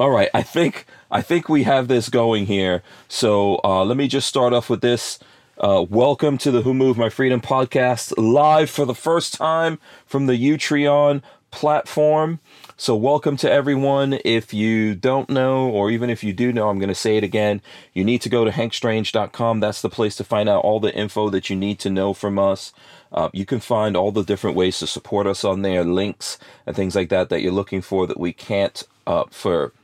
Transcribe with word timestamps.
All 0.00 0.10
right, 0.10 0.30
I 0.32 0.40
think 0.40 0.86
I 1.10 1.20
think 1.20 1.50
we 1.50 1.64
have 1.64 1.86
this 1.86 2.08
going 2.08 2.46
here. 2.46 2.82
So 3.06 3.60
uh, 3.62 3.84
let 3.84 3.98
me 3.98 4.08
just 4.08 4.26
start 4.26 4.54
off 4.54 4.70
with 4.70 4.80
this. 4.80 5.18
Uh, 5.58 5.84
welcome 5.90 6.38
to 6.38 6.50
the 6.50 6.62
Who 6.62 6.72
Moved 6.72 6.98
My 6.98 7.10
Freedom 7.10 7.38
podcast, 7.38 8.14
live 8.16 8.70
for 8.70 8.86
the 8.86 8.94
first 8.94 9.34
time 9.34 9.78
from 10.06 10.24
the 10.24 10.32
Utreon 10.32 11.20
platform. 11.50 12.40
So, 12.78 12.96
welcome 12.96 13.36
to 13.36 13.52
everyone. 13.52 14.18
If 14.24 14.54
you 14.54 14.94
don't 14.94 15.28
know, 15.28 15.68
or 15.68 15.90
even 15.90 16.08
if 16.08 16.24
you 16.24 16.32
do 16.32 16.50
know, 16.50 16.70
I'm 16.70 16.78
going 16.78 16.88
to 16.88 16.94
say 16.94 17.18
it 17.18 17.24
again. 17.24 17.60
You 17.92 18.02
need 18.02 18.22
to 18.22 18.30
go 18.30 18.46
to 18.46 18.50
hankstrange.com. 18.50 19.60
That's 19.60 19.82
the 19.82 19.90
place 19.90 20.16
to 20.16 20.24
find 20.24 20.48
out 20.48 20.64
all 20.64 20.80
the 20.80 20.94
info 20.94 21.28
that 21.28 21.50
you 21.50 21.56
need 21.56 21.78
to 21.80 21.90
know 21.90 22.14
from 22.14 22.38
us. 22.38 22.72
Uh, 23.12 23.28
you 23.34 23.44
can 23.44 23.60
find 23.60 23.98
all 23.98 24.12
the 24.12 24.24
different 24.24 24.56
ways 24.56 24.78
to 24.78 24.86
support 24.86 25.26
us 25.26 25.44
on 25.44 25.60
there, 25.60 25.84
links 25.84 26.38
and 26.64 26.74
things 26.74 26.96
like 26.96 27.10
that 27.10 27.28
that 27.28 27.42
you're 27.42 27.52
looking 27.52 27.82
for 27.82 28.06
that 28.06 28.18
we 28.18 28.32
can't, 28.32 28.82
uh, 29.06 29.24
for 29.30 29.74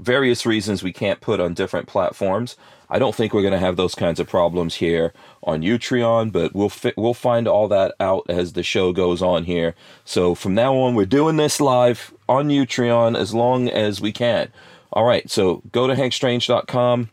various 0.00 0.44
reasons, 0.46 0.82
we 0.82 0.92
can't 0.92 1.20
put 1.20 1.40
on 1.40 1.54
different 1.54 1.86
platforms. 1.86 2.56
I 2.90 2.98
don't 2.98 3.14
think 3.14 3.32
we're 3.32 3.42
going 3.42 3.52
to 3.52 3.58
have 3.58 3.76
those 3.76 3.94
kinds 3.94 4.20
of 4.20 4.28
problems 4.28 4.76
here 4.76 5.12
on 5.42 5.62
Utreon, 5.62 6.30
but 6.30 6.54
we'll 6.54 6.68
fi- 6.68 6.92
we'll 6.96 7.14
find 7.14 7.48
all 7.48 7.66
that 7.68 7.94
out 7.98 8.24
as 8.28 8.52
the 8.52 8.62
show 8.62 8.92
goes 8.92 9.22
on 9.22 9.44
here. 9.44 9.74
So 10.04 10.34
from 10.34 10.54
now 10.54 10.76
on, 10.76 10.94
we're 10.94 11.06
doing 11.06 11.36
this 11.36 11.60
live 11.60 12.12
on 12.28 12.48
Utreon 12.48 13.16
as 13.16 13.34
long 13.34 13.68
as 13.68 14.00
we 14.00 14.12
can. 14.12 14.52
All 14.92 15.04
right, 15.04 15.28
so 15.30 15.62
go 15.72 15.86
to 15.86 15.94
hankstrange.com. 15.94 17.10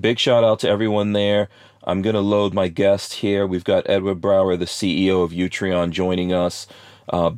Big 0.00 0.18
shout 0.18 0.44
out 0.44 0.60
to 0.60 0.68
everyone 0.68 1.12
there. 1.12 1.48
I'm 1.84 2.02
going 2.02 2.14
to 2.14 2.20
load 2.20 2.52
my 2.52 2.68
guest 2.68 3.14
here. 3.14 3.46
We've 3.46 3.64
got 3.64 3.88
Edward 3.88 4.20
Brower, 4.20 4.56
the 4.56 4.66
CEO 4.66 5.24
of 5.24 5.30
Utreon, 5.30 5.90
joining 5.90 6.34
us. 6.34 6.66
Uh, 7.08 7.32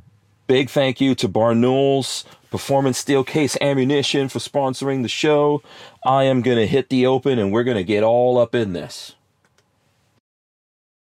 big 0.48 0.68
thank 0.68 1.00
you 1.00 1.14
to 1.14 1.28
Barnaul's 1.28 2.24
Performance 2.50 2.98
Steel 2.98 3.24
Case 3.24 3.56
Ammunition 3.60 4.28
for 4.28 4.40
sponsoring 4.40 5.02
the 5.02 5.08
show. 5.08 5.62
I 6.04 6.24
am 6.24 6.42
going 6.42 6.58
to 6.58 6.66
hit 6.66 6.88
the 6.88 7.06
open 7.06 7.38
and 7.38 7.52
we're 7.52 7.64
going 7.64 7.76
to 7.76 7.84
get 7.84 8.02
all 8.02 8.38
up 8.38 8.54
in 8.54 8.72
this. 8.72 9.14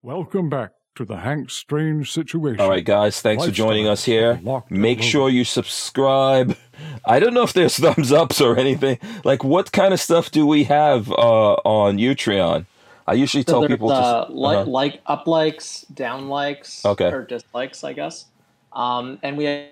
Welcome 0.02 0.48
back 0.48 0.72
to 0.96 1.04
the 1.04 1.18
Hank 1.18 1.50
Strange 1.50 2.12
situation. 2.12 2.60
All 2.60 2.68
right, 2.68 2.84
guys, 2.84 3.20
thanks 3.20 3.44
for 3.44 3.50
joining 3.50 3.86
us 3.88 4.04
here. 4.04 4.40
Make 4.68 5.02
sure 5.02 5.28
you 5.28 5.44
subscribe. 5.44 6.56
I 7.04 7.18
don't 7.18 7.34
know 7.34 7.42
if 7.42 7.52
there's 7.52 7.76
thumbs 7.78 8.12
ups 8.12 8.40
or 8.40 8.58
anything. 8.58 8.98
Like, 9.24 9.42
what 9.42 9.72
kind 9.72 9.94
of 9.94 10.00
stuff 10.00 10.30
do 10.30 10.46
we 10.46 10.64
have 10.64 11.10
uh, 11.10 11.54
on 11.54 11.98
Utreon? 11.98 12.66
I 13.06 13.14
usually 13.14 13.42
So 13.42 13.52
tell 13.52 13.60
there's, 13.62 13.70
people 13.70 13.90
uh, 13.90 14.26
to 14.26 14.32
like, 14.32 14.58
uh-huh. 14.58 14.70
like 14.70 15.00
up 15.06 15.26
likes, 15.26 15.82
down 15.94 16.28
likes, 16.28 16.84
Okay. 16.84 17.10
or 17.10 17.22
dislikes, 17.22 17.82
I 17.82 17.94
guess. 17.94 18.26
Um, 18.72 19.18
and 19.22 19.38
we 19.38 19.44
have, 19.44 19.68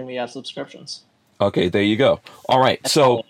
and 0.00 0.06
we 0.08 0.16
have 0.16 0.30
subscriptions. 0.30 1.04
Okay, 1.40 1.68
there 1.68 1.82
you 1.82 1.96
go. 1.96 2.20
All 2.48 2.60
right, 2.60 2.84
so 2.86 3.24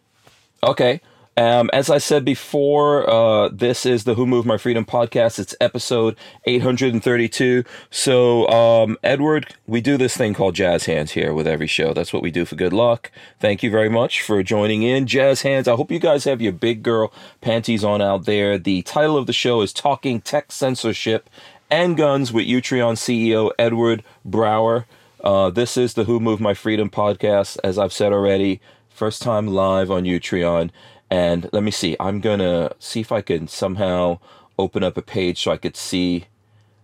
okay. 0.63 1.01
Um, 1.37 1.71
as 1.73 1.89
I 1.89 1.99
said 1.99 2.25
before, 2.25 3.09
uh, 3.09 3.49
this 3.49 3.87
is 3.87 4.05
the 4.05 4.15
Who 4.15 4.27
Moved 4.27 4.47
My 4.47 4.59
Freedom 4.59 4.85
podcast. 4.85 5.39
It's 5.39 5.55
episode 5.59 6.17
832. 6.45 7.65
So, 7.89 8.47
um, 8.49 8.99
Edward, 9.03 9.55
we 9.67 9.81
do 9.81 9.97
this 9.97 10.17
thing 10.17 10.35
called 10.35 10.55
Jazz 10.55 10.85
Hands 10.85 11.11
here 11.11 11.33
with 11.33 11.47
every 11.47 11.69
show. 11.69 11.95
That's 11.95 12.13
what 12.13 12.23
we 12.23 12.31
do 12.31 12.45
for 12.45 12.57
good 12.57 12.75
luck. 12.75 13.11
Thank 13.39 13.63
you 13.63 13.71
very 13.71 13.89
much 13.89 14.21
for 14.21 14.43
joining 14.43 14.83
in. 14.83 15.07
Jazz 15.07 15.43
Hands, 15.43 15.67
I 15.67 15.77
hope 15.77 15.91
you 15.91 16.01
guys 16.01 16.25
have 16.25 16.43
your 16.43 16.53
big 16.53 16.83
girl 16.83 17.13
panties 17.41 17.85
on 17.85 18.03
out 18.03 18.27
there. 18.27 18.59
The 18.59 18.83
title 18.83 19.17
of 19.17 19.27
the 19.27 19.33
show 19.33 19.63
is 19.63 19.73
Talking 19.73 20.21
Tech 20.21 20.53
Censorship 20.53 21.31
and 21.71 21.97
Guns 21.97 22.33
with 22.33 22.47
Utreon 22.47 22.97
CEO 22.97 23.51
Edward 23.59 24.03
Brower. 24.27 24.85
Uh, 25.23 25.51
this 25.51 25.77
is 25.77 25.95
the 25.95 26.05
Who 26.05 26.19
Moved 26.19 26.41
My 26.41 26.55
Freedom 26.55 26.89
podcast, 26.89 27.59
as 27.63 27.79
I've 27.79 27.93
said 27.93 28.13
already. 28.13 28.61
First 28.89 29.21
time 29.21 29.47
live 29.47 29.91
on 29.91 30.05
Utreon. 30.05 30.71
And 31.11 31.51
let 31.53 31.63
me 31.63 31.71
see, 31.71 31.95
I'm 32.01 32.21
going 32.21 32.39
to 32.39 32.75
see 32.79 33.01
if 33.01 33.13
I 33.13 33.21
can 33.21 33.47
somehow 33.47 34.19
open 34.59 34.83
up 34.83 34.97
a 34.97 35.03
page 35.03 35.43
so 35.43 35.51
I 35.51 35.59
could 35.59 35.77
see 35.77 36.27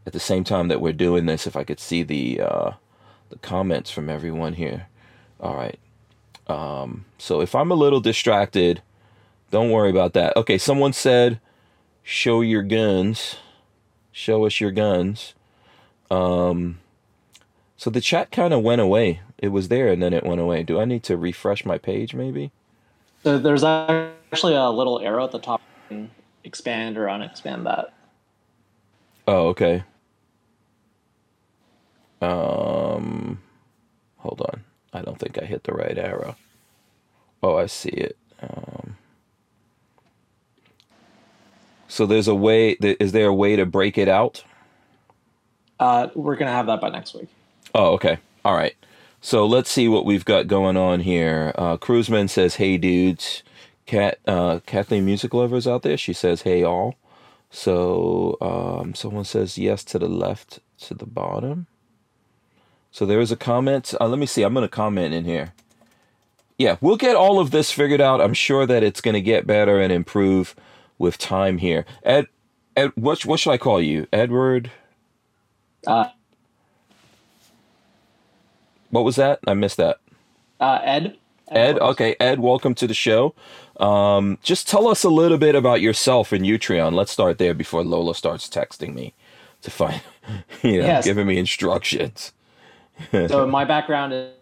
at 0.05 0.13
the 0.13 0.21
same 0.21 0.45
time 0.45 0.69
that 0.69 0.83
we're 0.83 0.93
doing 0.93 1.25
this, 1.25 1.47
if 1.47 1.57
I 1.57 1.65
could 1.65 1.81
see 1.81 2.03
the, 2.03 2.41
uh, 2.43 2.71
the 3.31 3.39
comments 3.39 3.91
from 3.91 4.11
everyone 4.11 4.53
here. 4.55 4.89
All 5.41 5.57
right. 5.57 5.79
Um, 6.47 7.07
so 7.19 7.41
if 7.41 7.55
I'm 7.55 7.71
a 7.71 7.75
little 7.75 8.01
distracted, 8.01 8.83
don't 9.51 9.71
worry 9.71 9.91
about 9.91 10.13
that. 10.13 10.37
Okay, 10.37 10.59
someone 10.59 10.93
said, 10.93 11.41
show 12.03 12.43
your 12.43 12.63
guns. 12.63 13.37
Show 14.13 14.45
us 14.45 14.61
your 14.61 14.73
guns. 14.73 15.35
Um, 16.11 16.81
so 17.77 17.91
the 17.91 18.01
chat 18.01 18.31
kind 18.31 18.55
of 18.55 18.63
went 18.63 18.81
away. 18.81 19.21
It 19.39 19.49
was 19.49 19.69
there 19.69 19.89
and 19.89 20.03
then 20.03 20.13
it 20.13 20.25
went 20.25 20.41
away. 20.41 20.63
Do 20.63 20.81
I 20.81 20.85
need 20.85 21.03
to 21.05 21.17
refresh 21.17 21.65
my 21.65 21.79
page 21.79 22.15
maybe? 22.15 22.51
So 23.23 23.39
there's 23.39 23.65
actually 23.65 24.55
a 24.55 24.71
little 24.71 25.01
arrow 25.01 25.25
at 25.25 25.33
the 25.33 25.39
top. 25.39 25.61
Expand 26.45 26.97
or 26.97 27.07
unexpand 27.07 27.65
that. 27.65 27.93
Oh, 29.27 29.49
okay. 29.49 29.83
Um, 32.23 33.43
hold 34.19 34.41
on. 34.41 34.65
I 34.93 35.03
don't 35.03 35.19
think 35.19 35.43
I 35.43 35.45
hit 35.45 35.65
the 35.65 35.73
right 35.73 35.99
arrow. 35.99 36.37
Oh, 37.43 37.57
I 37.57 37.67
see 37.67 37.91
it. 37.91 38.17
Um, 38.41 38.97
so 41.89 42.07
there's 42.07 42.29
a 42.29 42.35
way. 42.35 42.71
Is 42.81 43.13
there 43.13 43.27
a 43.27 43.35
way 43.35 43.57
to 43.57 43.67
break 43.67 43.99
it 43.99 44.09
out? 44.09 44.45
Uh, 45.79 46.09
we're 46.15 46.37
gonna 46.37 46.53
have 46.53 46.67
that 46.67 46.81
by 46.81 46.89
next 46.89 47.15
week. 47.15 47.29
Oh, 47.77 47.93
okay. 47.93 48.19
All 48.43 48.55
right. 48.55 48.75
So 49.21 49.47
let's 49.47 49.71
see 49.71 49.87
what 49.87 50.07
we've 50.07 50.25
got 50.25 50.49
going 50.49 50.79
on 50.79 51.01
here. 51.01 51.53
Uh, 51.57 51.77
Cruiseman 51.77 52.29
says, 52.29 52.57
"Hey, 52.57 52.79
dudes." 52.79 53.43
Cat, 53.85 54.19
uh, 54.27 54.61
Kathleen 54.67 55.05
Music 55.05 55.35
Lovers 55.35 55.67
out 55.67 55.83
there. 55.83 55.99
She 55.99 56.15
says, 56.15 56.43
"Hey, 56.43 56.65
all." 56.65 56.97
So 57.51 58.39
um, 58.41 58.95
someone 58.95 59.27
says 59.27 59.59
yes 59.59 59.85
to 59.85 59.99
the 59.99 60.09
left 60.09 60.61
to 60.81 60.95
the 60.95 61.07
bottom. 61.07 61.67
So 62.91 63.05
there 63.05 63.21
is 63.21 63.31
a 63.31 63.37
comment. 63.37 63.95
Uh, 64.01 64.09
let 64.09 64.19
me 64.19 64.27
see. 64.27 64.43
I'm 64.43 64.55
going 64.55 64.65
to 64.65 64.71
comment 64.71 65.13
in 65.13 65.27
here. 65.27 65.53
Yeah, 66.59 66.79
we'll 66.81 66.97
get 66.97 67.15
all 67.15 67.39
of 67.39 67.51
this 67.51 67.71
figured 67.73 68.01
out. 68.01 68.23
I'm 68.23 68.33
sure 68.35 68.67
that 68.67 68.83
it's 68.83 69.03
going 69.03 69.15
to 69.15 69.21
get 69.21 69.47
better 69.47 69.81
and 69.81 69.93
improve 69.93 70.57
with 70.99 71.19
time 71.19 71.59
here. 71.59 71.85
Ed, 72.03 72.29
Ed, 72.75 72.93
what 72.95 73.27
what 73.27 73.39
should 73.39 73.53
I 73.53 73.59
call 73.59 73.83
you? 73.83 74.07
Edward. 74.15 74.71
Uh, 75.87 76.07
What 78.91 79.05
was 79.05 79.17
that? 79.17 79.41
I 79.47 79.55
missed 79.55 79.77
that. 79.79 79.99
uh, 80.61 80.81
Ed. 80.83 81.17
Ed, 81.49 81.79
okay, 81.79 82.17
Ed, 82.19 82.41
welcome 82.41 82.75
to 82.75 82.89
the 82.89 82.95
show. 82.95 83.33
Um, 83.79 84.37
just 84.43 84.67
tell 84.69 84.89
us 84.89 85.05
a 85.05 85.09
little 85.09 85.39
bit 85.39 85.55
about 85.55 85.81
yourself 85.81 86.33
and 86.33 86.45
Utreon. 86.45 86.93
Let's 86.95 87.13
start 87.13 87.39
there 87.39 87.55
before 87.55 87.85
Lola 87.85 88.17
starts 88.17 88.49
texting 88.49 88.95
me 88.95 89.15
to 89.63 89.71
find, 89.71 90.01
you 90.63 90.81
know, 90.81 90.87
Yes. 90.87 91.05
giving 91.05 91.27
me 91.29 91.39
instructions. 91.39 92.33
so 93.13 93.47
my 93.47 93.65
background 93.65 94.13
is- 94.13 94.33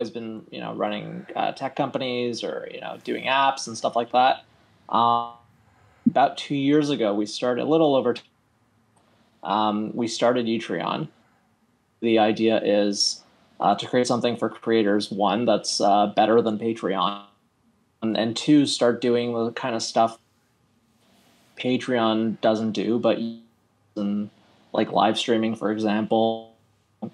has 0.00 0.10
been 0.10 0.44
you 0.52 0.60
know 0.60 0.72
running 0.74 1.26
uh, 1.34 1.50
tech 1.50 1.74
companies 1.74 2.44
or 2.44 2.68
you 2.72 2.80
know 2.80 2.96
doing 3.02 3.24
apps 3.24 3.66
and 3.66 3.76
stuff 3.76 3.96
like 3.96 4.12
that 4.12 4.44
um, 4.90 5.32
about 6.06 6.38
two 6.38 6.54
years 6.54 6.88
ago 6.90 7.12
we 7.12 7.26
started 7.26 7.62
a 7.62 7.64
little 7.64 7.96
over 7.96 8.14
t- 8.14 8.22
um, 9.42 9.90
we 9.96 10.06
started 10.06 10.46
utreon 10.46 11.08
the 11.98 12.16
idea 12.16 12.60
is 12.62 13.24
uh, 13.60 13.74
to 13.74 13.86
create 13.86 14.06
something 14.06 14.36
for 14.36 14.48
creators 14.48 15.10
one 15.10 15.44
that's 15.44 15.80
uh, 15.80 16.06
better 16.08 16.40
than 16.42 16.58
patreon 16.58 17.22
and, 18.02 18.16
and 18.16 18.36
two 18.36 18.66
start 18.66 19.00
doing 19.00 19.32
the 19.32 19.52
kind 19.52 19.74
of 19.74 19.82
stuff 19.82 20.18
patreon 21.56 22.40
doesn't 22.40 22.72
do 22.72 22.98
but 22.98 23.18
and 23.96 24.30
like 24.72 24.92
live 24.92 25.18
streaming 25.18 25.54
for 25.54 25.72
example 25.72 26.48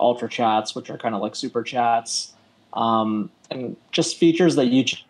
ultra 0.01 0.29
chats, 0.29 0.75
which 0.75 0.91
are 0.91 0.99
kind 0.99 1.15
of 1.15 1.21
like 1.21 1.35
super 1.35 1.63
chats, 1.63 2.33
um, 2.73 3.31
and 3.51 3.77
just 3.93 4.17
features 4.17 4.57
that 4.57 4.67
YouTube, 4.67 5.03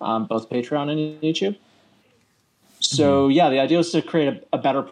um, 0.00 0.26
both 0.26 0.48
Patreon 0.48 0.90
and 0.90 1.20
YouTube. 1.22 1.56
So 2.80 3.28
yeah, 3.28 3.50
the 3.50 3.58
idea 3.58 3.78
was 3.78 3.90
to 3.92 4.02
create 4.02 4.28
a, 4.52 4.56
a 4.56 4.58
better, 4.58 4.88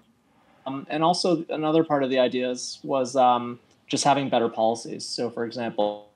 um, 0.67 0.87
and 0.91 1.03
also 1.05 1.45
another 1.49 1.85
part 1.85 2.03
of 2.03 2.11
the 2.11 2.19
ideas 2.19 2.81
was 2.83 3.17
um, 3.17 3.59
just 3.87 4.05
having 4.05 4.29
better 4.29 4.49
policies. 4.49 5.05
So 5.05 5.31
for 5.31 5.45
example, 5.45 6.09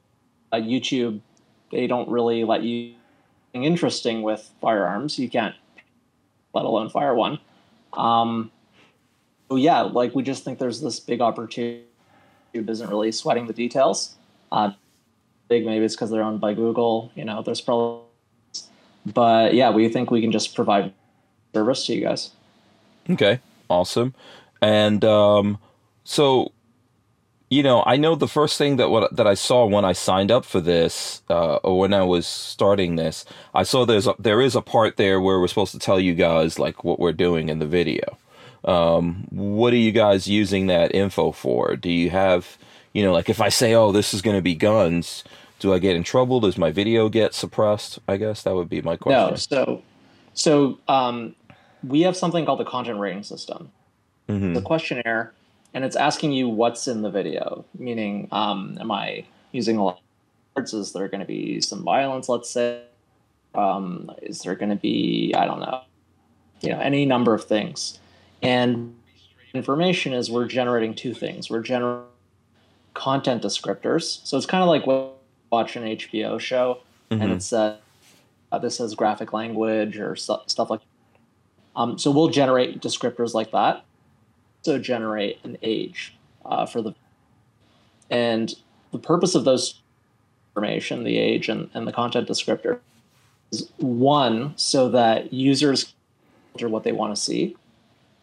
uh, 0.52 0.56
YouTube, 0.56 1.20
they 1.70 1.86
don't 1.86 2.08
really 2.08 2.44
let 2.44 2.62
you 2.62 2.94
interesting 3.52 4.22
with 4.22 4.50
firearms. 4.60 5.18
You 5.18 5.28
can't, 5.28 5.54
let 6.54 6.64
alone 6.64 6.88
fire 6.90 7.14
one. 7.14 7.38
Um, 7.92 8.50
so 9.48 9.56
yeah, 9.56 9.82
like 9.82 10.14
we 10.14 10.22
just 10.22 10.44
think 10.44 10.58
there's 10.58 10.80
this 10.80 11.00
big 11.00 11.20
opportunity. 11.20 11.84
YouTube 12.54 12.68
isn't 12.68 12.88
really 12.88 13.12
sweating 13.12 13.46
the 13.46 13.52
details. 13.52 14.16
Uh, 14.50 14.72
big 15.48 15.64
maybe 15.64 15.84
it's 15.84 15.94
because 15.94 16.10
they're 16.10 16.22
owned 16.22 16.40
by 16.40 16.54
Google. 16.54 17.12
You 17.14 17.24
know, 17.24 17.42
there's 17.42 17.60
probably, 17.60 18.04
but 19.06 19.54
yeah, 19.54 19.70
we 19.70 19.88
think 19.88 20.10
we 20.10 20.20
can 20.20 20.32
just 20.32 20.54
provide 20.54 20.92
service 21.54 21.86
to 21.86 21.94
you 21.94 22.02
guys. 22.02 22.30
Okay, 23.08 23.40
awesome. 23.68 24.14
And 24.62 25.04
um, 25.04 25.58
so 26.04 26.52
you 27.50 27.64
know, 27.64 27.82
I 27.84 27.96
know 27.96 28.14
the 28.14 28.28
first 28.28 28.56
thing 28.56 28.76
that 28.76 28.90
what 28.90 29.14
that 29.16 29.26
I 29.26 29.34
saw 29.34 29.66
when 29.66 29.84
I 29.84 29.92
signed 29.92 30.30
up 30.30 30.44
for 30.44 30.60
this, 30.60 31.20
uh, 31.28 31.56
or 31.56 31.80
when 31.80 31.92
I 31.92 32.02
was 32.02 32.26
starting 32.26 32.94
this, 32.94 33.24
I 33.52 33.64
saw 33.64 33.84
there's 33.84 34.06
a, 34.06 34.14
there 34.18 34.40
is 34.40 34.54
a 34.54 34.62
part 34.62 34.96
there 34.96 35.20
where 35.20 35.40
we're 35.40 35.48
supposed 35.48 35.72
to 35.72 35.80
tell 35.80 35.98
you 35.98 36.14
guys 36.14 36.58
like 36.60 36.84
what 36.84 37.00
we're 37.00 37.12
doing 37.12 37.48
in 37.48 37.58
the 37.58 37.66
video. 37.66 38.16
Um, 38.64 39.26
what 39.30 39.72
are 39.72 39.76
you 39.76 39.90
guys 39.90 40.28
using 40.28 40.68
that 40.68 40.94
info 40.94 41.32
for? 41.32 41.74
Do 41.76 41.90
you 41.90 42.10
have, 42.10 42.56
you 42.92 43.02
know, 43.02 43.12
like 43.12 43.28
if 43.28 43.40
I 43.40 43.48
say, 43.48 43.74
oh, 43.74 43.90
this 43.90 44.14
is 44.14 44.22
going 44.22 44.36
to 44.36 44.42
be 44.42 44.54
guns, 44.54 45.24
do 45.58 45.72
I 45.74 45.78
get 45.80 45.96
in 45.96 46.04
trouble? 46.04 46.40
Does 46.40 46.56
my 46.56 46.70
video 46.70 47.08
get 47.08 47.34
suppressed? 47.34 47.98
I 48.06 48.16
guess 48.16 48.42
that 48.44 48.54
would 48.54 48.68
be 48.68 48.80
my 48.80 48.96
question. 48.96 49.30
No, 49.30 49.34
so 49.36 49.82
so 50.34 50.78
um, 50.88 51.34
we 51.82 52.02
have 52.02 52.16
something 52.16 52.46
called 52.46 52.60
the 52.60 52.64
content 52.64 53.00
rating 53.00 53.24
system. 53.24 53.72
Mhm. 54.28 54.54
The 54.54 54.62
questionnaire, 54.62 55.32
and 55.74 55.84
it's 55.84 55.96
asking 55.96 56.32
you 56.32 56.48
what's 56.48 56.88
in 56.88 57.02
the 57.02 57.10
video. 57.10 57.64
Meaning, 57.78 58.28
um, 58.32 58.76
am 58.80 58.90
I 58.90 59.24
using 59.52 59.76
a 59.76 59.84
lot 59.84 59.94
of 59.98 60.02
words? 60.56 60.74
Is 60.74 60.92
there 60.92 61.08
going 61.08 61.20
to 61.20 61.26
be 61.26 61.60
some 61.60 61.82
violence? 61.82 62.28
Let's 62.28 62.50
say, 62.50 62.82
um, 63.54 64.10
is 64.22 64.42
there 64.42 64.54
going 64.54 64.70
to 64.70 64.76
be 64.76 65.34
I 65.36 65.44
don't 65.46 65.60
know, 65.60 65.82
you 66.60 66.70
know, 66.70 66.78
any 66.80 67.04
number 67.06 67.34
of 67.34 67.44
things. 67.44 67.98
And 68.42 68.96
information 69.54 70.12
is 70.12 70.30
we're 70.30 70.46
generating 70.46 70.94
two 70.94 71.14
things. 71.14 71.50
We're 71.50 71.60
generating 71.62 72.06
content 72.94 73.42
descriptors. 73.42 74.20
So 74.26 74.36
it's 74.36 74.46
kind 74.46 74.62
of 74.62 74.68
like 74.68 74.86
watch 75.50 75.76
an 75.76 75.84
HBO 75.84 76.38
show 76.40 76.78
and 77.10 77.22
Mhm. 77.22 77.36
it 77.36 77.42
says 77.42 77.78
uh, 78.52 78.58
this 78.58 78.78
has 78.78 78.94
graphic 78.94 79.32
language 79.32 79.96
or 79.98 80.16
stu- 80.16 80.42
stuff 80.46 80.70
like. 80.70 80.80
Um, 81.76 81.98
so 81.98 82.10
we'll 82.10 82.28
generate 82.28 82.80
descriptors 82.80 83.32
like 83.34 83.52
that. 83.52 83.84
So 84.62 84.78
generate 84.78 85.38
an 85.44 85.56
age 85.62 86.14
uh, 86.44 86.66
for 86.66 86.82
the, 86.82 86.94
and 88.10 88.54
the 88.92 88.98
purpose 88.98 89.34
of 89.34 89.44
those 89.44 89.80
information, 90.50 91.04
the 91.04 91.18
age 91.18 91.48
and, 91.48 91.70
and 91.74 91.86
the 91.86 91.92
content 91.92 92.28
descriptor, 92.28 92.80
is 93.52 93.70
one 93.78 94.52
so 94.56 94.88
that 94.90 95.32
users 95.32 95.94
filter 96.52 96.68
what 96.68 96.84
they 96.84 96.92
want 96.92 97.14
to 97.14 97.20
see, 97.20 97.56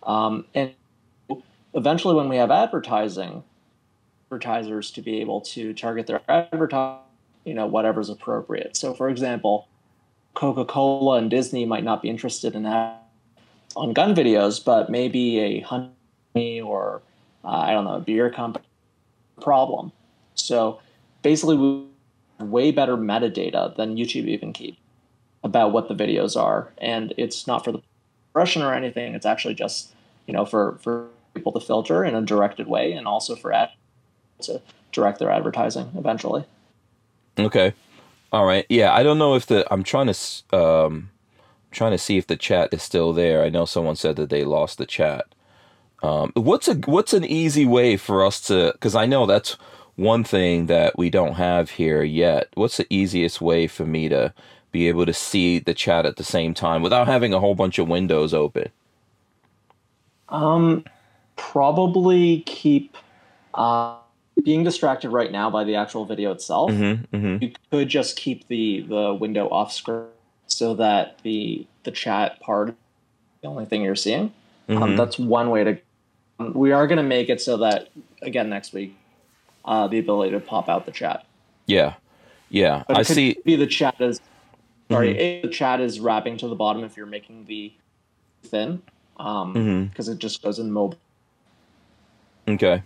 um, 0.04 0.46
and 0.54 0.74
eventually 1.74 2.16
when 2.16 2.30
we 2.30 2.38
have 2.38 2.52
advertising, 2.52 3.44
advertisers 4.28 4.92
to 4.92 5.02
be 5.02 5.20
able 5.22 5.42
to 5.42 5.74
target 5.74 6.08
their 6.08 6.22
advertising, 6.30 7.02
you 7.46 7.54
know, 7.54 7.66
whatever's 7.66 8.10
appropriate. 8.10 8.76
So, 8.78 8.94
for 8.94 9.10
example, 9.10 9.68
Coca 10.34 10.66
Cola 10.66 11.18
and 11.18 11.30
Disney 11.30 11.66
might 11.66 11.84
not 11.84 12.02
be 12.02 12.10
interested 12.10 12.56
in 12.56 12.64
that 12.64 13.08
on 13.76 13.94
gun 13.94 14.14
videos, 14.14 14.64
but 14.64 14.90
maybe 14.90 15.40
a 15.40 15.62
honey 15.62 15.92
or 16.64 17.02
uh, 17.44 17.50
I 17.50 17.72
don't 17.72 17.86
know, 17.86 17.96
a 17.96 18.00
beer 18.00 18.30
company 18.30 18.66
problem. 19.42 19.92
So, 20.36 20.80
basically, 21.22 21.58
we 21.58 21.86
have 22.40 22.48
way 22.50 22.72
better 22.72 22.98
metadata 22.98 23.76
than 23.76 23.96
YouTube 23.96 24.28
even 24.28 24.54
keep 24.54 24.78
about 25.44 25.72
what 25.72 25.88
the 25.88 25.96
videos 25.96 26.40
are, 26.40 26.72
and 26.78 27.14
it's 27.18 27.48
not 27.48 27.64
for 27.64 27.72
the 27.72 27.82
impression 28.30 28.62
or 28.62 28.74
anything. 28.74 29.16
It's 29.16 29.26
actually 29.26 29.56
just 29.56 29.94
you 30.26 30.34
know 30.34 30.46
for 30.46 30.78
for 30.82 31.08
people 31.34 31.52
to 31.54 31.60
filter 31.60 32.04
in 32.04 32.16
a 32.16 32.22
directed 32.22 32.68
way, 32.68 32.92
and 32.94 33.08
also 33.08 33.36
for 33.36 33.54
ad 33.54 33.70
to 34.42 34.62
direct 34.92 35.20
their 35.20 35.32
advertising 35.32 35.92
eventually. 35.98 36.44
Okay. 37.40 37.74
All 38.32 38.46
right. 38.46 38.66
Yeah, 38.70 38.94
I 38.94 39.04
don't 39.04 39.20
know 39.20 39.36
if 39.36 39.46
the 39.46 39.66
I'm 39.72 39.84
trying 39.84 40.12
to 40.12 40.58
um 40.58 41.10
trying 41.72 41.92
to 41.92 41.98
see 41.98 42.18
if 42.18 42.28
the 42.28 42.36
chat 42.36 42.74
is 42.74 42.84
still 42.84 43.14
there. 43.14 43.44
I 43.44 43.50
know 43.50 43.66
someone 43.66 43.96
said 43.96 44.16
that 44.18 44.30
they 44.30 44.44
lost 44.44 44.78
the 44.78 44.86
chat. 44.86 45.28
Um 46.04 46.32
what's 46.36 46.68
a 46.68 46.76
what's 46.76 47.14
an 47.14 47.26
easy 47.26 47.66
way 47.66 47.98
for 47.98 48.24
us 48.26 48.40
to 48.48 48.74
cuz 48.80 48.96
I 48.96 49.06
know 49.06 49.26
that's 49.26 49.58
one 49.96 50.24
thing 50.24 50.68
that 50.68 50.98
we 50.98 51.10
don't 51.10 51.34
have 51.36 51.72
here 51.72 52.04
yet. 52.04 52.50
What's 52.56 52.78
the 52.78 52.88
easiest 52.90 53.42
way 53.42 53.68
for 53.68 53.86
me 53.86 54.10
to 54.10 54.34
be 54.72 54.88
able 54.88 55.06
to 55.08 55.14
see 55.14 55.60
the 55.60 55.74
chat 55.74 56.06
at 56.06 56.18
the 56.18 56.24
same 56.24 56.54
time 56.54 56.82
without 56.84 57.08
having 57.08 57.34
a 57.34 57.40
whole 57.40 57.56
bunch 57.56 57.80
of 57.80 57.88
windows 57.88 58.34
open? 58.34 58.70
Um, 60.30 60.84
probably 61.36 62.42
keep 62.42 62.98
uh, 63.54 63.98
being 64.44 64.64
distracted 64.64 65.10
right 65.10 65.32
now 65.32 65.50
by 65.50 65.64
the 65.64 65.76
actual 65.76 66.06
video 66.06 66.32
itself. 66.32 66.72
Mhm. 66.72 67.08
Mhm. 67.14 67.42
You 67.42 67.52
could 67.72 67.90
just 67.90 68.18
keep 68.18 68.48
the 68.48 68.82
the 68.82 69.14
window 69.14 69.50
off 69.50 69.72
screen 69.72 70.08
so 70.48 70.74
that 70.76 71.20
the 71.24 71.66
the 71.84 71.92
chat 71.92 72.40
part 72.42 72.76
the 73.42 73.48
only 73.48 73.66
thing 73.66 73.84
you're 73.84 73.96
seeing. 73.96 74.34
Um, 74.70 74.94
Mhm. 74.94 74.98
that's 74.98 75.20
one 75.20 75.50
way 75.50 75.64
to. 75.64 75.78
We 76.40 76.72
are 76.72 76.86
going 76.88 76.98
to 76.98 77.04
make 77.04 77.30
it 77.30 77.42
so 77.42 77.58
that 77.58 77.90
again 78.22 78.50
next 78.50 78.74
week, 78.74 78.96
uh, 79.66 79.88
the 79.88 80.00
ability 80.00 80.32
to 80.32 80.40
pop 80.40 80.70
out 80.70 80.86
the 80.86 80.92
chat. 80.92 81.26
Yeah. 81.66 81.96
Yeah. 82.50 82.84
I 82.90 83.04
could 83.04 83.08
see 83.08 83.38
Be 83.44 83.56
the 83.56 83.68
chat 83.68 84.00
is 84.00 84.22
sorry. 84.90 85.14
Mm-hmm. 85.16 85.48
the 85.48 85.54
chat 85.54 85.82
is 85.82 86.00
wrapping 86.00 86.38
to 86.38 86.48
the 86.48 86.56
bottom 86.56 86.84
if 86.84 86.96
you're 86.96 87.06
making 87.06 87.46
the 87.46 87.74
thin, 88.44 88.82
um, 89.18 89.90
because 89.92 90.08
Mhm. 90.08 90.14
it 90.14 90.20
just 90.20 90.42
goes 90.44 90.60
in 90.60 90.72
mobile. 90.72 91.00
Okay. 92.48 92.82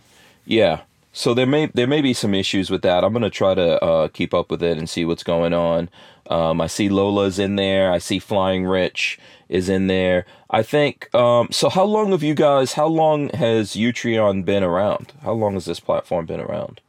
Yeah. 0.45 0.81
So 1.13 1.33
there 1.33 1.45
may 1.45 1.65
there 1.67 1.87
may 1.87 2.01
be 2.01 2.13
some 2.13 2.33
issues 2.33 2.69
with 2.69 2.81
that. 2.83 3.03
I'm 3.03 3.13
gonna 3.13 3.29
try 3.29 3.53
to 3.53 3.83
uh, 3.83 4.07
keep 4.09 4.33
up 4.33 4.49
with 4.49 4.63
it 4.63 4.77
and 4.77 4.89
see 4.89 5.05
what's 5.05 5.23
going 5.23 5.53
on. 5.53 5.89
Um, 6.29 6.61
I 6.61 6.67
see 6.67 6.87
Lola's 6.87 7.37
in 7.39 7.57
there. 7.57 7.91
I 7.91 7.97
see 7.97 8.19
Flying 8.19 8.65
Rich 8.65 9.19
is 9.49 9.67
in 9.67 9.87
there. 9.87 10.25
I 10.49 10.63
think. 10.63 11.13
Um, 11.13 11.49
so 11.51 11.69
how 11.69 11.83
long 11.83 12.11
have 12.11 12.23
you 12.23 12.33
guys? 12.33 12.73
How 12.73 12.87
long 12.87 13.29
has 13.29 13.73
Utreon 13.73 14.45
been 14.45 14.63
around? 14.63 15.11
How 15.23 15.33
long 15.33 15.53
has 15.55 15.65
this 15.65 15.79
platform 15.79 16.25
been 16.25 16.39
around? 16.39 16.79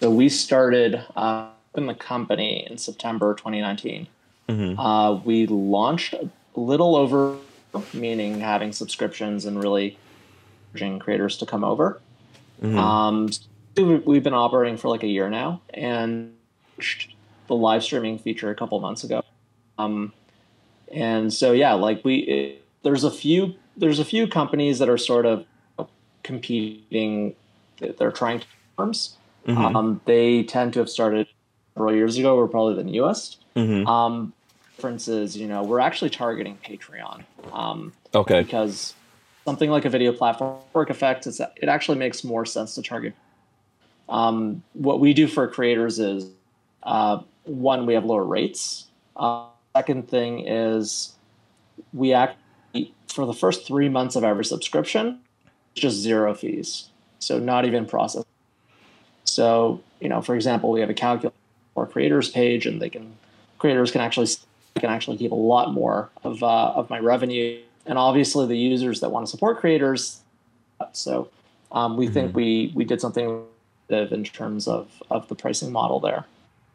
So 0.00 0.10
we 0.10 0.28
started 0.28 1.02
uh, 1.16 1.46
in 1.74 1.86
the 1.86 1.94
company 1.94 2.66
in 2.68 2.76
September 2.76 3.34
2019. 3.34 4.08
Mhm. 4.48 4.74
Uh, 4.78 5.20
we 5.24 5.46
launched 5.46 6.12
a 6.12 6.28
little 6.54 6.96
over, 6.96 7.36
meaning 7.94 8.40
having 8.40 8.72
subscriptions 8.72 9.46
and 9.46 9.62
really 9.62 9.96
urging 10.74 10.98
creators 10.98 11.38
to 11.38 11.46
come 11.46 11.64
over. 11.64 12.00
Mhm. 12.62 12.76
Um, 12.78 13.28
we- 13.76 13.96
we've 13.98 14.22
been 14.22 14.34
operating 14.34 14.76
for 14.76 14.88
like 14.88 15.02
a 15.02 15.06
year 15.08 15.28
now, 15.28 15.60
and 15.74 16.32
the 17.48 17.54
live 17.54 17.82
streaming 17.82 18.18
feature 18.18 18.50
a 18.50 18.54
couple 18.54 18.78
months 18.80 19.04
ago. 19.04 19.22
Um, 19.78 20.12
and 20.92 21.32
so 21.32 21.52
yeah, 21.52 21.72
like 21.74 22.04
we, 22.04 22.16
it, 22.18 22.64
there's 22.82 23.04
a 23.04 23.10
few 23.10 23.54
there's 23.76 23.98
a 23.98 24.04
few 24.04 24.26
companies 24.26 24.78
that 24.80 24.88
are 24.90 24.98
sort 24.98 25.24
of 25.24 25.46
competing. 26.22 27.34
They're 27.78 28.12
trying 28.12 28.40
to 28.40 28.46
terms. 28.78 29.16
Mhm. 29.46 29.74
Um, 29.74 30.00
they 30.04 30.42
tend 30.44 30.72
to 30.74 30.78
have 30.80 30.88
started 30.90 31.26
several 31.74 31.94
years 31.94 32.16
ago. 32.18 32.36
We're 32.36 32.46
probably 32.48 32.74
the 32.74 32.84
newest. 32.84 33.38
Mhm. 33.56 33.86
Um, 33.88 34.32
difference 34.76 35.08
is, 35.08 35.36
you 35.36 35.46
know, 35.48 35.62
we're 35.62 35.80
actually 35.80 36.10
targeting 36.10 36.58
Patreon 36.64 37.22
um, 37.52 37.92
Okay. 38.14 38.42
because 38.42 38.94
something 39.44 39.70
like 39.70 39.84
a 39.84 39.90
video 39.90 40.12
platform, 40.12 40.58
work 40.72 40.90
effects, 40.90 41.26
it's, 41.26 41.40
it 41.40 41.68
actually 41.68 41.98
makes 41.98 42.24
more 42.24 42.44
sense 42.44 42.74
to 42.74 42.82
target. 42.82 43.14
Um, 44.08 44.62
what 44.74 45.00
we 45.00 45.14
do 45.14 45.26
for 45.26 45.48
creators 45.48 45.98
is 45.98 46.30
uh, 46.82 47.20
one, 47.44 47.86
we 47.86 47.94
have 47.94 48.04
lower 48.04 48.24
rates. 48.24 48.86
Uh, 49.16 49.46
second 49.76 50.08
thing 50.08 50.46
is 50.46 51.14
we 51.92 52.12
act 52.12 52.38
for 53.08 53.26
the 53.26 53.34
first 53.34 53.66
three 53.66 53.88
months 53.88 54.16
of 54.16 54.24
every 54.24 54.44
subscription, 54.44 55.20
just 55.74 55.96
zero 55.96 56.34
fees. 56.34 56.88
So 57.18 57.38
not 57.38 57.64
even 57.64 57.86
process. 57.86 58.24
So, 59.24 59.80
you 60.00 60.08
know, 60.08 60.20
for 60.20 60.34
example, 60.34 60.70
we 60.70 60.80
have 60.80 60.90
a 60.90 60.94
calculator 60.94 61.36
or 61.74 61.86
creators 61.86 62.30
page 62.30 62.66
and 62.66 62.82
they 62.82 62.90
can 62.90 63.16
creators 63.58 63.90
can 63.90 64.00
actually 64.00 64.28
can 64.78 64.90
actually 64.90 65.16
keep 65.16 65.32
a 65.32 65.36
lot 65.36 65.72
more 65.72 66.10
of 66.24 66.42
uh, 66.42 66.72
of 66.72 66.90
my 66.90 66.98
revenue 66.98 67.60
and 67.86 67.98
obviously 67.98 68.46
the 68.46 68.56
users 68.56 69.00
that 69.00 69.10
want 69.10 69.26
to 69.26 69.30
support 69.30 69.58
creators 69.58 70.20
so 70.92 71.28
um, 71.70 71.96
we 71.96 72.08
think 72.08 72.34
we 72.34 72.72
we 72.74 72.84
did 72.84 73.00
something 73.00 73.44
in 73.88 74.24
terms 74.24 74.66
of 74.68 74.88
of 75.10 75.28
the 75.28 75.34
pricing 75.34 75.70
model 75.72 76.00
there 76.00 76.24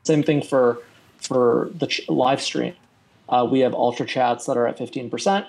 same 0.03 0.23
thing 0.23 0.41
for 0.41 0.79
for 1.19 1.69
the 1.77 1.87
ch- 1.87 2.07
live 2.09 2.41
stream 2.41 2.73
uh, 3.29 3.47
we 3.49 3.59
have 3.59 3.73
ultra 3.73 4.05
chats 4.05 4.45
that 4.45 4.55
are 4.57 4.67
at 4.67 4.77
15% 4.77 5.45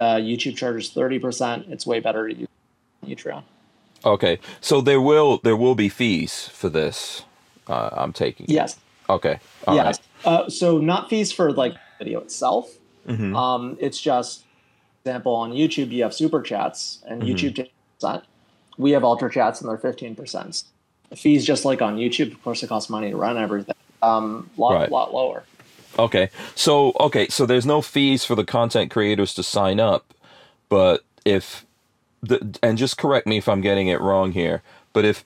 uh, 0.00 0.14
youtube 0.16 0.56
charges 0.56 0.90
30% 0.90 1.70
it's 1.70 1.86
way 1.86 2.00
better 2.00 2.28
to 2.28 2.34
use 2.34 2.48
Utreon. 3.06 3.42
Okay. 4.06 4.38
So 4.60 4.80
there 4.80 5.00
will 5.00 5.38
there 5.44 5.56
will 5.56 5.74
be 5.74 5.88
fees 5.90 6.48
for 6.48 6.68
this. 6.70 7.22
Uh, 7.68 7.90
I'm 7.92 8.12
taking. 8.12 8.46
yes 8.48 8.78
Okay. 9.08 9.38
All 9.66 9.74
yes 9.74 9.98
right. 10.24 10.26
uh, 10.26 10.48
so 10.48 10.78
not 10.78 11.08
fees 11.10 11.30
for 11.32 11.52
like 11.52 11.74
video 11.98 12.20
itself 12.20 12.76
Mhm. 13.08 13.36
Um, 13.36 13.76
it's 13.80 14.00
just, 14.00 14.44
example, 15.04 15.34
on 15.34 15.52
YouTube 15.52 15.90
you 15.90 16.02
have 16.02 16.14
super 16.14 16.42
chats, 16.42 17.02
and 17.06 17.22
Mm-hmm. 17.22 17.30
YouTube 17.34 17.56
takes 17.56 17.70
percent. 18.00 18.24
We 18.78 18.92
have 18.92 19.04
ultra 19.04 19.30
chats, 19.30 19.60
and 19.60 19.68
they're 19.68 19.78
fifteen 19.78 20.14
percent. 20.14 20.64
The 21.10 21.16
fees, 21.16 21.44
just 21.44 21.64
like 21.64 21.82
on 21.82 21.96
YouTube, 21.96 22.32
of 22.32 22.42
course, 22.42 22.62
it 22.62 22.68
costs 22.68 22.90
money 22.90 23.10
to 23.10 23.16
run 23.16 23.36
everything. 23.38 23.74
Um, 24.02 24.50
lot 24.56 24.74
Right. 24.74 24.90
lot 24.90 25.12
lower. 25.14 25.44
Okay. 25.98 26.30
So 26.54 26.92
okay, 26.98 27.28
so 27.28 27.46
there's 27.46 27.66
no 27.66 27.82
fees 27.82 28.24
for 28.24 28.34
the 28.34 28.44
content 28.44 28.90
creators 28.90 29.34
to 29.34 29.42
sign 29.42 29.78
up, 29.78 30.12
but 30.68 31.04
if 31.24 31.64
the 32.22 32.58
and 32.62 32.78
just 32.78 32.96
correct 32.98 33.26
me 33.26 33.36
if 33.38 33.48
I'm 33.48 33.60
getting 33.60 33.88
it 33.88 34.00
wrong 34.00 34.32
here, 34.32 34.62
but 34.92 35.04
if 35.04 35.24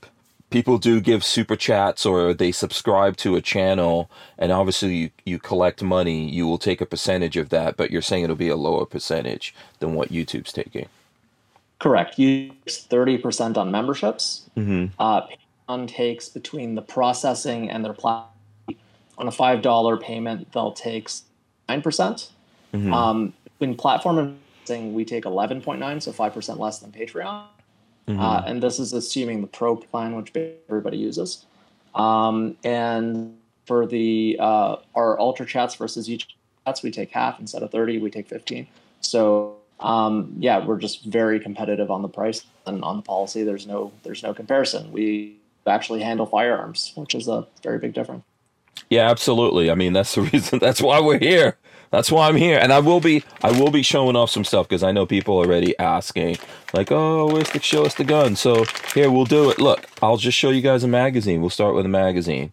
people 0.50 0.78
do 0.78 1.00
give 1.00 1.24
super 1.24 1.56
chats 1.56 2.06
or 2.06 2.32
they 2.32 2.52
subscribe 2.52 3.16
to 3.16 3.36
a 3.36 3.40
channel 3.40 4.10
and 4.38 4.50
obviously 4.52 4.94
you, 4.94 5.10
you 5.24 5.38
collect 5.38 5.82
money 5.82 6.28
you 6.28 6.46
will 6.46 6.58
take 6.58 6.80
a 6.80 6.86
percentage 6.86 7.36
of 7.36 7.48
that 7.50 7.76
but 7.76 7.90
you're 7.90 8.02
saying 8.02 8.24
it'll 8.24 8.36
be 8.36 8.48
a 8.48 8.56
lower 8.56 8.86
percentage 8.86 9.54
than 9.78 9.94
what 9.94 10.10
youtube's 10.10 10.52
taking 10.52 10.88
Correct. 11.78 12.18
You 12.18 12.52
use 12.66 12.86
30% 12.90 13.56
on 13.56 13.70
memberships. 13.70 14.48
mm-hmm. 14.56 14.86
Uh, 15.00 15.26
Patreon 15.68 15.88
takes 15.88 16.28
between 16.28 16.74
the 16.74 16.82
processing 16.82 17.70
and 17.70 17.84
their 17.84 17.92
platform. 17.92 18.34
On 19.16 19.26
a 19.26 19.32
$5 19.32 20.00
payment, 20.00 20.52
they'll 20.52 20.72
take 20.72 21.08
9%. 21.68 21.82
percent 21.82 22.30
Mhm. 22.72 22.92
Um, 22.92 23.32
in 23.60 23.74
platform 23.74 24.18
investing, 24.18 24.92
we 24.92 25.04
take 25.04 25.24
11.9, 25.24 26.02
so 26.02 26.12
5% 26.12 26.58
less 26.58 26.78
than 26.78 26.92
Patreon. 26.92 27.44
Mm-hmm. 28.08 28.20
Uh, 28.20 28.42
and 28.46 28.62
this 28.62 28.78
is 28.78 28.92
assuming 28.94 29.42
the 29.42 29.46
pro 29.46 29.76
plan, 29.76 30.16
which 30.16 30.32
everybody 30.68 30.96
uses. 30.96 31.44
Um, 31.94 32.56
and 32.64 33.36
for 33.66 33.86
the 33.86 34.38
uh, 34.40 34.76
our 34.94 35.20
ultra 35.20 35.44
chats 35.44 35.74
versus 35.74 36.08
each 36.08 36.34
chats, 36.64 36.82
we 36.82 36.90
take 36.90 37.10
half 37.10 37.38
instead 37.38 37.62
of 37.62 37.70
30, 37.70 37.98
we 37.98 38.10
take 38.10 38.26
15. 38.26 38.66
So 39.00 39.56
um, 39.80 40.34
yeah, 40.38 40.64
we're 40.64 40.78
just 40.78 41.04
very 41.04 41.38
competitive 41.38 41.90
on 41.90 42.02
the 42.02 42.08
price 42.08 42.44
and 42.66 42.82
on 42.82 42.96
the 42.96 43.02
policy. 43.02 43.44
There's 43.44 43.66
no 43.66 43.92
there's 44.02 44.22
no 44.22 44.32
comparison. 44.32 44.90
We 44.90 45.36
actually 45.66 46.02
handle 46.02 46.24
firearms, 46.24 46.92
which 46.94 47.14
is 47.14 47.28
a 47.28 47.46
very 47.62 47.78
big 47.78 47.92
difference. 47.92 48.24
Yeah, 48.88 49.10
absolutely. 49.10 49.70
I 49.70 49.74
mean, 49.74 49.92
that's 49.92 50.14
the 50.14 50.22
reason. 50.32 50.58
That's 50.60 50.80
why 50.80 51.00
we're 51.00 51.18
here. 51.18 51.58
That's 51.90 52.12
why 52.12 52.28
I'm 52.28 52.36
here, 52.36 52.58
and 52.58 52.72
I 52.72 52.80
will 52.80 53.00
be. 53.00 53.24
I 53.42 53.50
will 53.50 53.70
be 53.70 53.82
showing 53.82 54.16
off 54.16 54.30
some 54.30 54.44
stuff 54.44 54.68
because 54.68 54.82
I 54.82 54.92
know 54.92 55.06
people 55.06 55.36
already 55.36 55.78
asking, 55.78 56.36
like, 56.74 56.92
"Oh, 56.92 57.32
where's 57.32 57.50
the 57.50 57.60
show 57.60 57.84
us 57.84 57.94
the 57.94 58.04
gun?" 58.04 58.36
So 58.36 58.64
here, 58.94 59.10
we'll 59.10 59.24
do 59.24 59.50
it. 59.50 59.58
Look, 59.58 59.86
I'll 60.02 60.18
just 60.18 60.36
show 60.36 60.50
you 60.50 60.60
guys 60.60 60.84
a 60.84 60.88
magazine. 60.88 61.40
We'll 61.40 61.50
start 61.50 61.74
with 61.74 61.86
a 61.86 61.90
magazine. 61.90 62.52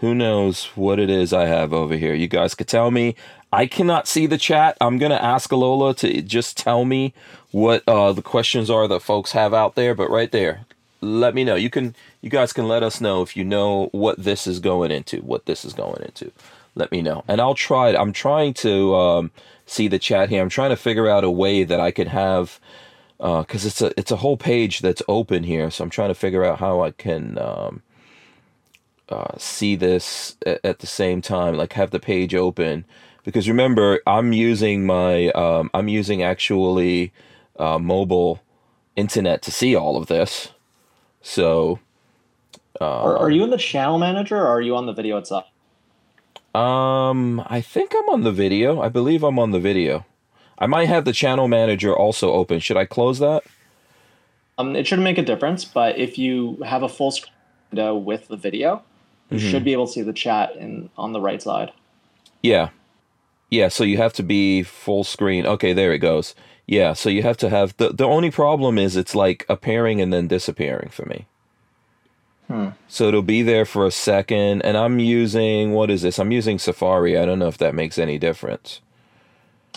Who 0.00 0.14
knows 0.14 0.66
what 0.76 1.00
it 1.00 1.10
is 1.10 1.32
I 1.32 1.46
have 1.46 1.72
over 1.72 1.96
here? 1.96 2.14
You 2.14 2.28
guys 2.28 2.54
could 2.54 2.68
tell 2.68 2.90
me. 2.92 3.16
I 3.52 3.66
cannot 3.66 4.06
see 4.06 4.26
the 4.26 4.38
chat. 4.38 4.76
I'm 4.80 4.98
gonna 4.98 5.16
ask 5.16 5.50
Alola 5.50 5.96
to 5.98 6.22
just 6.22 6.56
tell 6.56 6.84
me 6.84 7.14
what 7.50 7.82
uh, 7.88 8.12
the 8.12 8.22
questions 8.22 8.70
are 8.70 8.86
that 8.86 9.00
folks 9.00 9.32
have 9.32 9.52
out 9.52 9.74
there. 9.74 9.94
But 9.94 10.10
right 10.10 10.30
there, 10.30 10.66
let 11.00 11.34
me 11.34 11.42
know. 11.42 11.56
You 11.56 11.70
can. 11.70 11.96
You 12.20 12.30
guys 12.30 12.52
can 12.52 12.68
let 12.68 12.82
us 12.84 13.00
know 13.00 13.22
if 13.22 13.36
you 13.36 13.44
know 13.44 13.88
what 13.92 14.22
this 14.22 14.46
is 14.46 14.60
going 14.60 14.92
into. 14.92 15.18
What 15.18 15.46
this 15.46 15.64
is 15.64 15.72
going 15.72 16.02
into. 16.02 16.30
Let 16.78 16.92
me 16.92 17.02
know, 17.02 17.24
and 17.28 17.42
I'll 17.42 17.54
try. 17.56 17.90
it. 17.90 17.96
I'm 17.96 18.14
trying 18.14 18.54
to 18.54 18.96
um, 18.96 19.32
see 19.66 19.88
the 19.88 19.98
chat 19.98 20.30
here. 20.30 20.42
I'm 20.42 20.48
trying 20.48 20.70
to 20.70 20.76
figure 20.76 21.08
out 21.08 21.24
a 21.24 21.30
way 21.30 21.64
that 21.64 21.80
I 21.80 21.90
could 21.90 22.08
have 22.08 22.60
because 23.18 23.66
it's 23.66 23.82
a 23.82 23.92
it's 23.98 24.12
a 24.12 24.16
whole 24.16 24.38
page 24.38 24.80
that's 24.80 25.02
open 25.08 25.44
here. 25.44 25.70
So 25.70 25.84
I'm 25.84 25.90
trying 25.90 26.10
to 26.10 26.14
figure 26.16 26.44
out 26.44 26.60
how 26.60 26.82
I 26.82 26.92
can. 26.92 27.38
Um, 27.38 27.82
uh, 29.10 29.38
see 29.38 29.76
this 29.76 30.36
at, 30.46 30.60
at 30.64 30.78
the 30.80 30.86
same 30.86 31.22
time, 31.22 31.56
like 31.56 31.74
have 31.74 31.90
the 31.90 32.00
page 32.00 32.34
open. 32.34 32.84
Because 33.24 33.48
remember, 33.48 34.00
I'm 34.06 34.32
using 34.32 34.86
my 34.86 35.30
um, 35.30 35.70
I'm 35.74 35.88
using 35.88 36.22
actually 36.22 37.12
uh, 37.58 37.78
mobile 37.78 38.40
internet 38.96 39.42
to 39.42 39.50
see 39.50 39.76
all 39.76 39.96
of 39.96 40.06
this. 40.06 40.50
So 41.22 41.80
are, 42.80 43.18
are 43.18 43.30
you 43.30 43.44
in 43.44 43.50
the 43.50 43.58
channel 43.58 43.98
manager 43.98 44.36
or 44.36 44.46
are 44.46 44.60
you 44.60 44.76
on 44.76 44.86
the 44.86 44.92
video 44.92 45.18
itself? 45.18 45.46
Um, 46.58 47.42
I 47.46 47.60
think 47.60 47.94
I'm 47.96 48.08
on 48.08 48.22
the 48.22 48.32
video. 48.32 48.80
I 48.80 48.88
believe 48.88 49.22
I'm 49.22 49.38
on 49.38 49.50
the 49.50 49.60
video. 49.60 50.04
I 50.58 50.66
might 50.66 50.88
have 50.88 51.04
the 51.04 51.12
channel 51.12 51.48
manager 51.48 51.96
also 51.96 52.32
open. 52.32 52.58
Should 52.60 52.76
I 52.76 52.84
close 52.84 53.18
that? 53.20 53.44
Um, 54.58 54.74
it 54.74 54.86
shouldn't 54.86 55.04
make 55.04 55.18
a 55.18 55.22
difference, 55.22 55.64
but 55.64 55.98
if 55.98 56.18
you 56.18 56.56
have 56.64 56.82
a 56.82 56.88
full 56.88 57.12
screen 57.12 57.32
window 57.70 57.96
with 57.96 58.28
the 58.28 58.36
video, 58.36 58.82
you 59.30 59.38
should 59.38 59.62
be 59.62 59.72
able 59.72 59.86
to 59.86 59.92
see 59.92 60.02
the 60.02 60.12
chat 60.12 60.56
in 60.56 60.88
on 60.96 61.12
the 61.12 61.20
right 61.20 61.42
side. 61.42 61.70
Yeah. 62.42 62.70
Yeah, 63.50 63.68
so 63.68 63.84
you 63.84 63.98
have 63.98 64.14
to 64.14 64.22
be 64.22 64.62
full 64.62 65.04
screen. 65.04 65.46
Okay, 65.46 65.72
there 65.72 65.92
it 65.92 65.98
goes. 65.98 66.34
Yeah, 66.66 66.92
so 66.94 67.08
you 67.08 67.22
have 67.22 67.36
to 67.38 67.48
have 67.48 67.76
the 67.76 67.90
the 67.90 68.04
only 68.04 68.30
problem 68.30 68.78
is 68.78 68.96
it's 68.96 69.14
like 69.14 69.46
appearing 69.48 70.00
and 70.00 70.12
then 70.12 70.28
disappearing 70.28 70.90
for 70.90 71.04
me. 71.06 71.26
Hmm. 72.48 72.70
So 72.88 73.08
it'll 73.08 73.22
be 73.22 73.42
there 73.42 73.64
for 73.64 73.86
a 73.86 73.90
second 73.90 74.62
and 74.62 74.76
I'm 74.76 74.98
using 74.98 75.72
what 75.72 75.90
is 75.90 76.02
this? 76.02 76.18
I'm 76.18 76.32
using 76.32 76.58
Safari. 76.58 77.16
I 77.18 77.26
don't 77.26 77.38
know 77.38 77.48
if 77.48 77.58
that 77.58 77.74
makes 77.74 77.98
any 77.98 78.18
difference. 78.18 78.80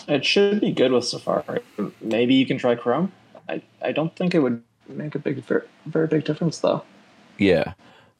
It 0.08 0.24
should 0.24 0.60
be 0.60 0.72
good 0.72 0.90
with 0.90 1.04
Safari. 1.04 1.60
Maybe 2.00 2.34
you 2.34 2.46
can 2.46 2.58
try 2.58 2.74
Chrome. 2.74 3.12
I, 3.48 3.62
I 3.82 3.92
don't 3.92 4.14
think 4.16 4.34
it 4.34 4.40
would 4.40 4.62
make 4.88 5.14
a 5.14 5.18
big 5.18 5.44
very, 5.44 5.62
very 5.86 6.06
big 6.06 6.24
difference 6.24 6.58
though. 6.58 6.82
Yeah. 7.38 7.74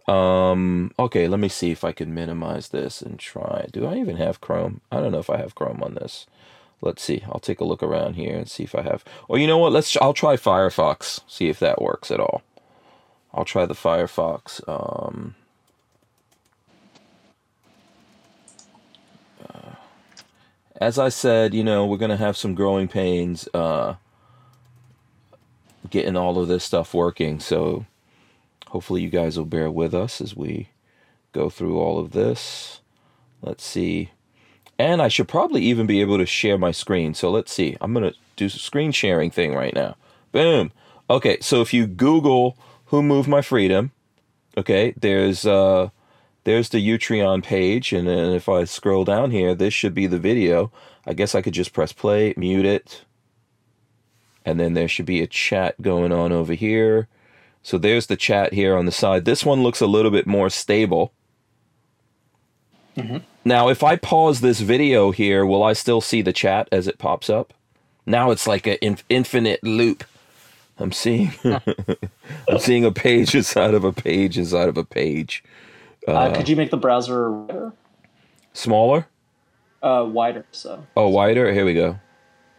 Um 0.07 0.93
okay, 0.99 1.29
let 1.29 1.41
me 1.41 1.49
see 1.49 1.71
if 1.71 1.83
I 1.83 1.93
can 1.93 2.13
minimize 2.15 2.69
this 2.69 3.01
and 3.01 3.19
try. 3.19 3.67
Do 3.73 3.87
I 3.87 3.97
even 3.97 4.17
have 4.17 4.41
Chrome? 4.43 4.83
I 4.91 5.01
don't 5.01 5.13
know 5.13 5.19
if 5.19 5.31
I 5.31 5.39
have 5.39 5.55
Chrome 5.55 5.83
on 5.83 5.95
this. 5.95 6.27
Let's 6.83 7.03
see. 7.03 7.23
I'll 7.27 7.41
take 7.41 7.61
a 7.61 7.65
look 7.65 7.83
around 7.83 8.15
here 8.15 8.37
and 8.37 8.51
see 8.51 8.65
if 8.65 8.75
I 8.75 8.83
have. 8.83 9.05
Or 9.29 9.39
you 9.39 9.47
know 9.47 9.57
what? 9.57 9.73
Let's. 9.73 9.97
I'll 9.99 10.13
try 10.13 10.37
Firefox. 10.37 11.21
See 11.29 11.49
if 11.49 11.61
that 11.61 11.81
works 11.81 12.11
at 12.11 12.21
all. 12.21 12.43
I'll 13.35 13.45
try 13.45 13.67
the 13.67 13.75
Firefox. 13.75 14.61
Um, 14.69 15.35
uh, 19.49 19.75
as 20.77 20.99
I 20.99 21.09
said, 21.09 21.55
you 21.55 21.65
know, 21.65 21.87
we're 21.87 21.97
gonna 21.97 22.17
have 22.17 22.37
some 22.37 22.55
growing 22.55 22.89
pains 22.89 23.49
uh, 23.55 23.95
getting 25.91 26.17
all 26.17 26.39
of 26.39 26.49
this 26.49 26.65
stuff 26.65 26.95
working. 26.95 27.41
So 27.41 27.87
hopefully, 28.69 29.03
you 29.03 29.11
guys 29.11 29.39
will 29.39 29.47
bear 29.47 29.71
with 29.71 29.95
us 29.95 30.21
as 30.21 30.37
we 30.37 30.69
go 31.33 31.49
through 31.49 31.79
all 31.79 31.99
of 31.99 32.13
this. 32.13 32.81
Let's 33.41 33.65
see. 33.65 34.11
And 34.79 35.03
I 35.03 35.09
should 35.09 35.29
probably 35.29 35.63
even 35.63 35.87
be 35.87 36.01
able 36.01 36.19
to 36.19 36.27
share 36.27 36.59
my 36.59 36.71
screen. 36.71 37.15
So 37.15 37.31
let's 37.31 37.53
see. 37.53 37.77
I'm 37.81 37.93
going 37.93 38.11
to 38.11 38.19
do 38.37 38.49
screen 38.49 38.93
sharing 38.93 39.31
thing 39.31 39.55
right 39.55 39.75
now. 39.75 39.97
Boom. 40.33 40.73
Okay, 41.11 41.39
so 41.41 41.61
if 41.61 41.75
you 41.75 41.87
Google 41.87 42.57
who 42.93 43.03
moved 43.03 43.29
my 43.29 43.41
freedom, 43.41 43.91
okay, 44.57 44.95
there's 44.99 45.47
uh 45.47 45.89
there's 46.45 46.69
the 46.69 46.79
Utreon 46.79 47.43
page 47.43 47.93
and 47.93 48.07
then 48.07 48.33
if 48.33 48.49
I 48.49 48.65
scroll 48.65 49.05
down 49.05 49.31
here, 49.31 49.55
this 49.55 49.75
should 49.75 49.95
be 49.95 50.07
the 50.07 50.19
video. 50.19 50.71
I 51.07 51.15
guess 51.15 51.35
I 51.35 51.41
could 51.43 51.55
just 51.55 51.73
press 51.73 51.93
play, 51.93 52.35
mute 52.37 52.67
it. 52.67 53.05
And 54.45 54.61
then 54.61 54.75
there 54.75 54.89
should 54.89 55.07
be 55.07 55.23
a 55.23 55.27
chat 55.27 55.81
going 55.81 56.13
on 56.13 56.33
over 56.33 56.53
here. 56.53 57.09
So 57.63 57.79
there's 57.79 58.09
the 58.09 58.17
chat 58.17 58.53
here 58.53 58.77
on 58.77 58.85
the 58.87 58.93
side. 58.93 59.25
This 59.25 59.45
one 59.45 59.63
looks 59.63 59.81
a 59.81 59.87
little 59.87 60.11
bit 60.11 60.27
more 60.27 60.51
stable. 60.51 61.15
Now, 63.45 63.71
if 63.71 63.83
I 63.83 63.97
pause 63.97 64.41
this 64.43 64.61
video 64.61 65.13
here, 65.13 65.47
will 65.47 65.63
I 65.63 65.73
still 65.73 66.03
see 66.03 66.23
the 66.23 66.33
chat 66.35 66.69
as 66.71 66.87
it 66.87 66.99
pops 66.99 67.31
up? 67.31 67.55
Now 68.05 68.31
it's 68.33 68.47
like 68.47 68.67
an 68.67 68.77
inf- 68.83 69.05
infinite 69.09 69.65
loop. 69.65 70.05
I'm 70.83 70.93
seeing, 70.93 71.33
I'm 71.45 72.59
seeing 72.59 72.85
a 72.85 72.91
page 72.93 73.35
inside 73.35 73.75
of 73.75 73.85
a 73.85 73.93
page 73.93 74.37
inside 74.37 74.69
of 74.69 74.77
a 74.77 74.85
page. 74.85 75.43
Uh, 76.07 76.35
could 76.35 76.49
you 76.49 76.57
make 76.57 76.71
the 76.71 76.77
browser 76.77 77.31
wider? 77.31 77.73
Smaller? 78.53 79.07
Uh, 79.83 80.05
wider. 80.09 80.45
So 80.53 80.85
Oh, 80.97 81.09
wider. 81.09 81.53
Here 81.53 81.65
we 81.65 81.75
go. 81.75 81.99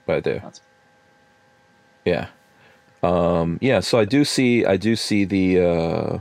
Right 0.07 0.23
there. 0.23 0.39
that's 0.39 0.61
Yeah. 2.05 2.27
Um, 3.01 3.59
yeah, 3.61 3.81
so 3.81 3.99
I 3.99 4.05
do 4.05 4.23
see 4.23 4.65
I 4.65 4.77
do 4.77 4.95
see 4.95 5.25
the 5.25 5.59
uh 5.59 6.19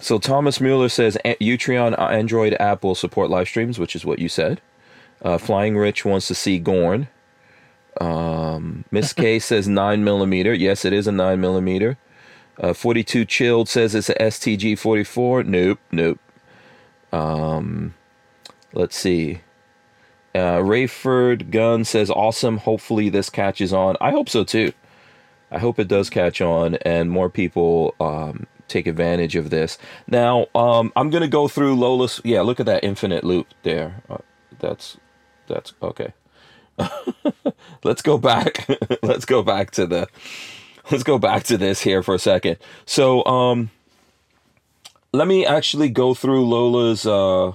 so 0.00 0.18
Thomas 0.18 0.60
Mueller 0.60 0.88
says 0.88 1.16
"A- 1.24 1.36
Utreon 1.36 1.96
Android 1.98 2.54
app 2.54 2.82
will 2.82 2.96
support 2.96 3.30
live 3.30 3.46
streams, 3.46 3.78
which 3.78 3.94
is 3.94 4.04
what 4.04 4.18
you 4.18 4.28
said. 4.28 4.60
Uh, 5.24 5.38
Flying 5.38 5.76
Rich 5.76 6.04
wants 6.04 6.26
to 6.26 6.34
see 6.34 6.58
Gorn. 6.58 7.06
Um, 8.00 8.84
Miss 8.90 9.12
K 9.12 9.38
says 9.38 9.68
nine 9.68 10.04
millimeter. 10.04 10.52
Yes, 10.54 10.84
it 10.84 10.92
is 10.92 11.06
a 11.06 11.12
nine 11.12 11.40
millimeter. 11.40 11.98
Uh, 12.58 12.72
Forty 12.72 13.02
two 13.04 13.24
chilled 13.24 13.68
says 13.68 13.94
it's 13.94 14.08
a 14.08 14.14
STG 14.14 14.78
forty 14.78 15.04
four. 15.04 15.42
Nope, 15.42 15.78
nope. 15.90 16.18
Um, 17.12 17.94
let's 18.72 18.96
see. 18.96 19.40
Uh, 20.34 20.58
Rayford 20.58 21.50
Gunn 21.50 21.84
says 21.84 22.10
awesome. 22.10 22.58
Hopefully 22.58 23.10
this 23.10 23.28
catches 23.28 23.72
on. 23.72 23.96
I 24.00 24.10
hope 24.10 24.28
so 24.28 24.44
too. 24.44 24.72
I 25.50 25.58
hope 25.58 25.78
it 25.78 25.88
does 25.88 26.08
catch 26.08 26.40
on 26.40 26.76
and 26.76 27.10
more 27.10 27.28
people 27.28 27.94
um, 28.00 28.46
take 28.68 28.86
advantage 28.86 29.36
of 29.36 29.50
this. 29.50 29.76
Now, 30.06 30.46
um, 30.54 30.92
I'm 30.96 31.10
gonna 31.10 31.28
go 31.28 31.48
through 31.48 31.76
Lola's. 31.76 32.20
Yeah, 32.24 32.40
look 32.40 32.60
at 32.60 32.66
that 32.66 32.82
infinite 32.82 33.24
loop 33.24 33.48
there. 33.62 34.02
Uh, 34.08 34.18
that's 34.58 34.96
that's 35.46 35.74
okay. 35.82 36.14
let's 37.84 38.02
go 38.02 38.18
back. 38.18 38.66
let's 39.02 39.24
go 39.24 39.42
back 39.42 39.70
to 39.72 39.86
the. 39.86 40.08
Let's 40.90 41.04
go 41.04 41.18
back 41.18 41.44
to 41.44 41.56
this 41.56 41.80
here 41.80 42.02
for 42.02 42.14
a 42.14 42.18
second. 42.18 42.56
So, 42.86 43.24
um, 43.24 43.70
let 45.12 45.28
me 45.28 45.46
actually 45.46 45.88
go 45.88 46.12
through 46.12 46.46
Lola's. 46.46 47.06
Uh, 47.06 47.52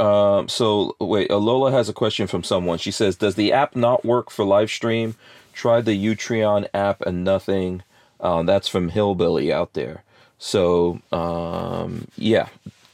um, 0.00 0.48
so 0.48 0.96
wait, 0.98 1.30
uh, 1.30 1.36
Lola 1.36 1.70
has 1.70 1.90
a 1.90 1.92
question 1.92 2.26
from 2.26 2.42
someone. 2.42 2.78
She 2.78 2.90
says, 2.90 3.16
"Does 3.16 3.34
the 3.34 3.52
app 3.52 3.76
not 3.76 4.04
work 4.04 4.30
for 4.30 4.44
live 4.44 4.70
stream 4.70 5.16
Tried 5.54 5.84
the 5.84 5.96
Utreon 5.96 6.66
app 6.74 7.00
and 7.02 7.22
nothing. 7.22 7.82
Um, 8.20 8.44
that's 8.44 8.66
from 8.68 8.88
Hillbilly 8.88 9.52
out 9.52 9.74
there. 9.74 10.02
So 10.36 11.00
um, 11.12 12.08
yeah, 12.16 12.48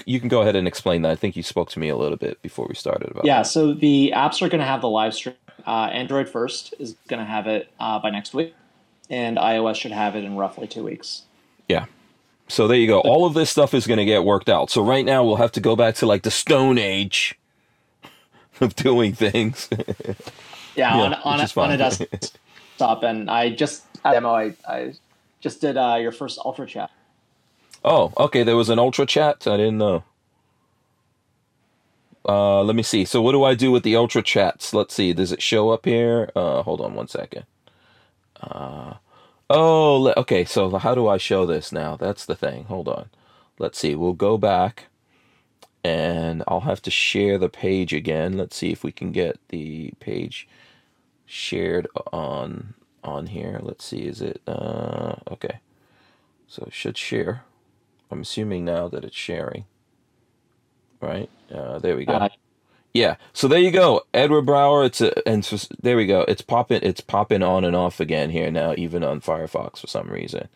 you 0.07 0.21
can 0.21 0.29
go 0.29 0.43
ahead 0.43 0.57
and 0.57 0.67
explain 0.69 1.03
that. 1.03 1.11
I 1.11 1.17
think 1.17 1.37
you 1.37 1.43
spoke 1.43 1.71
to 1.71 1.79
me 1.79 1.89
a 1.89 1.97
little 1.97 2.17
bit 2.17 2.41
before 2.43 2.67
we 2.69 2.75
started 2.75 3.11
about. 3.11 3.25
Yeah, 3.25 3.43
so 3.43 3.73
the 3.73 4.13
apps 4.15 4.43
are 4.43 4.49
going 4.49 4.61
to 4.61 4.67
have 4.67 4.81
the 4.81 4.89
live 4.89 5.15
stream. 5.15 5.35
Uh, 5.67 5.91
Android 5.93 6.29
first 6.29 6.75
is 6.79 6.97
going 7.09 7.21
to 7.21 7.27
have 7.27 7.47
it 7.47 7.71
uh, 7.79 7.99
by 7.99 8.11
next 8.11 8.33
week, 8.35 8.55
and 9.09 9.37
iOS 9.37 9.77
should 9.77 9.93
have 9.93 10.17
it 10.17 10.25
in 10.25 10.37
roughly 10.37 10.67
two 10.67 10.83
weeks. 10.83 11.23
Yeah. 11.69 11.87
So 12.49 12.67
there 12.67 12.79
you 12.79 12.89
go. 12.89 13.01
All 13.01 13.27
of 13.27 13.35
this 13.35 13.49
stuff 13.51 13.75
is 13.75 13.87
going 13.87 13.99
to 13.99 14.05
get 14.05 14.25
worked 14.25 14.49
out. 14.49 14.71
So 14.71 14.83
right 14.83 15.05
now 15.05 15.23
we'll 15.25 15.37
have 15.37 15.53
to 15.53 15.61
go 15.61 15.77
back 15.77 15.95
to 15.97 16.07
like 16.07 16.23
the 16.23 16.31
Stone 16.31 16.79
Age 16.79 17.39
of 18.61 18.75
doing 18.75 19.13
things. 19.13 19.69
Yeah, 19.71 20.15
Yeah, 20.77 20.95
on, 20.95 21.15
on, 21.15 21.41
a, 21.41 21.61
on 21.61 21.71
a 21.73 21.77
desktop, 21.77 23.03
and 23.03 23.31
I 23.31 23.51
just 23.51 23.85
demo. 24.03 24.31
I, 24.33 24.55
I 24.67 24.95
just 25.41 25.61
did 25.61 25.77
uh, 25.77 25.99
your 26.01 26.13
first 26.13 26.39
Ultra 26.45 26.67
Chat. 26.67 26.91
Oh, 27.85 28.13
okay. 28.17 28.43
There 28.43 28.57
was 28.57 28.69
an 28.71 28.79
Ultra 28.79 29.07
Chat. 29.07 29.47
I 29.47 29.57
didn't 29.57 29.79
know. 29.79 30.05
Uh, 32.29 32.63
let 32.63 32.77
me 32.77 32.83
see. 32.83 33.05
So 33.05 33.23
what 33.23 33.33
do 33.33 33.45
I 33.45 33.55
do 33.55 33.71
with 33.71 33.83
the 33.83 33.97
Ultra 33.97 34.23
Chats? 34.23 34.75
Let's 34.75 34.95
see. 34.95 35.13
Does 35.13 35.33
it 35.33 35.43
show 35.43 35.71
up 35.71 35.85
here? 35.85 36.31
Uh, 36.37 36.63
hold 36.63 36.81
on 36.81 36.95
one 36.95 37.09
second. 37.09 37.45
Uh, 38.41 38.95
oh, 39.49 40.13
okay. 40.17 40.45
So 40.45 40.77
how 40.79 40.95
do 40.95 41.09
I 41.09 41.17
show 41.19 41.47
this 41.47 41.73
now? 41.73 41.97
That's 41.97 42.27
the 42.27 42.37
thing. 42.37 42.65
Hold 42.65 42.89
on. 42.89 43.11
Let's 43.59 43.79
see. 43.79 43.95
We'll 43.95 44.13
go 44.13 44.39
back 44.39 44.87
and 45.85 46.43
I'll 46.47 46.61
have 46.61 46.83
to 46.83 46.91
share 46.91 47.39
the 47.39 47.49
page 47.49 47.93
again. 47.93 48.37
Let's 48.37 48.57
see 48.57 48.71
if 48.71 48.85
we 48.85 48.93
can 48.93 49.13
get 49.13 49.39
the 49.49 49.93
page 50.01 50.49
shared 51.27 51.89
on 52.13 52.75
on 53.03 53.29
here. 53.29 53.61
Let's 53.63 53.85
see. 53.85 54.07
Is 54.07 54.21
it 54.21 54.43
uh 54.47 55.17
okay. 55.31 55.61
So 56.49 56.65
it 56.67 56.75
should 56.75 56.99
share. 56.99 57.45
I'm 58.11 58.23
assuming 58.23 58.65
now 58.65 58.89
that 58.89 59.05
it's 59.05 59.17
sharing. 59.17 59.65
Right? 61.01 61.31
Uh, 61.53 61.79
there 61.79 61.97
we 61.97 62.05
go. 62.05 62.15
Uh, 62.15 62.29
Yeah. 62.93 63.17
So 63.33 63.49
there 63.49 63.61
you 63.61 63.71
go, 63.71 64.03
Edward 64.13 64.43
Brower. 64.43 64.85
It's 64.85 65.01
a, 65.01 65.27
and 65.29 65.45
so, 65.45 65.57
there 65.81 65.97
we 65.97 66.07
go. 66.07 66.23
It's 66.29 66.43
popping. 66.43 66.81
It's 66.83 67.01
popping 67.01 67.43
on 67.43 67.65
and 67.65 67.77
off 67.77 68.01
again 68.01 68.31
here 68.31 68.51
now, 68.51 68.75
even 68.77 69.05
on 69.05 69.21
Firefox 69.21 69.79
for 69.79 69.87
some 69.87 70.09
reason. 70.09 70.49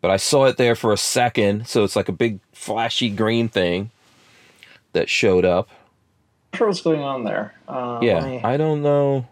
But 0.00 0.10
I 0.10 0.16
saw 0.18 0.44
it 0.46 0.56
there 0.56 0.74
for 0.74 0.92
a 0.92 0.98
second, 0.98 1.66
so 1.66 1.84
it's 1.84 1.96
like 1.96 2.08
a 2.08 2.12
big 2.12 2.40
flashy 2.52 3.10
green 3.10 3.48
thing 3.48 3.90
that 4.92 5.08
showed 5.08 5.44
up. 5.44 5.68
not 6.52 6.58
sure 6.58 6.66
what's 6.68 6.82
going 6.82 7.00
on 7.02 7.24
there. 7.24 7.54
Uh, 7.68 8.00
Yeah, 8.02 8.24
me 8.24 8.40
I 8.44 8.56
don't 8.56 8.82
know. 8.82 9.26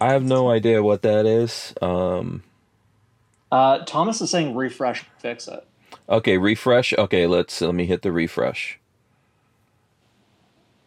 I 0.00 0.12
have 0.12 0.24
no 0.24 0.50
idea 0.50 0.82
what 0.82 1.02
that 1.02 1.26
is. 1.26 1.72
Um, 1.80 2.42
Uh, 3.52 3.78
Thomas 3.84 4.20
is 4.20 4.30
saying 4.30 4.54
refresh, 4.56 5.04
fix 5.18 5.46
it. 5.48 5.66
Okay, 6.10 6.38
refresh. 6.38 6.92
Okay, 6.94 7.26
let's 7.26 7.60
let 7.60 7.74
me 7.74 7.86
hit 7.86 8.02
the 8.02 8.12
refresh. 8.12 8.78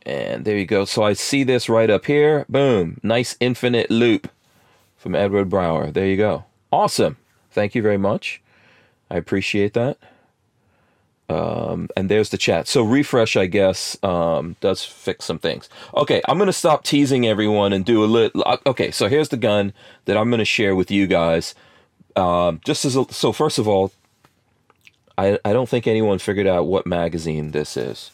And 0.05 0.43
there 0.43 0.57
you 0.57 0.65
go. 0.65 0.85
So 0.85 1.03
I 1.03 1.13
see 1.13 1.43
this 1.43 1.69
right 1.69 1.89
up 1.89 2.05
here. 2.05 2.45
Boom. 2.49 2.99
Nice 3.01 3.37
infinite 3.39 3.89
loop 3.89 4.29
from 4.97 5.15
Edward 5.15 5.49
Brower. 5.49 5.91
There 5.91 6.05
you 6.05 6.17
go. 6.17 6.45
Awesome. 6.71 7.17
Thank 7.51 7.73
you 7.73 7.81
very 7.81 7.97
much. 7.97 8.41
I 9.09 9.15
appreciate 9.15 9.73
that. 9.73 9.97
Um, 11.29 11.87
and 11.95 12.09
there's 12.09 12.29
the 12.29 12.37
chat. 12.37 12.67
So 12.67 12.83
refresh, 12.83 13.37
I 13.37 13.45
guess, 13.45 13.97
um, 14.03 14.57
does 14.59 14.83
fix 14.83 15.25
some 15.25 15.39
things. 15.39 15.69
Okay, 15.95 16.21
I'm 16.27 16.37
gonna 16.37 16.51
stop 16.51 16.83
teasing 16.83 17.25
everyone 17.25 17.71
and 17.71 17.85
do 17.85 18.03
a 18.03 18.05
little. 18.05 18.43
Okay, 18.65 18.91
so 18.91 19.07
here's 19.07 19.29
the 19.29 19.37
gun 19.37 19.73
that 20.05 20.17
I'm 20.17 20.29
gonna 20.29 20.45
share 20.45 20.75
with 20.75 20.91
you 20.91 21.07
guys. 21.07 21.55
Um, 22.15 22.59
just 22.65 22.83
as 22.85 22.95
a, 22.95 23.05
so, 23.11 23.31
first 23.31 23.57
of 23.57 23.67
all, 23.67 23.91
I 25.17 25.39
I 25.45 25.53
don't 25.53 25.69
think 25.69 25.87
anyone 25.87 26.19
figured 26.19 26.47
out 26.47 26.65
what 26.67 26.85
magazine 26.85 27.51
this 27.51 27.77
is. 27.77 28.11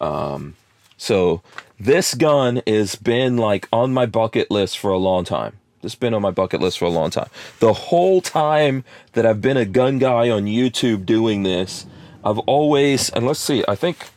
Um, 0.00 0.54
so 0.96 1.42
this 1.78 2.14
gun 2.14 2.62
has 2.66 2.96
been 2.96 3.36
like 3.36 3.68
on 3.72 3.92
my 3.92 4.06
bucket 4.06 4.50
list 4.50 4.78
for 4.78 4.90
a 4.90 4.98
long 4.98 5.24
time. 5.24 5.58
Has 5.82 5.94
been 5.96 6.14
on 6.14 6.22
my 6.22 6.30
bucket 6.30 6.60
list 6.60 6.78
for 6.78 6.84
a 6.84 6.90
long 6.90 7.10
time. 7.10 7.28
The 7.58 7.72
whole 7.72 8.20
time 8.20 8.84
that 9.14 9.26
I've 9.26 9.40
been 9.40 9.56
a 9.56 9.64
gun 9.64 9.98
guy 9.98 10.30
on 10.30 10.44
YouTube 10.44 11.04
doing 11.04 11.42
this, 11.42 11.86
I've 12.24 12.38
always 12.40 13.10
and 13.10 13.26
let's 13.26 13.40
see, 13.40 13.64
I 13.66 13.74
think 13.74 14.10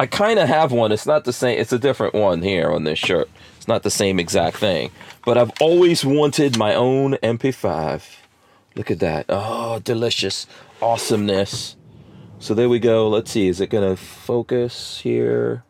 I 0.00 0.06
kind 0.06 0.38
of 0.38 0.48
have 0.48 0.70
one. 0.70 0.92
It's 0.92 1.06
not 1.06 1.24
the 1.24 1.32
same. 1.32 1.58
It's 1.58 1.72
a 1.72 1.78
different 1.78 2.14
one 2.14 2.42
here 2.42 2.70
on 2.70 2.84
this 2.84 2.98
shirt. 2.98 3.28
It's 3.56 3.66
not 3.66 3.82
the 3.82 3.90
same 3.90 4.20
exact 4.20 4.58
thing. 4.58 4.90
But 5.24 5.36
I've 5.36 5.50
always 5.60 6.04
wanted 6.04 6.56
my 6.56 6.74
own 6.74 7.14
MP5. 7.14 8.02
Look 8.76 8.90
at 8.90 9.00
that. 9.00 9.26
Oh, 9.28 9.80
delicious. 9.80 10.46
Awesomeness. 10.80 11.74
So 12.40 12.54
there 12.54 12.68
we 12.68 12.78
go. 12.78 13.08
Let's 13.08 13.30
see. 13.30 13.48
Is 13.48 13.60
it 13.60 13.68
going 13.68 13.88
to 13.88 13.96
focus 13.96 15.00
here? 15.00 15.64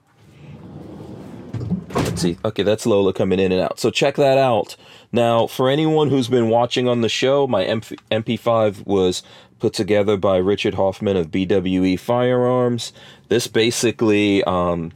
Let's 1.94 2.20
see. 2.20 2.36
Okay, 2.44 2.62
that's 2.62 2.84
Lola 2.84 3.12
coming 3.12 3.40
in 3.40 3.52
and 3.52 3.60
out. 3.60 3.80
So 3.80 3.90
check 3.90 4.16
that 4.16 4.36
out. 4.36 4.76
Now, 5.10 5.46
for 5.46 5.70
anyone 5.70 6.10
who's 6.10 6.28
been 6.28 6.50
watching 6.50 6.86
on 6.86 7.00
the 7.00 7.08
show, 7.08 7.46
my 7.46 7.64
MP- 7.64 7.98
MP5 8.10 8.86
was 8.86 9.22
put 9.58 9.72
together 9.72 10.18
by 10.18 10.36
Richard 10.36 10.74
Hoffman 10.74 11.16
of 11.16 11.30
BWE 11.30 11.98
Firearms. 11.98 12.92
This 13.28 13.46
basically, 13.46 14.44
um, 14.44 14.92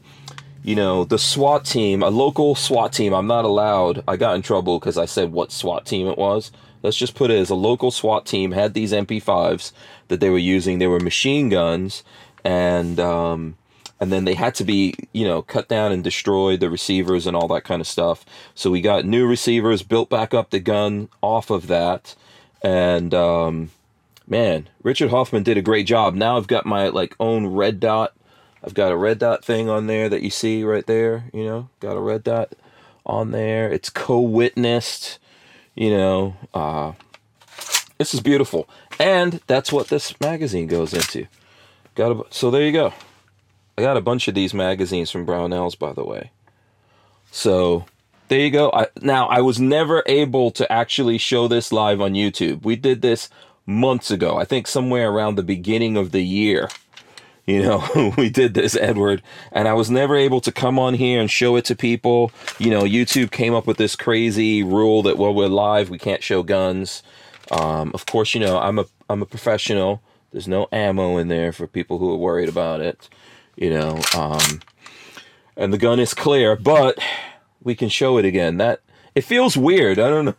you 0.63 0.77
know, 0.77 1.05
the 1.05 1.19
SWAT 1.19 1.65
team, 1.65 2.03
a 2.03 2.11
local 2.11 2.55
SWAT 2.55 2.93
team, 2.93 3.15
I'm 3.15 3.27
not 3.27 3.47
allowed. 3.47 4.05
I 4.07 4.17
got 4.17 4.37
in 4.37 4.43
trouble 4.43 4.79
because 4.79 4.99
I 4.99 5.07
said 5.07 5.33
what 5.33 5.51
SWAT 5.51 5.87
team 5.87 6.07
it 6.07 6.19
was. 6.19 6.53
Let's 6.83 6.97
just 6.97 7.15
put 7.15 7.31
it 7.31 7.39
as 7.39 7.51
a 7.51 7.55
local 7.55 7.91
SWAT 7.91 8.27
team 8.27 8.53
had 8.53 8.75
these 8.75 8.93
MP5s 8.93 9.73
that 10.09 10.21
they 10.21 10.31
were 10.31 10.39
using. 10.39 10.79
They 10.79 10.87
were 10.87 11.01
machine 11.01 11.49
guns, 11.49 12.03
and 12.45 12.99
um, 12.99 13.57
and 14.03 14.11
then 14.11 14.25
they 14.25 14.35
had 14.35 14.57
to 14.57 14.65
be 14.65 14.95
you 15.13 15.25
know 15.25 15.43
cut 15.43 15.69
down 15.69 15.93
and 15.93 16.03
destroyed 16.03 16.59
the 16.59 16.69
receivers 16.69 17.25
and 17.25 17.37
all 17.37 17.47
that 17.47 17.63
kind 17.63 17.81
of 17.81 17.87
stuff. 17.87 18.25
So 18.53 18.69
we 18.69 18.81
got 18.81 19.05
new 19.05 19.29
receivers 19.29 19.85
built 19.85 20.11
back 20.11 20.35
up 20.35 20.51
the 20.51 20.59
gun 20.59 21.09
off 21.21 21.51
of 21.51 21.69
that 21.69 22.17
and 22.63 23.15
um, 23.15 23.71
man 24.27 24.69
richard 24.83 25.11
hoffman 25.11 25.45
did 25.45 25.57
a 25.57 25.63
great 25.63 25.87
job. 25.87 26.15
Now 26.15 26.37
i've 26.37 26.49
got 26.49 26.67
my 26.67 26.89
like 26.89 27.15
own 27.21 27.47
red 27.47 27.79
dot. 27.79 28.13
I've 28.65 28.75
got 28.75 28.91
a 28.91 28.97
red 28.97 29.21
dot 29.21 29.45
thing 29.45 29.69
on 29.69 29.87
there 29.87 30.09
that 30.09 30.23
you 30.23 30.31
see 30.31 30.65
right 30.65 30.87
there 30.87 31.27
you 31.33 31.45
know? 31.45 31.69
Got 31.79 31.97
a 31.97 32.01
red 32.01 32.25
dot 32.25 32.55
on 33.07 33.31
there. 33.31 33.71
It's 33.71 33.89
co-witnessed 33.89 35.21
you 35.75 35.91
know 35.91 36.37
uh, 36.55 36.93
this 37.99 38.15
is 38.15 38.21
beautiful 38.21 38.69
and 38.99 39.41
that's 39.47 39.73
what 39.73 39.89
this 39.89 40.19
magazine 40.21 40.67
goes 40.67 40.93
into 40.93 41.27
got 41.95 42.13
a, 42.13 42.25
so 42.31 42.51
there 42.51 42.63
you 42.63 42.73
go 42.73 42.93
I 43.77 43.83
got 43.83 43.97
a 43.97 44.03
bunch 44.03 44.29
of 44.29 44.35
these 44.35 44.53
magazines 44.53 45.11
from 45.11 45.27
Brownells, 45.27 45.79
by 45.79 45.93
the 45.93 46.05
way. 46.05 46.31
So 47.31 47.87
there 48.29 48.41
you 48.41 48.51
go. 48.51 48.71
I, 48.73 48.89
now 49.01 49.27
I 49.27 49.41
was 49.41 49.59
never 49.59 50.03
able 50.07 50.51
to 50.53 50.71
actually 50.71 51.19
show 51.19 51.49
this 51.49 51.73
live 51.73 52.01
on 52.01 52.13
YouTube. 52.13 52.65
We 52.65 52.77
did 52.77 53.01
this 53.01 53.31
months 53.65 54.11
ago. 54.11 54.37
I 54.37 54.45
think 54.45 54.67
somewhere 54.67 55.11
around 55.11 55.37
the 55.37 55.43
beginning 55.43 55.97
of 55.97 56.13
the 56.13 56.23
year. 56.23 56.69
You 57.47 57.63
know, 57.63 58.13
we 58.19 58.31
did 58.31 58.55
this, 58.55 58.77
Edward, 58.77 59.23
and 59.51 59.67
I 59.69 59.75
was 59.75 59.91
never 59.91 60.17
able 60.17 60.41
to 60.43 60.53
come 60.53 60.79
on 60.79 60.95
here 60.95 61.21
and 61.21 61.31
show 61.31 61.57
it 61.57 61.65
to 61.67 61.77
people. 61.77 62.31
You 62.59 62.71
know, 62.71 62.83
YouTube 62.83 63.31
came 63.31 63.55
up 63.55 63.67
with 63.67 63.79
this 63.79 63.97
crazy 63.97 64.63
rule 64.63 65.03
that 65.03 65.19
while 65.19 65.35
we're 65.35 65.49
live, 65.49 65.91
we 65.91 65.99
can't 65.99 66.23
show 66.23 66.43
guns. 66.43 67.03
Um, 67.51 67.91
of 67.95 68.07
course, 68.07 68.35
you 68.35 68.41
know, 68.41 68.59
I'm 68.59 68.79
a 68.79 68.87
I'm 69.11 69.23
a 69.23 69.27
professional. 69.27 70.03
There's 70.31 70.49
no 70.49 70.69
ammo 70.73 71.19
in 71.19 71.29
there 71.29 71.53
for 71.53 71.67
people 71.67 71.99
who 71.99 72.13
are 72.13 72.17
worried 72.17 72.49
about 72.49 72.81
it 72.81 73.09
you 73.57 73.71
know 73.71 74.01
um 74.17 74.61
and 75.57 75.73
the 75.73 75.79
gun 75.79 76.01
is 76.01 76.15
clear 76.15 76.57
but 76.57 76.99
we 77.63 77.75
can 77.75 77.89
show 77.89 78.19
it 78.19 78.25
again 78.25 78.57
that 78.57 78.81
it 79.15 79.23
feels 79.23 79.57
weird 79.57 79.99
i 79.99 80.09
don't 80.09 80.25
know 80.25 80.35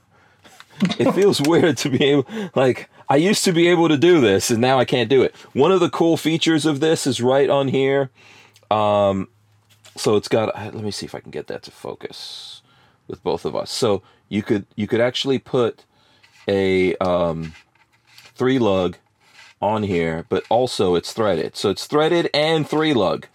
it 0.99 1.11
feels 1.13 1.41
weird 1.41 1.77
to 1.77 1.89
be 1.89 2.03
able 2.03 2.25
like 2.55 2.89
i 3.09 3.15
used 3.15 3.43
to 3.43 3.51
be 3.51 3.67
able 3.67 3.87
to 3.87 3.97
do 3.97 4.19
this 4.21 4.49
and 4.49 4.59
now 4.59 4.79
i 4.79 4.85
can't 4.85 5.09
do 5.09 5.21
it 5.21 5.35
one 5.53 5.71
of 5.71 5.79
the 5.79 5.89
cool 5.89 6.17
features 6.17 6.65
of 6.65 6.79
this 6.79 7.05
is 7.07 7.21
right 7.21 7.49
on 7.49 7.67
here 7.67 8.09
um 8.71 9.27
so 9.95 10.15
it's 10.15 10.27
got 10.27 10.55
let 10.55 10.83
me 10.83 10.91
see 10.91 11.05
if 11.05 11.15
i 11.15 11.19
can 11.19 11.31
get 11.31 11.47
that 11.47 11.63
to 11.63 11.71
focus 11.71 12.61
with 13.07 13.21
both 13.23 13.45
of 13.45 13.55
us 13.55 13.69
so 13.69 14.01
you 14.29 14.41
could 14.41 14.65
you 14.75 14.87
could 14.87 15.01
actually 15.01 15.39
put 15.39 15.85
a 16.47 16.95
um 16.97 17.53
three 18.35 18.59
lug 18.59 18.97
on 19.63 19.83
here, 19.83 20.25
but 20.29 20.43
also 20.49 20.95
it's 20.95 21.13
threaded. 21.13 21.55
So 21.55 21.69
it's 21.69 21.87
threaded 21.87 22.29
and 22.33 22.67
three 22.67 22.93
lug. 22.93 23.27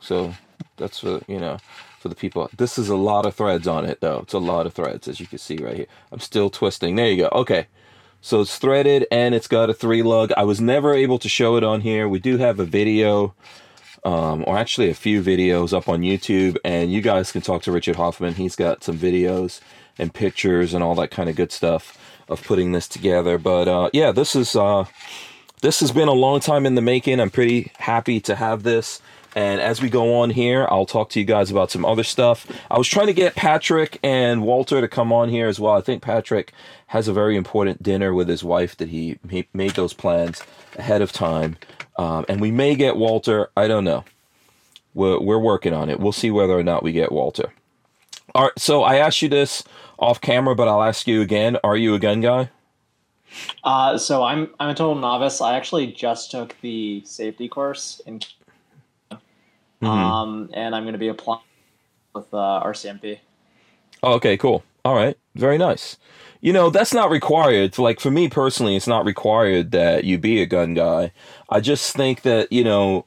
So 0.00 0.34
that's 0.76 1.02
what 1.02 1.28
you 1.28 1.38
know 1.38 1.58
for 2.00 2.08
the 2.08 2.14
people. 2.14 2.48
This 2.56 2.78
is 2.78 2.88
a 2.88 2.96
lot 2.96 3.26
of 3.26 3.34
threads 3.34 3.68
on 3.68 3.84
it 3.84 4.00
though. 4.00 4.20
It's 4.20 4.32
a 4.32 4.38
lot 4.38 4.64
of 4.64 4.72
threads 4.72 5.06
as 5.06 5.20
you 5.20 5.26
can 5.26 5.38
see 5.38 5.58
right 5.58 5.76
here. 5.76 5.86
I'm 6.10 6.18
still 6.18 6.48
twisting. 6.48 6.96
There 6.96 7.06
you 7.06 7.24
go. 7.24 7.28
Okay. 7.32 7.66
So 8.22 8.40
it's 8.40 8.58
threaded 8.58 9.06
and 9.12 9.34
it's 9.34 9.46
got 9.46 9.68
a 9.68 9.74
three 9.74 10.02
lug. 10.02 10.32
I 10.34 10.44
was 10.44 10.62
never 10.62 10.94
able 10.94 11.18
to 11.18 11.28
show 11.28 11.56
it 11.56 11.62
on 11.62 11.82
here. 11.82 12.08
We 12.08 12.18
do 12.18 12.38
have 12.38 12.58
a 12.58 12.64
video, 12.64 13.34
um, 14.02 14.44
or 14.46 14.56
actually 14.56 14.88
a 14.88 14.94
few 14.94 15.22
videos 15.22 15.74
up 15.76 15.90
on 15.90 16.00
YouTube, 16.00 16.56
and 16.64 16.90
you 16.90 17.02
guys 17.02 17.32
can 17.32 17.42
talk 17.42 17.62
to 17.62 17.72
Richard 17.72 17.96
Hoffman. 17.96 18.34
He's 18.34 18.56
got 18.56 18.82
some 18.82 18.98
videos 18.98 19.60
and 19.98 20.12
pictures 20.12 20.72
and 20.72 20.82
all 20.82 20.94
that 20.94 21.10
kind 21.10 21.28
of 21.28 21.36
good 21.36 21.52
stuff 21.52 21.98
of 22.30 22.42
putting 22.44 22.72
this 22.72 22.88
together. 22.88 23.36
But 23.36 23.68
uh, 23.68 23.90
yeah, 23.92 24.10
this 24.10 24.34
is 24.34 24.56
uh, 24.56 24.86
this 25.60 25.80
has 25.80 25.92
been 25.92 26.08
a 26.08 26.12
long 26.12 26.40
time 26.40 26.64
in 26.64 26.76
the 26.76 26.82
making. 26.82 27.20
I'm 27.20 27.30
pretty 27.30 27.72
happy 27.76 28.20
to 28.20 28.36
have 28.36 28.62
this. 28.62 29.02
And 29.34 29.60
as 29.60 29.80
we 29.80 29.88
go 29.88 30.20
on 30.20 30.30
here, 30.30 30.66
I'll 30.70 30.86
talk 30.86 31.10
to 31.10 31.20
you 31.20 31.24
guys 31.24 31.50
about 31.50 31.70
some 31.70 31.84
other 31.84 32.02
stuff. 32.02 32.46
I 32.70 32.78
was 32.78 32.88
trying 32.88 33.06
to 33.06 33.12
get 33.12 33.36
Patrick 33.36 33.98
and 34.02 34.42
Walter 34.42 34.80
to 34.80 34.88
come 34.88 35.12
on 35.12 35.28
here 35.28 35.46
as 35.46 35.60
well. 35.60 35.74
I 35.74 35.80
think 35.80 36.02
Patrick 36.02 36.52
has 36.88 37.06
a 37.06 37.12
very 37.12 37.36
important 37.36 37.82
dinner 37.82 38.12
with 38.12 38.28
his 38.28 38.42
wife 38.42 38.76
that 38.78 38.88
he, 38.88 39.18
made 39.52 39.72
those 39.72 39.92
plans 39.92 40.42
ahead 40.76 41.02
of 41.02 41.12
time. 41.12 41.56
Um, 41.96 42.24
and 42.28 42.40
we 42.40 42.50
may 42.50 42.74
get 42.74 42.96
Walter. 42.96 43.50
I 43.56 43.68
don't 43.68 43.84
know. 43.84 44.04
We're, 44.94 45.20
we're 45.20 45.38
working 45.38 45.72
on 45.72 45.88
it. 45.88 46.00
We'll 46.00 46.12
see 46.12 46.30
whether 46.30 46.58
or 46.58 46.64
not 46.64 46.82
we 46.82 46.92
get 46.92 47.12
Walter. 47.12 47.52
All 48.34 48.44
right. 48.44 48.58
So 48.58 48.82
I 48.82 48.96
asked 48.96 49.22
you 49.22 49.28
this 49.28 49.62
off 49.98 50.20
camera, 50.20 50.56
but 50.56 50.66
I'll 50.66 50.82
ask 50.82 51.06
you 51.06 51.20
again. 51.20 51.56
Are 51.62 51.76
you 51.76 51.94
a 51.94 51.98
gun 51.98 52.20
guy? 52.20 52.50
Uh, 53.62 53.96
so 53.96 54.24
I'm 54.24 54.50
I'm 54.58 54.70
a 54.70 54.74
total 54.74 54.96
novice. 54.96 55.40
I 55.40 55.56
actually 55.56 55.88
just 55.88 56.30
took 56.30 56.60
the 56.62 57.02
safety 57.04 57.48
course 57.48 58.00
in, 58.06 58.20
Mm-hmm. 59.82 59.86
um, 59.86 60.50
and 60.52 60.74
I'm 60.74 60.84
going 60.84 60.92
to 60.92 60.98
be 60.98 61.08
applying 61.08 61.40
with 62.14 62.32
uh, 62.34 62.62
RCMP. 62.64 63.18
Oh, 64.02 64.14
okay, 64.14 64.36
cool. 64.36 64.62
All 64.84 64.94
right, 64.94 65.16
very 65.34 65.58
nice. 65.58 65.96
You 66.40 66.52
know, 66.52 66.70
that's 66.70 66.94
not 66.94 67.10
required. 67.10 67.78
Like 67.78 68.00
for 68.00 68.10
me 68.10 68.28
personally, 68.28 68.76
it's 68.76 68.86
not 68.86 69.04
required 69.04 69.72
that 69.72 70.04
you 70.04 70.18
be 70.18 70.40
a 70.40 70.46
gun 70.46 70.74
guy. 70.74 71.12
I 71.50 71.60
just 71.60 71.94
think 71.94 72.22
that 72.22 72.50
you 72.50 72.64
know, 72.64 73.04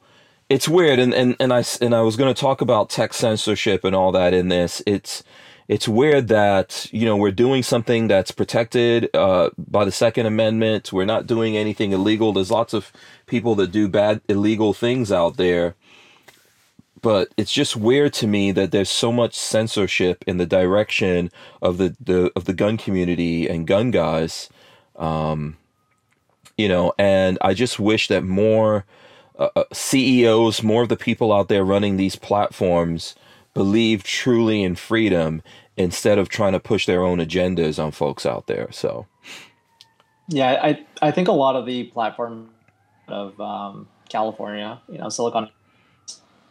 it's 0.49 0.67
weird. 0.67 0.99
And 0.99 1.13
and 1.13 1.35
and 1.39 1.51
I 1.51 1.63
and 1.81 1.95
I 1.95 2.01
was 2.01 2.15
going 2.15 2.33
to 2.33 2.39
talk 2.39 2.61
about 2.61 2.89
tech 2.91 3.13
censorship 3.13 3.83
and 3.83 3.95
all 3.95 4.11
that 4.11 4.33
in 4.33 4.49
this. 4.49 4.83
It's 4.85 5.23
it's 5.67 5.87
weird 5.87 6.27
that 6.27 6.87
you 6.91 7.05
know 7.05 7.17
we're 7.17 7.31
doing 7.31 7.63
something 7.63 8.07
that's 8.07 8.31
protected 8.31 9.09
uh, 9.15 9.49
by 9.57 9.83
the 9.83 9.91
Second 9.91 10.27
Amendment. 10.27 10.93
We're 10.93 11.05
not 11.05 11.25
doing 11.25 11.57
anything 11.57 11.91
illegal. 11.91 12.33
There's 12.33 12.51
lots 12.51 12.73
of 12.73 12.91
people 13.25 13.55
that 13.55 13.71
do 13.71 13.87
bad 13.87 14.21
illegal 14.29 14.73
things 14.73 15.11
out 15.11 15.37
there 15.37 15.75
but 17.03 17.31
it's 17.37 17.51
just 17.51 17.75
weird 17.75 18.13
to 18.13 18.25
me 18.25 18.51
that 18.51 18.71
there's 18.71 18.89
so 18.89 19.11
much 19.11 19.35
censorship 19.35 20.23
in 20.25 20.37
the 20.37 20.45
direction 20.47 21.29
of 21.61 21.77
the, 21.77 21.95
the 21.99 22.31
of 22.35 22.45
the 22.45 22.53
gun 22.53 22.77
community 22.77 23.47
and 23.47 23.67
gun 23.67 23.91
guys 23.91 24.49
um, 24.95 25.57
you 26.57 26.67
know 26.67 26.93
and 26.97 27.37
i 27.41 27.53
just 27.53 27.79
wish 27.79 28.07
that 28.07 28.23
more 28.23 28.85
uh, 29.37 29.49
uh 29.55 29.63
ceos 29.71 30.63
more 30.63 30.81
of 30.81 30.89
the 30.89 30.97
people 30.97 31.31
out 31.31 31.49
there 31.49 31.63
running 31.63 31.97
these 31.97 32.15
platforms 32.15 33.15
believe 33.53 34.03
truly 34.03 34.63
in 34.63 34.75
freedom 34.75 35.43
instead 35.77 36.17
of 36.17 36.29
trying 36.29 36.53
to 36.53 36.59
push 36.59 36.85
their 36.87 37.03
own 37.03 37.19
agendas 37.19 37.83
on 37.83 37.91
folks 37.91 38.25
out 38.25 38.47
there 38.47 38.71
so. 38.71 39.05
Yeah, 40.29 40.59
I 40.63 40.85
I 41.01 41.11
think 41.11 41.27
a 41.27 41.33
lot 41.33 41.55
of 41.55 41.65
the 41.65 41.83
platform 41.85 42.49
of 43.07 43.39
um, 43.41 43.87
California, 44.09 44.81
you 44.87 44.97
know, 44.97 45.09
Silicon, 45.09 45.49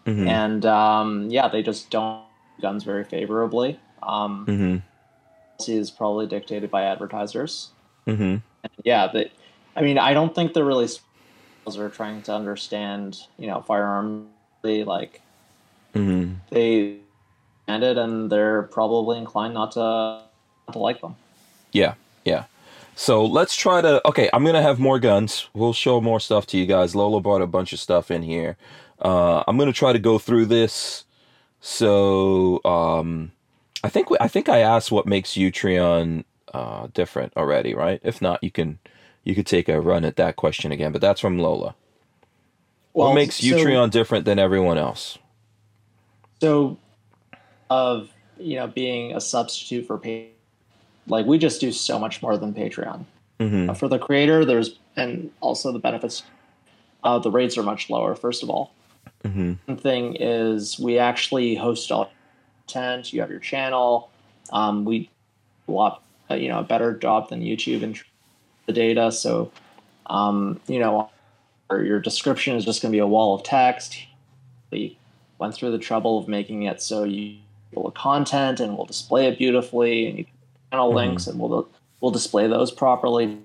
mhm, 0.06 0.26
and 0.26 0.66
um, 0.66 1.30
yeah, 1.30 1.48
they 1.48 1.62
just 1.62 1.90
don't 1.90 2.22
guns 2.60 2.84
very 2.84 3.04
favorably. 3.04 3.78
Um, 4.02 4.46
mhm, 4.46 4.82
is 5.68 5.90
probably 5.90 6.26
dictated 6.26 6.70
by 6.70 6.82
advertisers. 6.84 7.70
mhm, 8.06 8.42
Yeah, 8.84 9.08
but 9.12 9.30
I 9.76 9.82
mean, 9.82 9.98
I 9.98 10.14
don't 10.14 10.34
think 10.34 10.54
they're 10.54 10.64
really 10.64 10.88
are 11.78 11.88
trying 11.90 12.22
to 12.22 12.34
understand, 12.34 13.18
you 13.38 13.46
know, 13.46 13.62
firearms. 13.62 14.26
They 14.62 14.84
like 14.84 15.22
mhm. 15.94 16.36
they 16.50 16.98
and 17.68 17.82
it, 17.84 17.96
and 17.98 18.30
they're 18.30 18.64
probably 18.64 19.18
inclined 19.18 19.54
not 19.54 19.72
to 19.72 19.80
not 19.80 20.72
to 20.72 20.78
like 20.78 21.00
them. 21.00 21.16
Yeah, 21.72 21.94
yeah. 22.24 22.44
So 22.94 23.24
let's 23.24 23.56
try 23.56 23.80
to. 23.80 24.06
Okay, 24.08 24.28
I'm 24.32 24.44
gonna 24.44 24.62
have 24.62 24.78
more 24.78 24.98
guns. 24.98 25.48
We'll 25.54 25.72
show 25.72 26.00
more 26.00 26.20
stuff 26.20 26.46
to 26.48 26.58
you 26.58 26.66
guys. 26.66 26.94
Lola 26.94 27.20
brought 27.20 27.42
a 27.42 27.46
bunch 27.46 27.72
of 27.72 27.80
stuff 27.80 28.10
in 28.10 28.22
here. 28.22 28.56
Uh, 29.02 29.42
I'm 29.46 29.58
gonna 29.58 29.72
try 29.72 29.92
to 29.92 29.98
go 29.98 30.18
through 30.18 30.46
this. 30.46 31.04
So 31.60 32.62
um, 32.64 33.32
I 33.84 33.88
think 33.88 34.10
we, 34.10 34.16
I 34.20 34.28
think 34.28 34.48
I 34.48 34.58
asked 34.60 34.90
what 34.92 35.06
makes 35.06 35.32
Utreon 35.32 36.24
uh, 36.54 36.88
different 36.94 37.32
already, 37.36 37.74
right? 37.74 38.00
If 38.04 38.22
not, 38.22 38.42
you 38.42 38.50
can 38.50 38.78
you 39.24 39.34
could 39.34 39.46
take 39.46 39.68
a 39.68 39.80
run 39.80 40.04
at 40.04 40.16
that 40.16 40.36
question 40.36 40.72
again. 40.72 40.92
But 40.92 41.00
that's 41.00 41.20
from 41.20 41.38
Lola. 41.38 41.74
what 42.92 43.14
makes 43.14 43.36
so- 43.36 43.46
Utreon 43.46 43.90
different 43.90 44.24
than 44.24 44.38
everyone 44.38 44.78
else? 44.78 45.18
So, 46.40 46.78
of 47.70 48.08
you 48.38 48.56
know, 48.56 48.66
being 48.66 49.14
a 49.14 49.20
substitute 49.20 49.86
for 49.86 49.98
pay, 49.98 50.30
like 51.06 51.26
we 51.26 51.38
just 51.38 51.60
do 51.60 51.70
so 51.70 51.98
much 51.98 52.20
more 52.22 52.36
than 52.36 52.52
Patreon. 52.52 53.04
hmm 53.40 53.72
For 53.74 53.88
the 53.88 53.98
creator, 53.98 54.44
there's 54.44 54.78
and 54.96 55.30
also 55.40 55.72
the 55.72 55.78
benefits. 55.78 56.22
Uh, 57.04 57.18
the 57.18 57.30
rates 57.30 57.56
are 57.58 57.62
much 57.62 57.90
lower. 57.90 58.14
First 58.14 58.42
of 58.42 58.50
all, 58.50 58.72
hmm 59.24 59.54
One 59.66 59.76
thing 59.76 60.16
is 60.18 60.78
we 60.78 60.98
actually 60.98 61.54
host 61.54 61.90
all 61.92 62.10
content. 62.66 63.12
You 63.12 63.20
have 63.20 63.30
your 63.30 63.40
channel. 63.40 64.10
Um, 64.52 64.84
we 64.84 65.10
a 65.68 65.72
lot, 65.72 66.02
uh, 66.30 66.34
you 66.34 66.48
know, 66.48 66.58
a 66.58 66.64
better 66.64 66.96
job 66.96 67.28
than 67.30 67.40
YouTube 67.42 67.82
in 67.82 67.96
the 68.66 68.72
data. 68.72 69.12
So, 69.12 69.50
um, 70.06 70.60
you 70.66 70.78
know, 70.78 71.10
your 71.70 72.00
description 72.00 72.56
is 72.56 72.64
just 72.64 72.82
going 72.82 72.92
to 72.92 72.96
be 72.96 73.00
a 73.00 73.06
wall 73.06 73.34
of 73.34 73.44
text. 73.44 73.96
We 74.70 74.98
went 75.38 75.54
through 75.54 75.72
the 75.72 75.78
trouble 75.78 76.18
of 76.18 76.28
making 76.28 76.64
it 76.64 76.82
so 76.82 77.04
you 77.04 77.36
pull 77.72 77.84
the 77.84 77.90
content 77.92 78.60
and 78.60 78.76
we'll 78.76 78.86
display 78.86 79.26
it 79.26 79.38
beautifully, 79.38 80.08
and 80.08 80.18
you 80.18 80.26
channel 80.70 80.90
Mhm. 80.90 80.94
links 80.94 81.26
and 81.26 81.38
we'll 81.38 81.68
we'll 82.00 82.10
display 82.10 82.46
those 82.46 82.70
properly. 82.70 83.38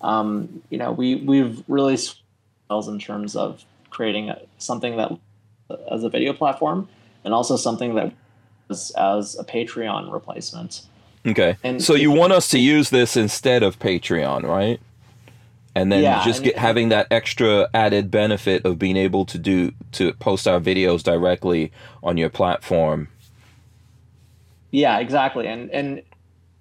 Um, 0.00 0.62
you 0.70 0.78
know, 0.78 0.92
we 0.92 1.16
we've 1.16 1.62
really 1.68 1.94
ourselves 1.94 2.88
in 2.88 2.98
terms 2.98 3.36
of 3.36 3.64
creating 3.90 4.32
something 4.58 4.96
that 4.96 5.12
as 5.90 6.04
a 6.04 6.08
video 6.08 6.32
platform 6.32 6.88
and 7.24 7.34
also 7.34 7.56
something 7.56 7.94
that 7.94 8.12
as, 8.70 8.90
as 8.96 9.38
a 9.38 9.44
Patreon 9.44 10.12
replacement. 10.12 10.82
Okay. 11.26 11.56
And 11.62 11.82
so 11.82 11.94
you 11.94 12.10
want 12.10 12.32
us 12.32 12.48
to 12.48 12.58
use 12.58 12.90
this 12.90 13.16
instead 13.16 13.62
of 13.62 13.78
Patreon, 13.78 14.44
right? 14.44 14.80
And 15.74 15.92
then 15.92 16.02
Yeah, 16.02 16.24
just 16.24 16.38
and- 16.38 16.46
get 16.46 16.58
having 16.58 16.88
that 16.88 17.06
extra 17.10 17.68
added 17.74 18.10
benefit 18.10 18.64
of 18.64 18.78
being 18.78 18.96
able 18.96 19.24
to 19.26 19.38
do 19.38 19.72
to 19.92 20.12
post 20.14 20.48
our 20.48 20.60
videos 20.60 21.02
directly 21.02 21.70
on 22.02 22.16
your 22.16 22.30
platform. 22.30 23.08
Yeah, 24.70 24.98
exactly. 24.98 25.46
And 25.46 25.70
and 25.70 26.02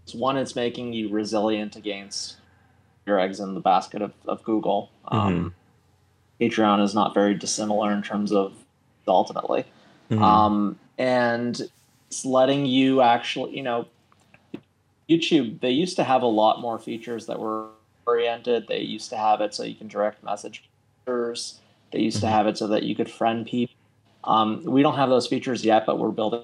it's 0.03 0.13
one, 0.15 0.37
it's 0.37 0.55
making 0.55 0.93
you 0.93 1.09
resilient 1.09 1.75
against 1.75 2.37
your 3.05 3.19
eggs 3.19 3.39
in 3.39 3.53
the 3.53 3.59
basket 3.59 4.01
of, 4.01 4.13
of 4.27 4.43
Google. 4.43 4.89
Um, 5.09 5.53
Patreon 6.39 6.83
is 6.83 6.93
not 6.93 7.13
very 7.13 7.33
dissimilar 7.33 7.91
in 7.91 8.01
terms 8.01 8.31
of 8.31 8.53
ultimately. 9.07 9.65
Mhm. 10.09 10.21
Um, 10.21 10.79
and 10.97 11.61
it's 12.09 12.25
letting 12.25 12.65
you 12.65 13.01
actually, 13.01 13.55
you 13.55 13.63
know, 13.63 13.87
YouTube, 15.09 15.61
they 15.61 15.71
used 15.71 15.95
to 15.95 16.03
have 16.03 16.21
a 16.21 16.27
lot 16.27 16.59
more 16.61 16.77
features 16.79 17.25
that 17.27 17.39
were 17.39 17.69
oriented. 18.05 18.67
They 18.67 18.81
used 18.81 19.09
to 19.11 19.17
have 19.17 19.41
it 19.41 19.53
so 19.53 19.63
you 19.63 19.75
can 19.75 19.87
direct 19.87 20.23
message. 20.23 20.63
users. 21.07 21.61
They 21.91 22.01
used 22.01 22.19
to 22.19 22.25
Mhm. 22.27 22.31
have 22.31 22.47
it 22.47 22.57
so 22.57 22.67
that 22.67 22.83
you 22.83 22.93
could 22.93 23.09
friend 23.09 23.45
people. 23.45 23.73
Um, 24.25 24.61
we 24.65 24.81
don't 24.81 24.95
have 24.95 25.09
those 25.09 25.25
features 25.25 25.63
yet, 25.63 25.85
but 25.85 25.97
we're 25.99 26.11
building. 26.11 26.43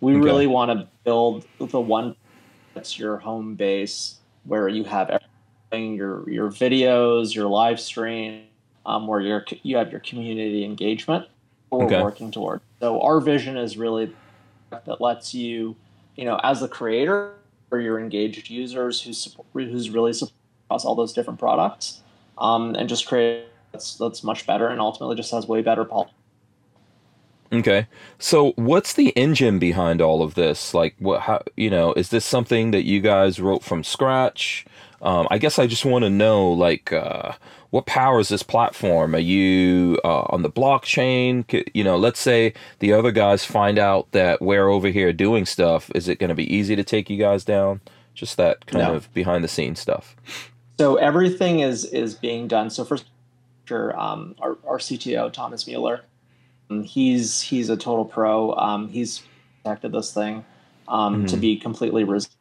We 0.00 0.12
Okay. 0.12 0.20
really 0.24 0.46
want 0.46 0.70
to 0.70 0.88
build 1.04 1.46
the 1.58 1.80
one 1.80 2.16
that's 2.74 2.98
your 2.98 3.18
home 3.18 3.54
base 3.54 4.18
where 4.44 4.68
you 4.68 4.84
have 4.84 5.10
everything 5.10 5.94
your 5.94 6.28
your 6.30 6.50
videos, 6.50 7.34
your 7.34 7.48
live 7.48 7.78
stream, 7.78 8.46
um, 8.86 9.06
where 9.06 9.20
you're, 9.20 9.44
you 9.62 9.76
have 9.76 9.90
your 9.90 10.00
community 10.00 10.64
engagement. 10.64 11.26
What 11.68 11.86
Okay. 11.86 11.96
We're 11.96 12.04
working 12.04 12.30
toward. 12.30 12.60
So 12.80 13.02
our 13.02 13.20
vision 13.20 13.56
is 13.56 13.76
really 13.76 14.14
that 14.70 15.00
lets 15.00 15.34
you, 15.34 15.76
you 16.14 16.24
know, 16.24 16.40
as 16.42 16.62
a 16.62 16.68
creator 16.68 17.32
or 17.70 17.80
your 17.80 17.98
engaged 17.98 18.48
users 18.48 19.02
who 19.02 19.12
support, 19.12 19.46
who's 19.52 19.90
really 19.90 20.12
support 20.12 20.34
across 20.66 20.84
all 20.84 20.94
those 20.94 21.12
different 21.12 21.38
products, 21.38 22.00
um, 22.38 22.74
and 22.76 22.88
just 22.88 23.06
create 23.06 23.46
that's 23.72 23.96
that's 23.96 24.22
much 24.22 24.46
better 24.46 24.68
and 24.68 24.80
ultimately 24.80 25.16
just 25.16 25.32
has 25.32 25.46
way 25.46 25.60
better 25.60 25.84
policy. 25.84 26.12
Okay. 27.52 27.86
So 28.18 28.52
what's 28.56 28.92
the 28.94 29.10
engine 29.10 29.58
behind 29.58 30.00
all 30.00 30.22
of 30.22 30.34
this? 30.34 30.74
Like 30.74 30.94
what 30.98 31.22
how 31.22 31.42
you 31.56 31.70
know, 31.70 31.92
is 31.94 32.10
this 32.10 32.24
something 32.24 32.70
that 32.72 32.84
you 32.84 33.00
guys 33.00 33.40
wrote 33.40 33.62
from 33.62 33.84
scratch? 33.84 34.66
Um, 35.02 35.28
I 35.30 35.38
guess 35.38 35.58
I 35.58 35.66
just 35.66 35.84
want 35.84 36.04
to 36.04 36.10
know 36.10 36.50
like 36.50 36.92
uh, 36.92 37.32
what 37.76 37.84
powers 37.84 38.30
this 38.30 38.42
platform? 38.42 39.14
Are 39.14 39.18
you 39.18 39.98
uh, 40.02 40.22
on 40.30 40.40
the 40.40 40.48
blockchain? 40.50 41.44
You 41.74 41.84
know, 41.84 41.98
let's 41.98 42.18
say 42.18 42.54
the 42.78 42.94
other 42.94 43.12
guys 43.12 43.44
find 43.44 43.78
out 43.78 44.10
that 44.12 44.40
we're 44.40 44.68
over 44.70 44.88
here 44.88 45.12
doing 45.12 45.44
stuff. 45.44 45.90
Is 45.94 46.08
it 46.08 46.18
going 46.18 46.30
to 46.30 46.34
be 46.34 46.50
easy 46.52 46.74
to 46.74 46.82
take 46.82 47.10
you 47.10 47.18
guys 47.18 47.44
down? 47.44 47.82
Just 48.14 48.38
that 48.38 48.64
kind 48.64 48.88
No. 48.88 48.94
of 48.94 49.12
behind 49.12 49.44
the 49.44 49.48
scenes 49.48 49.78
stuff. 49.78 50.16
So 50.80 50.96
everything 50.96 51.60
is 51.60 51.84
is 51.84 52.14
being 52.14 52.48
done. 52.48 52.70
So 52.70 52.82
first, 52.82 53.04
sure, 53.66 53.98
um, 54.00 54.34
our 54.40 54.56
our 54.66 54.78
CTO 54.78 55.30
Thomas 55.30 55.66
Mueller, 55.66 56.00
um, 56.70 56.82
he's 56.82 57.42
he's 57.42 57.68
a 57.68 57.76
total 57.76 58.06
pro. 58.06 58.54
Um, 58.54 58.88
he's 58.88 59.22
protected 59.62 59.92
this 59.92 60.14
thing 60.14 60.46
um, 60.88 61.26
to 61.26 61.36
Mhm. 61.36 61.40
be 61.40 61.56
completely 61.58 62.04
resilient. 62.04 62.32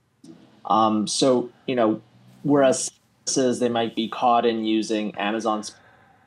Um, 0.64 1.08
so 1.08 1.50
you 1.68 1.76
know, 1.76 2.00
whereas 2.44 2.90
they 3.26 3.70
might 3.70 3.96
be 3.96 4.08
caught 4.08 4.46
in 4.46 4.66
using 4.66 5.16
Amazon's 5.16 5.76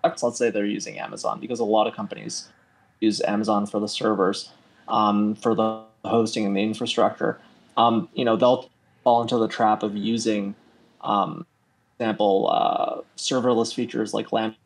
products. 0.03 0.23
Let's 0.23 0.39
say 0.39 0.51
they're 0.51 0.65
using 0.65 0.99
Amazon 0.99 1.41
because 1.41 1.61
a 1.61 1.65
lot 1.65 1.87
of 1.87 1.95
companies 1.95 2.49
use 3.01 3.21
Amazon 3.23 3.67
for 3.67 3.79
the 3.79 3.87
servers, 3.87 4.51
um, 4.89 5.37
for 5.37 5.55
the 5.55 5.83
hosting 6.05 6.45
and 6.45 6.57
the 6.57 6.61
infrastructure. 6.61 7.39
Um, 7.77 8.09
you 8.15 8.25
know, 8.25 8.37
they'll 8.37 8.69
fall 9.05 9.23
into 9.23 9.39
the 9.39 9.47
trap 9.47 9.85
of 9.85 9.97
using, 9.97 10.57
um, 11.03 11.47
example, 11.95 12.51
uh, 12.51 13.01
serverless 13.17 13.73
features 13.73 14.13
like 14.13 14.33
Lambda. 14.33 14.57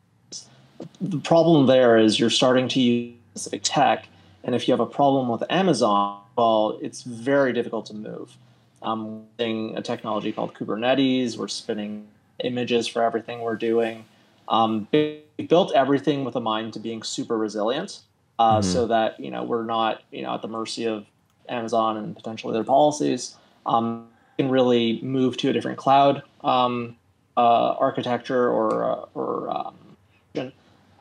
The 0.99 1.19
problem 1.19 1.67
there 1.67 1.97
is 1.97 2.19
you're 2.19 2.31
starting 2.31 2.67
to 2.69 2.79
use 2.81 3.15
specific 3.35 3.61
tech, 3.63 4.07
and 4.43 4.55
if 4.55 4.67
you 4.67 4.71
have 4.71 4.79
a 4.79 4.85
problem 4.85 5.29
with 5.29 5.43
Amazon, 5.49 6.19
well, 6.35 6.79
it's 6.81 7.03
very 7.03 7.53
difficult 7.53 7.85
to 7.87 7.93
move. 7.93 8.35
Um, 8.81 9.23
using 9.39 9.77
a 9.77 9.81
technology 9.81 10.31
called 10.31 10.55
Kubernetes, 10.55 11.37
we're 11.37 11.47
spinning 11.47 12.07
images 12.43 12.87
for 12.87 13.03
everything 13.03 13.41
we're 13.41 13.55
doing. 13.55 14.05
Um, 14.47 14.87
we 14.91 15.23
built 15.47 15.73
everything 15.73 16.23
with 16.23 16.35
a 16.35 16.41
mind 16.41 16.73
to 16.73 16.79
being 16.79 17.03
super 17.03 17.37
resilient, 17.37 18.01
uh, 18.39 18.59
mm-hmm. 18.59 18.69
so 18.69 18.87
that 18.87 19.19
you 19.19 19.31
know 19.31 19.43
we're 19.43 19.65
not 19.65 20.03
you 20.11 20.21
know 20.21 20.33
at 20.33 20.41
the 20.41 20.47
mercy 20.47 20.85
of 20.85 21.05
Amazon 21.49 21.97
and 21.97 22.15
potentially 22.15 22.53
their 22.53 22.63
policies. 22.63 23.35
Um, 23.65 24.07
can 24.37 24.49
really 24.49 24.99
move 25.01 25.37
to 25.37 25.49
a 25.49 25.53
different 25.53 25.77
cloud 25.77 26.23
um, 26.43 26.95
uh, 27.37 27.75
architecture 27.79 28.49
or 28.49 28.83
uh, 28.83 29.05
or 29.13 29.49
um, 29.49 30.51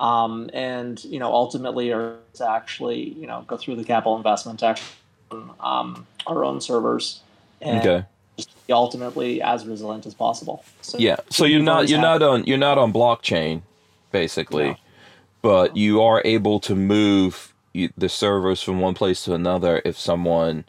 um, 0.00 0.50
and 0.52 1.02
you 1.04 1.18
know 1.18 1.32
ultimately 1.32 1.92
are 1.92 2.16
to 2.34 2.48
actually 2.48 3.10
you 3.10 3.26
know 3.26 3.44
go 3.46 3.56
through 3.56 3.76
the 3.76 3.84
capital 3.84 4.16
investment 4.16 4.58
to 4.60 4.66
actually 4.66 4.88
um, 5.60 6.06
our 6.26 6.44
own 6.44 6.60
servers 6.60 7.20
and 7.60 7.78
okay. 7.78 8.06
Just 8.46 8.66
be 8.66 8.72
ultimately 8.72 9.42
as 9.42 9.66
resilient 9.66 10.06
as 10.06 10.14
possible. 10.14 10.64
So 10.80 10.98
yeah, 10.98 11.16
so 11.30 11.44
you're 11.44 11.62
not 11.62 11.88
you're 11.88 12.00
not 12.00 12.22
on 12.22 12.44
you're 12.44 12.58
not 12.58 12.78
on 12.78 12.92
blockchain 12.92 13.62
basically, 14.10 14.68
no. 14.68 14.76
but 15.40 15.76
you 15.76 16.02
are 16.02 16.22
able 16.24 16.60
to 16.60 16.74
move 16.74 17.54
the 17.72 18.08
servers 18.08 18.62
from 18.62 18.80
one 18.80 18.94
place 18.94 19.24
to 19.24 19.34
another 19.34 19.80
if 19.84 19.98
someone 19.98 20.64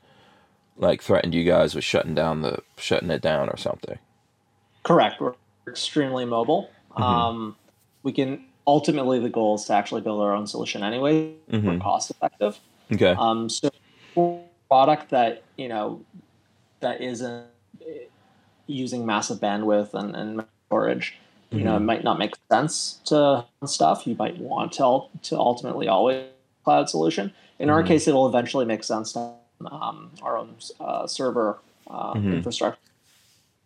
like 0.77 1.01
threatened 1.01 1.35
you 1.35 1.43
guys 1.43 1.75
with 1.75 1.83
shutting 1.83 2.15
down 2.15 2.41
the 2.41 2.59
shutting 2.77 3.11
it 3.11 3.21
down 3.21 3.49
or 3.49 3.57
something. 3.57 3.99
Correct. 4.83 5.21
We're 5.21 5.35
extremely 5.67 6.25
mobile. 6.25 6.69
Mm-hmm. 6.91 7.03
Um, 7.03 7.55
we 8.03 8.11
can 8.11 8.45
ultimately 8.65 9.19
the 9.19 9.29
goal 9.29 9.55
is 9.55 9.65
to 9.65 9.73
actually 9.73 10.01
build 10.01 10.21
our 10.21 10.33
own 10.33 10.47
solution 10.47 10.83
anyway. 10.83 11.33
Mm-hmm. 11.51 11.67
We're 11.67 11.79
cost 11.79 12.11
effective. 12.11 12.59
Okay. 12.91 13.15
Um, 13.17 13.49
so 13.49 13.69
product 14.67 15.09
that 15.11 15.43
you 15.57 15.67
know 15.67 16.01
that 16.79 17.01
isn't 17.01 17.45
using 18.67 19.05
massive 19.05 19.39
bandwidth 19.39 19.93
and, 19.93 20.15
and 20.15 20.45
storage, 20.67 21.17
you 21.53 21.59
mm-hmm. 21.59 21.65
know, 21.65 21.73
it 21.73 21.77
mm-hmm. 21.77 21.85
might 21.85 22.03
not 22.03 22.17
make 22.17 22.33
sense 22.51 22.99
to 23.05 23.45
stuff. 23.65 24.07
You 24.07 24.15
might 24.15 24.37
want 24.37 24.71
to 24.73 25.03
to 25.23 25.37
ultimately 25.37 25.87
always 25.87 26.25
cloud 26.63 26.89
solution. 26.89 27.33
In 27.59 27.69
our 27.69 27.79
mm-hmm. 27.79 27.89
case, 27.89 28.07
it'll 28.07 28.27
eventually 28.27 28.65
make 28.65 28.83
sense 28.83 29.13
to 29.13 29.33
um, 29.69 30.11
our 30.21 30.37
own 30.37 30.55
uh, 30.79 31.05
server 31.05 31.59
uh, 31.87 32.13
mm-hmm. 32.13 32.33
infrastructure. 32.33 32.79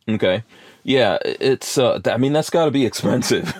Okay, 0.09 0.43
yeah, 0.83 1.17
it's. 1.23 1.77
Uh, 1.77 1.99
I 2.05 2.17
mean, 2.17 2.33
that's 2.33 2.49
got 2.49 2.65
to 2.65 2.71
be 2.71 2.85
expensive. 2.91 3.53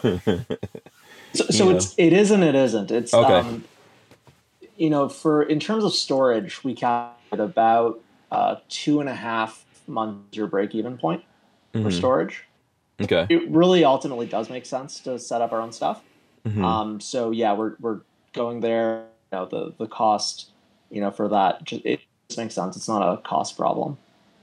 so, 1.34 1.46
so 1.50 1.70
it's 1.70 1.94
it 1.98 2.14
is 2.14 2.32
and 2.32 2.44
it 2.44 2.56
isn't. 2.56 2.92
It's 2.92 3.14
okay. 3.14 3.34
Um, 3.34 3.64
you 4.76 4.90
know, 4.90 5.10
for 5.10 5.42
in 5.44 5.60
terms 5.60 5.84
of 5.84 5.94
storage, 5.94 6.64
we 6.64 6.76
calculate 6.76 7.40
about 7.40 8.02
uh, 8.32 8.58
two 8.70 9.00
and 9.00 9.10
a 9.10 9.16
half 9.16 9.64
months 9.88 10.36
your 10.36 10.48
break 10.48 10.76
even 10.76 10.98
point 10.98 11.24
mm-hmm. 11.78 11.86
for 11.86 11.92
storage. 11.92 12.44
Okay. 13.02 13.28
It 13.30 13.50
really 13.50 13.84
ultimately 13.84 14.26
does 14.26 14.50
make 14.50 14.66
sense 14.66 15.00
to 15.02 15.20
set 15.20 15.42
up 15.42 15.52
our 15.52 15.62
own 15.62 15.72
stuff. 15.72 16.02
Mm-hmm. 16.46 16.66
Um, 16.66 17.00
so 17.00 17.32
yeah, 17.32 17.54
we're 17.54 17.76
we're 17.80 18.02
going 18.34 18.62
there. 18.62 19.06
You 19.32 19.40
know, 19.40 19.46
the 19.46 19.74
the 19.78 19.88
cost, 19.88 20.50
you 20.90 21.02
know, 21.02 21.12
for 21.12 21.28
that 21.30 21.72
it 21.72 22.02
just 22.28 22.38
makes 22.38 22.56
sense. 22.56 22.76
It's 22.76 22.88
not 22.88 23.02
a 23.02 23.18
cost 23.22 23.58
problem. 23.58 23.98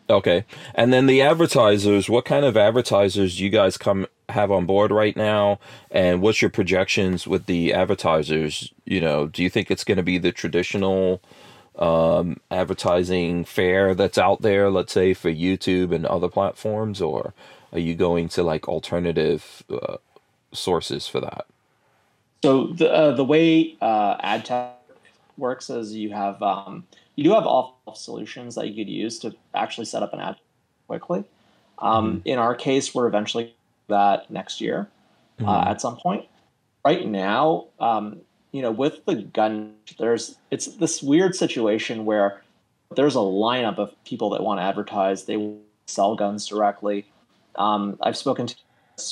Okay. 0.09 0.45
And 0.75 0.93
then 0.93 1.07
the 1.07 1.23
advertisers, 1.23 2.11
what 2.11 2.27
kind 2.27 2.45
of 2.45 2.57
advertisers 2.57 3.39
do 3.39 3.45
you 3.45 3.51
guys 3.51 3.79
come 3.79 4.07
have 4.29 4.51
on 4.51 4.67
board 4.67 4.91
right 4.91 5.17
now? 5.17 5.59
And 5.91 6.21
what's 6.21 6.43
your 6.43 6.51
projections 6.51 7.27
with 7.27 7.47
the 7.47 7.73
advertisers? 7.73 8.73
You 8.85 9.01
know, 9.01 9.27
do 9.27 9.43
you 9.43 9.49
think 9.49 9.71
it's 9.71 9.85
going 9.85 9.97
to 9.97 10.03
be 10.03 10.19
the 10.19 10.33
traditional 10.33 11.23
um, 11.79 12.39
advertising 12.51 13.45
fair 13.45 13.95
that's 13.95 14.19
out 14.19 14.43
there, 14.43 14.71
let's 14.71 14.93
say 14.93 15.15
for 15.15 15.31
YouTube 15.31 15.93
and 15.95 16.07
other 16.07 16.29
platforms, 16.29 17.01
or 17.01 17.35
are 17.73 17.79
you 17.79 17.95
going 17.95 18.29
to 18.31 18.43
like 18.43 18.69
alternative 18.69 19.65
uh, 19.71 19.97
sources 20.53 21.07
for 21.09 21.21
that? 21.21 21.47
So 22.45 22.69
the 22.69 22.93
uh, 22.93 23.13
the 23.13 23.25
way 23.25 23.77
uh, 23.81 24.17
ad 24.21 24.45
tech 24.45 24.79
works 25.37 25.71
is 25.71 25.95
you 25.95 26.11
have 26.11 26.43
um, 26.43 26.85
you 27.17 27.25
do 27.25 27.33
have 27.33 27.47
off 27.47 27.75
solutions 27.97 28.55
that 28.55 28.69
you 28.69 28.75
could 28.75 28.93
use 28.93 29.19
to 29.21 29.35
actually 29.55 29.87
set 29.87 30.03
up 30.03 30.13
an 30.13 30.21
ad 30.21 30.37
quickly. 30.87 31.25
Um, 31.79 32.19
mm-hmm. 32.19 32.29
In 32.29 32.39
our 32.39 32.55
case, 32.55 32.95
we're 32.95 33.07
eventually 33.07 33.55
that 33.89 34.31
next 34.31 34.61
year 34.61 34.89
uh, 35.41 35.43
mm-hmm. 35.43 35.49
uh, 35.49 35.71
at 35.71 35.81
some 35.81 35.97
point. 35.97 36.27
Right 36.85 37.07
now, 37.07 37.69
um, 37.81 38.21
you 38.55 38.63
know, 38.63 38.71
with 38.71 39.05
the 39.05 39.17
gun, 39.17 39.75
there's 39.99 40.39
it's 40.53 40.67
this 40.77 41.03
weird 41.03 41.35
situation 41.35 42.05
where 42.05 42.41
there's 42.95 43.17
a 43.17 43.19
lineup 43.19 43.79
of 43.79 43.93
people 44.05 44.31
that 44.31 44.45
want 44.45 44.61
to 44.61 44.63
advertise. 44.63 45.25
They 45.25 45.57
sell 45.87 46.15
guns 46.15 46.47
directly. 46.47 47.05
Um, 47.57 47.99
I've 48.01 48.17
spoken 48.17 48.47
to 48.47 48.55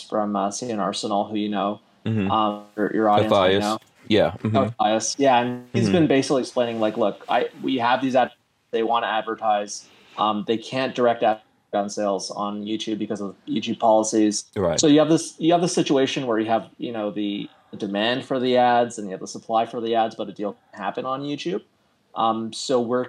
from 0.09 0.37
uh, 0.37 0.53
C&Rsenal, 0.53 1.29
who 1.29 1.37
you 1.37 1.49
know, 1.49 1.81
mm-hmm. 2.07 2.31
um, 2.31 2.67
your, 2.77 2.95
your 2.95 3.11
audience, 3.11 3.33
you 3.53 3.59
know. 3.59 3.79
Yeah. 4.07 4.37
Mm-hmm. 4.45 5.21
Yeah, 5.21 5.41
and 5.41 5.69
he's 5.73 5.85
mm-hmm. 5.85 5.93
been 5.93 6.07
basically 6.07 6.43
explaining 6.43 6.79
like, 6.79 6.97
look, 6.97 7.25
I 7.29 7.49
we 7.65 7.79
have 7.79 8.01
these 8.01 8.15
ad 8.15 8.31
they 8.71 8.85
want 8.85 9.03
to 9.03 9.09
advertise. 9.09 9.89
Um, 10.19 10.45
they 10.47 10.57
can't 10.57 10.95
direct 10.95 11.25
ad 11.25 11.41
gun 11.73 11.91
sales 11.91 12.31
on 12.31 12.65
YouTube 12.65 12.99
because 12.99 13.21
of 13.21 13.35
YouTube 13.49 13.81
policies. 13.81 14.45
Right. 14.55 14.79
So 14.79 14.87
you 14.87 15.01
have 15.01 15.09
this 15.09 15.35
you 15.41 15.51
have 15.51 15.63
this 15.63 15.75
situation 15.75 16.29
where 16.29 16.39
you 16.39 16.47
have 16.47 16.69
you 16.79 16.93
know 16.93 17.11
the, 17.11 17.51
the 17.73 17.77
demand 17.79 18.25
for 18.25 18.39
the 18.39 18.57
ads 18.57 18.99
and 18.99 19.09
you 19.09 19.13
have 19.13 19.21
the 19.21 19.27
supply 19.27 19.67
for 19.67 19.81
the 19.81 19.97
ads, 19.97 20.15
but 20.15 20.29
a 20.29 20.33
deal 20.33 20.57
can 20.71 20.83
happen 20.83 21.05
on 21.05 21.23
YouTube. 21.23 21.63
Um, 22.15 22.53
so 22.53 22.81
we're 22.81 23.07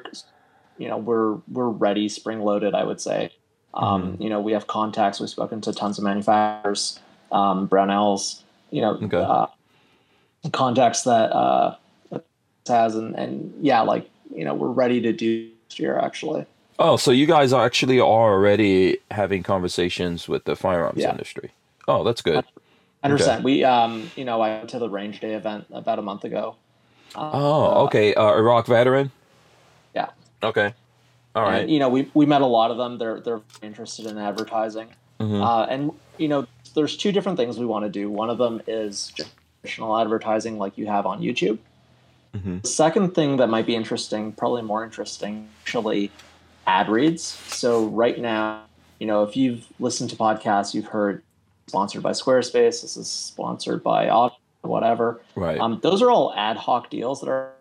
you 0.77 0.87
know 0.87 0.97
we're 0.97 1.35
we're 1.51 1.69
ready, 1.69 2.09
spring 2.09 2.39
loaded, 2.39 2.73
I 2.73 2.83
would 2.83 2.99
say. 2.99 3.31
Um, 3.73 4.13
mm-hmm. 4.13 4.23
You 4.23 4.29
know 4.29 4.41
we 4.41 4.53
have 4.53 4.65
contacts. 4.67 5.19
We've 5.19 5.29
spoken 5.29 5.61
to 5.61 5.73
tons 5.73 5.97
of 5.97 6.05
manufacturers, 6.05 6.99
um, 7.31 7.67
Brownells. 7.67 8.41
You 8.71 8.81
know, 8.81 8.93
okay. 9.03 9.17
uh, 9.17 9.47
contacts 10.51 11.03
that 11.03 11.31
uh, 11.31 11.75
has, 12.67 12.95
and, 12.95 13.13
and 13.15 13.53
yeah, 13.61 13.81
like 13.81 14.09
you 14.33 14.45
know, 14.45 14.53
we're 14.53 14.69
ready 14.69 15.01
to 15.01 15.13
do 15.13 15.49
this 15.69 15.79
year 15.79 15.99
actually. 15.99 16.45
Oh, 16.79 16.97
so 16.97 17.11
you 17.11 17.27
guys 17.27 17.53
are 17.53 17.63
actually 17.63 17.99
are 17.99 18.03
already 18.03 18.97
having 19.11 19.43
conversations 19.43 20.27
with 20.27 20.45
the 20.45 20.55
firearms 20.55 21.01
yeah. 21.01 21.11
industry. 21.11 21.51
Oh, 21.87 22.03
that's 22.03 22.21
good. 22.21 22.43
Hundred 23.03 23.17
percent. 23.17 23.43
We, 23.43 23.63
um, 23.65 24.09
you 24.15 24.23
know, 24.23 24.41
I 24.41 24.59
went 24.59 24.69
to 24.69 24.79
the 24.79 24.89
Range 24.89 25.19
Day 25.19 25.33
event 25.33 25.65
about 25.71 25.99
a 25.99 26.01
month 26.01 26.23
ago. 26.23 26.55
Uh, 27.13 27.29
oh, 27.33 27.85
okay. 27.85 28.15
Uh, 28.15 28.33
Iraq 28.33 28.65
veteran. 28.65 29.11
Yeah. 29.93 30.09
Okay. 30.41 30.73
All 31.35 31.43
right. 31.43 31.61
And, 31.61 31.69
you 31.69 31.79
know, 31.79 31.89
we 31.89 32.09
we 32.13 32.25
met 32.25 32.41
a 32.41 32.45
lot 32.45 32.71
of 32.71 32.77
them. 32.77 32.97
They're 32.97 33.19
they're 33.19 33.41
interested 33.61 34.05
in 34.05 34.17
advertising, 34.17 34.87
mm-hmm. 35.19 35.41
uh, 35.41 35.65
and 35.65 35.91
you 36.17 36.29
know, 36.29 36.47
there's 36.75 36.95
two 36.95 37.11
different 37.11 37.37
things 37.37 37.59
we 37.59 37.65
want 37.65 37.83
to 37.85 37.89
do. 37.89 38.09
One 38.09 38.29
of 38.29 38.37
them 38.37 38.61
is 38.67 39.11
traditional 39.61 39.97
advertising, 39.97 40.57
like 40.57 40.77
you 40.77 40.87
have 40.87 41.05
on 41.05 41.21
YouTube. 41.21 41.57
Mm-hmm. 42.33 42.59
The 42.59 42.67
second 42.67 43.15
thing 43.15 43.37
that 43.37 43.49
might 43.49 43.65
be 43.65 43.75
interesting, 43.75 44.31
probably 44.31 44.61
more 44.61 44.83
interesting, 44.83 45.49
actually, 45.63 46.09
ad 46.65 46.87
reads. 46.87 47.21
So 47.23 47.85
right 47.87 48.17
now, 48.17 48.63
you 48.99 49.07
know, 49.07 49.23
if 49.23 49.35
you've 49.35 49.65
listened 49.79 50.09
to 50.11 50.15
podcasts, 50.15 50.73
you've 50.73 50.87
heard 50.87 51.21
sponsored 51.67 52.03
by 52.03 52.11
Squarespace. 52.11 52.81
This 52.81 52.97
is 52.97 53.09
sponsored 53.09 53.83
by 53.83 54.09
Auto, 54.09 54.35
whatever. 54.61 55.21
Right. 55.35 55.59
Um, 55.59 55.79
those 55.81 56.01
are 56.01 56.11
all 56.11 56.33
ad 56.35 56.57
hoc 56.57 56.89
deals 56.89 57.21
that 57.21 57.29
are. 57.29 57.51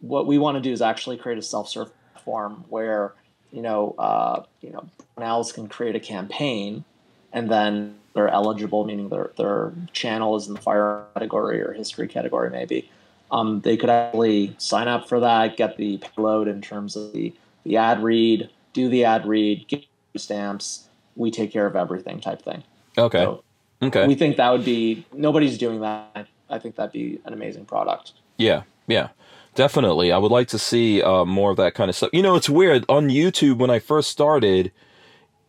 What 0.00 0.26
we 0.26 0.36
want 0.36 0.56
to 0.56 0.60
do 0.60 0.70
is 0.70 0.82
actually 0.82 1.16
create 1.16 1.38
a 1.38 1.42
self-serve 1.42 1.90
platform 2.12 2.64
where 2.68 3.14
you 3.50 3.62
know, 3.62 3.94
uh, 3.98 4.42
you 4.60 4.70
know, 4.70 4.84
Brownells 5.16 5.54
can 5.54 5.68
create 5.68 5.94
a 5.94 6.00
campaign, 6.00 6.84
and 7.32 7.48
then 7.48 7.94
they're 8.12 8.28
eligible, 8.28 8.84
meaning 8.84 9.08
their 9.08 9.30
their 9.38 9.72
channel 9.92 10.36
is 10.36 10.48
in 10.48 10.54
the 10.54 10.60
fire 10.60 11.04
category 11.14 11.62
or 11.62 11.72
history 11.72 12.08
category, 12.08 12.50
maybe 12.50 12.90
um, 13.34 13.60
they 13.62 13.76
could 13.76 13.90
actually 13.90 14.54
sign 14.58 14.88
up 14.88 15.08
for 15.08 15.20
that, 15.20 15.56
get 15.56 15.76
the 15.76 15.98
payload 15.98 16.48
in 16.48 16.60
terms 16.60 16.94
of 16.94 17.12
the, 17.12 17.34
the 17.64 17.76
ad 17.76 18.02
read, 18.02 18.48
do 18.72 18.88
the 18.88 19.04
ad 19.04 19.26
read, 19.26 19.66
get 19.66 19.84
stamps. 20.16 20.88
We 21.16 21.30
take 21.30 21.52
care 21.52 21.66
of 21.66 21.76
everything 21.76 22.20
type 22.20 22.42
thing. 22.42 22.62
Okay. 22.96 23.22
So 23.24 23.42
okay. 23.82 24.06
We 24.06 24.14
think 24.14 24.36
that 24.36 24.50
would 24.50 24.64
be, 24.64 25.04
nobody's 25.12 25.58
doing 25.58 25.80
that. 25.80 26.28
I 26.50 26.58
think 26.58 26.76
that'd 26.76 26.92
be 26.92 27.20
an 27.24 27.32
amazing 27.32 27.64
product. 27.64 28.12
Yeah. 28.36 28.62
Yeah. 28.86 29.08
Definitely. 29.54 30.12
I 30.12 30.18
would 30.18 30.32
like 30.32 30.48
to 30.48 30.58
see 30.58 31.02
uh, 31.02 31.24
more 31.24 31.50
of 31.50 31.56
that 31.58 31.74
kind 31.74 31.88
of 31.88 31.96
stuff. 31.96 32.10
You 32.12 32.22
know, 32.22 32.34
it's 32.34 32.50
weird. 32.50 32.84
On 32.88 33.08
YouTube, 33.08 33.58
when 33.58 33.70
I 33.70 33.78
first 33.78 34.10
started, 34.10 34.72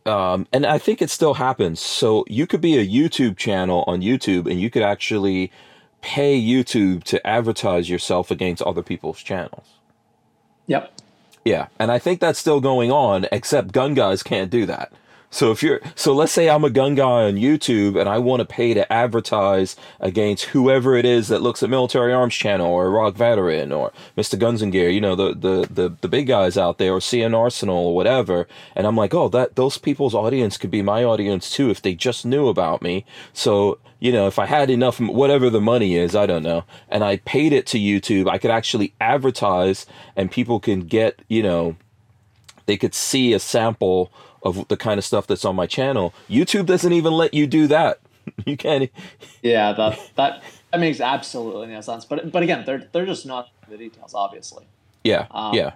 um, 0.04 0.46
and 0.52 0.64
I 0.64 0.78
think 0.78 1.02
it 1.02 1.10
still 1.10 1.34
happens. 1.34 1.80
So 1.80 2.24
you 2.28 2.46
could 2.46 2.60
be 2.60 2.78
a 2.78 2.86
YouTube 2.86 3.36
channel 3.36 3.82
on 3.88 4.02
YouTube, 4.02 4.48
and 4.48 4.60
you 4.60 4.70
could 4.70 4.82
actually 4.82 5.50
pay 6.02 6.40
YouTube 6.40 7.02
to 7.04 7.26
advertise 7.26 7.90
yourself 7.90 8.30
against 8.30 8.62
other 8.62 8.82
people's 8.82 9.20
channels. 9.20 9.66
Yep. 10.68 10.92
Yeah, 11.44 11.66
and 11.78 11.90
I 11.90 11.98
think 11.98 12.20
that's 12.20 12.38
still 12.38 12.60
going 12.60 12.92
on, 12.92 13.26
except 13.30 13.72
gun 13.72 13.94
guys 13.94 14.22
can't 14.22 14.50
do 14.50 14.66
that. 14.66 14.92
So 15.30 15.50
if 15.50 15.62
you're 15.62 15.80
so 15.94 16.14
let's 16.14 16.32
say 16.32 16.48
I'm 16.48 16.64
a 16.64 16.70
gun 16.70 16.94
guy 16.94 17.24
on 17.24 17.34
YouTube 17.34 17.98
and 17.98 18.08
I 18.08 18.18
want 18.18 18.40
to 18.40 18.46
pay 18.46 18.74
to 18.74 18.90
advertise 18.92 19.76
against 20.00 20.46
whoever 20.46 20.96
it 20.96 21.04
is 21.04 21.28
that 21.28 21.42
looks 21.42 21.62
at 21.62 21.70
Military 21.70 22.12
Arms 22.12 22.34
Channel 22.34 22.66
or 22.66 22.90
Rock 22.90 23.14
Veteran 23.14 23.72
or 23.72 23.92
Mr. 24.16 24.38
Guns 24.38 24.62
and 24.62 24.72
Gear, 24.72 24.88
you 24.88 25.00
know, 25.00 25.14
the 25.14 25.34
the 25.34 25.68
the, 25.70 25.96
the 26.00 26.08
big 26.08 26.26
guys 26.26 26.56
out 26.56 26.78
there 26.78 26.92
or 26.92 27.00
C&Rsenal 27.00 27.68
or 27.68 27.94
whatever, 27.94 28.46
and 28.74 28.86
I'm 28.86 28.96
like, 28.96 29.14
"Oh, 29.14 29.28
that 29.28 29.56
those 29.56 29.78
people's 29.78 30.14
audience 30.14 30.56
could 30.56 30.70
be 30.70 30.82
my 30.82 31.04
audience 31.04 31.50
too 31.50 31.70
if 31.70 31.82
they 31.82 31.94
just 31.94 32.24
knew 32.24 32.48
about 32.48 32.80
me." 32.80 33.04
So, 33.32 33.78
you 33.98 34.12
know, 34.12 34.26
if 34.26 34.38
I 34.38 34.46
had 34.46 34.70
enough 34.70 35.00
whatever 35.00 35.50
the 35.50 35.60
money 35.60 35.96
is, 35.96 36.14
I 36.14 36.26
don't 36.26 36.42
know, 36.42 36.64
and 36.88 37.02
I 37.02 37.18
paid 37.18 37.52
it 37.52 37.66
to 37.68 37.78
YouTube, 37.78 38.28
I 38.28 38.38
could 38.38 38.50
actually 38.50 38.94
advertise 39.00 39.86
and 40.14 40.30
people 40.30 40.60
can 40.60 40.82
get, 40.82 41.20
you 41.28 41.42
know, 41.42 41.76
they 42.66 42.76
could 42.76 42.94
see 42.94 43.32
a 43.32 43.38
sample 43.38 44.12
of 44.46 44.68
the 44.68 44.76
kind 44.76 44.98
of 44.98 45.04
stuff 45.04 45.26
that's 45.26 45.44
on 45.44 45.54
my 45.56 45.66
channel. 45.66 46.14
YouTube 46.30 46.66
doesn't 46.66 46.92
even 46.92 47.12
let 47.12 47.34
you 47.34 47.46
do 47.46 47.66
that. 47.68 47.98
You 48.44 48.56
can't. 48.56 48.90
Yeah, 49.40 49.72
that 49.74 50.00
that 50.16 50.42
that 50.72 50.80
makes 50.80 51.00
absolutely 51.00 51.68
no 51.68 51.80
sense. 51.80 52.04
But 52.04 52.32
but 52.32 52.42
again, 52.42 52.64
they're 52.66 52.88
they're 52.92 53.06
just 53.06 53.24
not 53.24 53.50
the 53.68 53.76
details, 53.76 54.14
obviously. 54.14 54.64
Yeah, 55.04 55.26
Um, 55.30 55.54
yeah, 55.54 55.74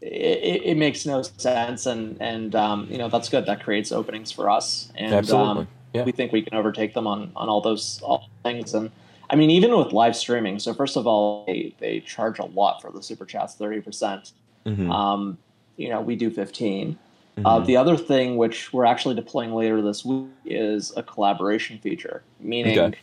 It, 0.00 0.62
it, 0.64 0.76
makes 0.76 1.06
no 1.06 1.20
sense, 1.22 1.86
and 1.86 2.16
and 2.20 2.54
um, 2.54 2.88
you 2.90 2.96
know 2.98 3.08
that's 3.10 3.28
good. 3.28 3.44
That 3.46 3.62
creates 3.62 3.92
openings 3.92 4.32
for 4.32 4.48
us, 4.50 4.90
and 4.96 5.12
absolutely. 5.14 5.62
um, 5.62 5.68
Yeah, 5.94 6.04
we 6.04 6.12
think 6.12 6.32
we 6.32 6.40
can 6.42 6.54
overtake 6.54 6.94
them 6.94 7.06
on 7.06 7.32
on 7.36 7.48
all 7.50 7.60
those 7.60 8.00
all 8.02 8.28
things. 8.42 8.72
And 8.74 8.90
I 9.30 9.36
mean, 9.36 9.50
even 9.50 9.76
with 9.76 9.92
live 9.92 10.16
streaming. 10.16 10.58
So 10.58 10.74
first 10.74 10.96
of 10.96 11.06
all, 11.06 11.44
they 11.46 11.74
they 11.80 12.00
charge 12.00 12.38
a 12.38 12.44
lot 12.46 12.82
for 12.82 12.90
the 12.90 13.02
super 13.02 13.26
chats, 13.26 13.54
thirty 13.54 13.80
percent. 13.80 14.32
Mhm, 14.66 14.90
Um, 14.90 15.38
you 15.76 15.88
know, 15.90 16.00
we 16.00 16.16
do 16.16 16.30
fifteen. 16.30 16.98
Uh, 17.38 17.58
mhm. 17.60 17.66
the 17.66 17.76
other 17.76 17.96
thing, 17.96 18.36
which 18.36 18.72
we're 18.72 18.84
actually 18.84 19.14
deploying 19.14 19.52
later 19.52 19.82
this 19.82 20.04
week, 20.04 20.28
is 20.44 20.92
a 20.96 21.02
collaboration 21.02 21.78
feature. 21.78 22.22
Meaning, 22.38 22.78
Okay. 22.78 22.98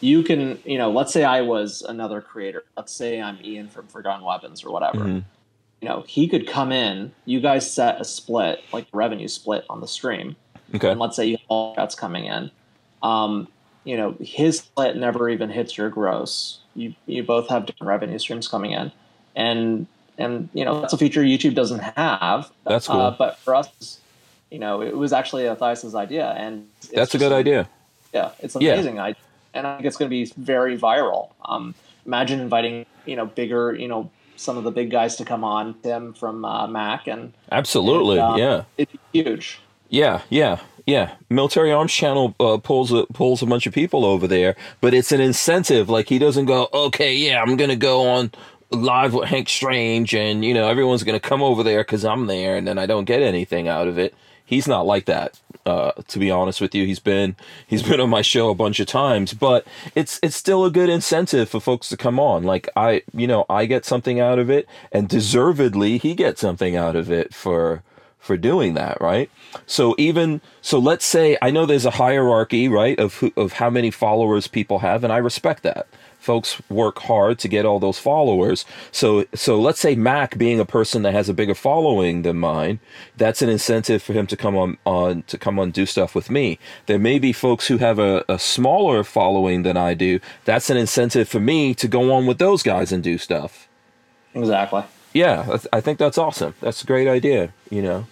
you 0.00 0.22
can, 0.22 0.58
you 0.64 0.78
know, 0.78 0.90
let's 0.90 1.12
say 1.12 1.24
I 1.24 1.42
was 1.42 1.82
another 1.82 2.20
creator. 2.20 2.64
Let's 2.76 2.92
say 2.92 3.20
I'm 3.20 3.38
Ian 3.44 3.68
from 3.68 3.86
Forgotten 3.88 4.24
Weapons 4.24 4.64
or 4.64 4.70
whatever. 4.72 5.00
Mhm. 5.00 5.24
You 5.82 5.88
know, 5.88 6.04
he 6.08 6.26
could 6.28 6.46
come 6.46 6.72
in. 6.72 7.12
You 7.24 7.40
guys 7.40 7.70
set 7.70 8.00
a 8.00 8.04
split, 8.04 8.60
like 8.72 8.86
revenue 8.92 9.28
split 9.28 9.64
on 9.68 9.80
the 9.80 9.86
stream, 9.86 10.34
Okay. 10.74 10.90
and 10.90 10.98
let's 10.98 11.14
say 11.14 11.26
you 11.26 11.36
have 11.36 11.46
all 11.48 11.74
that's 11.76 11.94
coming 11.94 12.24
in. 12.24 12.50
Um, 13.02 13.48
you 13.84 13.96
know, 13.96 14.16
his 14.20 14.58
split 14.58 14.96
never 14.96 15.28
even 15.28 15.50
hits 15.50 15.76
your 15.78 15.88
gross. 15.90 16.58
You 16.74 16.94
you 17.06 17.22
both 17.22 17.48
have 17.48 17.66
different 17.66 17.88
revenue 17.88 18.18
streams 18.18 18.48
coming 18.48 18.72
in, 18.72 18.90
and 19.36 19.86
and 20.18 20.48
you 20.52 20.64
know 20.64 20.80
that's 20.80 20.92
a 20.92 20.98
feature 20.98 21.22
YouTube 21.22 21.54
doesn't 21.54 21.80
have. 21.80 22.50
That's 22.64 22.86
cool. 22.88 23.00
Uh, 23.00 23.10
but 23.12 23.38
for 23.38 23.54
us, 23.54 24.00
you 24.50 24.58
know, 24.58 24.82
it 24.82 24.96
was 24.96 25.12
actually 25.12 25.44
Matthias's 25.44 25.94
idea, 25.94 26.30
and 26.32 26.68
it's 26.78 26.88
That's 26.88 27.14
a 27.14 27.18
good 27.18 27.32
idea. 27.32 27.68
Yeah, 28.12 28.32
it's 28.40 28.54
an 28.54 28.62
Yeah. 28.62 28.74
amazing 28.74 28.98
idea, 28.98 29.22
and 29.54 29.66
I 29.66 29.76
think 29.76 29.86
it's 29.86 29.96
going 29.96 30.08
to 30.08 30.14
be 30.14 30.24
very 30.36 30.76
viral. 30.78 31.30
Um, 31.44 31.74
imagine 32.06 32.40
inviting 32.40 32.86
you 33.06 33.16
know 33.16 33.26
bigger, 33.26 33.74
you 33.74 33.88
know, 33.88 34.10
some 34.36 34.56
of 34.58 34.64
the 34.64 34.70
big 34.70 34.90
guys 34.90 35.16
to 35.16 35.24
come 35.24 35.44
on, 35.44 35.74
Tim 35.82 36.12
from 36.14 36.44
uh, 36.44 36.66
Mac, 36.66 37.06
and 37.06 37.32
Absolutely. 37.52 38.18
And, 38.18 38.34
uh, 38.34 38.36
yeah. 38.36 38.62
it'd 38.76 38.98
be 39.12 39.22
huge. 39.22 39.60
Yeah, 39.90 40.20
yeah, 40.28 40.60
yeah. 40.86 41.14
Military 41.30 41.72
Arms 41.72 41.92
Channel 41.92 42.34
uh, 42.40 42.58
pulls 42.58 42.92
a, 42.92 43.06
pulls 43.14 43.42
a 43.42 43.46
bunch 43.46 43.66
of 43.66 43.72
people 43.72 44.04
over 44.04 44.26
there, 44.26 44.54
but 44.80 44.92
it's 44.92 45.12
an 45.12 45.20
incentive. 45.20 45.88
Like 45.88 46.08
he 46.08 46.18
doesn't 46.18 46.44
go, 46.44 46.68
okay, 46.72 47.14
yeah, 47.14 47.40
I'm 47.42 47.56
gonna 47.56 47.76
go 47.76 48.06
on 48.08 48.30
live 48.70 49.14
with 49.14 49.28
Hank 49.28 49.48
Strange, 49.48 50.14
and 50.14 50.44
you 50.44 50.54
know 50.54 50.68
everyone's 50.68 51.02
gonna 51.02 51.20
come 51.20 51.42
over 51.42 51.62
there 51.62 51.80
because 51.80 52.04
I'm 52.04 52.26
there, 52.26 52.56
and 52.56 52.66
then 52.66 52.78
I 52.78 52.86
don't 52.86 53.04
get 53.04 53.22
anything 53.22 53.68
out 53.68 53.88
of 53.88 53.98
it. 53.98 54.14
He's 54.44 54.66
not 54.66 54.86
like 54.86 55.04
that. 55.04 55.38
Uh, 55.66 55.92
to 56.08 56.18
be 56.18 56.30
honest 56.30 56.60
with 56.60 56.74
you, 56.74 56.86
he's 56.86 57.00
been 57.00 57.36
he's 57.66 57.82
been 57.82 58.00
on 58.00 58.08
my 58.08 58.22
show 58.22 58.48
a 58.48 58.54
bunch 58.54 58.80
of 58.80 58.86
times, 58.86 59.34
but 59.34 59.66
it's 59.94 60.18
it's 60.22 60.36
still 60.36 60.64
a 60.64 60.70
good 60.70 60.88
incentive 60.88 61.48
for 61.48 61.60
folks 61.60 61.88
to 61.90 61.96
come 61.96 62.18
on. 62.18 62.44
Like 62.44 62.68
I, 62.74 63.02
you 63.12 63.26
know, 63.26 63.44
I 63.50 63.66
get 63.66 63.84
something 63.84 64.20
out 64.20 64.38
of 64.38 64.48
it, 64.48 64.66
and 64.90 65.08
deservedly 65.08 65.98
he 65.98 66.14
gets 66.14 66.40
something 66.40 66.76
out 66.76 66.96
of 66.96 67.10
it 67.10 67.34
for 67.34 67.82
for 68.18 68.36
doing 68.36 68.74
that, 68.74 69.00
right? 69.00 69.30
So 69.66 69.94
even 69.98 70.40
so, 70.60 70.78
let's 70.78 71.04
say 71.04 71.38
I 71.40 71.50
know 71.50 71.66
there's 71.66 71.86
a 71.86 71.90
hierarchy, 71.92 72.68
right, 72.68 72.98
of 72.98 73.14
who, 73.14 73.32
of 73.36 73.54
how 73.54 73.70
many 73.70 73.90
followers 73.90 74.46
people 74.46 74.80
have, 74.80 75.04
and 75.04 75.12
I 75.12 75.18
respect 75.18 75.62
that. 75.62 75.86
Folks 76.28 76.60
work 76.68 76.98
hard 76.98 77.38
to 77.38 77.48
get 77.48 77.64
all 77.64 77.80
those 77.80 77.98
followers. 77.98 78.66
So 78.92 79.24
so 79.34 79.58
let's 79.58 79.80
say 79.80 79.94
Mac 79.94 80.36
being 80.36 80.60
a 80.60 80.66
person 80.66 81.00
that 81.04 81.14
has 81.14 81.30
a 81.30 81.34
bigger 81.40 81.54
following 81.54 82.20
than 82.20 82.36
mine, 82.36 82.80
that's 83.16 83.40
an 83.40 83.48
incentive 83.48 84.02
for 84.02 84.12
him 84.12 84.26
to 84.26 84.36
come 84.36 84.54
on 84.62 84.76
on 84.84 85.22
to 85.22 85.38
come 85.38 85.58
on 85.58 85.70
do 85.70 85.86
stuff 85.86 86.14
with 86.14 86.28
me. 86.30 86.58
There 86.84 86.98
may 86.98 87.18
be 87.18 87.32
folks 87.32 87.68
who 87.68 87.78
have 87.78 87.98
a, 87.98 88.24
a 88.28 88.38
smaller 88.38 89.04
following 89.04 89.62
than 89.62 89.78
I 89.78 89.94
do. 89.94 90.20
That's 90.44 90.68
an 90.68 90.76
incentive 90.76 91.28
for 91.30 91.40
me 91.40 91.74
to 91.76 91.88
go 91.88 92.12
on 92.12 92.26
with 92.26 92.36
those 92.36 92.62
guys 92.62 92.92
and 92.92 93.02
do 93.02 93.16
stuff. 93.16 93.66
Exactly. 94.34 94.82
Yeah, 95.14 95.40
I 95.40 95.56
th- 95.56 95.66
I 95.72 95.80
think 95.80 95.98
that's 95.98 96.18
awesome. 96.18 96.52
That's 96.60 96.82
a 96.82 96.86
great 96.86 97.08
idea. 97.08 97.54
You 97.70 97.82
know. 97.82 98.06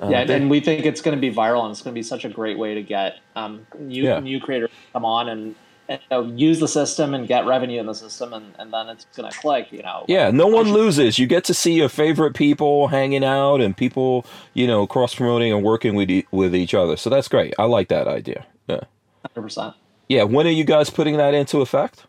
Uh, 0.00 0.08
yeah, 0.08 0.20
and 0.36 0.48
we 0.48 0.60
think 0.60 0.86
it's 0.86 1.02
going 1.02 1.16
to 1.16 1.20
be 1.20 1.30
viral, 1.32 1.62
and 1.64 1.70
it's 1.72 1.82
going 1.82 1.94
to 1.94 1.98
be 1.98 2.02
such 2.02 2.24
a 2.24 2.30
great 2.30 2.56
way 2.58 2.74
to 2.74 2.82
get 2.82 3.18
um, 3.36 3.66
new 3.78 4.04
Yeah. 4.04 4.20
new 4.20 4.40
creators 4.40 4.70
come 4.94 5.04
on 5.04 5.28
and 5.28 5.54
you 5.88 5.98
know, 6.10 6.24
use 6.26 6.60
the 6.60 6.68
system 6.68 7.14
and 7.14 7.26
get 7.28 7.46
revenue 7.46 7.80
in 7.80 7.86
the 7.86 7.94
system, 7.94 8.32
and, 8.32 8.54
and 8.58 8.72
then 8.72 8.88
it's 8.88 9.04
going 9.16 9.30
to 9.30 9.36
click. 9.38 9.72
You 9.72 9.82
know. 9.82 10.04
Yeah, 10.08 10.30
no 10.30 10.46
one 10.46 10.72
loses. 10.72 11.18
You 11.18 11.26
get 11.26 11.44
to 11.44 11.54
see 11.54 11.74
your 11.74 11.88
favorite 11.88 12.34
people 12.34 12.88
hanging 12.88 13.24
out 13.24 13.60
and 13.60 13.76
people, 13.76 14.24
you 14.54 14.66
know, 14.66 14.86
cross 14.86 15.14
promoting 15.14 15.52
and 15.52 15.62
working 15.62 15.94
with 15.94 16.10
e- 16.10 16.26
with 16.30 16.54
each 16.54 16.74
other. 16.74 16.96
So 16.96 17.10
that's 17.10 17.28
great. 17.28 17.54
I 17.58 17.64
like 17.64 17.88
that 17.88 18.08
idea. 18.08 18.46
Yeah. 18.68 18.80
hundred 19.26 19.42
percent. 19.42 19.74
Yeah. 20.08 20.24
When 20.24 20.46
are 20.46 20.50
you 20.50 20.64
guys 20.64 20.90
putting 20.90 21.16
that 21.16 21.34
into 21.34 21.60
effect? 21.60 22.06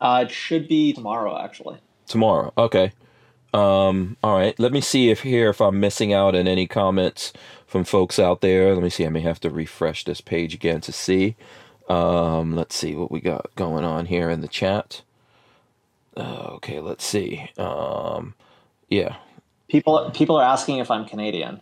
Uh, 0.00 0.24
it 0.26 0.30
should 0.30 0.66
be 0.66 0.92
tomorrow, 0.92 1.38
actually. 1.38 1.78
Tomorrow. 2.06 2.52
Okay. 2.56 2.92
Um. 3.52 4.16
All 4.22 4.36
right. 4.36 4.58
Let 4.58 4.72
me 4.72 4.80
see 4.80 5.10
if 5.10 5.22
here 5.22 5.50
if 5.50 5.60
I'm 5.60 5.80
missing 5.80 6.12
out 6.12 6.34
on 6.36 6.46
any 6.46 6.66
comments 6.66 7.32
from 7.66 7.84
folks 7.84 8.18
out 8.18 8.40
there. 8.40 8.74
Let 8.74 8.82
me 8.82 8.90
see. 8.90 9.04
I 9.04 9.08
may 9.08 9.20
have 9.20 9.40
to 9.40 9.50
refresh 9.50 10.04
this 10.04 10.20
page 10.20 10.54
again 10.54 10.80
to 10.82 10.92
see. 10.92 11.36
Um. 11.90 12.54
Let's 12.54 12.74
see 12.76 12.94
what 12.94 13.10
we 13.10 13.20
got 13.20 13.54
going 13.56 13.84
on 13.84 14.06
here 14.06 14.30
in 14.30 14.40
the 14.40 14.48
chat. 14.48 15.02
Uh, 16.16 16.48
okay. 16.54 16.80
Let's 16.80 17.04
see. 17.04 17.50
Um. 17.58 18.34
Yeah. 18.88 19.16
People 19.68 20.10
people 20.12 20.36
are 20.36 20.44
asking 20.44 20.78
if 20.78 20.90
I'm 20.90 21.04
Canadian. 21.06 21.60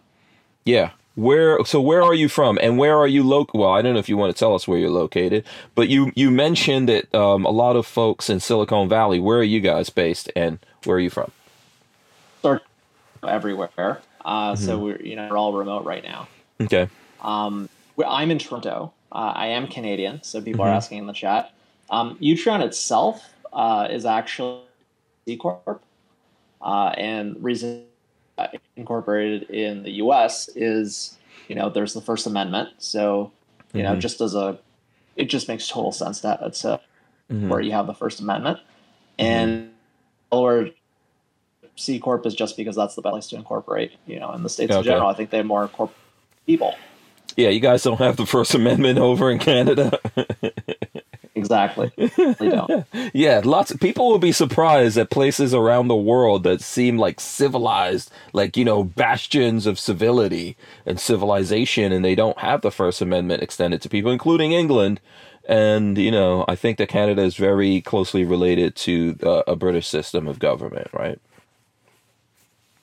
Yeah. 0.64 0.90
Where 1.14 1.64
so 1.64 1.80
where 1.80 2.02
are 2.02 2.14
you 2.14 2.28
from 2.28 2.58
and 2.62 2.78
where 2.78 2.96
are 2.96 3.06
you 3.08 3.24
local? 3.24 3.60
Well, 3.60 3.70
I 3.72 3.82
don't 3.82 3.94
know 3.94 3.98
if 3.98 4.08
you 4.08 4.16
want 4.16 4.34
to 4.34 4.38
tell 4.38 4.54
us 4.54 4.68
where 4.68 4.78
you're 4.78 4.90
located, 4.90 5.44
but 5.74 5.88
you 5.88 6.12
you 6.14 6.30
mentioned 6.30 6.88
that 6.88 7.12
um, 7.14 7.44
a 7.44 7.50
lot 7.50 7.74
of 7.76 7.86
folks 7.86 8.30
in 8.30 8.38
Silicon 8.40 8.88
Valley. 8.88 9.18
Where 9.18 9.38
are 9.38 9.42
you 9.42 9.60
guys 9.60 9.90
based 9.90 10.30
and 10.36 10.58
where 10.84 10.96
are 10.96 11.00
you 11.00 11.10
from? 11.10 11.32
Everywhere. 13.26 14.00
Uh, 14.24 14.52
Mm-hmm. 14.52 14.64
So 14.64 14.78
we're 14.78 15.02
you 15.02 15.16
know 15.16 15.28
we're 15.30 15.36
all 15.36 15.52
remote 15.52 15.84
right 15.84 16.04
now. 16.04 16.28
Okay. 16.60 16.88
Um, 17.20 17.68
I'm 18.06 18.30
in 18.30 18.38
Toronto. 18.38 18.92
Uh, 19.12 19.32
I 19.34 19.46
am 19.48 19.66
Canadian, 19.68 20.22
so 20.22 20.40
people 20.40 20.64
Mhm. 20.64 20.68
are 20.68 20.72
asking 20.72 20.98
in 20.98 21.06
the 21.06 21.12
chat. 21.12 21.52
Um, 21.90 22.18
Utreon 22.20 22.60
itself 22.60 23.24
uh, 23.52 23.88
is 23.90 24.04
actually 24.04 24.62
C 25.26 25.36
corp, 25.36 25.82
uh, 26.62 26.92
and 26.96 27.42
reason 27.42 27.84
incorporated 28.76 29.50
in 29.50 29.82
the 29.82 29.90
U.S. 30.04 30.48
is 30.54 31.18
you 31.48 31.54
know 31.54 31.70
there's 31.70 31.94
the 31.94 32.00
First 32.00 32.26
Amendment, 32.26 32.70
so 32.78 33.32
you 33.74 33.82
know 33.82 33.96
Mhm. 33.96 34.00
just 34.00 34.20
as 34.20 34.34
a 34.34 34.58
it 35.16 35.24
just 35.26 35.48
makes 35.48 35.68
total 35.68 35.92
sense 35.92 36.20
that 36.20 36.40
it's 36.42 36.64
a 36.64 36.80
Mhm. 37.30 37.48
where 37.48 37.60
you 37.60 37.72
have 37.72 37.86
the 37.86 37.94
First 37.94 38.20
Amendment, 38.20 38.60
and 39.18 39.70
or 40.30 40.70
C 41.76 41.98
corp 41.98 42.26
is 42.26 42.34
just 42.34 42.56
because 42.56 42.76
that's 42.76 42.94
the 42.94 43.02
best 43.02 43.12
place 43.12 43.26
to 43.28 43.36
incorporate. 43.36 43.92
You 44.06 44.20
know, 44.20 44.32
in 44.32 44.42
the 44.42 44.48
states 44.48 44.76
in 44.76 44.82
general, 44.84 45.08
I 45.08 45.14
think 45.14 45.30
they 45.30 45.38
have 45.38 45.46
more 45.46 45.66
corp 45.68 45.92
people. 46.46 46.74
Yeah, 47.36 47.50
you 47.50 47.60
guys 47.60 47.82
don't 47.82 47.98
have 47.98 48.16
the 48.16 48.26
First 48.26 48.54
Amendment 48.54 48.98
over 48.98 49.30
in 49.30 49.38
Canada. 49.38 49.98
Exactly. 51.34 51.92
They 51.96 52.48
don't. 52.48 52.84
yeah, 53.14 53.40
lots 53.44 53.70
of 53.70 53.78
people 53.78 54.08
will 54.08 54.18
be 54.18 54.32
surprised 54.32 54.98
at 54.98 55.08
places 55.08 55.54
around 55.54 55.86
the 55.86 55.94
world 55.94 56.42
that 56.42 56.60
seem 56.60 56.98
like 56.98 57.20
civilized, 57.20 58.10
like 58.32 58.56
you 58.56 58.64
know, 58.64 58.82
bastions 58.82 59.64
of 59.64 59.78
civility 59.78 60.56
and 60.84 60.98
civilization, 60.98 61.92
and 61.92 62.04
they 62.04 62.16
don't 62.16 62.38
have 62.38 62.62
the 62.62 62.72
First 62.72 63.00
Amendment 63.00 63.42
extended 63.42 63.80
to 63.82 63.88
people, 63.88 64.10
including 64.10 64.50
England. 64.50 65.00
And 65.48 65.96
you 65.96 66.10
know, 66.10 66.44
I 66.48 66.56
think 66.56 66.76
that 66.78 66.88
Canada 66.88 67.22
is 67.22 67.36
very 67.36 67.82
closely 67.82 68.24
related 68.24 68.74
to 68.76 69.16
uh, 69.22 69.42
a 69.46 69.54
British 69.54 69.86
system 69.86 70.26
of 70.26 70.40
government, 70.40 70.88
right? 70.92 71.20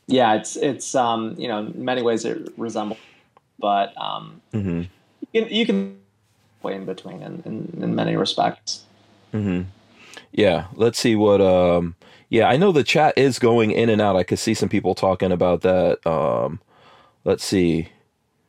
yeah, 0.08 0.36
it's 0.36 0.56
it's 0.56 0.94
um, 0.96 1.36
you 1.38 1.48
know 1.48 1.60
in 1.60 1.84
many 1.84 2.02
ways 2.02 2.26
it 2.26 2.54
resembles, 2.58 3.00
but 3.60 3.94
um, 4.02 4.42
Mm-hmm. 4.54 4.84
you 5.32 5.44
can, 5.44 5.54
you 5.54 5.66
can 5.66 5.98
way 6.64 6.76
in 6.76 6.86
between 6.86 7.22
in, 7.22 7.44
in, 7.46 7.84
in 7.84 7.96
many 7.96 8.16
respects. 8.16 8.84
Mm-hmm. 9.34 9.64
Yeah. 10.32 10.68
Let's 10.74 11.00
see 11.00 11.16
what. 11.16 11.42
Um. 11.42 11.96
Yeah, 12.30 12.50
I 12.50 12.58
know 12.58 12.72
the 12.72 12.84
chat 12.84 13.16
is 13.18 13.38
going 13.38 13.70
in 13.72 13.88
and 13.88 14.02
out. 14.02 14.16
I 14.16 14.24
could 14.24 14.40
see 14.40 14.56
some 14.56 14.68
people 14.70 14.96
talking 14.96 15.32
about 15.32 15.62
that. 15.62 16.06
Um. 16.08 16.60
Let's 17.24 17.44
see. 17.44 17.90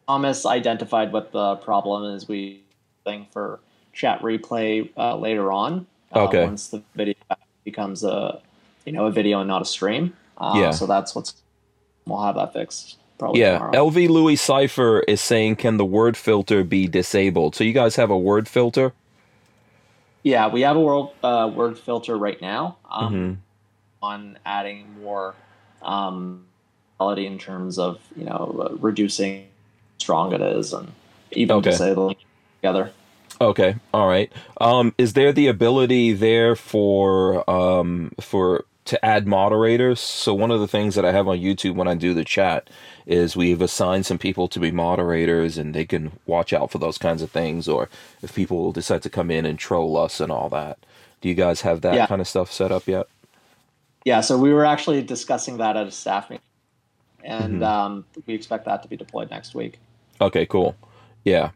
Thomas 0.08 0.46
identified 0.46 1.12
what 1.12 1.32
the 1.32 1.56
problem 1.56 2.14
is. 2.14 2.28
We 2.28 2.62
thing 3.04 3.26
for 3.32 3.60
chat 3.92 4.20
replay 4.22 4.90
uh, 4.96 5.16
later 5.16 5.52
on. 5.52 5.86
Uh, 6.14 6.24
Okay. 6.24 6.44
Once 6.44 6.68
the 6.68 6.82
video 6.94 7.14
becomes 7.64 8.04
a 8.04 8.40
you 8.84 8.92
know 8.92 9.06
a 9.06 9.10
video 9.10 9.40
and 9.40 9.48
not 9.48 9.62
a 9.62 9.64
stream. 9.64 10.14
Uh, 10.38 10.54
Yeah. 10.56 10.70
So 10.70 10.86
that's 10.86 11.14
what's 11.14 11.34
we'll 12.06 12.22
have 12.22 12.36
that 12.36 12.52
fixed 12.52 12.98
probably 13.18 13.40
Yeah, 13.40 13.52
tomorrow. 13.52 13.72
LV 13.72 14.08
Louis 14.08 14.36
Cipher 14.36 15.00
is 15.00 15.20
saying, 15.20 15.56
can 15.56 15.76
the 15.78 15.84
word 15.84 16.16
filter 16.16 16.64
be 16.64 16.88
disabled? 16.88 17.54
So 17.56 17.64
you 17.64 17.72
guys 17.72 17.96
have 17.96 18.10
a 18.10 18.18
word 18.18 18.48
filter? 18.48 18.94
yeah, 20.22 20.48
we 20.48 20.62
have 20.62 20.76
a 20.76 20.80
world 20.80 21.12
uh, 21.22 21.50
word 21.54 21.78
filter 21.78 22.16
right 22.16 22.40
now. 22.40 22.78
Um, 22.90 23.12
Mhm. 23.12 23.38
On 24.02 24.38
adding 24.46 25.00
more 25.02 25.34
um, 25.82 26.46
quality 26.98 27.26
in 27.26 27.38
terms 27.38 27.78
of 27.78 28.00
you 28.16 28.24
know 28.24 28.68
uh, 28.70 28.76
reducing 28.76 29.42
how 29.44 29.48
strong 29.98 30.32
it 30.34 30.40
is 30.42 30.72
and 30.72 30.92
even 31.32 31.56
Okay. 31.56 31.70
disabling 31.70 32.16
together. 32.60 32.92
Okay, 33.40 33.76
all 33.94 34.08
right. 34.08 34.32
Um, 34.60 34.94
is 34.98 35.12
there 35.14 35.32
the 35.32 35.48
ability 35.48 36.12
there 36.14 36.56
for 36.56 37.48
um, 37.50 38.12
for 38.20 38.64
to 38.86 39.04
add 39.04 39.26
moderators? 39.26 40.00
So 40.00 40.34
one 40.34 40.50
of 40.50 40.60
the 40.60 40.68
things 40.68 40.94
that 40.94 41.04
I 41.04 41.12
have 41.12 41.28
on 41.28 41.38
YouTube 41.38 41.74
when 41.76 41.88
I 41.88 41.94
do 41.94 42.14
the 42.14 42.24
chat 42.24 42.68
is 43.06 43.36
we've 43.36 43.62
assigned 43.62 44.06
some 44.06 44.18
people 44.18 44.48
to 44.48 44.60
be 44.60 44.70
moderators, 44.70 45.58
and 45.58 45.74
they 45.74 45.84
can 45.84 46.12
watch 46.26 46.52
out 46.52 46.70
for 46.70 46.78
those 46.78 46.98
kinds 46.98 47.22
of 47.22 47.30
things, 47.30 47.68
or 47.68 47.88
if 48.22 48.34
people 48.34 48.72
decide 48.72 49.02
to 49.02 49.10
come 49.10 49.30
in 49.30 49.46
and 49.46 49.58
troll 49.58 49.96
us 49.96 50.20
and 50.20 50.32
all 50.32 50.48
that. 50.50 50.78
Do 51.20 51.28
you 51.28 51.34
guys 51.34 51.62
have 51.62 51.82
that 51.82 51.94
Yeah. 51.94 52.06
kind 52.06 52.20
of 52.20 52.28
stuff 52.28 52.52
set 52.52 52.72
up 52.72 52.86
yet? 52.88 53.06
Yeah, 54.04 54.20
so 54.20 54.38
we 54.38 54.52
were 54.52 54.64
actually 54.64 55.02
discussing 55.02 55.58
that 55.58 55.76
at 55.76 55.86
a 55.86 55.90
staff 55.90 56.30
meeting, 56.30 56.42
and 57.24 57.60
Mhm. 57.60 57.66
um, 57.66 58.04
we 58.26 58.34
expect 58.34 58.64
that 58.66 58.82
to 58.82 58.88
be 58.88 58.96
deployed 58.96 59.30
next 59.30 59.54
week. 59.54 59.78
Okay, 60.20 60.46
cool. 60.46 60.76
Yeah. 61.24 61.50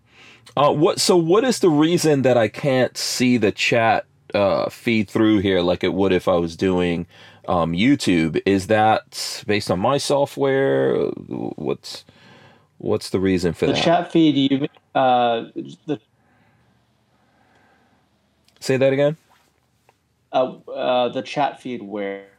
Uh, 0.57 0.72
what? 0.72 1.01
So, 1.01 1.16
what 1.16 1.45
is 1.45 1.61
the 1.61 1.70
reason 1.70 2.22
that 2.22 2.37
I 2.37 2.49
can't 2.49 2.97
see 2.99 3.37
the 3.37 3.53
chat 3.53 4.05
uh, 4.35 4.68
feed 4.70 5.11
through 5.11 5.39
here 5.41 5.61
like 5.62 5.85
it 5.85 5.95
would 5.95 6.12
if 6.12 6.28
I 6.28 6.35
was 6.37 6.57
doing 6.57 7.07
um, 7.49 7.72
YouTube? 7.72 8.41
Is 8.47 8.68
that 8.68 9.45
based 9.47 9.70
on 9.70 9.81
my 9.81 9.99
software? 9.99 10.97
What's 11.57 12.05
What's 12.78 13.11
the 13.11 13.20
reason 13.20 13.55
for 13.55 13.66
The 13.66 13.74
that? 13.74 13.74
chat 13.74 14.12
feed, 14.12 14.37
you 14.53 14.68
uh, 14.95 15.47
the 15.87 16.01
Say 18.61 18.76
that 18.78 18.93
again. 18.93 19.16
uh, 20.33 20.59
uh, 20.70 21.09
the 21.11 21.22
chat 21.22 21.61
feed 21.62 21.83
where. 21.83 22.30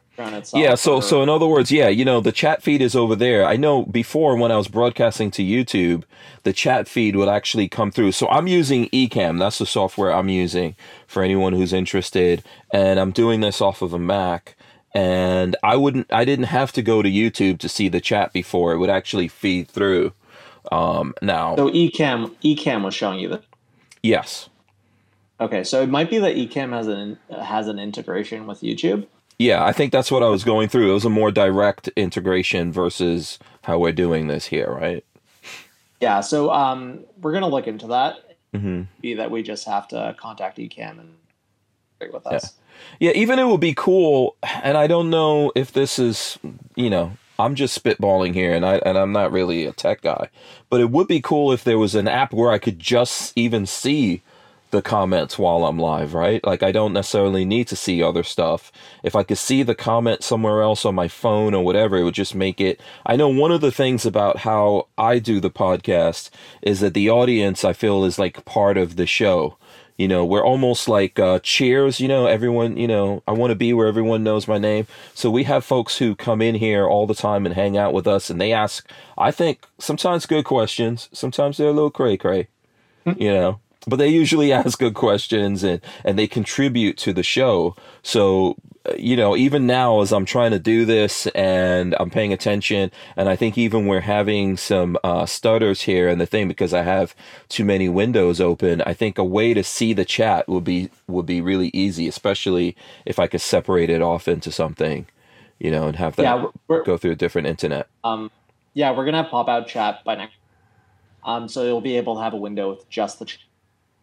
Yeah, 0.54 0.74
so 0.76 0.96
or- 0.96 1.02
so 1.02 1.22
in 1.22 1.28
other 1.28 1.46
words, 1.46 1.72
yeah, 1.72 1.88
you 1.88 2.04
know, 2.04 2.20
the 2.20 2.32
chat 2.32 2.62
feed 2.62 2.82
is 2.82 2.94
over 2.96 3.16
there. 3.16 3.44
I 3.46 3.56
know 3.56 3.84
before 3.84 4.36
when 4.36 4.52
I 4.52 4.56
was 4.56 4.68
broadcasting 4.68 5.30
to 5.32 5.42
YouTube, 5.42 6.04
the 6.44 6.52
chat 6.52 6.88
feed 6.88 7.16
would 7.16 7.28
actually 7.28 7.68
come 7.68 7.90
through. 7.90 8.12
So 8.12 8.28
I'm 8.28 8.46
using 8.46 8.88
Ecamm. 8.90 9.38
That's 9.38 9.58
the 9.58 9.66
software 9.66 10.12
I'm 10.12 10.28
using 10.28 10.76
for 11.06 11.22
anyone 11.22 11.52
who's 11.54 11.72
interested, 11.72 12.42
and 12.72 13.00
I'm 13.00 13.12
doing 13.12 13.40
this 13.40 13.60
off 13.60 13.82
of 13.82 13.92
a 13.92 13.98
Mac. 13.98 14.56
And 14.94 15.56
I 15.62 15.76
wouldn't, 15.76 16.12
I 16.12 16.24
didn't 16.26 16.46
have 16.46 16.72
to 16.72 16.82
go 16.82 17.00
to 17.00 17.08
YouTube 17.08 17.58
to 17.60 17.68
see 17.68 17.88
the 17.88 18.00
chat 18.00 18.32
before. 18.34 18.72
It 18.72 18.78
would 18.78 18.90
actually 18.90 19.28
feed 19.28 19.68
through. 19.68 20.12
Um, 20.70 21.14
now, 21.22 21.56
so 21.56 21.70
Ecamm 21.70 22.34
Ecamm 22.44 22.84
was 22.84 22.94
showing 22.94 23.18
you 23.18 23.28
that. 23.30 23.42
yes, 24.02 24.48
Okay, 25.40 25.64
so 25.64 25.82
it 25.82 25.88
might 25.88 26.08
be 26.08 26.18
that 26.18 26.36
Ecamm 26.36 26.72
has 26.72 26.86
an 26.86 27.18
has 27.36 27.66
an 27.68 27.78
integration 27.80 28.46
with 28.46 28.60
YouTube. 28.60 29.06
Yeah, 29.42 29.64
I 29.64 29.72
think 29.72 29.92
that's 29.92 30.10
what 30.10 30.22
I 30.22 30.28
was 30.28 30.44
going 30.44 30.68
through. 30.68 30.90
It 30.90 30.94
was 30.94 31.04
a 31.04 31.10
more 31.10 31.30
direct 31.30 31.88
integration 31.96 32.72
versus 32.72 33.38
how 33.64 33.78
we're 33.78 33.92
doing 33.92 34.28
this 34.28 34.46
here, 34.46 34.70
right? 34.70 35.04
Yeah, 36.00 36.20
so 36.20 36.50
um, 36.50 37.04
we're 37.20 37.32
gonna 37.32 37.48
look 37.48 37.66
into 37.66 37.88
that. 37.88 38.16
hmm 38.54 38.82
Be 39.00 39.14
that 39.14 39.30
we 39.30 39.42
just 39.42 39.66
have 39.66 39.88
to 39.88 40.14
contact 40.18 40.58
Ecamm 40.58 41.00
and 41.00 41.14
with 42.12 42.26
us. 42.26 42.54
Yeah. 43.00 43.10
Yeah, 43.10 43.12
even 43.14 43.38
it 43.38 43.44
would 43.44 43.60
be 43.60 43.74
cool, 43.74 44.36
and 44.42 44.76
I 44.76 44.86
don't 44.86 45.10
know 45.10 45.52
if 45.54 45.72
this 45.72 45.98
is, 45.98 46.38
you 46.74 46.90
know, 46.90 47.12
I'm 47.38 47.54
just 47.54 47.80
spitballing 47.82 48.34
here, 48.34 48.54
and 48.54 48.64
I 48.64 48.76
and 48.78 48.96
I'm 48.98 49.12
not 49.12 49.32
really 49.32 49.66
a 49.66 49.72
tech 49.72 50.02
guy, 50.02 50.28
but 50.70 50.80
it 50.80 50.90
would 50.90 51.06
be 51.08 51.20
cool 51.20 51.52
if 51.52 51.64
there 51.64 51.78
was 51.78 51.94
an 51.94 52.08
app 52.08 52.32
where 52.32 52.50
I 52.50 52.58
could 52.58 52.78
just 52.78 53.32
even 53.36 53.66
see 53.66 54.22
the 54.72 54.82
comments 54.82 55.38
while 55.38 55.64
I'm 55.64 55.78
live, 55.78 56.14
right? 56.14 56.44
Like 56.44 56.62
I 56.62 56.72
don't 56.72 56.94
necessarily 56.94 57.44
need 57.44 57.68
to 57.68 57.76
see 57.76 58.02
other 58.02 58.22
stuff. 58.22 58.72
If 59.02 59.14
I 59.14 59.22
could 59.22 59.38
see 59.38 59.62
the 59.62 59.74
comment 59.74 60.24
somewhere 60.24 60.62
else 60.62 60.84
on 60.84 60.94
my 60.94 61.08
phone 61.08 61.54
or 61.54 61.62
whatever, 61.64 61.96
it 61.96 62.04
would 62.04 62.14
just 62.14 62.34
make 62.34 62.60
it. 62.60 62.80
I 63.06 63.14
know 63.14 63.28
one 63.28 63.52
of 63.52 63.60
the 63.60 63.70
things 63.70 64.04
about 64.04 64.38
how 64.38 64.88
I 64.98 65.18
do 65.18 65.40
the 65.40 65.50
podcast 65.50 66.30
is 66.62 66.80
that 66.80 66.94
the 66.94 67.10
audience 67.10 67.64
I 67.64 67.74
feel 67.74 68.04
is 68.04 68.18
like 68.18 68.44
part 68.44 68.76
of 68.76 68.96
the 68.96 69.06
show. 69.06 69.56
You 69.98 70.08
know, 70.08 70.24
we're 70.24 70.44
almost 70.44 70.88
like 70.88 71.18
uh, 71.18 71.38
cheers. 71.40 72.00
You 72.00 72.08
know, 72.08 72.26
everyone. 72.26 72.78
You 72.78 72.88
know, 72.88 73.22
I 73.28 73.32
want 73.32 73.50
to 73.50 73.54
be 73.54 73.74
where 73.74 73.86
everyone 73.86 74.24
knows 74.24 74.48
my 74.48 74.58
name. 74.58 74.86
So 75.14 75.30
we 75.30 75.44
have 75.44 75.66
folks 75.66 75.98
who 75.98 76.16
come 76.16 76.40
in 76.40 76.54
here 76.54 76.88
all 76.88 77.06
the 77.06 77.14
time 77.14 77.44
and 77.44 77.54
hang 77.54 77.76
out 77.76 77.92
with 77.92 78.06
us, 78.06 78.30
and 78.30 78.40
they 78.40 78.52
ask. 78.52 78.88
I 79.18 79.30
think 79.30 79.66
sometimes 79.78 80.24
good 80.24 80.46
questions. 80.46 81.10
Sometimes 81.12 81.58
they're 81.58 81.68
a 81.68 81.72
little 81.72 81.90
cray 81.90 82.16
cray. 82.16 82.48
You 83.04 83.32
know, 83.34 83.60
but 83.86 83.96
they 83.96 84.08
usually 84.08 84.52
ask 84.54 84.78
good 84.78 84.94
questions 84.94 85.62
and 85.64 85.80
and 86.04 86.18
they 86.18 86.26
contribute 86.26 86.96
to 86.98 87.12
the 87.12 87.22
show. 87.22 87.76
So 88.02 88.56
uh, 88.86 88.94
you 88.98 89.16
know, 89.16 89.36
even 89.36 89.66
now 89.66 90.00
as 90.00 90.12
I'm 90.12 90.24
trying 90.24 90.50
to 90.52 90.58
do 90.58 90.84
this 90.84 91.26
and 91.28 91.94
I'm 92.00 92.10
paying 92.10 92.32
attention, 92.32 92.90
and 93.16 93.28
I 93.28 93.36
think 93.36 93.56
even 93.58 93.86
we're 93.86 94.00
having 94.00 94.56
some 94.56 94.98
uh, 95.04 95.26
stutters 95.26 95.82
here 95.82 96.08
and 96.08 96.20
the 96.20 96.26
thing 96.26 96.48
because 96.48 96.74
I 96.74 96.82
have 96.82 97.14
too 97.48 97.64
many 97.64 97.88
windows 97.88 98.40
open. 98.40 98.82
I 98.82 98.94
think 98.94 99.18
a 99.18 99.24
way 99.24 99.54
to 99.54 99.62
see 99.64 99.92
the 99.92 100.04
chat 100.04 100.48
would 100.48 100.64
be 100.64 100.90
would 101.08 101.26
be 101.26 101.40
really 101.40 101.70
easy, 101.74 102.08
especially 102.08 102.76
if 103.06 103.18
I 103.18 103.26
could 103.28 103.40
separate 103.42 103.90
it 103.90 104.02
off 104.02 104.28
into 104.28 104.50
something, 104.52 105.06
you 105.60 105.70
know, 105.70 105.86
and 105.88 105.96
have 105.96 106.16
that 106.16 106.22
Yeah, 106.24 106.46
go 106.84 106.96
through 106.96 107.12
a 107.12 107.16
different 107.16 107.48
internet. 107.48 107.88
um, 108.04 108.30
yeah 108.74 108.92
we're 108.92 109.04
gonna 109.04 109.22
have 109.22 109.30
pop 109.30 109.48
out 109.48 109.68
chat 109.68 110.04
by 110.04 110.16
next. 110.16 110.36
Um, 111.24 111.48
so 111.48 111.64
you'll 111.64 111.80
be 111.80 111.96
able 111.98 112.16
to 112.16 112.22
have 112.22 112.34
a 112.34 112.38
window 112.38 112.70
with 112.70 112.88
just 112.90 113.18
the. 113.18 113.26
Chat. 113.26 113.40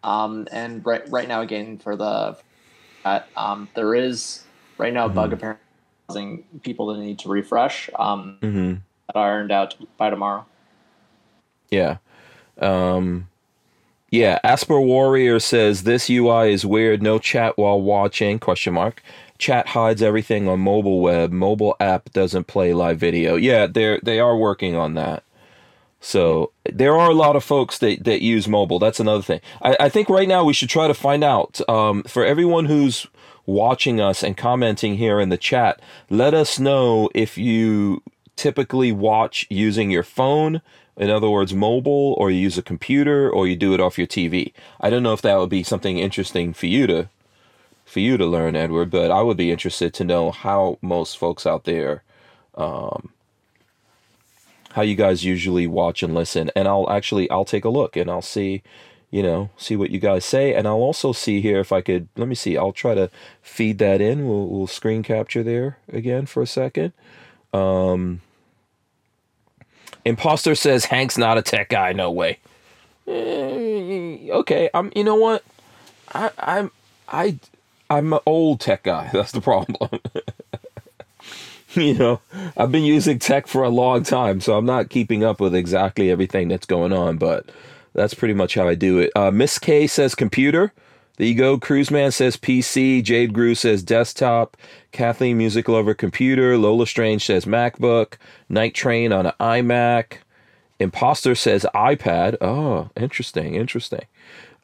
Um, 0.04 0.48
and 0.52 0.86
right 0.86 1.08
right 1.10 1.28
now 1.28 1.42
again 1.42 1.78
for 1.78 1.96
the, 1.96 2.38
chat, 3.04 3.28
um, 3.36 3.70
there 3.76 3.94
is 3.96 4.44
right 4.78 4.94
now 4.94 5.06
a 5.06 5.10
bug 5.10 5.34
apparently 5.34 5.64
causing 6.08 6.44
people 6.64 6.94
to 6.94 7.00
need 7.00 7.20
to 7.20 7.30
refresh. 7.30 7.90
Um, 7.98 8.38
hmm 8.42 8.76
that 9.14 9.20
are 9.20 9.34
ironed 9.34 9.52
out 9.52 9.76
by 9.98 10.10
tomorrow. 10.10 10.46
Yeah. 11.72 11.98
Um 12.60 13.28
yeah, 14.12 14.40
Asper 14.44 14.80
Warrior 14.80 15.40
says 15.40 15.84
this 15.84 16.10
UI 16.10 16.52
is 16.52 16.66
weird. 16.66 17.04
No 17.04 17.20
chat 17.20 17.58
while 17.58 17.80
watching? 17.80 18.40
Question 18.40 18.74
mark. 18.74 19.04
Chat 19.38 19.68
hides 19.68 20.02
everything 20.02 20.48
on 20.48 20.60
mobile 20.60 21.00
web. 21.00 21.32
Mobile 21.32 21.76
app 21.80 22.12
doesn't 22.12 22.48
play 22.48 22.74
live 22.74 23.00
video. 23.00 23.36
Yeah, 23.36 23.68
they're 23.68 24.00
they 24.04 24.20
are 24.20 24.36
working 24.36 24.76
on 24.76 24.96
that. 24.96 25.24
So 26.02 26.52
there 26.64 26.98
are 26.98 27.10
a 27.10 27.16
lot 27.16 27.36
of 27.36 27.44
folks 27.44 27.78
that, 27.80 28.04
that 28.06 28.22
use 28.22 28.48
mobile. 28.48 28.80
That's 28.80 29.00
another 29.00 29.24
thing. 29.24 29.42
I, 29.62 29.76
I 29.82 29.90
think 29.90 30.10
right 30.10 30.28
now 30.28 30.44
we 30.44 30.54
should 30.54 30.70
try 30.70 30.88
to 30.88 30.94
find 30.94 31.24
out 31.24 31.60
um, 31.70 32.04
for 32.04 32.26
everyone 32.26 32.66
who's 32.66 33.08
watching 33.46 34.00
us 34.00 34.24
and 34.24 34.38
commenting 34.38 34.96
here 34.96 35.20
in 35.20 35.30
the 35.30 35.38
chat. 35.38 35.82
Let 36.10 36.34
us 36.34 36.60
know 36.60 37.10
if 37.14 37.38
you 37.38 38.02
typically 38.36 38.92
watch 38.92 39.46
using 39.50 39.92
your 39.92 40.04
phone, 40.04 40.62
in 40.96 41.10
other 41.10 41.30
words, 41.30 41.54
mobile, 41.54 42.16
or 42.18 42.32
you 42.32 42.40
use 42.40 42.58
a 42.58 42.62
computer, 42.62 43.30
or 43.30 43.48
you 43.48 43.56
do 43.56 43.74
it 43.74 43.82
off 43.82 43.98
your 43.98 44.08
TV. 44.08 44.54
I 44.80 44.90
don't 44.90 45.04
know 45.04 45.14
if 45.14 45.22
that 45.24 45.38
would 45.38 45.50
be 45.50 45.64
something 45.64 45.98
interesting 45.98 46.54
for 46.54 46.68
you 46.68 46.88
to 46.88 47.10
for 47.86 48.02
you 48.02 48.18
to 48.18 48.26
learn, 48.26 48.56
Edward, 48.56 48.92
but 48.92 49.10
I 49.10 49.24
would 49.24 49.36
be 49.36 49.52
interested 49.52 49.96
to 49.96 50.04
know 50.04 50.30
how 50.30 50.78
most 50.80 51.18
folks 51.18 51.48
out 51.48 51.64
there 51.64 52.04
um, 52.54 53.10
how 54.80 54.84
you 54.84 54.96
guys 54.96 55.26
usually 55.26 55.68
watch 55.68 56.02
and 56.02 56.16
listen 56.16 56.50
and 56.56 56.66
I'll 56.66 56.90
actually 56.90 57.30
I'll 57.30 57.44
take 57.44 57.66
a 57.66 57.70
look 57.70 57.98
and 57.98 58.10
I'll 58.10 58.22
see 58.22 58.64
you 59.12 59.22
know 59.22 59.50
see 59.58 59.76
what 59.76 59.90
you 59.90 60.00
guys 60.00 60.24
say 60.24 60.54
and 60.54 60.66
I'll 60.66 60.76
also 60.76 61.12
see 61.12 61.42
here 61.42 61.60
if 61.60 61.74
I 61.74 61.82
could 61.82 62.08
let 62.16 62.30
me 62.30 62.36
see 62.36 62.56
I'll 62.58 62.72
try 62.72 62.96
to 62.96 63.10
feed 63.42 63.78
that 63.80 64.00
in. 64.00 64.26
We'll, 64.26 64.48
we'll 64.48 64.68
screen 64.68 65.04
capture 65.04 65.44
there 65.44 65.80
again 65.92 66.28
for 66.28 66.42
a 66.42 66.48
second. 66.48 66.94
Um 67.52 68.22
imposter 70.06 70.56
says 70.56 70.86
Hank's 70.86 71.18
not 71.18 71.38
a 71.38 71.42
tech 71.42 71.68
guy 71.68 71.92
no 71.92 72.10
way. 72.10 72.40
Eh, 73.06 74.30
okay 74.32 74.70
I'm 74.74 74.94
you 74.96 75.04
know 75.04 75.16
what? 75.16 75.44
I 76.14 76.32
I'm 76.40 76.72
I 77.10 77.38
I'm 77.90 78.14
an 78.14 78.20
old 78.26 78.62
tech 78.62 78.84
guy. 78.84 79.10
That's 79.14 79.34
the 79.34 79.42
problem 79.42 80.00
you 81.74 81.94
know, 81.94 82.20
I've 82.58 82.72
been 82.72 82.84
using 82.84 83.20
tech 83.20 83.48
for 83.48 83.64
a 83.64 83.70
long 83.70 84.04
time, 84.04 84.42
so 84.42 84.58
I'm 84.58 84.66
not 84.66 84.90
keeping 84.90 85.24
up 85.24 85.40
with 85.40 85.54
exactly 85.54 86.10
everything 86.10 86.48
that's 86.48 86.66
going 86.66 86.94
on, 86.94 87.18
but 87.18 87.50
that's 87.94 88.14
pretty 88.14 88.34
much 88.34 88.56
how 88.56 88.68
I 88.68 88.76
do 88.76 89.00
it. 89.00 89.12
Uh, 89.16 89.32
Miss 89.32 89.60
K 89.60 89.88
says 89.88 90.16
computer. 90.16 90.74
There 91.18 91.28
you 91.28 91.36
go. 91.36 91.60
Cruiseman 91.60 92.12
says 92.12 92.38
PC. 92.38 93.04
Jade 93.04 93.34
Grew 93.34 93.54
says 93.54 93.84
desktop. 93.84 94.56
Kathleen 94.94 95.38
Music 95.38 95.68
Lover 95.68 95.94
computer. 95.94 96.58
Lola 96.58 96.88
Strange 96.88 97.26
says 97.26 97.46
MacBook. 97.46 98.14
Night 98.48 98.74
Train 98.74 99.12
on 99.12 99.26
an 99.26 99.34
iMac. 99.40 100.20
Imposter 100.80 101.36
says 101.36 101.66
iPad. 101.76 102.38
Oh, 102.40 102.90
interesting, 102.96 103.56
interesting. 103.56 104.06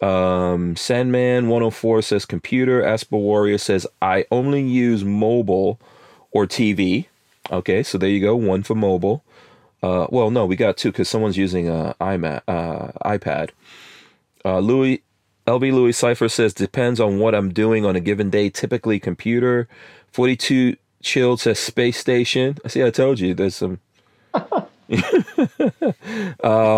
Um, 0.01 0.77
Sandman 0.77 1.49
104 1.49 2.01
says 2.01 2.25
computer. 2.25 2.83
Asper 2.85 3.17
Warrior 3.17 3.57
says 3.57 3.85
I 4.01 4.25
only 4.31 4.61
use 4.61 5.03
mobile 5.03 5.79
or 6.35 6.45
TV. 6.45 7.05
Okay, 7.49 7.81
so 7.81 7.97
there 7.97 8.09
you 8.09 8.19
go. 8.19 8.35
One 8.35 8.61
for 8.61 8.75
mobile. 8.75 9.23
Uh, 9.81 10.07
well, 10.09 10.29
no, 10.29 10.45
we 10.45 10.57
got 10.57 10.75
two 10.75 10.91
because 10.91 11.07
someone's 11.07 11.37
using 11.37 11.69
a 11.69 11.95
iMac, 12.01 12.41
uh, 12.47 12.91
iPad. 13.05 13.51
Uh, 14.43 14.59
Louis 14.59 15.01
LB 15.47 15.71
Louis 15.71 15.93
Cipher 15.93 16.27
says 16.27 16.53
depends 16.53 16.99
on 16.99 17.19
what 17.19 17.33
I'm 17.33 17.53
doing 17.53 17.85
on 17.85 17.95
a 17.95 18.01
given 18.01 18.29
day. 18.29 18.49
Typically 18.49 18.99
computer. 18.99 19.69
42 20.11 20.75
Chilled 21.01 21.39
says 21.39 21.57
space 21.57 21.97
station. 21.97 22.57
I 22.65 22.67
see. 22.67 22.83
I 22.83 22.89
told 22.89 23.21
you 23.21 23.33
there's 23.33 23.55
some. 23.55 23.79
uh, 24.33 24.65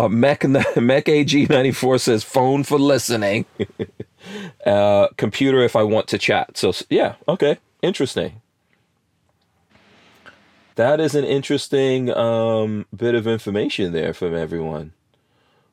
Mech 0.08 0.44
Mech 0.44 1.06
AG94 1.06 2.00
says 2.00 2.22
phone 2.22 2.62
for 2.62 2.78
listening. 2.78 3.46
uh, 4.66 5.08
computer 5.16 5.62
if 5.62 5.74
I 5.74 5.82
want 5.82 6.06
to 6.08 6.18
chat. 6.18 6.56
So 6.58 6.72
yeah, 6.90 7.16
okay, 7.26 7.56
interesting. 7.82 8.40
That 10.78 11.00
is 11.00 11.16
an 11.16 11.24
interesting 11.24 12.08
um, 12.16 12.86
bit 12.96 13.16
of 13.16 13.26
information 13.26 13.92
there 13.92 14.14
from 14.14 14.32
everyone. 14.32 14.92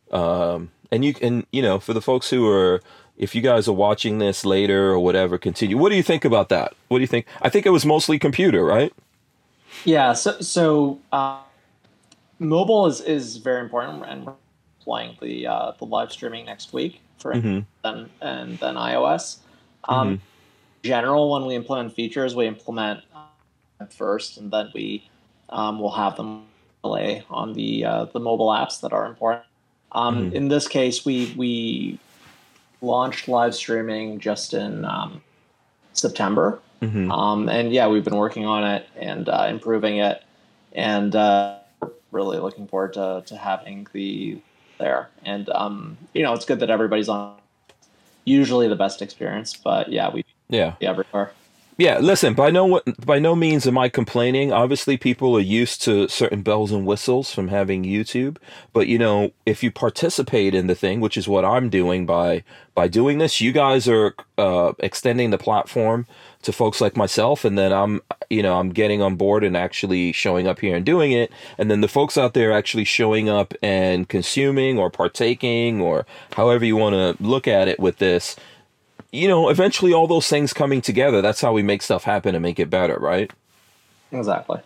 Um, 0.09 0.71
and 0.91 1.05
you 1.05 1.13
can, 1.13 1.45
you 1.51 1.61
know, 1.61 1.77
for 1.77 1.93
the 1.93 2.01
folks 2.01 2.31
who 2.31 2.49
are, 2.49 2.81
if 3.15 3.35
you 3.35 3.43
guys 3.43 3.67
are 3.67 3.73
watching 3.73 4.17
this 4.17 4.43
later 4.43 4.89
or 4.89 4.99
whatever, 4.99 5.37
continue. 5.37 5.77
What 5.77 5.89
do 5.89 5.95
you 5.95 6.01
think 6.01 6.25
about 6.25 6.49
that? 6.49 6.73
What 6.87 6.97
do 6.97 7.01
you 7.01 7.07
think? 7.07 7.27
I 7.43 7.49
think 7.49 7.67
it 7.67 7.69
was 7.69 7.85
mostly 7.85 8.17
computer, 8.17 8.65
right? 8.65 8.91
Yeah. 9.83 10.13
So, 10.13 10.39
so 10.41 10.99
uh, 11.11 11.37
mobile 12.39 12.87
is, 12.87 12.99
is 13.01 13.37
very 13.37 13.61
important, 13.61 14.03
and 14.07 14.25
we're 14.25 14.33
playing 14.79 15.17
the 15.21 15.45
uh, 15.45 15.73
the 15.77 15.85
live 15.85 16.11
streaming 16.11 16.47
next 16.47 16.73
week 16.73 16.99
for 17.19 17.31
mm-hmm. 17.31 17.59
then 17.83 18.09
and 18.21 18.57
then 18.57 18.73
iOS. 18.73 19.37
Um, 19.87 20.15
mm-hmm. 20.15 20.23
General, 20.81 21.31
when 21.31 21.45
we 21.45 21.53
implement 21.53 21.93
features, 21.93 22.33
we 22.33 22.47
implement 22.47 23.01
uh, 23.13 23.25
first, 23.89 24.37
and 24.37 24.51
then 24.51 24.71
we 24.73 25.09
um, 25.49 25.79
will 25.79 25.91
have 25.91 26.17
them 26.17 26.45
play 26.83 27.23
on 27.29 27.53
the 27.53 27.85
uh, 27.85 28.05
the 28.05 28.19
mobile 28.19 28.49
apps 28.49 28.81
that 28.81 28.93
are 28.93 29.05
important. 29.05 29.45
Um, 29.91 30.25
mm-hmm. 30.25 30.35
In 30.35 30.47
this 30.49 30.67
case, 30.67 31.05
we 31.05 31.33
we 31.35 31.99
launched 32.81 33.27
live 33.27 33.55
streaming 33.55 34.19
just 34.19 34.53
in 34.53 34.85
um, 34.85 35.21
September, 35.93 36.59
mm-hmm. 36.81 37.11
um, 37.11 37.49
and 37.49 37.73
yeah, 37.73 37.87
we've 37.87 38.03
been 38.03 38.17
working 38.17 38.45
on 38.45 38.63
it 38.63 38.87
and 38.95 39.29
uh, 39.29 39.47
improving 39.49 39.97
it, 39.97 40.23
and 40.73 41.15
uh, 41.15 41.57
really 42.11 42.37
looking 42.37 42.67
forward 42.67 42.93
to, 42.93 43.23
to 43.25 43.37
having 43.37 43.87
the 43.93 44.39
there. 44.77 45.09
And 45.23 45.49
um, 45.49 45.97
you 46.13 46.23
know, 46.23 46.33
it's 46.33 46.45
good 46.45 46.59
that 46.59 46.69
everybody's 46.69 47.09
on. 47.09 47.35
Usually 48.25 48.67
the 48.67 48.75
best 48.75 49.01
experience, 49.01 49.55
but 49.55 49.91
yeah, 49.91 50.11
we 50.11 50.25
yeah 50.49 50.75
everywhere. 50.81 51.31
Yeah, 51.77 51.97
listen, 51.99 52.35
by 52.35 52.51
no 52.51 52.79
by 53.05 53.19
no 53.19 53.35
means 53.35 53.67
am 53.67 53.77
I 53.77 53.89
complaining. 53.89 54.53
Obviously, 54.53 54.95
people 54.95 55.35
are 55.35 55.41
used 55.41 55.81
to 55.83 56.07
certain 56.07 56.41
bells 56.41 56.71
and 56.71 56.85
whistles 56.85 57.33
from 57.33 57.49
having 57.49 57.83
YouTube, 57.83 58.37
but 58.71 58.87
you 58.87 58.97
know, 58.97 59.31
if 59.45 59.61
you 59.61 59.71
participate 59.71 60.55
in 60.55 60.67
the 60.67 60.75
thing, 60.75 61.01
which 61.01 61.17
is 61.17 61.27
what 61.27 61.43
I'm 61.43 61.69
doing 61.69 62.05
by 62.05 62.45
by 62.75 62.87
doing 62.87 63.17
this, 63.17 63.41
you 63.41 63.51
guys 63.51 63.89
are 63.89 64.15
uh, 64.37 64.71
extending 64.79 65.31
the 65.31 65.37
platform 65.37 66.07
to 66.43 66.53
folks 66.53 66.79
like 66.79 66.95
myself, 66.95 67.43
and 67.43 67.57
then 67.57 67.73
I'm 67.73 68.01
you 68.29 68.41
know 68.41 68.57
I'm 68.57 68.69
getting 68.69 69.01
on 69.01 69.17
board 69.17 69.43
and 69.43 69.57
actually 69.57 70.13
showing 70.13 70.47
up 70.47 70.61
here 70.61 70.77
and 70.77 70.85
doing 70.85 71.11
it, 71.11 71.29
and 71.57 71.69
then 71.69 71.81
the 71.81 71.89
folks 71.89 72.17
out 72.17 72.33
there 72.35 72.53
actually 72.53 72.85
showing 72.85 73.27
up 73.27 73.53
and 73.61 74.07
consuming 74.07 74.79
or 74.79 74.89
partaking 74.89 75.81
or 75.81 76.05
however 76.37 76.63
you 76.63 76.77
want 76.77 76.93
to 76.93 77.21
look 77.21 77.49
at 77.49 77.67
it 77.67 77.81
with 77.81 77.97
this 77.97 78.37
you 79.15 79.27
know, 79.27 79.49
eventually 79.49 79.93
all 79.93 80.07
those 80.07 80.27
things 80.27 80.53
coming 80.53 80.81
together, 80.81 81.21
that's 81.21 81.41
how 81.41 81.53
we 81.53 81.63
make 81.63 81.81
stuff 81.81 82.03
happen 82.03 82.35
and 82.35 82.41
make 82.41 82.59
it 82.59 82.69
better, 82.69 82.97
right? 82.99 83.31
Exactly. 84.11 84.59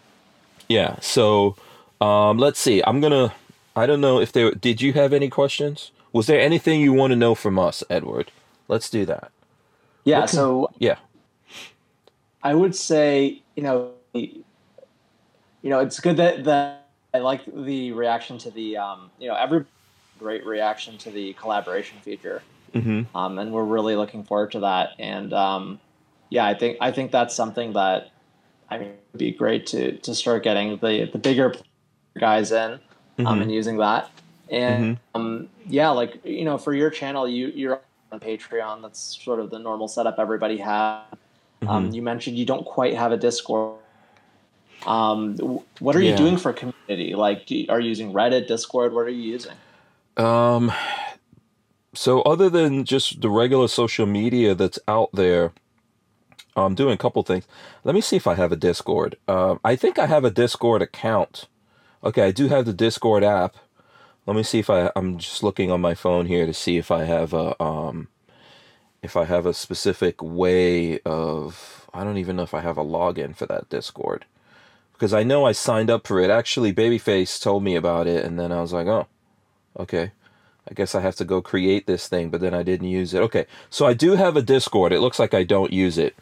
Yeah. 0.67 0.99
So 0.99 1.55
um, 2.01 2.37
let's 2.37 2.59
see. 2.59 2.81
I'm 2.85 2.99
going 2.99 3.11
to, 3.13 3.33
I 3.75 3.85
don't 3.85 4.01
know 4.01 4.19
if 4.19 4.31
there, 4.31 4.51
did 4.51 4.81
you 4.81 4.93
have 4.93 5.13
any 5.13 5.29
questions? 5.29 5.91
Was 6.11 6.27
there 6.27 6.39
anything 6.39 6.81
you 6.81 6.93
want 6.93 7.11
to 7.11 7.15
know 7.15 7.35
from 7.35 7.59
us, 7.59 7.83
Edward? 7.89 8.31
Let's 8.67 8.89
do 8.89 9.05
that. 9.05 9.31
Yeah. 10.03 10.19
Can, 10.19 10.27
so, 10.27 10.71
yeah. 10.79 10.97
I 12.41 12.53
would 12.53 12.75
say, 12.75 13.41
you 13.55 13.63
know, 13.63 13.91
you 14.13 14.43
know, 15.63 15.79
it's 15.79 15.99
good 15.99 16.17
that, 16.17 16.45
that 16.45 16.87
I 17.13 17.19
like 17.19 17.41
the 17.45 17.91
reaction 17.91 18.37
to 18.39 18.51
the, 18.51 18.77
um, 18.77 19.11
you 19.19 19.27
know, 19.27 19.35
every 19.35 19.65
great 20.19 20.45
reaction 20.45 20.97
to 20.99 21.11
the 21.11 21.33
collaboration 21.33 21.97
feature. 22.01 22.41
Mm-hmm. 22.73 23.15
Um, 23.17 23.39
and 23.39 23.51
we're 23.51 23.63
really 23.63 23.95
looking 23.95 24.23
forward 24.23 24.51
to 24.51 24.61
that. 24.61 24.91
And 24.99 25.33
um, 25.33 25.79
yeah, 26.29 26.45
I 26.45 26.53
think 26.53 26.77
I 26.81 26.91
think 26.91 27.11
that's 27.11 27.35
something 27.35 27.73
that 27.73 28.11
I 28.69 28.77
mean 28.77 28.93
would 29.11 29.19
be 29.19 29.31
great 29.31 29.65
to 29.67 29.97
to 29.97 30.15
start 30.15 30.43
getting 30.43 30.77
the 30.77 31.09
the 31.11 31.17
bigger 31.17 31.53
guys 32.17 32.51
in 32.51 32.73
um, 32.73 32.79
mm-hmm. 33.17 33.27
um, 33.27 33.41
and 33.41 33.51
using 33.51 33.77
that. 33.77 34.09
And 34.49 34.97
mm-hmm. 34.97 35.21
um, 35.21 35.49
yeah, 35.67 35.89
like 35.89 36.23
you 36.25 36.45
know, 36.45 36.57
for 36.57 36.73
your 36.73 36.89
channel, 36.89 37.27
you 37.27 37.47
you're 37.47 37.81
on 38.11 38.19
Patreon. 38.19 38.81
That's 38.81 38.99
sort 39.23 39.39
of 39.39 39.49
the 39.49 39.59
normal 39.59 39.87
setup 39.87 40.19
everybody 40.19 40.57
has. 40.57 41.03
Um, 41.61 41.85
mm-hmm. 41.85 41.93
you 41.93 42.01
mentioned 42.01 42.37
you 42.37 42.45
don't 42.45 42.65
quite 42.65 42.95
have 42.95 43.11
a 43.11 43.17
Discord. 43.17 43.79
Um, 44.85 45.35
what 45.79 45.95
are 45.95 46.01
yeah. 46.01 46.11
you 46.11 46.17
doing 46.17 46.37
for 46.37 46.53
community? 46.53 47.13
Like, 47.15 47.51
you, 47.51 47.65
are 47.69 47.79
you 47.79 47.89
using 47.89 48.13
Reddit, 48.13 48.47
Discord? 48.47 48.93
What 48.93 49.01
are 49.01 49.09
you 49.09 49.31
using? 49.33 49.51
Um, 50.15 50.71
so 51.93 52.21
other 52.21 52.49
than 52.49 52.85
just 52.85 53.21
the 53.21 53.29
regular 53.29 53.67
social 53.67 54.05
media 54.05 54.55
that's 54.55 54.79
out 54.87 55.09
there, 55.13 55.53
I'm 56.55 56.75
doing 56.75 56.93
a 56.93 56.97
couple 56.97 57.23
things. 57.23 57.47
Let 57.83 57.95
me 57.95 58.01
see 58.01 58.15
if 58.15 58.27
I 58.27 58.35
have 58.35 58.51
a 58.51 58.55
Discord. 58.57 59.17
Um, 59.27 59.59
I 59.63 59.75
think 59.75 59.97
I 59.97 60.05
have 60.05 60.25
a 60.25 60.31
Discord 60.31 60.81
account. 60.81 61.47
Okay, 62.03 62.23
I 62.23 62.31
do 62.31 62.47
have 62.47 62.65
the 62.65 62.73
Discord 62.73 63.23
app. 63.23 63.55
Let 64.25 64.35
me 64.35 64.43
see 64.43 64.59
if 64.59 64.69
I. 64.69 64.91
I'm 64.95 65.17
just 65.17 65.41
looking 65.41 65.71
on 65.71 65.81
my 65.81 65.95
phone 65.95 66.27
here 66.27 66.45
to 66.45 66.53
see 66.53 66.77
if 66.77 66.91
I 66.91 67.03
have 67.05 67.33
a 67.33 67.61
um, 67.61 68.09
if 69.01 69.17
I 69.17 69.25
have 69.25 69.45
a 69.45 69.53
specific 69.53 70.21
way 70.21 70.99
of. 70.99 71.89
I 71.93 72.03
don't 72.03 72.17
even 72.17 72.35
know 72.35 72.43
if 72.43 72.53
I 72.53 72.61
have 72.61 72.77
a 72.77 72.83
login 72.83 73.35
for 73.35 73.47
that 73.47 73.69
Discord 73.69 74.25
because 74.93 75.13
I 75.13 75.23
know 75.23 75.45
I 75.45 75.53
signed 75.53 75.89
up 75.89 76.05
for 76.05 76.19
it. 76.19 76.29
Actually, 76.29 76.73
Babyface 76.73 77.41
told 77.41 77.63
me 77.63 77.75
about 77.75 78.05
it, 78.05 78.25
and 78.25 78.37
then 78.37 78.51
I 78.51 78.61
was 78.61 78.73
like, 78.73 78.85
oh, 78.85 79.07
okay. 79.79 80.11
I 80.67 80.73
guess 80.73 80.93
I 80.93 81.01
have 81.01 81.15
to 81.17 81.25
go 81.25 81.41
create 81.41 81.87
this 81.87 82.07
thing, 82.07 82.29
but 82.29 82.41
then 82.41 82.53
I 82.53 82.63
didn't 82.63 82.87
use 82.87 83.13
it. 83.13 83.21
Okay, 83.21 83.45
so 83.69 83.85
I 83.85 83.93
do 83.93 84.11
have 84.11 84.35
a 84.35 84.41
Discord. 84.41 84.91
It 84.91 84.99
looks 84.99 85.19
like 85.19 85.33
I 85.33 85.43
don't 85.43 85.73
use 85.73 85.97
it. 85.97 86.15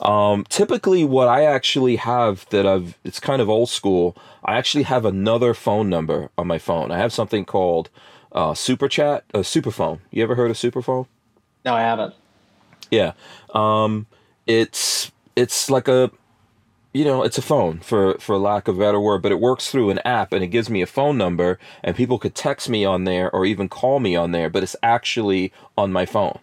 Um, 0.00 0.44
typically, 0.48 1.04
what 1.04 1.28
I 1.28 1.44
actually 1.44 1.96
have 1.96 2.46
that 2.50 2.66
I've, 2.66 2.98
it's 3.04 3.20
kind 3.20 3.40
of 3.40 3.48
old 3.48 3.68
school. 3.68 4.16
I 4.44 4.56
actually 4.56 4.84
have 4.84 5.04
another 5.04 5.54
phone 5.54 5.88
number 5.88 6.30
on 6.36 6.48
my 6.48 6.58
phone. 6.58 6.90
I 6.90 6.98
have 6.98 7.12
something 7.12 7.44
called 7.44 7.90
uh, 8.32 8.54
Super 8.54 8.88
Chat, 8.88 9.24
a 9.32 9.38
uh, 9.38 9.42
Superphone. 9.42 10.00
You 10.10 10.22
ever 10.22 10.34
heard 10.34 10.50
of 10.50 10.56
Superphone? 10.56 11.06
No, 11.64 11.74
I 11.74 11.82
haven't. 11.82 12.14
Yeah, 12.90 13.12
um, 13.54 14.06
it's 14.46 15.12
it's 15.36 15.70
like 15.70 15.88
a 15.88 16.10
you 16.92 17.04
know, 17.04 17.22
it's 17.22 17.38
a 17.38 17.42
phone 17.42 17.80
for 17.80 18.18
for 18.18 18.36
lack 18.36 18.68
of 18.68 18.76
a 18.76 18.80
better 18.80 19.00
word, 19.00 19.22
but 19.22 19.32
it 19.32 19.40
works 19.40 19.70
through 19.70 19.90
an 19.90 20.00
app 20.00 20.32
and 20.32 20.44
it 20.44 20.48
gives 20.48 20.68
me 20.68 20.82
a 20.82 20.86
phone 20.86 21.16
number 21.16 21.58
and 21.82 21.96
people 21.96 22.18
could 22.18 22.34
text 22.34 22.68
me 22.68 22.84
on 22.84 23.04
there 23.04 23.30
or 23.30 23.46
even 23.46 23.68
call 23.68 23.98
me 23.98 24.14
on 24.14 24.32
there, 24.32 24.50
but 24.50 24.62
it's 24.62 24.76
actually 24.82 25.52
on 25.76 25.92
my 25.92 26.04
phone. 26.04 26.38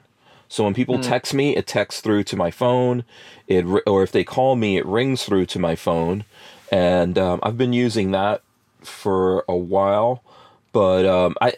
So 0.48 0.64
when 0.64 0.74
people 0.74 0.98
mm. 0.98 1.04
text 1.04 1.34
me, 1.36 1.56
it 1.56 1.68
texts 1.68 2.02
through 2.02 2.24
to 2.24 2.36
my 2.36 2.50
phone. 2.50 3.04
It 3.48 3.66
or 3.86 4.02
if 4.02 4.12
they 4.12 4.24
call 4.24 4.56
me, 4.56 4.78
it 4.78 4.86
rings 4.86 5.24
through 5.24 5.46
to 5.48 5.60
my 5.60 5.76
phone, 5.76 6.26
and 6.72 7.18
um, 7.18 7.40
I've 7.44 7.58
been 7.58 7.74
using 7.74 8.12
that 8.12 8.42
for 8.82 9.46
a 9.48 9.56
while. 9.56 10.24
But 10.72 11.06
um, 11.06 11.36
I, 11.42 11.54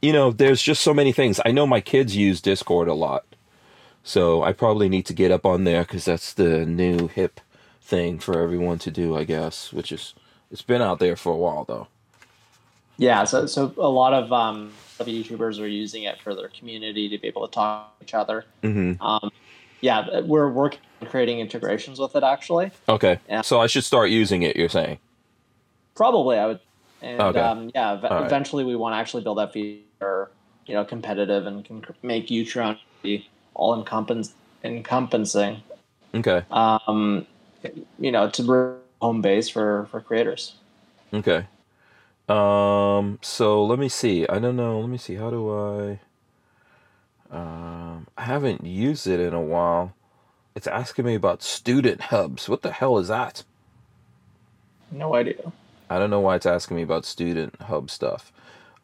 you 0.00 0.12
know, 0.12 0.32
there's 0.32 0.62
just 0.62 0.82
so 0.82 0.92
many 0.92 1.12
things. 1.12 1.40
I 1.44 1.52
know 1.52 1.66
my 1.66 1.80
kids 1.80 2.16
use 2.16 2.40
Discord 2.40 2.88
a 2.88 2.94
lot, 2.94 3.24
so 4.02 4.42
I 4.42 4.52
probably 4.52 4.88
need 4.88 5.06
to 5.06 5.14
get 5.14 5.30
up 5.30 5.46
on 5.46 5.62
there 5.62 5.82
because 5.82 6.04
that's 6.04 6.32
the 6.32 6.66
new 6.66 7.06
hip 7.06 7.40
thing 7.82 8.18
for 8.18 8.40
everyone 8.40 8.78
to 8.80 8.90
do, 8.90 9.16
I 9.16 9.24
guess, 9.24 9.72
which 9.72 9.92
is 9.92 10.14
it's 10.50 10.62
been 10.62 10.82
out 10.82 10.98
there 10.98 11.16
for 11.16 11.32
a 11.32 11.36
while 11.36 11.64
though. 11.64 11.88
Yeah, 12.96 13.24
so 13.24 13.46
so 13.46 13.74
a 13.78 13.88
lot 13.88 14.12
of 14.12 14.32
um 14.32 14.72
YouTubers 15.00 15.60
are 15.60 15.66
using 15.66 16.04
it 16.04 16.20
for 16.20 16.34
their 16.34 16.48
community 16.48 17.08
to 17.08 17.18
be 17.18 17.28
able 17.28 17.46
to 17.46 17.52
talk 17.52 17.98
to 17.98 18.04
each 18.04 18.14
other. 18.14 18.44
Mm-hmm. 18.62 19.02
Um, 19.04 19.30
yeah, 19.80 20.20
we're 20.20 20.48
working 20.48 20.78
on 21.00 21.08
creating 21.08 21.40
integrations 21.40 21.98
with 21.98 22.14
it 22.14 22.22
actually. 22.22 22.70
Okay. 22.88 23.18
Yeah. 23.28 23.42
So 23.42 23.60
I 23.60 23.66
should 23.66 23.84
start 23.84 24.10
using 24.10 24.42
it. 24.42 24.56
You're 24.56 24.68
saying? 24.68 24.98
Probably, 25.94 26.38
I 26.38 26.46
would. 26.46 26.60
And 27.00 27.20
Okay. 27.20 27.40
um, 27.40 27.70
yeah, 27.74 27.90
All 27.90 28.00
right. 28.00 28.26
eventually 28.26 28.64
we 28.64 28.76
want 28.76 28.92
to 28.94 28.96
actually 28.98 29.24
build 29.24 29.38
that 29.38 29.52
feature, 29.52 30.30
you 30.66 30.74
know, 30.74 30.84
competitive 30.84 31.46
and 31.46 31.64
can 31.64 31.84
make 32.02 32.28
Utreon 32.28 32.78
be 33.02 33.28
all 33.54 33.76
encompass 33.76 34.32
encompassing. 34.62 35.62
Okay. 36.14 36.44
Um, 36.52 37.26
you 37.98 38.12
know, 38.12 38.28
to 38.30 38.42
bring 38.42 38.76
home 39.00 39.22
base 39.22 39.48
for 39.48 39.86
for 39.90 40.00
creators. 40.00 40.54
Okay. 41.12 41.46
Um. 42.28 43.18
So 43.22 43.64
let 43.64 43.78
me 43.78 43.88
see. 43.88 44.26
I 44.28 44.38
don't 44.38 44.56
know. 44.56 44.80
Let 44.80 44.88
me 44.88 44.98
see. 44.98 45.16
How 45.16 45.30
do 45.30 45.50
I? 45.50 46.00
Um. 47.30 48.06
I 48.16 48.22
haven't 48.22 48.64
used 48.64 49.06
it 49.06 49.20
in 49.20 49.34
a 49.34 49.40
while. 49.40 49.94
It's 50.54 50.66
asking 50.66 51.06
me 51.06 51.14
about 51.14 51.42
student 51.42 52.00
hubs. 52.02 52.48
What 52.48 52.62
the 52.62 52.72
hell 52.72 52.98
is 52.98 53.08
that? 53.08 53.42
No 54.90 55.14
idea. 55.14 55.52
I 55.88 55.98
don't 55.98 56.10
know 56.10 56.20
why 56.20 56.36
it's 56.36 56.46
asking 56.46 56.76
me 56.76 56.82
about 56.82 57.04
student 57.04 57.60
hub 57.62 57.90
stuff. 57.90 58.32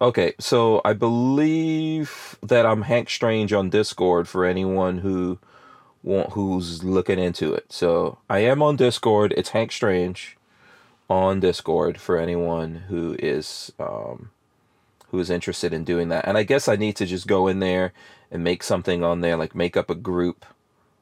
Okay, 0.01 0.33
so 0.39 0.81
I 0.85 0.93
believe 0.93 2.39
that 2.43 2.65
I'm 2.65 2.83
Hank 2.83 3.11
Strange 3.11 3.53
on 3.53 3.69
Discord 3.69 4.29
for 4.29 4.45
anyone 4.45 4.99
who 4.99 5.39
want 6.09 6.31
who's 6.33 6.83
looking 6.83 7.19
into 7.19 7.53
it. 7.53 7.71
So 7.71 8.19
I 8.29 8.39
am 8.41 8.63
on 8.63 8.77
Discord. 8.77 9.35
It's 9.37 9.51
Hank 9.51 9.71
Strange 9.71 10.37
on 11.09 11.39
Discord 11.39 12.01
for 12.01 12.19
anyone 12.19 12.87
who 12.89 13.15
is 13.19 13.71
um, 13.79 14.31
who 15.11 15.19
is 15.21 15.31
interested 15.31 15.73
in 15.73 15.85
doing 15.85 16.09
that. 16.09 16.27
And 16.27 16.37
I 16.37 16.43
guess 16.43 16.67
I 16.67 16.77
need 16.77 16.97
to 16.97 17.07
just 17.07 17.27
go 17.27 17.47
in 17.47 17.61
there 17.61 17.93
and 18.31 18.43
make 18.43 18.63
something 18.63 19.05
on 19.05 19.21
there, 19.21 19.37
like 19.37 19.55
make 19.55 19.77
up 19.77 19.91
a 19.91 19.95
group 19.95 20.45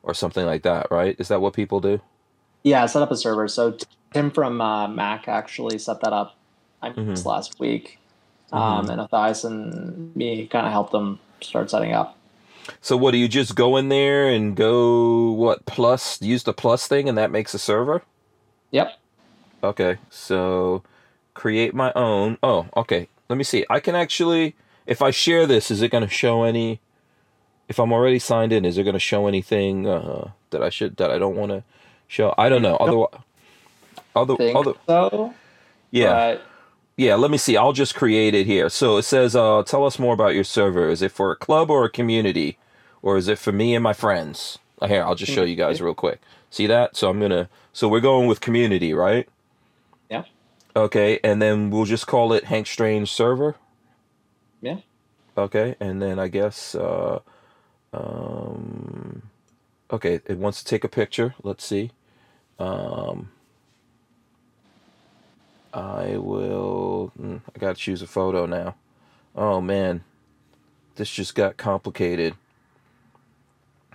or 0.02 0.12
something 0.12 0.44
like 0.44 0.62
that, 0.62 0.88
right? 0.90 1.16
Is 1.18 1.28
that 1.28 1.40
what 1.40 1.54
people 1.54 1.80
do? 1.80 2.00
Yeah, 2.62 2.84
set 2.86 3.02
up 3.02 3.10
a 3.10 3.16
server. 3.16 3.48
So 3.48 3.78
Tim 4.12 4.30
from 4.30 4.60
uh, 4.60 4.88
Mac 4.88 5.28
actually 5.28 5.78
set 5.78 6.00
that 6.00 6.12
up. 6.12 6.36
I 6.82 6.90
this 6.90 7.24
last 7.24 7.58
week, 7.58 7.98
um, 8.52 8.90
and 8.90 8.98
Matthias 8.98 9.44
and 9.44 10.14
me 10.14 10.46
kind 10.46 10.66
of 10.66 10.72
helped 10.72 10.92
them 10.92 11.18
start 11.40 11.70
setting 11.70 11.92
up. 11.92 12.16
So 12.80 12.96
what 12.96 13.12
do 13.12 13.18
you 13.18 13.28
just 13.28 13.54
go 13.54 13.76
in 13.76 13.88
there 13.88 14.28
and 14.28 14.56
go 14.56 15.30
what 15.30 15.66
plus 15.66 16.20
use 16.20 16.42
the 16.42 16.52
plus 16.52 16.86
thing 16.86 17.08
and 17.08 17.16
that 17.18 17.30
makes 17.30 17.54
a 17.54 17.58
server? 17.58 18.02
Yep. 18.70 18.98
Okay. 19.62 19.98
So 20.10 20.82
create 21.34 21.74
my 21.74 21.92
own. 21.94 22.38
Oh, 22.42 22.66
okay. 22.76 23.08
Let 23.28 23.36
me 23.36 23.44
see. 23.44 23.64
I 23.70 23.80
can 23.80 23.94
actually 23.94 24.54
if 24.86 25.02
I 25.02 25.10
share 25.10 25.46
this 25.46 25.70
is 25.70 25.82
it 25.82 25.90
going 25.90 26.04
to 26.04 26.10
show 26.10 26.44
any 26.44 26.80
if 27.68 27.78
I'm 27.78 27.92
already 27.92 28.18
signed 28.18 28.52
in 28.52 28.64
is 28.64 28.78
it 28.78 28.84
going 28.84 28.94
to 28.94 29.00
show 29.00 29.26
anything 29.26 29.86
uh 29.86 30.30
that 30.50 30.62
I 30.62 30.70
should 30.70 30.96
that 30.96 31.10
I 31.10 31.18
don't 31.18 31.36
want 31.36 31.52
to 31.52 31.64
show? 32.06 32.34
I 32.38 32.48
don't 32.48 32.62
know. 32.62 32.76
Other 32.76 33.06
other 34.14 34.56
other 34.56 34.72
so. 34.86 35.34
yeah. 35.90 36.38
Yeah, 36.96 37.14
let 37.16 37.30
me 37.30 37.38
see. 37.38 37.56
I'll 37.56 37.72
just 37.74 37.94
create 37.94 38.34
it 38.34 38.46
here. 38.46 38.68
So 38.70 38.96
it 38.96 39.02
says, 39.02 39.36
uh, 39.36 39.62
tell 39.64 39.84
us 39.84 39.98
more 39.98 40.14
about 40.14 40.34
your 40.34 40.44
server. 40.44 40.88
Is 40.88 41.02
it 41.02 41.12
for 41.12 41.30
a 41.30 41.36
club 41.36 41.70
or 41.70 41.84
a 41.84 41.90
community? 41.90 42.58
Or 43.02 43.16
is 43.18 43.28
it 43.28 43.38
for 43.38 43.52
me 43.52 43.74
and 43.74 43.82
my 43.82 43.92
friends? 43.92 44.58
Uh, 44.80 44.88
Here, 44.88 45.02
I'll 45.04 45.14
just 45.14 45.32
show 45.32 45.42
you 45.44 45.56
guys 45.56 45.80
real 45.82 45.94
quick. 45.94 46.20
See 46.50 46.66
that? 46.66 46.96
So 46.96 47.10
I'm 47.10 47.18
going 47.18 47.30
to, 47.32 47.48
so 47.72 47.88
we're 47.88 48.00
going 48.00 48.26
with 48.28 48.40
community, 48.40 48.94
right? 48.94 49.28
yeah, 50.10 50.22
Okay, 50.74 51.20
and 51.24 51.40
then 51.40 51.70
we'll 51.70 51.84
just 51.84 52.06
call 52.06 52.32
it 52.32 52.44
Hank 52.44 52.66
Strange 52.66 53.10
server. 53.10 53.56
yeah. 54.62 54.78
Okay, 55.36 55.76
and 55.80 56.00
then 56.00 56.18
I 56.18 56.28
guess, 56.28 56.74
uh, 56.74 57.18
um, 57.92 59.22
okay, 59.90 60.20
it 60.26 60.38
wants 60.38 60.60
to 60.62 60.64
take 60.64 60.84
a 60.84 60.88
picture. 60.88 61.34
Let's 61.42 61.64
see. 61.64 61.90
Um, 62.58 63.30
I 65.76 66.16
will. 66.16 67.12
mm, 67.20 67.40
I 67.54 67.58
gotta 67.58 67.74
choose 67.74 68.00
a 68.00 68.06
photo 68.06 68.46
now. 68.46 68.76
Oh 69.34 69.60
man, 69.60 70.02
this 70.96 71.10
just 71.10 71.34
got 71.34 71.58
complicated. 71.58 72.34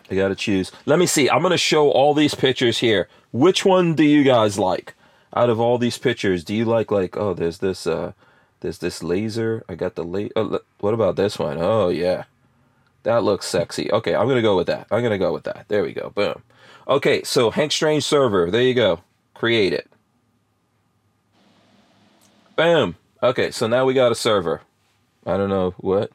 I 0.10 0.16
gotta 0.16 0.36
choose. 0.36 0.72
Let 0.86 1.00
me 1.00 1.08
see. 1.08 1.30
I'm 1.30 1.42
gonna 1.42 1.58
show 1.58 1.90
all 1.90 2.14
these 2.14 2.36
pictures 2.36 2.78
here. 2.80 3.08
Which 3.32 3.66
one 3.66 3.96
do 3.96 4.04
you 4.04 4.24
guys 4.24 4.60
like? 4.60 4.94
Out 5.34 5.50
of 5.50 5.60
all 5.60 5.78
these 5.78 5.98
pictures, 5.98 6.44
do 6.44 6.54
you 6.54 6.66
like 6.66 6.92
like? 6.92 7.18
Oh, 7.18 7.34
there's 7.34 7.58
this. 7.60 7.88
Uh, 7.88 8.12
there's 8.60 8.78
this 8.78 9.02
laser. 9.02 9.64
I 9.68 9.74
got 9.76 9.96
the 9.96 10.04
la- 10.04 10.28
oh, 10.36 10.60
What 10.82 10.94
about 10.94 11.16
this 11.16 11.40
one? 11.40 11.58
Oh 11.60 11.90
yeah, 11.90 12.26
that 13.04 13.24
looks 13.24 13.48
sexy. 13.48 13.92
Okay, 13.92 14.14
I'm 14.14 14.28
gonna 14.28 14.42
go 14.44 14.56
with 14.56 14.68
that. 14.68 14.86
I'm 14.92 15.02
gonna 15.02 15.18
go 15.18 15.34
with 15.34 15.46
that. 15.46 15.66
There 15.68 15.82
we 15.82 15.94
go. 15.94 16.12
Boom. 16.14 16.44
Okay, 16.88 17.24
so 17.24 17.50
Hank 17.50 17.72
Strange 17.72 18.04
server. 18.04 18.52
There 18.52 18.62
you 18.62 18.74
go. 18.76 19.00
Create 19.34 19.74
it. 19.74 19.90
Bam. 22.56 22.96
Okay, 23.24 23.52
so 23.52 23.68
now 23.68 23.86
we 23.86 23.94
got 23.94 24.12
a 24.12 24.16
server. 24.16 24.62
I 25.26 25.38
don't 25.38 25.50
know 25.50 25.74
what 25.78 26.12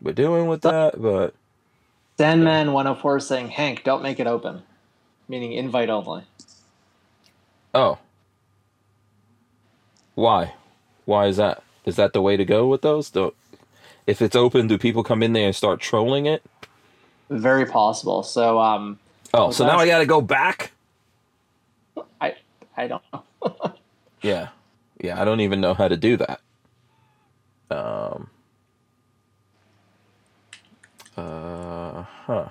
we're 0.00 0.12
doing 0.12 0.46
with 0.46 0.62
that, 0.62 1.00
but 1.00 1.34
Sandman 2.18 2.72
104 2.72 3.20
saying, 3.20 3.48
Hank, 3.50 3.82
don't 3.84 4.02
make 4.02 4.20
it 4.20 4.26
open, 4.26 4.62
meaning 5.28 5.52
invite 5.52 5.90
only. 5.90 6.24
oh. 7.74 7.98
Why? 10.14 10.54
Why 11.06 11.26
is 11.26 11.38
that? 11.38 11.64
Is 11.84 11.96
that 11.96 12.12
the 12.12 12.22
way 12.22 12.36
to 12.36 12.44
go 12.44 12.68
with 12.68 12.82
those? 12.82 13.10
Do 13.10 13.34
if 14.06 14.22
it's 14.22 14.36
open, 14.36 14.68
do 14.68 14.78
people 14.78 15.02
come 15.02 15.24
in 15.24 15.32
there 15.32 15.46
and 15.46 15.56
start 15.56 15.80
trolling 15.80 16.26
it? 16.26 16.42
Very 17.30 17.66
possible. 17.66 18.22
So 18.22 18.60
um, 18.60 19.00
Oh, 19.32 19.50
so 19.50 19.66
now 19.66 19.78
I 19.78 19.86
got 19.88 19.98
to 19.98 20.06
go 20.06 20.20
back? 20.20 20.70
I 22.20 22.36
I 22.76 22.86
don't 22.86 23.02
know. 23.12 23.24
Yeah. 24.22 24.48
Yeah, 25.00 25.20
I 25.20 25.24
don't 25.24 25.40
even 25.40 25.60
know 25.60 25.74
how 25.74 25.88
to 25.88 25.96
do 25.96 26.16
that. 26.18 26.40
Um 27.70 28.30
uh 31.16 32.02
huh. 32.26 32.48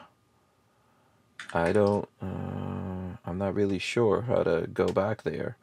I 1.54 1.72
don't 1.72 2.08
uh 2.22 3.18
I'm 3.26 3.38
not 3.38 3.56
really 3.56 3.80
sure 3.80 4.22
how 4.24 4.44
to 4.44 4.68
go 4.74 4.88
back 4.88 5.24
there 5.24 5.58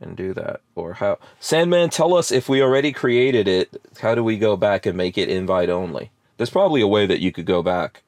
and 0.00 0.16
do 0.16 0.34
that 0.34 0.60
or 0.74 0.94
how 0.94 1.18
Sandman 1.40 1.90
tell 1.90 2.14
us 2.14 2.30
if 2.30 2.48
we 2.48 2.62
already 2.62 2.92
created 2.92 3.48
it, 3.48 3.80
how 4.00 4.14
do 4.14 4.22
we 4.22 4.38
go 4.38 4.56
back 4.56 4.86
and 4.86 4.96
make 4.96 5.16
it 5.18 5.28
invite 5.28 5.70
only? 5.70 6.10
There's 6.36 6.50
probably 6.50 6.80
a 6.82 6.86
way 6.86 7.06
that 7.06 7.20
you 7.20 7.32
could 7.32 7.46
go 7.46 7.62
back 7.62 8.02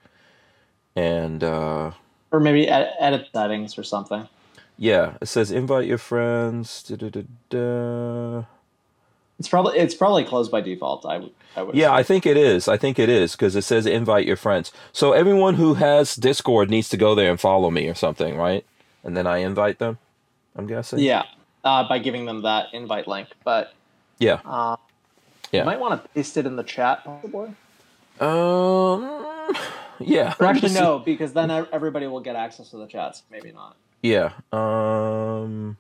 and 0.97 1.43
uh 1.45 1.93
or 2.31 2.41
maybe 2.41 2.69
ed- 2.69 2.93
edit 2.99 3.29
settings 3.33 3.79
or 3.79 3.85
something. 3.85 4.29
Yeah, 4.79 5.15
it 5.21 5.27
says 5.27 5.51
invite 5.51 5.87
your 5.87 5.99
friends. 5.99 6.83
Da-da-da-da. 6.85 8.45
It's 9.39 9.49
probably 9.49 9.79
it's 9.79 9.95
probably 9.95 10.25
closed 10.25 10.51
by 10.51 10.61
default. 10.61 11.05
I 11.07 11.19
would 11.19 11.31
I 11.57 11.63
would. 11.63 11.75
Yeah, 11.75 11.93
I 11.93 12.03
think 12.03 12.27
it 12.27 12.37
is. 12.37 12.67
I 12.69 12.77
think 12.77 12.99
it 12.99 13.09
is 13.09 13.33
because 13.33 13.55
it 13.55 13.63
says 13.63 13.87
invite 13.87 14.27
your 14.27 14.37
friends. 14.37 14.73
So 14.93 15.13
everyone 15.13 15.55
who 15.55 15.75
has 15.75 16.17
Discord 16.17 16.71
needs 16.71 16.89
to 16.89 16.97
go 16.97 17.15
there 17.15 17.31
and 17.31 17.39
follow 17.41 17.71
me 17.71 17.89
or 17.89 17.95
something, 17.95 18.37
right? 18.37 18.65
And 19.05 19.17
then 19.17 19.27
I 19.27 19.39
invite 19.39 19.79
them. 19.79 19.99
I'm 20.57 20.67
guessing. 20.67 20.99
Yeah, 20.99 21.23
uh, 21.65 21.89
by 21.89 21.99
giving 22.01 22.25
them 22.27 22.43
that 22.43 22.67
invite 22.73 23.07
link, 23.07 23.29
but 23.45 23.75
Yeah. 24.19 24.41
uh, 24.45 24.77
Yeah. 25.53 25.61
you 25.61 25.67
might 25.67 25.79
want 25.79 26.03
to 26.03 26.09
paste 26.11 26.37
it 26.37 26.45
in 26.47 26.57
the 26.57 26.65
chat, 26.65 27.05
possibly. 27.05 27.51
Um. 28.21 29.55
Yeah. 30.01 30.35
Or 30.41 30.47
actually, 30.47 30.75
no, 30.81 30.99
because 30.99 31.33
then 31.33 31.51
everybody 31.51 32.09
will 32.09 32.21
get 32.21 32.35
access 32.35 32.71
to 32.71 32.77
the 32.77 32.87
chats. 32.87 33.23
Maybe 33.31 33.53
not. 33.53 33.77
Yeah. 34.03 34.33
Um. 34.53 35.77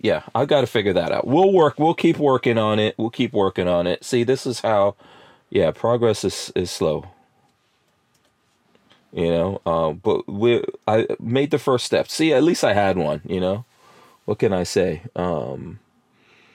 Yeah, 0.00 0.22
I've 0.34 0.48
got 0.48 0.62
to 0.62 0.66
figure 0.68 0.92
that 0.94 1.12
out. 1.12 1.26
We'll 1.26 1.52
work. 1.52 1.78
We'll 1.78 1.94
keep 1.94 2.18
working 2.18 2.58
on 2.58 2.78
it. 2.78 2.96
We'll 2.98 3.10
keep 3.10 3.32
working 3.32 3.68
on 3.68 3.86
it. 3.86 4.04
See, 4.04 4.24
this 4.24 4.46
is 4.46 4.60
how. 4.60 4.96
Yeah, 5.50 5.70
progress 5.72 6.24
is 6.24 6.52
is 6.56 6.70
slow. 6.70 7.06
You 9.12 9.30
know, 9.30 9.62
um, 9.66 10.00
but 10.04 10.28
we 10.28 10.64
I 10.88 11.06
made 11.20 11.50
the 11.50 11.58
first 11.58 11.86
step. 11.86 12.08
See, 12.08 12.32
at 12.34 12.42
least 12.44 12.64
I 12.64 12.74
had 12.74 12.98
one. 12.98 13.22
You 13.26 13.40
know, 13.40 13.64
what 14.26 14.38
can 14.38 14.52
I 14.52 14.64
say? 14.64 15.02
Um, 15.16 15.80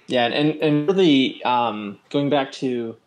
Yeah, 0.07 0.25
and 0.27 0.55
and 0.61 0.87
really, 0.87 1.43
um, 1.43 1.99
going 2.09 2.29
back 2.29 2.51
to 2.53 2.97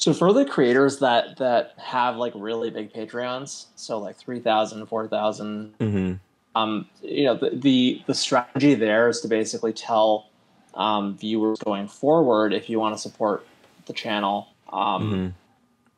so 0.00 0.14
for 0.14 0.32
the 0.32 0.46
creators 0.46 0.98
that 1.00 1.36
that 1.36 1.74
have 1.76 2.16
like 2.16 2.32
really 2.34 2.70
big 2.70 2.90
Patreons, 2.92 3.66
so 3.76 3.98
like 3.98 4.16
3,000, 4.16 4.86
4,000, 4.86 5.74
mhm. 5.78 6.18
um, 6.54 6.88
you 7.02 7.24
know, 7.26 7.34
the, 7.34 7.50
the 7.50 8.02
the 8.06 8.14
strategy 8.14 8.74
there 8.74 9.10
is 9.10 9.20
to 9.20 9.28
basically 9.28 9.74
tell 9.74 10.26
um, 10.74 11.18
viewers 11.18 11.58
going 11.58 11.86
forward 11.86 12.54
if 12.54 12.70
you 12.70 12.80
want 12.80 12.94
to 12.94 13.00
support 13.00 13.46
the 13.86 13.92
channel. 13.92 14.48
Um, 14.72 15.12
Mhm. 15.12 15.32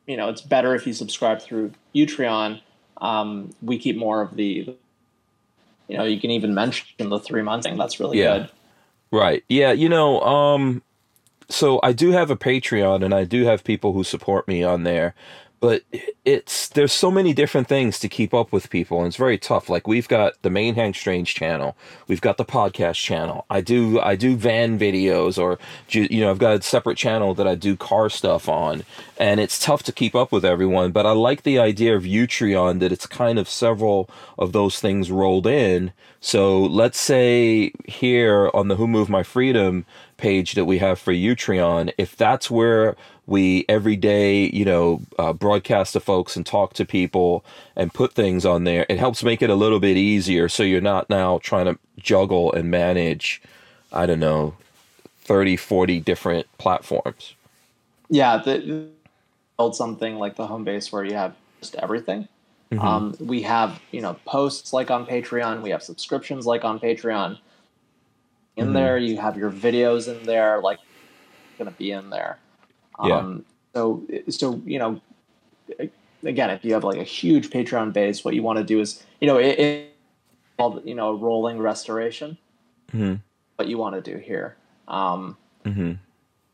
You 0.08 0.16
know, 0.16 0.28
it's 0.28 0.42
better 0.42 0.74
if 0.74 0.84
you 0.84 0.92
subscribe 0.92 1.40
through 1.40 1.70
Utreon. 1.94 2.60
Um, 3.00 3.50
we 3.62 3.78
keep 3.78 3.96
more 3.96 4.20
of 4.20 4.34
the. 4.34 4.76
You 5.86 5.96
know, 5.96 6.02
you 6.04 6.20
can 6.20 6.30
even 6.30 6.54
mention 6.54 7.08
the 7.08 7.20
three 7.20 7.42
month 7.42 7.64
thing. 7.64 7.76
That's 7.78 8.00
really 8.00 8.18
Yeah. 8.18 8.38
good. 8.38 8.50
Right. 9.12 9.44
Yeah, 9.48 9.70
you 9.70 9.88
know, 9.88 10.20
um 10.22 10.82
so 11.52 11.80
I 11.82 11.92
do 11.92 12.12
have 12.12 12.30
a 12.30 12.36
Patreon 12.36 13.04
and 13.04 13.14
I 13.14 13.24
do 13.24 13.44
have 13.44 13.64
people 13.64 13.92
who 13.92 14.04
support 14.04 14.48
me 14.48 14.62
on 14.62 14.84
there, 14.84 15.14
but 15.60 15.82
it's 16.24 16.68
there's 16.70 16.92
so 16.92 17.10
many 17.10 17.32
different 17.32 17.68
things 17.68 17.98
to 18.00 18.08
keep 18.08 18.34
up 18.34 18.52
with 18.52 18.68
people 18.68 18.98
and 18.98 19.06
it's 19.06 19.16
very 19.16 19.38
tough. 19.38 19.68
Like 19.68 19.86
we've 19.86 20.08
got 20.08 20.40
the 20.42 20.50
main 20.50 20.74
hank 20.74 20.96
strange 20.96 21.34
channel 21.34 21.76
we've 22.08 22.20
got 22.20 22.36
the 22.36 22.44
podcast 22.44 22.96
channel. 22.96 23.46
I 23.48 23.60
do 23.60 24.00
i 24.00 24.16
do 24.16 24.36
van 24.36 24.78
videos 24.78 25.38
or 25.38 25.58
you 25.88 26.20
know 26.20 26.30
i've 26.30 26.38
got 26.38 26.58
a 26.58 26.62
separate 26.62 26.98
channel 26.98 27.34
that 27.34 27.46
i 27.46 27.54
do 27.54 27.76
car 27.76 28.10
stuff 28.10 28.48
on 28.48 28.82
and 29.18 29.40
it's 29.40 29.58
tough 29.58 29.82
to 29.84 29.92
keep 29.92 30.14
up 30.14 30.32
with 30.32 30.44
everyone 30.44 30.90
but 30.92 31.06
i 31.06 31.12
like 31.12 31.42
the 31.42 31.58
idea 31.58 31.96
of 31.96 32.02
utreon 32.02 32.80
that 32.80 32.92
it's 32.92 33.06
kind 33.06 33.38
of 33.38 33.48
several 33.48 34.10
of 34.38 34.52
those 34.52 34.80
things 34.80 35.10
rolled 35.10 35.46
in. 35.46 35.92
So 36.20 36.60
let's 36.62 37.00
say 37.00 37.72
here 37.86 38.50
on 38.54 38.68
the 38.68 38.76
who 38.76 38.86
moved 38.88 39.10
my 39.10 39.22
freedom 39.22 39.86
page 40.22 40.54
that 40.54 40.64
we 40.64 40.78
have 40.78 40.98
for 40.98 41.12
utreon 41.12 41.92
if 41.98 42.16
that's 42.16 42.50
where 42.50 42.96
we 43.26 43.64
every 43.68 43.96
day 43.96 44.48
you 44.50 44.64
know 44.64 45.02
uh, 45.18 45.32
broadcast 45.32 45.92
to 45.92 46.00
folks 46.00 46.36
and 46.36 46.46
talk 46.46 46.72
to 46.72 46.84
people 46.84 47.44
and 47.76 47.92
put 47.92 48.14
things 48.14 48.46
on 48.46 48.64
there 48.64 48.86
it 48.88 48.98
helps 48.98 49.22
make 49.22 49.42
it 49.42 49.50
a 49.50 49.54
little 49.54 49.80
bit 49.80 49.96
easier 49.96 50.48
so 50.48 50.62
you're 50.62 50.80
not 50.80 51.10
now 51.10 51.38
trying 51.38 51.66
to 51.66 51.78
juggle 51.98 52.52
and 52.52 52.70
manage 52.70 53.42
i 53.92 54.06
don't 54.06 54.20
know 54.20 54.54
30 55.24 55.56
40 55.56 56.00
different 56.00 56.46
platforms 56.58 57.34
Yeah, 58.12 58.36
the, 58.36 58.88
build 59.56 59.74
something 59.74 60.16
like 60.16 60.36
the 60.36 60.46
home 60.46 60.64
base 60.64 60.92
where 60.92 61.02
you 61.02 61.14
have 61.14 61.34
just 61.60 61.74
everything. 61.76 62.28
Mm-hmm. 62.70 62.86
Um, 62.86 63.16
we 63.18 63.40
have 63.42 63.80
you 63.90 64.02
know 64.02 64.16
posts 64.26 64.74
like 64.74 64.90
on 64.90 65.06
Patreon. 65.06 65.62
We 65.62 65.70
have 65.70 65.82
subscriptions 65.82 66.46
like 66.46 66.62
on 66.62 66.78
Patreon. 66.78 67.38
In 68.56 68.68
Mhm. 68.68 68.74
there, 68.74 68.98
you 68.98 69.16
have 69.18 69.36
your 69.36 69.50
videos 69.50 70.08
in 70.08 70.24
there, 70.24 70.60
like 70.60 70.78
going 71.58 71.70
to 71.70 71.76
be 71.76 71.90
in 71.92 72.10
there. 72.10 72.38
Yeah. 73.02 73.18
Um, 73.18 73.44
so 73.74 74.02
so 74.28 74.60
you 74.66 74.78
know, 74.78 75.00
again, 76.24 76.50
if 76.50 76.64
you 76.64 76.74
have 76.74 76.84
like 76.84 76.98
a 76.98 77.04
huge 77.04 77.50
Patreon 77.50 77.92
base, 77.92 78.24
what 78.24 78.34
you 78.34 78.42
want 78.42 78.58
to 78.58 78.64
do 78.64 78.80
is 78.80 79.02
you 79.20 79.26
know 79.26 79.38
it, 79.38 79.58
it 79.58 79.92
called 80.58 80.82
you 80.84 80.94
know 80.94 81.08
a 81.10 81.16
rolling 81.16 81.58
restoration. 81.58 82.36
mm-hmm. 82.92 83.14
What 83.56 83.68
you 83.68 83.78
want 83.78 83.94
to 83.94 84.00
do 84.12 84.18
here. 84.18 84.56
Um, 84.88 85.36
Mm-hmm. 85.64 85.92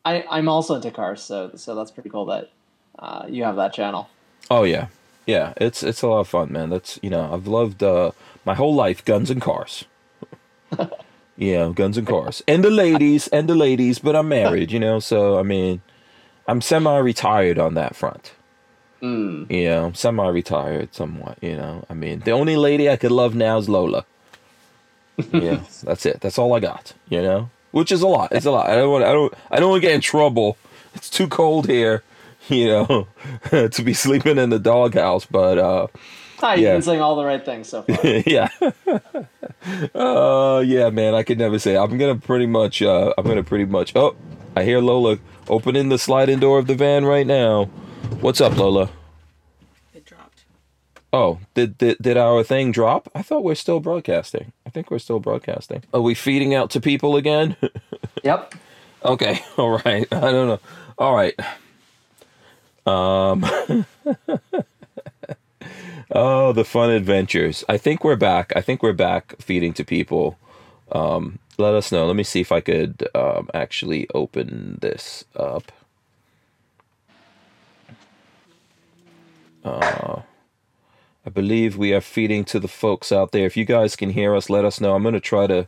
I, 0.05 0.25
I'm 0.31 0.49
also 0.49 0.75
into 0.75 0.91
cars, 0.91 1.23
so 1.23 1.51
so 1.55 1.75
that's 1.75 1.91
pretty 1.91 2.11
cool 2.11 2.27
that 2.27 2.51
uh, 2.99 3.25
you 3.29 3.43
have 3.45 3.57
that 3.57 3.73
channel. 3.73 4.09
oh 4.51 4.63
yeah 4.65 4.87
yeah 5.27 5.53
it's 5.57 5.83
it's 5.83 6.01
a 6.03 6.07
lot 6.09 6.21
of 6.21 6.29
fun 6.29 6.51
man 6.53 6.71
that's 6.71 6.99
you 7.03 7.11
know 7.11 7.31
i've 7.35 7.47
loved 7.47 7.83
uh 7.83 8.11
my 8.47 8.55
whole 8.55 8.75
life 8.75 9.05
guns 9.05 9.29
and 9.31 9.43
cars 9.43 9.85
yeah 11.39 11.72
guns 11.74 11.97
and 11.97 12.07
cars 12.07 12.43
and 12.47 12.62
the 12.62 12.70
ladies 12.70 13.28
and 13.28 13.49
the 13.49 13.55
ladies 13.55 13.99
but 14.01 14.14
i'm 14.14 14.28
married 14.28 14.70
you 14.70 14.78
know 14.80 14.99
so 15.01 15.39
i 15.39 15.43
mean 15.43 15.80
i'm 16.47 16.61
semi-retired 16.61 17.59
on 17.59 17.72
that 17.74 17.97
front 17.97 18.32
Mm. 19.01 19.49
you 19.49 19.66
know, 19.66 19.93
semi-retired 19.95 20.93
somewhat. 20.93 21.39
You 21.41 21.55
know, 21.57 21.84
I 21.89 21.95
mean, 21.95 22.18
the 22.18 22.32
only 22.32 22.57
lady 22.57 22.91
I 22.91 22.97
could 22.97 23.12
love 23.12 23.32
now 23.32 23.57
is 23.59 23.68
Lola. 23.68 24.05
yeah, 25.32 25.61
that's 25.84 26.05
it. 26.05 26.20
That's 26.20 26.36
all 26.36 26.53
I 26.53 26.59
got. 26.59 26.95
You 27.09 27.22
know, 27.22 27.51
which 27.70 27.93
is 27.93 28.03
a 28.03 28.09
lot. 28.09 28.32
It's 28.32 28.45
a 28.45 28.51
lot. 28.51 28.68
I 28.68 28.74
don't 28.74 28.91
want. 28.91 29.05
I 29.05 29.12
don't. 29.12 29.32
I 29.53 29.61
don't 29.61 29.70
want 29.70 29.82
to 29.82 29.86
get 29.89 29.95
in 29.95 30.01
trouble. 30.01 30.57
It's 30.95 31.09
too 31.09 31.28
cold 31.28 31.68
here. 31.68 32.03
You 32.49 32.66
know, 32.68 33.09
to 33.68 33.82
be 33.84 33.93
sleeping 33.93 34.39
in 34.39 34.51
the 34.51 34.59
doghouse. 34.59 35.26
But 35.26 35.59
uh, 35.59 35.86
Ah, 36.41 36.53
you've 36.53 36.61
Yeah. 36.62 36.72
been 36.74 36.82
saying 36.82 37.01
all 37.01 37.16
the 37.16 37.24
right 37.24 37.45
things 37.45 37.68
so 37.68 37.82
far. 37.82 37.99
yeah. 38.26 38.49
uh, 39.95 40.62
yeah, 40.64 40.91
man. 40.91 41.14
I 41.14 41.22
could 41.22 41.39
never 41.39 41.59
say. 41.59 41.76
I'm 41.76 41.99
gonna 41.99 42.16
pretty 42.16 42.47
much. 42.47 42.80
Uh, 42.82 43.12
I'm 43.18 43.26
gonna 43.26 43.43
pretty 43.43 43.64
much. 43.64 43.95
Oh, 43.97 44.14
I 44.57 44.62
hear 44.64 44.80
Lola 44.80 45.18
opening 45.49 45.89
the 45.89 45.99
sliding 45.99 46.39
door 46.39 46.59
of 46.59 46.66
the 46.66 46.74
van 46.74 47.05
right 47.05 47.26
now. 47.26 47.64
What's 48.20 48.41
up, 48.41 48.57
Lola? 48.57 48.91
It 49.95 50.05
dropped. 50.05 50.45
Oh, 51.12 51.41
did, 51.55 51.76
did 51.78 51.97
did 52.01 52.16
our 52.16 52.43
thing 52.45 52.70
drop? 52.72 53.11
I 53.14 53.22
thought 53.22 53.43
we're 53.45 53.55
still 53.55 53.80
broadcasting. 53.80 54.53
I 54.66 54.70
think 54.70 54.91
we're 54.91 54.99
still 55.01 55.20
broadcasting. 55.20 55.82
Are 55.93 56.01
we 56.01 56.14
feeding 56.14 56.55
out 56.55 56.70
to 56.70 56.80
people 56.80 57.16
again? 57.16 57.57
yep. 58.22 58.55
okay, 59.05 59.41
all 59.57 59.80
right. 59.84 60.07
I 60.12 60.20
don't 60.30 60.49
know. 60.49 60.61
All 60.99 61.14
right. 61.14 61.34
Um. 62.86 63.45
Oh, 66.13 66.53
the 66.53 66.65
fun 66.65 66.91
adventures. 66.91 67.65
I 67.69 67.77
think 67.77 68.05
we're 68.05 68.17
back. 68.17 68.53
I 68.57 68.61
think 68.61 68.83
we're 68.83 68.93
back 68.93 69.35
feeding 69.41 69.73
to 69.75 69.85
people. 69.85 70.39
Um, 70.91 71.39
let 71.59 71.75
us 71.75 71.91
know. 71.93 72.07
Let 72.07 72.17
me 72.17 72.23
see 72.23 72.41
if 72.41 72.53
I 72.53 72.61
could 72.61 73.09
um, 73.15 73.49
actually 73.53 74.09
open 74.15 74.79
this 74.81 75.25
up. 75.37 75.73
Uh, 79.65 80.23
I 81.27 81.31
believe 81.31 81.77
we 81.77 81.93
are 81.93 82.01
feeding 82.01 82.45
to 82.47 82.61
the 82.61 82.69
folks 82.69 83.13
out 83.13 83.33
there. 83.33 83.45
If 83.45 83.57
you 83.57 83.65
guys 83.65 83.97
can 83.97 84.11
hear 84.11 84.35
us, 84.35 84.49
let 84.49 84.65
us 84.65 84.81
know. 84.81 84.95
I'm 84.95 85.03
gonna 85.03 85.21
try 85.21 85.47
to. 85.47 85.67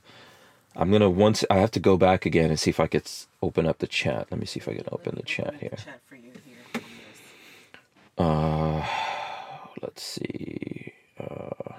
I'm 0.76 0.90
gonna 0.90 1.10
once 1.10 1.44
I 1.50 1.56
have 1.56 1.72
to 1.72 1.80
go 1.80 1.96
back 1.96 2.24
again 2.24 2.50
and 2.50 2.58
see 2.58 2.70
if 2.70 2.80
I 2.80 2.86
could 2.86 3.10
open 3.42 3.66
up 3.66 3.78
the 3.78 3.86
chat. 3.86 4.28
Let 4.30 4.40
me 4.40 4.46
see 4.46 4.60
if 4.60 4.68
I 4.68 4.74
can 4.74 4.86
open 4.92 5.16
the 5.16 5.22
chat 5.22 5.54
here. 5.60 5.76
Chat 5.76 6.00
for 6.08 6.14
you 6.14 6.32
here. 6.46 6.56
Yes. 6.74 6.82
Uh, 8.16 8.86
let's 9.82 10.02
see. 10.02 10.94
Uh, 11.18 11.74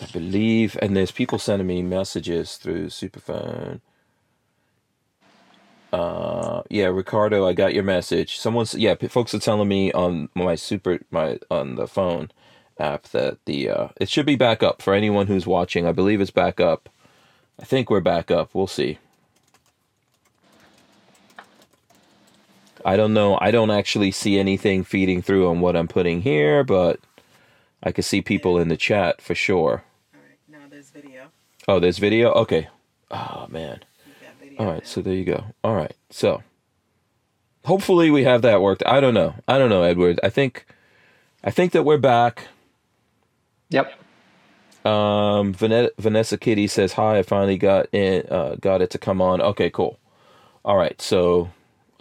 I 0.00 0.06
believe, 0.12 0.78
and 0.82 0.96
there's 0.96 1.10
people 1.12 1.38
sending 1.38 1.66
me 1.68 1.82
messages 1.82 2.56
through 2.56 2.86
Superphone. 2.88 3.80
Uh, 5.92 6.62
yeah, 6.70 6.86
Ricardo, 6.86 7.46
I 7.46 7.52
got 7.52 7.74
your 7.74 7.84
message. 7.84 8.38
Someone's 8.38 8.74
yeah, 8.74 8.94
folks 9.08 9.34
are 9.34 9.38
telling 9.38 9.68
me 9.68 9.92
on 9.92 10.30
my 10.34 10.54
super 10.54 11.00
my 11.10 11.38
on 11.50 11.76
the 11.76 11.86
phone 11.86 12.30
app 12.78 13.04
that 13.08 13.38
the 13.44 13.68
uh 13.68 13.88
it 14.00 14.08
should 14.08 14.26
be 14.26 14.36
back 14.36 14.62
up 14.62 14.80
for 14.82 14.94
anyone 14.94 15.26
who's 15.26 15.46
watching. 15.46 15.86
I 15.86 15.92
believe 15.92 16.20
it's 16.20 16.30
back 16.30 16.60
up. 16.60 16.88
I 17.60 17.64
think 17.64 17.90
we're 17.90 18.00
back 18.00 18.30
up. 18.30 18.54
We'll 18.54 18.66
see. 18.66 18.98
I 22.84 22.96
don't 22.96 23.14
know. 23.14 23.38
I 23.40 23.50
don't 23.50 23.70
actually 23.70 24.10
see 24.10 24.38
anything 24.38 24.84
feeding 24.84 25.22
through 25.22 25.48
on 25.48 25.60
what 25.60 25.76
I'm 25.76 25.88
putting 25.88 26.22
here, 26.22 26.64
but 26.64 27.00
I 27.82 27.92
can 27.92 28.02
see 28.02 28.22
people 28.22 28.58
in 28.58 28.68
the 28.68 28.76
chat 28.76 29.20
for 29.20 29.34
sure. 29.34 29.84
All 30.14 30.20
right. 30.20 30.38
Now 30.48 30.68
there's 30.68 30.90
video. 30.90 31.28
Oh, 31.68 31.80
there's 31.80 31.98
video? 31.98 32.32
Okay. 32.32 32.68
Oh, 33.10 33.46
man. 33.48 33.80
You 34.06 34.26
got 34.26 34.36
video. 34.40 34.58
All 34.58 34.72
now. 34.74 34.80
so 34.84 35.02
there 35.02 35.14
you 35.14 35.24
go. 35.24 35.44
All 35.62 35.74
right. 35.74 35.94
So 36.10 36.42
hopefully 37.64 38.10
we 38.10 38.24
have 38.24 38.42
that 38.42 38.60
worked. 38.60 38.82
I 38.86 39.00
don't 39.00 39.14
know. 39.14 39.34
I 39.46 39.58
don't 39.58 39.70
know, 39.70 39.82
Edward. 39.82 40.20
I 40.22 40.28
think 40.28 40.66
I 41.44 41.50
think 41.50 41.72
that 41.72 41.84
we're 41.84 41.98
back. 41.98 42.48
Yep. 43.70 43.92
Um 44.84 45.52
Vane- 45.52 45.90
Vanessa 45.98 46.36
Kitty 46.36 46.66
says 46.66 46.94
hi. 46.94 47.18
I 47.18 47.22
finally 47.22 47.58
got 47.58 47.86
in 47.92 48.26
uh, 48.30 48.56
got 48.60 48.82
it 48.82 48.90
to 48.90 48.98
come 48.98 49.20
on. 49.20 49.40
Okay, 49.40 49.70
cool. 49.70 49.98
All 50.64 50.76
right. 50.76 51.00
So 51.00 51.50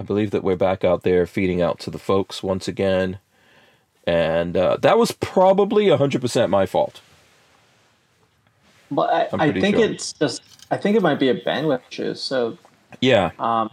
I 0.01 0.03
believe 0.03 0.31
that 0.31 0.43
we're 0.43 0.55
back 0.55 0.83
out 0.83 1.03
there 1.03 1.27
feeding 1.27 1.61
out 1.61 1.77
to 1.81 1.91
the 1.91 1.99
folks 1.99 2.41
once 2.41 2.67
again. 2.67 3.19
And 4.07 4.57
uh, 4.57 4.77
that 4.77 4.97
was 4.97 5.11
probably 5.11 5.85
100% 5.85 6.49
my 6.49 6.65
fault. 6.65 7.01
But 8.89 9.31
I, 9.31 9.45
I 9.45 9.51
think 9.51 9.75
sure. 9.75 9.85
it's 9.85 10.13
just. 10.13 10.41
I 10.71 10.77
think 10.77 10.97
it 10.97 11.03
might 11.03 11.19
be 11.19 11.29
a 11.29 11.39
bandwidth 11.39 11.81
issue. 11.91 12.15
So 12.15 12.57
Yeah. 12.99 13.29
um, 13.37 13.69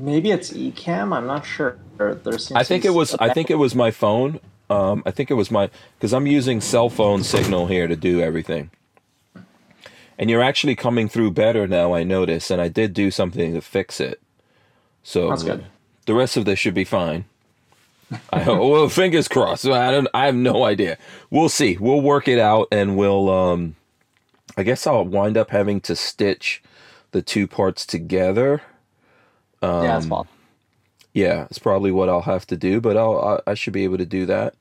maybe 0.00 0.32
it's 0.32 0.50
Ecamm. 0.50 1.16
I'm 1.16 1.28
not 1.28 1.46
sure. 1.46 1.78
There 1.96 2.16
seems 2.38 2.58
I 2.58 2.64
think 2.64 2.84
it 2.84 2.92
was. 2.92 3.14
I 3.14 3.32
think 3.32 3.48
it 3.48 3.56
was 3.56 3.76
my 3.76 3.92
phone. 3.92 4.40
Um, 4.68 5.04
I 5.06 5.12
think 5.12 5.30
it 5.30 5.34
was 5.34 5.52
my 5.52 5.70
because 5.96 6.12
I'm 6.12 6.26
using 6.26 6.60
cell 6.60 6.90
phone 6.90 7.22
signal 7.22 7.68
here 7.68 7.86
to 7.86 7.94
do 7.94 8.20
everything. 8.20 8.70
And 10.20 10.28
you're 10.28 10.42
actually 10.42 10.76
coming 10.76 11.08
through 11.08 11.30
better 11.30 11.66
now. 11.66 11.94
I 11.94 12.04
notice, 12.04 12.50
and 12.50 12.60
I 12.60 12.68
did 12.68 12.92
do 12.92 13.10
something 13.10 13.54
to 13.54 13.62
fix 13.62 14.00
it. 14.00 14.20
So 15.02 15.30
That's 15.30 15.42
good. 15.42 15.64
the 16.04 16.12
rest 16.14 16.36
of 16.36 16.44
this 16.44 16.58
should 16.58 16.74
be 16.74 16.84
fine. 16.84 17.24
I 18.30 18.40
hope. 18.40 18.60
Well, 18.70 18.88
fingers 18.90 19.28
crossed. 19.28 19.64
I 19.66 19.90
don't. 19.90 20.08
I 20.12 20.26
have 20.26 20.34
no 20.34 20.64
idea. 20.64 20.98
We'll 21.30 21.48
see. 21.48 21.78
We'll 21.78 22.02
work 22.02 22.28
it 22.28 22.38
out, 22.38 22.68
and 22.70 22.98
we'll. 22.98 23.30
Um, 23.30 23.76
I 24.58 24.62
guess 24.62 24.86
I'll 24.86 25.06
wind 25.06 25.38
up 25.38 25.50
having 25.50 25.80
to 25.82 25.96
stitch 25.96 26.62
the 27.12 27.22
two 27.22 27.46
parts 27.46 27.86
together. 27.86 28.60
yeah, 29.62 29.96
it's 29.96 30.04
um, 30.04 30.10
fault. 30.10 30.28
Yeah, 31.14 31.44
it's 31.44 31.58
probably 31.58 31.90
what 31.92 32.10
I'll 32.10 32.22
have 32.22 32.46
to 32.48 32.56
do, 32.58 32.78
but 32.80 32.98
I'll 32.98 33.40
I, 33.46 33.52
I 33.52 33.54
should 33.54 33.72
be 33.72 33.84
able 33.84 33.98
to 33.98 34.06
do 34.06 34.26
that. 34.26 34.54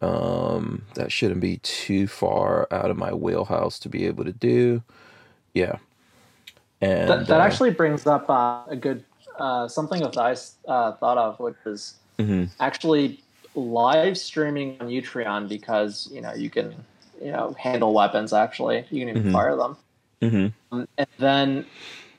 Um, 0.00 0.84
that 0.94 1.10
shouldn't 1.10 1.40
be 1.40 1.58
too 1.58 2.06
far 2.06 2.68
out 2.70 2.90
of 2.90 2.96
my 2.96 3.12
wheelhouse 3.12 3.78
to 3.80 3.88
be 3.88 4.06
able 4.06 4.24
to 4.24 4.32
do. 4.32 4.82
Yeah, 5.54 5.76
and 6.80 7.08
That, 7.08 7.26
that 7.26 7.40
uh, 7.40 7.44
actually 7.44 7.70
brings 7.70 8.06
up 8.06 8.28
uh, 8.30 8.62
a 8.68 8.76
good 8.76 9.04
uh, 9.38 9.68
something 9.68 10.00
that 10.02 10.16
I 10.16 10.32
uh, 10.70 10.92
thought 10.96 11.18
of, 11.18 11.38
which 11.40 11.56
is 11.66 11.94
mhm, 12.18 12.48
actually 12.60 13.20
live 13.54 14.16
streaming 14.18 14.76
on 14.80 14.88
Utreon 14.88 15.48
because 15.48 16.08
you 16.12 16.20
know 16.20 16.34
you 16.34 16.50
can 16.50 16.74
you 17.22 17.32
know 17.32 17.54
handle 17.58 17.92
weapons. 17.92 18.32
Actually, 18.32 18.84
you 18.90 19.00
can 19.00 19.08
even 19.08 19.24
Mhm. 19.24 19.32
fire 19.32 19.56
them, 19.56 19.76
mhm, 20.22 20.52
um, 20.72 20.86
and 20.96 21.08
then 21.18 21.66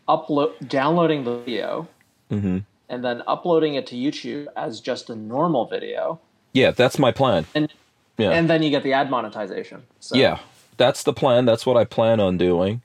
upload 0.07 0.67
downloading 0.67 1.23
the 1.23 1.37
video 1.39 1.87
mhm. 2.31 2.63
and 2.89 3.03
then 3.03 3.21
uploading 3.27 3.75
it 3.75 3.87
to 3.87 3.95
YouTube 3.95 4.47
as 4.55 4.81
just 4.81 5.09
a 5.09 5.15
normal 5.15 5.65
video, 5.65 6.19
Yeah, 6.53 6.71
that's 6.71 6.97
my 6.99 7.11
plan. 7.11 7.45
and 7.55 7.71
Yeah. 8.17 8.31
and 8.31 8.49
then 8.49 8.63
you 8.63 8.69
get 8.69 8.83
the 8.83 8.93
ad 8.93 9.09
monetization. 9.09 9.83
So, 9.99 10.15
Yeah, 10.17 10.39
that's 10.77 11.03
the 11.03 11.13
plan. 11.13 11.45
That's 11.45 11.65
what 11.65 11.77
I 11.77 11.85
plan 11.85 12.19
on 12.19 12.37
doing. 12.37 12.81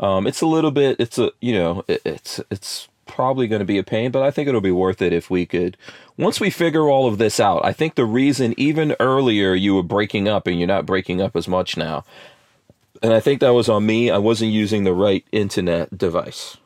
Um, 0.00 0.26
it's 0.26 0.40
a 0.40 0.46
little 0.46 0.70
bit. 0.70 0.96
It's 1.00 1.18
a 1.18 1.32
you 1.40 1.52
know 1.52 1.84
it, 1.88 2.00
it's 2.04 2.40
it's 2.50 2.88
probably 3.06 3.48
going 3.48 3.58
to 3.60 3.64
be 3.64 3.78
a 3.78 3.82
pain, 3.82 4.10
but 4.10 4.22
I 4.22 4.30
think 4.30 4.48
it'll 4.48 4.60
be 4.60 4.70
worth 4.70 5.00
it 5.02 5.12
if 5.12 5.30
we 5.30 5.46
could. 5.46 5.76
Once 6.16 6.40
we 6.40 6.50
figure 6.50 6.88
all 6.88 7.08
of 7.08 7.18
this 7.18 7.40
out, 7.40 7.64
I 7.64 7.72
think 7.72 7.94
the 7.94 8.04
reason 8.04 8.54
even 8.58 8.94
earlier 9.00 9.54
you 9.54 9.74
were 9.74 9.82
breaking 9.82 10.28
up 10.28 10.46
and 10.46 10.58
you're 10.58 10.68
not 10.68 10.86
breaking 10.86 11.20
up 11.22 11.34
as 11.34 11.48
much 11.48 11.76
now, 11.76 12.04
and 13.02 13.12
I 13.12 13.18
think 13.20 13.40
that 13.40 13.54
was 13.54 13.68
on 13.68 13.86
me. 13.86 14.10
I 14.10 14.18
wasn't 14.18 14.52
using 14.52 14.84
the 14.84 14.92
right 14.92 15.24
internet 15.32 15.96
device. 15.98 16.56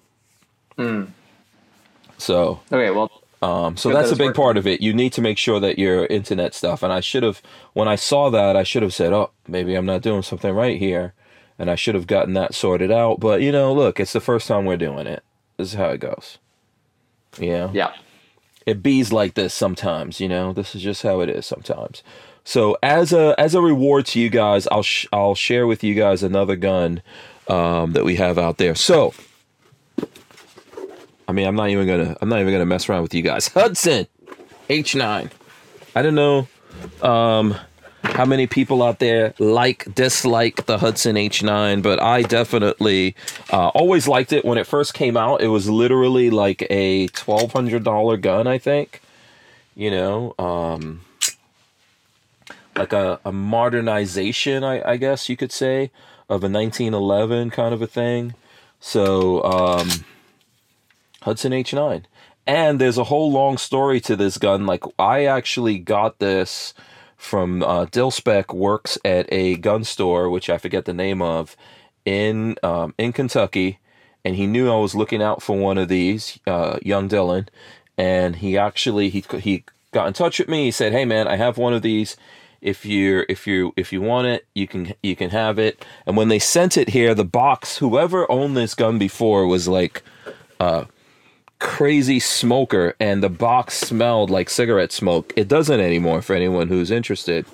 So 2.19 2.61
Okay. 2.71 2.91
Well, 2.91 3.11
um, 3.43 3.77
so 3.77 3.91
Good 3.91 3.97
that 3.97 4.03
that's 4.03 4.13
a 4.13 4.17
big 4.17 4.29
working. 4.29 4.43
part 4.43 4.57
of 4.57 4.67
it. 4.69 4.81
You 4.81 4.95
need 4.95 5.13
to 5.15 5.21
make 5.21 5.37
sure 5.37 5.59
that 5.61 5.79
your 5.79 6.07
internet 6.07 6.55
stuff. 6.55 6.83
And 6.83 6.93
I 6.93 7.01
should 7.01 7.25
have, 7.25 7.43
when 7.73 7.89
I 7.89 7.97
saw 7.97 8.31
that, 8.31 8.57
I 8.57 8.63
should 8.63 8.83
have 8.85 8.95
said, 8.95 9.13
"Oh, 9.13 9.31
maybe 9.49 9.75
I'm 9.75 9.85
not 9.87 10.01
doing 10.01 10.23
something 10.23 10.55
right 10.55 10.79
here," 10.79 11.13
and 11.59 11.69
I 11.71 11.75
should 11.75 11.97
have 11.97 12.07
gotten 12.07 12.35
that 12.35 12.55
sorted 12.55 12.93
out. 12.93 13.19
But 13.19 13.43
you 13.43 13.51
know, 13.51 13.73
look, 13.75 13.99
it's 13.99 14.13
the 14.13 14.21
first 14.21 14.47
time 14.47 14.65
we're 14.65 14.77
doing 14.77 15.07
it. 15.09 15.25
This 15.57 15.69
is 15.69 15.75
how 15.75 15.91
it 15.91 15.99
goes. 15.99 16.39
Yeah, 17.39 17.71
yeah. 17.73 17.93
it 18.65 18.83
bees 18.83 19.13
like 19.13 19.35
this 19.35 19.53
sometimes. 19.55 20.21
You 20.21 20.29
know, 20.29 20.53
this 20.53 20.75
is 20.77 20.83
just 20.83 21.03
how 21.03 21.21
it 21.21 21.29
is 21.29 21.45
sometimes. 21.45 22.03
So 22.45 22.77
as 22.83 23.13
a 23.13 23.35
as 23.39 23.55
a 23.57 23.61
reward 23.61 24.07
to 24.07 24.21
you 24.21 24.31
guys, 24.31 24.69
I'll 24.69 24.83
sh- 24.85 25.07
I'll 25.13 25.35
share 25.35 25.67
with 25.67 25.83
you 25.83 25.95
guys 25.95 26.23
another 26.23 26.55
gun 26.55 27.03
um, 27.49 27.93
that 27.93 28.05
we 28.05 28.17
have 28.17 28.39
out 28.39 28.59
there. 28.59 28.77
So. 28.77 29.15
I 31.33 31.35
mean, 31.35 31.47
I'm 31.47 31.57
not 31.57 31.71
even 31.71 31.87
gonna. 31.87 32.15
I'm 32.21 32.29
not 32.29 32.41
even 32.41 32.53
gonna 32.53 32.67
mess 32.67 32.91
around 32.91 33.01
with 33.05 33.15
you 33.15 33.23
guys. 33.23 33.49
Hudson, 33.55 34.07
H9. 34.69 35.31
I 35.97 36.03
don't 36.03 36.15
know 36.15 36.47
um, 37.01 37.55
how 38.05 38.27
many 38.27 38.47
people 38.47 38.83
out 38.83 38.99
there 38.99 39.33
like 39.39 39.95
dislike 39.95 40.67
the 40.67 40.77
Hudson 40.77 41.17
H9, 41.17 41.83
but 41.83 42.03
I 42.03 42.21
definitely 42.21 43.17
uh, 43.51 43.69
always 43.69 44.07
liked 44.07 44.35
it 44.35 44.45
when 44.45 44.59
it 44.59 44.67
first 44.67 44.93
came 44.93 45.17
out. 45.17 45.41
It 45.41 45.47
was 45.47 45.71
literally 45.71 46.29
like 46.29 46.67
a 46.69 47.09
twelve 47.09 47.55
hundred 47.55 47.83
dollar 47.83 48.19
gun, 48.19 48.47
I 48.47 48.59
think. 48.59 49.01
You 49.75 49.91
know, 49.91 50.35
um, 50.39 51.01
like 52.77 52.93
a, 52.93 53.21
a 53.25 53.33
modernization, 53.33 54.65
I, 54.65 54.87
I 54.87 54.97
guess 54.99 55.31
you 55.31 55.39
could 55.39 55.51
say, 55.51 55.85
of 56.29 56.45
a 56.45 56.51
1911 56.51 57.49
kind 57.49 57.73
of 57.73 57.81
a 57.81 57.87
thing. 57.87 58.35
So. 58.81 59.43
Um, 59.45 59.89
Hudson 61.23 61.53
H9. 61.53 62.05
And 62.47 62.81
there's 62.81 62.99
a 62.99 63.05
whole 63.05 63.31
long 63.31 63.57
story 63.57 64.01
to 64.01 64.17
this 64.17 64.39
gun. 64.39 64.67
Like 64.67 64.85
I 64.99 65.25
actually 65.25 65.79
got 65.79 66.19
this 66.19 66.75
from 67.17 67.63
uh, 67.63 67.87
Dilspec 67.87 68.53
works 68.53 68.99
at 69.05 69.33
a 69.33 69.57
gun 69.57 69.85
store, 69.85 70.29
which 70.29 70.51
I 70.51 70.59
forget 70.59 70.85
the 70.85 70.93
name 70.93 71.23
of, 71.23 71.57
in 72.05 72.57
um, 72.65 72.95
in 72.99 73.13
Kentucky, 73.13 73.79
and 74.25 74.35
he 74.35 74.49
knew 74.49 74.71
I 74.71 74.77
was 74.79 74.97
looking 74.97 75.23
out 75.23 75.41
for 75.41 75.57
one 75.57 75.79
of 75.79 75.89
these, 75.89 76.41
uh, 76.49 76.79
young 76.83 77.09
Dylan, 77.09 77.47
and 77.97 78.37
he 78.37 78.59
actually 78.59 79.09
he 79.09 79.25
he 79.39 79.65
got 79.93 80.09
in 80.09 80.15
touch 80.15 80.41
with 80.41 80.49
me. 80.49 80.65
He 80.65 80.71
said, 80.73 80.93
"Hey 80.93 81.05
man, 81.05 81.29
I 81.29 81.37
have 81.37 81.59
one 81.59 81.73
of 81.73 81.83
these. 81.83 82.17
If 82.61 82.85
you 82.85 83.25
if 83.29 83.47
you 83.47 83.73
if 83.77 83.93
you 83.93 84.01
want 84.01 84.27
it, 84.27 84.47
you 84.55 84.67
can 84.67 84.95
you 85.01 85.15
can 85.15 85.31
have 85.31 85.61
it." 85.61 85.85
And 86.07 86.17
when 86.17 86.27
they 86.27 86.41
sent 86.41 86.77
it 86.77 86.89
here, 86.89 87.15
the 87.15 87.25
box, 87.25 87.79
whoever 87.79 88.31
owned 88.31 88.57
this 88.57 88.75
gun 88.75 88.99
before 88.99 89.47
was 89.47 89.69
like 89.69 90.03
crazy 91.63 92.19
smoker 92.19 92.95
and 92.99 93.23
the 93.23 93.29
box 93.29 93.75
smelled 93.79 94.31
like 94.31 94.51
cigarette 94.51 94.91
smoke. 94.91 95.33
It 95.37 95.47
doesn't 95.47 95.79
anymore 95.79 96.21
for 96.21 96.35
anyone 96.35 96.67
who's 96.67 96.91
interested, 96.91 97.47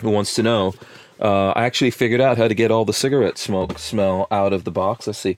who 0.00 0.08
wants 0.10 0.34
to 0.36 0.42
know. 0.42 0.74
Uh, 1.20 1.50
I 1.50 1.66
actually 1.66 1.90
figured 1.90 2.22
out 2.22 2.38
how 2.38 2.48
to 2.48 2.54
get 2.54 2.70
all 2.70 2.86
the 2.86 2.94
cigarette 2.94 3.36
smoke 3.36 3.78
smell 3.78 4.28
out 4.30 4.54
of 4.54 4.64
the 4.64 4.70
box. 4.70 5.06
Let's 5.06 5.18
see. 5.18 5.36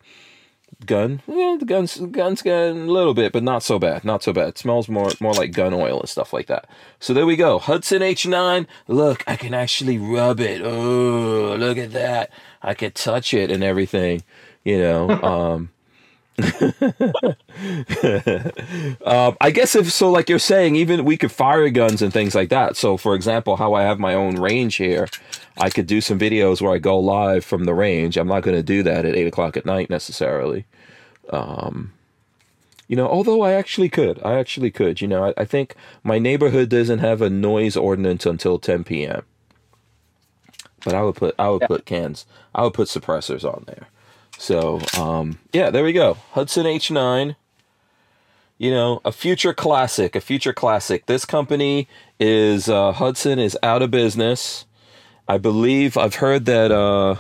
Gun. 0.87 1.21
Yeah, 1.27 1.57
the 1.59 1.67
gun's 1.67 1.99
gun's 1.99 2.43
got 2.43 2.71
a 2.71 2.73
little 2.73 3.13
bit, 3.13 3.33
but 3.33 3.43
not 3.43 3.65
so 3.65 3.79
bad. 3.79 4.05
Not 4.05 4.23
so 4.23 4.33
bad. 4.33 4.51
It 4.51 4.59
smells 4.59 4.89
more 4.89 5.11
more 5.21 5.35
like 5.35 5.53
gun 5.53 5.75
oil 5.75 5.99
and 5.99 6.09
stuff 6.09 6.33
like 6.33 6.47
that. 6.47 6.69
So 7.01 7.13
there 7.13 7.27
we 7.27 7.35
go. 7.35 7.59
Hudson 7.59 8.03
H9. 8.03 8.67
Look, 8.87 9.25
I 9.27 9.35
can 9.37 9.53
actually 9.53 9.99
rub 9.99 10.39
it. 10.39 10.63
Oh, 10.63 11.57
look 11.59 11.77
at 11.77 11.93
that. 11.93 12.31
I 12.63 12.75
could 12.75 12.95
touch 12.95 13.35
it 13.35 13.51
and 13.51 13.65
everything. 13.65 14.23
You 14.65 14.79
know. 14.79 15.11
Um 15.23 15.71
um, 19.05 19.37
I 19.41 19.51
guess 19.53 19.75
if 19.75 19.91
so, 19.93 20.11
like 20.11 20.29
you're 20.29 20.39
saying, 20.39 20.77
even 20.77 21.05
we 21.05 21.17
could 21.17 21.33
fire 21.33 21.69
guns 21.71 22.03
and 22.03 22.13
things 22.13 22.35
like 22.35 22.49
that. 22.51 22.77
So, 22.77 22.97
for 22.97 23.15
example, 23.15 23.57
how 23.57 23.75
I 23.75 23.83
have 23.83 23.99
my 23.99 24.15
own 24.15 24.37
range 24.37 24.77
here, 24.77 25.09
I 25.59 25.71
could 25.71 25.87
do 25.87 26.01
some 26.01 26.19
videos 26.19 26.61
where 26.61 26.73
I 26.73 26.79
go 26.79 26.99
live 26.99 27.45
from 27.45 27.65
the 27.65 27.75
range. 27.75 28.17
I'm 28.17 28.29
not 28.29 28.43
going 28.43 28.57
to 28.57 28.63
do 28.63 28.83
that 28.83 29.05
at 29.05 29.15
eight 29.17 29.27
o'clock 29.27 29.57
at 29.57 29.67
night 29.67 29.91
necessarily. 29.91 30.65
Um, 31.31 31.93
you 32.89 32.97
know, 32.97 33.07
although 33.09 33.43
I 33.43 33.53
actually 33.53 33.89
could, 33.89 34.21
I 34.25 34.35
actually 34.39 34.71
could. 34.71 35.01
You 35.01 35.09
know, 35.09 35.25
I, 35.27 35.35
I 35.37 35.45
think 35.45 35.75
my 36.03 36.19
neighborhood 36.19 36.69
doesn't 36.69 36.99
have 36.99 37.23
a 37.23 37.31
noise 37.31 37.77
ordinance 37.77 38.27
until 38.27 38.59
10 38.59 38.85
p.m. 38.85 39.23
But 40.85 40.95
I 40.95 41.03
would 41.03 41.15
put, 41.17 41.35
I 41.39 41.49
would 41.51 41.61
Yeah. 41.63 41.67
put 41.69 41.85
cans, 41.85 42.27
I 42.55 42.65
would 42.65 42.75
put 42.75 42.89
suppressors 42.89 43.45
on 43.45 43.65
there. 43.67 43.89
So, 44.41 44.81
um, 44.97 45.39
yeah, 45.53 45.69
there 45.69 45.85
we 45.85 45.93
go. 45.93 46.17
Hudson 46.33 46.65
H9. 46.65 47.37
You 48.57 48.71
know, 48.71 49.03
a 49.05 49.13
future 49.13 49.53
classic, 49.53 50.17
a 50.17 50.21
future 50.23 50.55
classic. 50.55 51.05
This 51.05 51.27
company 51.27 51.89
is 52.19 52.67
uh, 52.67 52.93
Hudson 52.93 53.39
is 53.39 53.57
out 53.63 53.83
of 53.83 53.91
business. 53.91 54.65
I 55.29 55.37
believe 55.37 55.99
I've 55.99 56.17
heard 56.17 56.47
that 56.47 56.73
uh, 56.73 57.17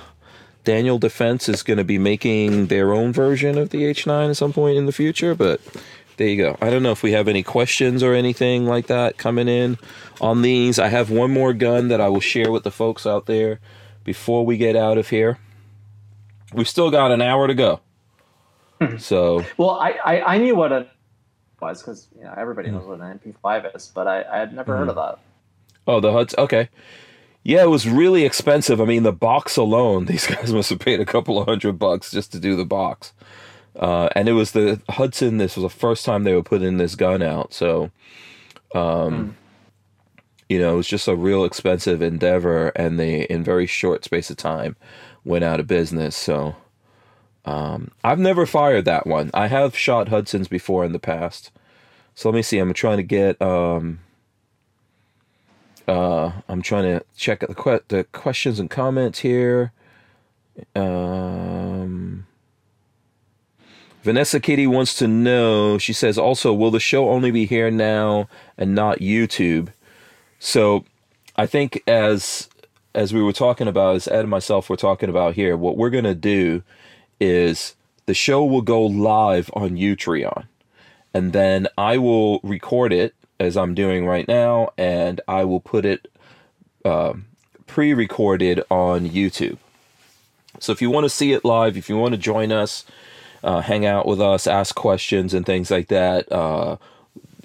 Daniel 0.65 0.99
Defense 0.99 1.47
is 1.47 1.63
going 1.63 1.77
to 1.77 1.85
be 1.85 1.99
making 1.99 2.69
their 2.69 2.95
own 2.95 3.13
version 3.13 3.59
of 3.59 3.69
the 3.69 3.83
H9 3.83 4.31
at 4.31 4.37
some 4.39 4.55
point 4.55 4.79
in 4.79 4.87
the 4.87 4.93
future, 4.93 5.35
but 5.35 5.61
there 6.17 6.29
you 6.29 6.39
go. 6.39 6.57
I 6.63 6.71
don't 6.71 6.83
know 6.83 6.93
if 6.93 7.03
we 7.03 7.13
have 7.13 7.29
any 7.29 7.43
questions 7.43 8.03
or 8.03 8.15
anything 8.15 8.65
like 8.65 8.87
that 8.87 9.19
coming 9.19 9.47
in 9.47 9.77
on 10.23 10.41
these. 10.41 10.79
I 10.79 10.89
have 10.89 11.11
one 11.11 11.33
more 11.33 11.53
gun 11.53 11.89
that 11.89 12.01
I 12.01 12.09
will 12.09 12.21
share 12.21 12.51
with 12.51 12.65
the 12.65 12.71
folks 12.71 13.07
out 13.07 13.27
there 13.27 13.61
before 14.05 14.47
we 14.47 14.57
get 14.57 14.75
out 14.75 14.97
of 14.97 15.11
here. 15.11 15.39
We've 16.53 16.69
still 16.69 16.91
got 16.91 17.13
an 17.13 17.23
hour 17.23 17.47
to 17.47 17.55
go. 17.55 17.81
So, 18.99 19.45
Well, 19.59 19.71
I, 19.73 19.91
I, 20.05 20.35
I 20.35 20.39
knew 20.39 20.57
what 20.57 20.73
a 20.73 20.87
was 21.61 21.83
because 21.83 22.09
you 22.17 22.25
know 22.25 22.33
everybody 22.37 22.71
Mm. 22.71 22.73
knows 22.73 22.87
what 22.87 23.01
an 23.01 23.19
MP5 23.19 23.77
is, 23.77 23.91
but 23.95 24.07
I, 24.07 24.23
I 24.23 24.39
had 24.39 24.55
never 24.55 24.75
heard 24.77 24.89
of 24.89 24.97
Mm-hmm. 24.97 25.17
that. 25.17 25.19
oh, 25.87 26.01
the 26.01 26.13
Hudson. 26.13 26.41
Okay. 26.41 26.69
Yeah, 27.43 27.63
it 27.63 27.69
was 27.69 27.87
really 27.89 28.25
expensive. 28.25 28.81
I 28.81 28.85
mean, 28.87 29.03
the 29.03 29.13
box 29.13 29.57
alone, 29.59 30.05
these 30.07 30.27
guys 30.27 30.53
must 30.53 30.71
have 30.71 30.79
paid 30.79 31.01
a 31.01 31.05
couple 31.07 31.39
of 31.39 31.47
hundred 31.47 31.79
bucks 31.79 32.11
just 32.11 32.33
to 32.33 32.41
do 32.41 32.57
the 32.57 32.65
box. 32.65 33.13
Uh, 33.79 34.09
and 34.17 34.29
it 34.29 34.33
was 34.33 34.53
the 34.53 34.81
Hudson. 34.89 35.37
This 35.37 35.57
was 35.57 35.63
the 35.63 35.79
first 35.79 36.05
time 36.07 36.25
they 36.25 36.35
were 36.35 36.43
putting 36.43 36.79
this 36.79 36.95
gun 36.95 37.23
out. 37.23 37.53
So, 37.55 37.91
um, 38.75 39.37
you 40.49 40.59
know, 40.59 40.75
it 40.75 40.77
was 40.77 40.89
just 40.89 41.07
a 41.07 41.15
real 41.15 41.45
expensive 41.45 42.03
endeavor. 42.03 42.69
And 42.71 42.99
they, 42.99 43.23
in 43.27 43.45
very 43.45 43.67
short 43.67 44.05
space 44.05 44.31
of 44.31 44.37
time, 44.39 44.77
went 45.25 45.45
out 45.45 45.61
of 45.61 45.67
business. 45.67 46.17
So, 46.17 46.57
um, 47.45 47.91
I've 48.05 48.19
never 48.19 48.47
fired 48.47 48.85
that 48.85 49.07
one. 49.07 49.31
I 49.35 49.47
have 49.49 49.77
shot 49.77 50.09
Hudsons 50.09 50.49
before 50.49 50.85
in 50.85 50.93
the 50.93 50.99
past. 50.99 51.51
So 52.15 52.29
let 52.29 52.37
me 52.37 52.43
see. 52.43 52.59
I'm 52.59 52.75
trying 52.75 52.99
to 52.99 53.03
get. 53.03 53.41
Um, 53.41 54.01
uh, 55.89 56.33
I'm 56.49 56.63
trying 56.63 56.85
to 56.85 57.05
check 57.17 57.41
the 57.41 57.55
que- 57.55 57.83
the 57.89 58.05
questions 58.13 58.61
and 58.61 58.69
comments 58.71 59.21
here. 59.21 59.73
Um, 60.75 62.27
Vanessa 64.03 64.39
Kitty 64.39 64.67
wants 64.67 64.95
to 64.97 65.09
know. 65.09 65.79
She 65.79 65.93
says 65.93 66.19
also, 66.19 66.53
will 66.53 66.71
the 66.71 66.81
show 66.81 67.09
only 67.09 67.31
be 67.31 67.47
here 67.47 67.71
now 67.71 68.29
and 68.59 68.75
not 68.75 68.99
YouTube? 68.99 69.73
So, 70.39 70.85
I 71.37 71.47
think 71.47 71.83
as 71.87 72.49
as 72.95 73.13
we 73.13 73.23
were 73.23 73.33
talking 73.33 73.69
about, 73.69 73.97
as 73.97 74.09
Ed 74.09 74.21
and 74.21 74.31
myself 74.31 74.69
were 74.69 74.77
talking 74.77 75.09
about 75.09 75.35
here, 75.35 75.57
what 75.57 75.77
we're 75.77 75.91
gonna 75.91 76.15
do 76.15 76.63
is 77.21 77.75
the 78.07 78.15
show 78.15 78.45
will 78.45 78.63
go 78.63 78.83
live 78.85 79.51
on 79.55 79.71
Utreon, 79.71 80.47
and 81.15 81.33
then 81.33 81.69
I 81.79 81.99
will 81.99 82.41
record 82.41 82.93
it 82.93 83.15
as 83.39 83.57
I'm 83.57 83.75
doing 83.75 84.07
right 84.07 84.29
now, 84.29 84.71
and 84.77 85.21
I 85.27 85.45
will 85.45 85.61
put 85.61 85.85
it 85.85 86.11
um, 86.85 87.27
pre-recorded 87.67 88.63
on 88.71 89.09
YouTube. 89.09 89.59
So 90.59 90.73
if 90.73 90.83
you 90.83 90.91
want 90.91 91.05
to 91.05 91.11
see 91.11 91.33
it 91.33 91.45
live, 91.45 91.77
if 91.77 91.89
you 91.89 91.97
want 91.97 92.13
to 92.13 92.19
join 92.19 92.53
us, 92.53 92.85
uh, 93.43 93.61
hang 93.61 93.87
out 93.87 94.07
with 94.07 94.21
us, 94.21 94.47
ask 94.47 94.75
questions 94.75 95.33
and 95.33 95.47
things 95.47 95.71
like 95.71 95.89
that, 95.89 96.31
uh, 96.31 96.77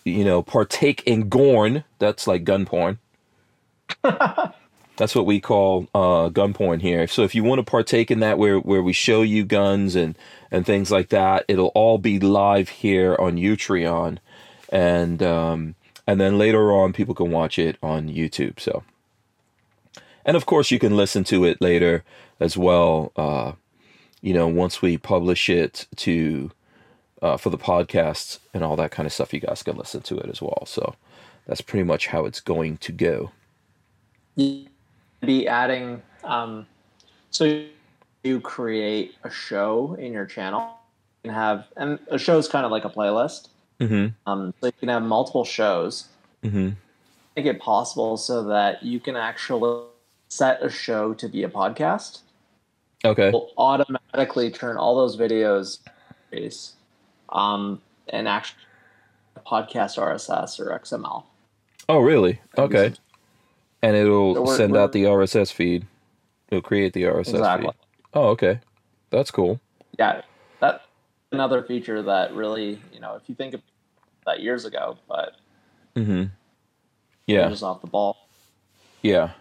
you 0.04 0.26
know, 0.26 0.42
partake 0.42 1.04
in 1.06 1.30
gorn. 1.30 1.84
That's 2.00 2.28
like 2.28 2.44
gun 2.44 2.66
porn. 2.66 3.00
That's 4.98 5.16
what 5.16 5.26
we 5.26 5.40
call 5.42 5.88
uh, 5.94 6.30
gun 6.30 6.54
porn 6.54 6.80
here. 6.80 7.08
So 7.08 7.24
if 7.24 7.36
you 7.36 7.44
want 7.44 7.60
to 7.60 7.70
partake 7.70 8.10
in 8.10 8.20
that, 8.22 8.38
where 8.38 8.60
where 8.60 8.82
we 8.82 8.94
show 8.94 9.22
you 9.22 9.44
guns 9.44 9.96
and 9.96 10.18
and 10.52 10.66
things 10.66 10.92
like 10.92 11.10
that, 11.10 11.46
it'll 11.48 11.72
all 11.76 11.98
be 11.98 12.20
live 12.20 12.70
here 12.70 13.16
on 13.20 13.36
Utreon, 13.36 14.20
and 14.70 15.22
um, 15.22 15.76
and 16.08 16.20
then 16.20 16.38
later 16.38 16.72
on 16.72 16.94
people 16.94 17.16
can 17.16 17.32
watch 17.32 17.60
it 17.60 17.78
on 17.84 18.10
YouTube. 18.10 18.60
So, 18.60 18.84
and 20.26 20.38
of 20.38 20.46
course 20.46 20.72
you 20.72 20.80
can 20.80 20.96
listen 20.96 21.24
to 21.26 21.44
it 21.44 21.62
later 21.62 22.04
as 22.40 22.56
well. 22.56 23.12
Uh, 23.16 23.54
you 24.22 24.34
know, 24.34 24.48
once 24.48 24.82
we 24.82 24.98
publish 24.98 25.50
it 25.50 25.88
to 25.98 26.52
uh, 27.22 27.38
for 27.38 27.50
the 27.50 27.58
podcast 27.58 28.40
and 28.54 28.64
all 28.64 28.76
that 28.78 28.92
kind 28.92 29.06
of 29.06 29.14
stuff, 29.14 29.34
you 29.34 29.40
guys 29.40 29.62
can 29.62 29.76
listen 29.76 30.02
to 30.02 30.18
it 30.18 30.30
as 30.30 30.42
well. 30.42 30.64
So 30.66 30.96
that's 31.48 31.62
pretty 31.62 31.84
much 31.84 32.08
how 32.08 32.26
it's 32.26 32.40
going 32.40 32.78
to 32.78 32.92
go. 32.92 33.32
You 34.36 34.68
be 35.26 35.48
adding. 35.48 36.02
Um, 36.24 36.66
so 37.32 37.64
you 38.24 38.40
create 38.40 39.16
a 39.24 39.30
show 39.30 39.96
in 40.00 40.14
your 40.14 40.26
channel 40.26 40.78
and 41.24 41.34
have, 41.34 41.66
and 41.78 42.00
a 42.10 42.18
show 42.18 42.38
is 42.38 42.48
kind 42.48 42.66
of 42.66 42.72
like 42.72 42.86
a 42.86 42.90
playlist. 42.90 43.50
Mm-hmm. 43.80 44.08
Um, 44.30 44.54
so 44.60 44.68
you 44.68 44.74
can 44.74 44.90
have 44.90 45.04
multiple 45.04 45.46
shows. 45.46 46.08
Mm-hmm. 46.44 46.70
Make 47.36 47.46
it 47.46 47.60
possible 47.60 48.18
so 48.18 48.44
that 48.46 48.84
you 48.84 49.00
can 49.00 49.16
actually 49.16 49.84
set 50.30 50.64
a 50.64 50.70
show 50.70 51.14
to 51.16 51.28
be 51.28 51.44
a 51.44 51.50
podcast. 51.50 52.20
Okay. 53.04 53.30
will 53.30 53.52
automatically 53.58 54.50
turn 54.50 54.78
all 54.78 54.96
those 54.96 55.16
videos 55.16 55.80
um, 57.30 57.82
and 58.10 58.28
actually 58.28 58.62
podcast 59.46 59.98
RSS 59.98 60.60
or 60.60 60.78
XML. 60.80 61.24
Oh, 61.88 62.00
really? 62.00 62.42
Okay. 62.58 62.94
And 63.86 63.96
it'll 63.96 64.34
So 64.36 64.42
we're- 64.44 64.58
send 64.58 64.76
out 64.76 64.92
the 64.94 65.04
RSS 65.06 65.52
feed. 65.52 65.86
It'll 66.50 66.62
create 66.62 66.94
the 66.94 67.04
RSS 67.06 67.36
Exactly. 67.36 67.68
feed. 67.68 67.76
Oh, 68.14 68.30
okay. 68.30 68.60
That's 69.12 69.30
cool. 69.32 69.60
Yeah, 70.00 70.22
that 70.60 70.82
another 71.32 71.62
feature 71.64 72.02
that 72.02 72.34
really, 72.34 72.80
you 72.94 73.00
know, 73.00 73.16
if 73.16 73.24
you 73.28 73.36
think 73.36 73.54
of 73.54 73.62
that 74.26 74.40
years 74.42 74.66
ago, 74.66 74.98
but 75.08 75.36
Mm-hmm. 75.96 76.26
Yeah. 77.28 77.48
just 77.50 77.64
off 77.64 77.82
the 77.82 77.88
ball. 77.88 78.18
Yeah. 79.02 79.32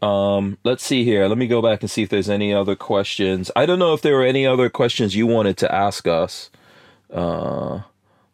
Um, 0.00 0.58
let's 0.64 0.82
see 0.84 1.04
here. 1.04 1.26
Let 1.28 1.36
me 1.38 1.46
go 1.46 1.60
back 1.62 1.80
and 1.82 1.90
see 1.90 2.02
if 2.02 2.08
there's 2.08 2.30
any 2.30 2.52
other 2.54 2.74
questions. 2.74 3.50
I 3.54 3.66
don't 3.66 3.78
know 3.78 3.92
if 3.92 4.02
there 4.02 4.16
were 4.16 4.24
any 4.24 4.46
other 4.46 4.68
questions 4.70 5.14
you 5.14 5.26
wanted 5.26 5.56
to 5.58 5.72
ask 5.74 6.06
us. 6.08 6.50
Uh, 7.12 7.80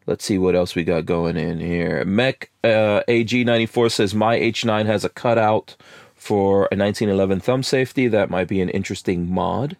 let's 0.09 0.25
see 0.25 0.39
what 0.39 0.55
else 0.55 0.73
we 0.73 0.83
got 0.83 1.05
going 1.05 1.37
in 1.37 1.59
here. 1.59 2.03
Mech 2.03 2.49
uh, 2.63 3.01
AG94 3.07 3.91
says 3.91 4.15
my 4.15 4.39
H9 4.39 4.87
has 4.87 5.05
a 5.05 5.09
cutout 5.09 5.75
for 6.15 6.67
a 6.71 6.75
1911 6.75 7.39
thumb 7.39 7.61
safety. 7.61 8.07
That 8.07 8.31
might 8.31 8.47
be 8.47 8.59
an 8.59 8.69
interesting 8.69 9.31
mod. 9.31 9.77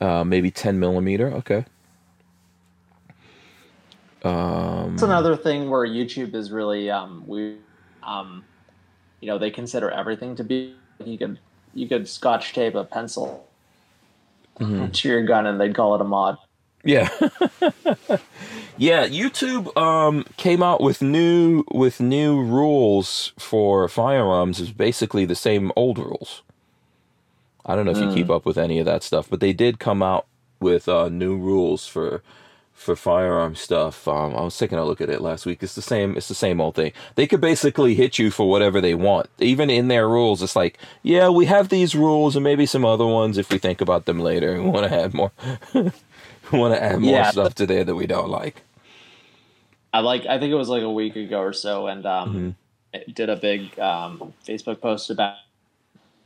Uh, 0.00 0.24
maybe 0.24 0.50
10 0.50 0.80
millimeter. 0.80 1.32
Okay. 1.34 1.64
Um, 4.24 4.94
It's 4.94 5.04
another 5.04 5.36
thing 5.36 5.70
where 5.70 5.86
YouTube 5.86 6.34
is 6.34 6.50
really 6.50 6.90
um, 6.90 7.22
we, 7.24 7.58
um, 8.02 8.44
you 9.20 9.28
know, 9.28 9.38
they 9.38 9.52
consider 9.52 9.88
everything 9.88 10.34
to 10.34 10.42
be. 10.42 10.74
You 11.04 11.16
could 11.16 11.38
you 11.74 11.88
could 11.88 12.08
scotch 12.08 12.54
tape 12.54 12.74
a 12.74 12.84
pencil 12.84 13.48
mhm. 14.58 14.92
to 15.00 15.08
your 15.08 15.22
gun 15.22 15.46
and 15.46 15.60
they'd 15.60 15.76
call 15.76 15.94
it 15.94 16.00
a 16.00 16.04
mod. 16.04 16.38
Yeah. 16.82 17.08
yeah, 18.76 19.06
YouTube 19.06 19.76
um 19.76 20.24
came 20.36 20.62
out 20.62 20.80
with 20.80 21.00
new 21.02 21.64
with 21.70 22.00
new 22.00 22.42
rules 22.42 23.32
for 23.38 23.88
firearms 23.88 24.60
is 24.60 24.72
basically 24.72 25.24
the 25.24 25.34
same 25.36 25.70
old 25.76 25.98
rules. 25.98 26.42
I 27.66 27.76
don't 27.76 27.86
know 27.86 27.92
if 27.92 27.98
you 27.98 28.12
keep 28.14 28.30
up 28.30 28.44
with 28.44 28.58
any 28.58 28.78
of 28.78 28.86
that 28.86 29.02
stuff, 29.02 29.28
but 29.30 29.40
they 29.40 29.52
did 29.52 29.78
come 29.78 30.02
out 30.02 30.26
with 30.60 30.88
uh 30.88 31.08
new 31.08 31.36
rules 31.36 31.86
for 31.86 32.22
for 32.72 32.96
firearm 32.96 33.54
stuff. 33.54 34.08
Um 34.08 34.34
I 34.34 34.42
was 34.42 34.58
taking 34.58 34.78
a 34.78 34.84
look 34.84 35.00
at 35.00 35.08
it 35.08 35.20
last 35.20 35.46
week. 35.46 35.62
It's 35.62 35.76
the 35.76 35.82
same 35.82 36.16
it's 36.16 36.28
the 36.28 36.34
same 36.34 36.60
old 36.60 36.74
thing. 36.74 36.92
They 37.14 37.26
could 37.28 37.40
basically 37.40 37.94
hit 37.94 38.18
you 38.18 38.30
for 38.30 38.50
whatever 38.50 38.80
they 38.80 38.94
want. 38.94 39.30
Even 39.38 39.70
in 39.70 39.88
their 39.88 40.08
rules 40.08 40.42
it's 40.42 40.56
like, 40.56 40.78
yeah, 41.02 41.28
we 41.28 41.46
have 41.46 41.68
these 41.68 41.94
rules 41.94 42.34
and 42.34 42.42
maybe 42.44 42.66
some 42.66 42.84
other 42.84 43.06
ones 43.06 43.38
if 43.38 43.50
we 43.50 43.58
think 43.58 43.80
about 43.80 44.06
them 44.06 44.18
later. 44.18 44.54
We 44.62 44.68
want 44.68 44.88
to 44.88 44.94
add 44.94 45.14
more 45.14 45.32
want 46.52 46.74
to 46.74 46.82
add 46.82 47.00
more 47.00 47.24
Yeah. 47.24 47.30
stuff 47.30 47.54
to 47.56 47.66
there 47.66 47.84
that 47.84 47.94
we 47.94 48.06
don't 48.06 48.28
like. 48.28 48.62
I 49.92 50.00
like 50.00 50.26
I 50.26 50.38
think 50.38 50.52
it 50.52 50.56
was 50.56 50.68
like 50.68 50.82
a 50.82 50.90
week 50.90 51.16
ago 51.16 51.40
or 51.40 51.52
so, 51.52 51.86
and 51.86 52.04
um, 52.06 52.54
Mm-hmm. 52.94 53.12
did 53.12 53.30
a 53.30 53.36
big 53.36 53.78
um, 53.78 54.32
Facebook 54.46 54.80
post 54.80 55.10
about 55.10 55.36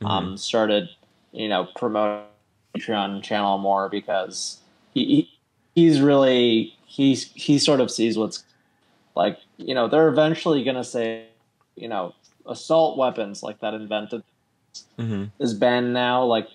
Mm-hmm. 0.01 0.07
um, 0.07 0.37
started 0.37 0.89
you 1.33 1.49
know 1.49 1.67
promoting 1.75 2.23
Patreon 2.75 3.21
channel 3.21 3.57
more 3.57 3.89
because 3.89 4.59
he, 4.93 5.05
he 5.05 5.29
he's 5.75 5.99
really 6.01 6.73
he's 6.85 7.31
he 7.33 7.59
sort 7.59 7.81
of 7.81 7.91
sees 7.91 8.17
what's 8.17 8.43
like 9.15 9.37
you 9.57 9.75
know 9.75 9.87
they're 9.89 10.07
eventually 10.07 10.63
gonna 10.63 10.83
say 10.85 11.25
you 11.75 11.87
know 11.89 12.15
assault 12.47 12.97
weapons 12.97 13.43
like 13.43 13.59
that 13.59 13.73
invented 13.73 14.23
Mm-hmm. 14.97 15.25
is 15.39 15.53
banned 15.53 15.93
now 15.93 16.23
like 16.23 16.47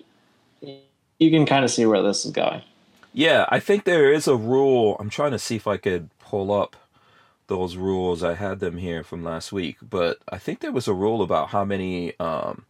you 0.61 1.29
can 1.31 1.45
kind 1.45 1.63
of 1.65 1.71
see 1.71 1.85
where 1.85 2.01
this 2.01 2.25
is 2.25 2.31
going. 2.31 2.61
Yeah, 3.17 3.45
I 3.47 3.61
think 3.61 3.85
there 3.85 4.11
is 4.11 4.27
a 4.27 4.35
rule. 4.35 4.97
I'm 4.99 5.09
trying 5.09 5.31
to 5.31 5.39
see 5.39 5.55
if 5.55 5.67
I 5.67 5.77
could 5.77 6.09
pull 6.19 6.51
up 6.51 6.75
those 7.47 7.77
rules. 7.77 8.21
I 8.23 8.33
had 8.33 8.59
them 8.59 8.77
here 8.77 9.03
from 9.05 9.23
last 9.23 9.53
week, 9.53 9.77
but 9.81 10.17
I 10.27 10.37
think 10.37 10.59
there 10.59 10.73
was 10.73 10.89
a 10.89 10.93
rule 10.93 11.21
about 11.21 11.49
how 11.49 11.63
many 11.63 12.19
um 12.19 12.65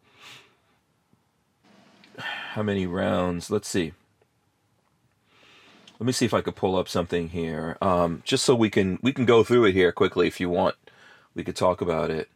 how 2.19 2.61
many 2.61 2.85
rounds. 2.85 3.49
Let's 3.49 3.67
see. 3.67 3.93
Let 5.99 6.05
me 6.05 6.13
see 6.13 6.25
if 6.25 6.33
I 6.35 6.41
could 6.41 6.55
pull 6.55 6.75
up 6.75 6.87
something 6.89 7.29
here. 7.29 7.75
Um 7.81 8.21
just 8.23 8.45
so 8.45 8.53
we 8.53 8.69
can 8.69 8.99
we 9.01 9.13
can 9.13 9.25
go 9.25 9.43
through 9.43 9.65
it 9.65 9.73
here 9.73 9.91
quickly 9.91 10.27
if 10.27 10.39
you 10.39 10.49
want. 10.51 10.75
We 11.33 11.43
could 11.43 11.55
talk 11.55 11.81
about 11.81 12.11
it. 12.11 12.29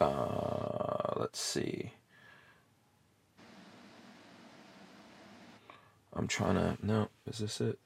Uh 0.00 1.12
let's 1.16 1.38
see. 1.40 1.92
I'm 6.16 6.28
trying 6.28 6.54
to. 6.54 6.76
No, 6.82 7.08
is 7.26 7.38
this 7.38 7.60
it? 7.60 7.78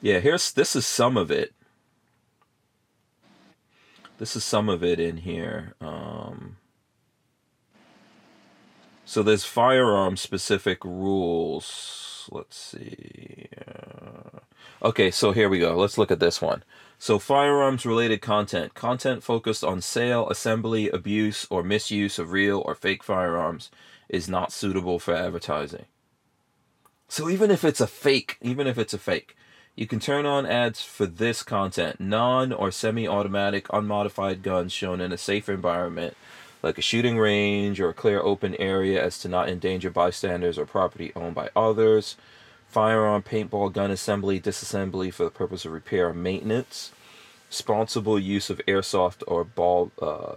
Yeah, 0.00 0.20
here's 0.20 0.52
this 0.52 0.76
is 0.76 0.86
some 0.86 1.16
of 1.16 1.30
it. 1.30 1.54
This 4.18 4.36
is 4.36 4.44
some 4.44 4.68
of 4.68 4.82
it 4.82 4.98
in 4.98 5.18
here. 5.18 5.74
Um, 5.80 6.56
so 9.04 9.22
there's 9.22 9.44
firearm 9.44 10.16
specific 10.16 10.84
rules. 10.84 12.28
Let's 12.30 12.56
see. 12.56 13.48
Uh, 13.66 14.40
okay, 14.82 15.10
so 15.10 15.32
here 15.32 15.48
we 15.48 15.58
go. 15.58 15.76
Let's 15.76 15.98
look 15.98 16.10
at 16.10 16.20
this 16.20 16.40
one. 16.42 16.64
So 16.98 17.18
firearms 17.18 17.84
related 17.84 18.22
content, 18.22 18.74
content 18.74 19.22
focused 19.22 19.62
on 19.62 19.80
sale, 19.82 20.28
assembly, 20.28 20.88
abuse, 20.90 21.46
or 21.50 21.62
misuse 21.62 22.18
of 22.18 22.32
real 22.32 22.62
or 22.64 22.74
fake 22.74 23.04
firearms 23.04 23.70
is 24.08 24.28
not 24.28 24.52
suitable 24.52 24.98
for 24.98 25.14
advertising. 25.14 25.86
So 27.08 27.28
even 27.28 27.50
if 27.50 27.64
it's 27.64 27.80
a 27.80 27.86
fake, 27.86 28.36
even 28.40 28.66
if 28.66 28.78
it's 28.78 28.94
a 28.94 28.98
fake, 28.98 29.36
you 29.76 29.86
can 29.86 30.00
turn 30.00 30.26
on 30.26 30.46
ads 30.46 30.82
for 30.82 31.06
this 31.06 31.42
content. 31.42 32.00
Non 32.00 32.52
or 32.52 32.70
semi 32.70 33.06
automatic 33.06 33.66
unmodified 33.72 34.42
guns 34.42 34.72
shown 34.72 35.00
in 35.00 35.12
a 35.12 35.18
safe 35.18 35.48
environment, 35.48 36.16
like 36.62 36.78
a 36.78 36.82
shooting 36.82 37.18
range 37.18 37.78
or 37.80 37.90
a 37.90 37.94
clear 37.94 38.20
open 38.20 38.54
area 38.56 39.02
as 39.02 39.18
to 39.20 39.28
not 39.28 39.48
endanger 39.48 39.90
bystanders 39.90 40.58
or 40.58 40.66
property 40.66 41.12
owned 41.14 41.34
by 41.34 41.50
others. 41.54 42.16
Firearm, 42.68 43.22
paintball, 43.22 43.72
gun 43.72 43.90
assembly, 43.90 44.40
disassembly 44.40 45.12
for 45.12 45.24
the 45.24 45.30
purpose 45.30 45.64
of 45.64 45.72
repair 45.72 46.08
or 46.08 46.14
maintenance. 46.14 46.90
Responsible 47.48 48.18
use 48.18 48.50
of 48.50 48.60
airsoft 48.66 49.22
or 49.28 49.44
ball 49.44 49.92
uh, 50.02 50.34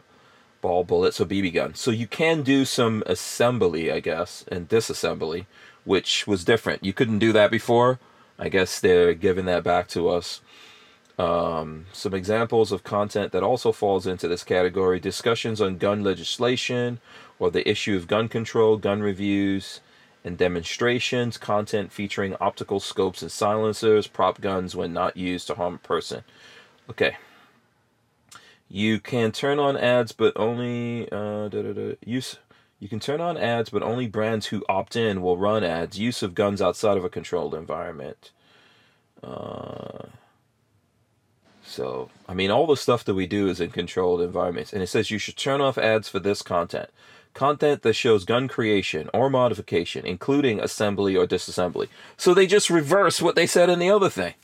ball 0.62 0.84
bullets 0.84 1.22
or 1.22 1.26
BB 1.26 1.54
guns. 1.54 1.80
So 1.80 1.92
you 1.92 2.08
can 2.08 2.44
do 2.44 2.66
some 2.66 3.04
assembly, 3.06 3.92
I 3.92 4.00
guess, 4.00 4.46
and 4.48 4.68
disassembly, 4.68 5.46
which 5.86 6.28
was 6.28 6.44
different. 6.44 6.84
You 6.84 6.94
couldn't 6.94 7.20
do 7.20 7.32
that 7.34 7.52
before. 7.52 8.00
I 8.38 8.50
guess 8.50 8.80
they're 8.80 9.14
giving 9.14 9.46
that 9.46 9.64
back 9.64 9.88
to 9.90 10.10
us. 10.10 10.42
Um, 11.18 11.86
some 11.92 12.14
examples 12.14 12.72
of 12.72 12.86
content 12.86 13.34
that 13.34 13.44
also 13.44 13.74
falls 13.74 14.08
into 14.08 14.30
this 14.30 14.44
category 14.44 15.02
discussions 15.02 15.60
on 15.60 15.78
gun 15.78 16.02
legislation 16.02 17.00
or 17.40 17.52
the 17.52 17.68
issue 17.70 17.98
of 17.98 18.08
gun 18.08 18.30
control, 18.30 18.78
gun 18.78 19.02
reviews, 19.02 19.82
and 20.24 20.38
demonstrations, 20.38 21.38
content 21.38 21.92
featuring 21.92 22.36
optical 22.40 22.80
scopes 22.80 23.22
and 23.22 23.32
silencers, 23.32 24.08
prop 24.08 24.40
guns 24.40 24.76
when 24.76 24.94
not 24.94 25.18
used 25.18 25.48
to 25.48 25.56
harm 25.56 25.76
a 25.76 25.88
person. 25.88 26.24
Okay. 26.90 27.18
You 28.70 29.00
can 29.00 29.32
turn 29.32 29.58
on 29.58 29.76
ads, 29.76 30.12
but 30.12 30.34
only 30.36 31.12
uh, 31.12 31.50
use. 32.06 32.38
You 32.80 32.88
can 32.88 33.00
turn 33.00 33.20
on 33.20 33.36
ads, 33.36 33.72
but 33.72 33.84
only 33.84 34.08
brands 34.08 34.48
who 34.48 34.64
opt 34.70 34.96
in 34.96 35.22
will 35.22 35.38
run 35.38 35.64
ads. 35.64 36.00
Use 36.00 36.22
of 36.24 36.36
guns 36.36 36.62
outside 36.62 36.96
of 36.96 37.04
a 37.04 37.10
controlled 37.10 37.56
environment. 37.56 38.32
Uh, 39.22 40.06
so, 41.64 42.10
I 42.28 42.34
mean, 42.34 42.52
all 42.52 42.68
the 42.68 42.78
stuff 42.78 43.04
that 43.06 43.16
we 43.16 43.28
do 43.28 43.48
is 43.48 43.60
in 43.60 43.72
controlled 43.72 44.22
environments. 44.22 44.72
And 44.72 44.82
it 44.82 44.88
says 44.88 45.12
you 45.12 45.18
should 45.18 45.36
turn 45.36 45.62
off 45.62 45.78
ads 45.78 46.08
for 46.08 46.20
this 46.20 46.42
content. 46.42 46.90
content 47.34 47.82
that 47.82 47.94
shows 47.94 48.24
gun 48.24 48.48
creation 48.48 49.10
or 49.14 49.30
modification, 49.30 50.06
including 50.06 50.60
assembly 50.60 51.16
or 51.16 51.28
disassembly. 51.28 51.88
So 52.18 52.34
they 52.34 52.48
just 52.48 52.70
reverse 52.70 53.22
what 53.22 53.36
they 53.36 53.48
said 53.48 53.70
in 53.70 53.80
the 53.80 53.92
other 53.92 54.10
thing. 54.10 54.36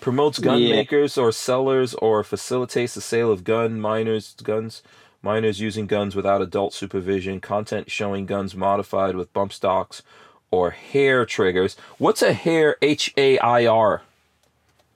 Promotes 0.00 0.38
gun 0.38 0.60
Yeah. 0.60 0.76
makers 0.76 1.18
or 1.18 1.30
sellers 1.32 1.94
or 1.94 2.24
facilitates 2.24 2.94
the 2.94 3.00
sale 3.00 3.30
of 3.30 3.44
gun 3.44 3.80
minors 3.80 4.34
guns 4.42 4.82
minors 5.22 5.60
using 5.60 5.86
guns 5.86 6.16
without 6.16 6.40
adult 6.40 6.72
supervision, 6.72 7.40
content 7.40 7.90
showing 7.90 8.26
guns 8.26 8.54
modified 8.54 9.14
with 9.16 9.32
bump 9.32 9.52
stocks 9.52 10.02
or 10.50 10.70
hair 10.70 11.26
triggers. 11.26 11.76
What's 11.98 12.22
a 12.22 12.32
hair 12.32 12.76
H 12.82 13.12
A 13.16 13.38
I 13.38 13.66
R? 13.66 14.02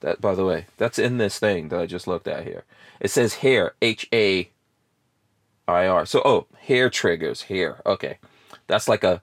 That 0.01 0.19
by 0.21 0.35
the 0.35 0.45
way, 0.45 0.65
that's 0.77 0.99
in 0.99 1.17
this 1.17 1.39
thing 1.39 1.69
that 1.69 1.79
I 1.79 1.85
just 1.85 2.07
looked 2.07 2.27
at 2.27 2.43
here. 2.43 2.63
It 2.99 3.09
says 3.11 3.35
hair 3.35 3.73
H 3.81 4.07
A 4.13 4.49
I 5.67 5.87
R. 5.87 6.05
So 6.05 6.21
oh, 6.25 6.47
hair 6.61 6.89
triggers, 6.89 7.43
hair. 7.43 7.81
Okay. 7.85 8.17
That's 8.67 8.87
like 8.87 9.03
a 9.03 9.21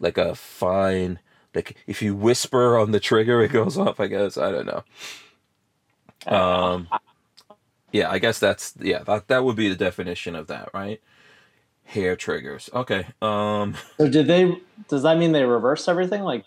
like 0.00 0.18
a 0.18 0.34
fine 0.34 1.18
like 1.54 1.76
if 1.86 2.02
you 2.02 2.14
whisper 2.16 2.78
on 2.78 2.92
the 2.92 3.00
trigger 3.00 3.42
it 3.42 3.52
goes 3.52 3.78
off, 3.78 4.00
I 4.00 4.08
guess. 4.08 4.38
I 4.38 4.50
don't 4.52 4.66
know. 4.66 4.84
Um 6.26 6.90
yeah, 7.92 8.10
I 8.10 8.18
guess 8.20 8.38
that's 8.40 8.74
yeah, 8.80 9.04
that 9.04 9.28
that 9.28 9.44
would 9.44 9.56
be 9.56 9.68
the 9.68 9.76
definition 9.76 10.36
of 10.36 10.48
that, 10.48 10.70
right? 10.74 11.00
Hair 11.84 12.16
triggers. 12.16 12.70
Okay. 12.74 13.06
Um 13.22 13.76
So 14.00 14.08
did 14.08 14.26
they? 14.28 14.56
Does 14.88 15.02
that 15.04 15.18
mean 15.18 15.32
they 15.32 15.44
reverse 15.44 15.88
everything? 15.88 16.22
Like, 16.22 16.44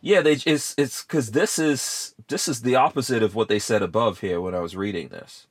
Yeah, 0.00 0.22
they 0.22 0.34
it's 0.46 0.74
it's 0.78 1.02
because 1.02 1.32
this 1.32 1.58
is 1.58 2.14
this 2.28 2.48
is 2.48 2.62
the 2.62 2.76
opposite 2.76 3.22
of 3.22 3.34
what 3.34 3.48
they 3.48 3.58
said 3.58 3.82
above 3.82 4.20
here 4.20 4.40
when 4.40 4.54
I 4.54 4.60
was 4.60 4.76
reading 4.76 5.08
this. 5.08 5.46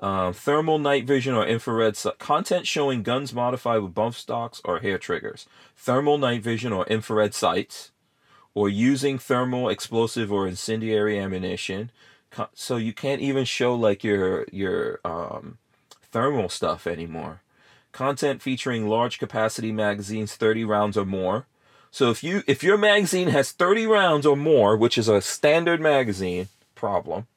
Um, 0.00 0.34
thermal 0.34 0.78
night 0.78 1.06
vision 1.06 1.34
or 1.34 1.46
infrared 1.46 1.96
si- 1.96 2.12
content 2.18 2.66
showing 2.68 3.02
guns 3.02 3.34
modified 3.34 3.82
with 3.82 3.94
bump 3.94 4.14
stocks 4.16 4.60
or 4.64 4.80
hair 4.80 4.98
triggers. 4.98 5.46
Thermal 5.76 6.18
night 6.18 6.42
vision 6.42 6.72
or 6.72 6.86
infrared 6.86 7.34
sights, 7.34 7.92
or 8.54 8.68
using 8.68 9.18
thermal 9.18 9.68
explosive 9.68 10.32
or 10.32 10.46
incendiary 10.46 11.18
ammunition. 11.18 11.90
So 12.54 12.76
you 12.76 12.92
can't 12.92 13.20
even 13.20 13.44
show 13.44 13.74
like 13.74 14.02
your 14.02 14.46
your 14.50 15.00
um, 15.04 15.58
thermal 16.10 16.48
stuff 16.48 16.86
anymore. 16.86 17.40
Content 17.92 18.42
featuring 18.42 18.88
large 18.88 19.18
capacity 19.18 19.70
magazines, 19.72 20.34
thirty 20.34 20.64
rounds 20.64 20.96
or 20.96 21.04
more. 21.04 21.46
So 21.94 22.10
if 22.10 22.24
you 22.24 22.42
if 22.48 22.64
your 22.64 22.76
magazine 22.76 23.28
has 23.28 23.52
30 23.52 23.86
rounds 23.86 24.26
or 24.26 24.36
more, 24.36 24.76
which 24.76 24.98
is 24.98 25.06
a 25.06 25.20
standard 25.20 25.80
magazine 25.80 26.48
problem, 26.74 27.28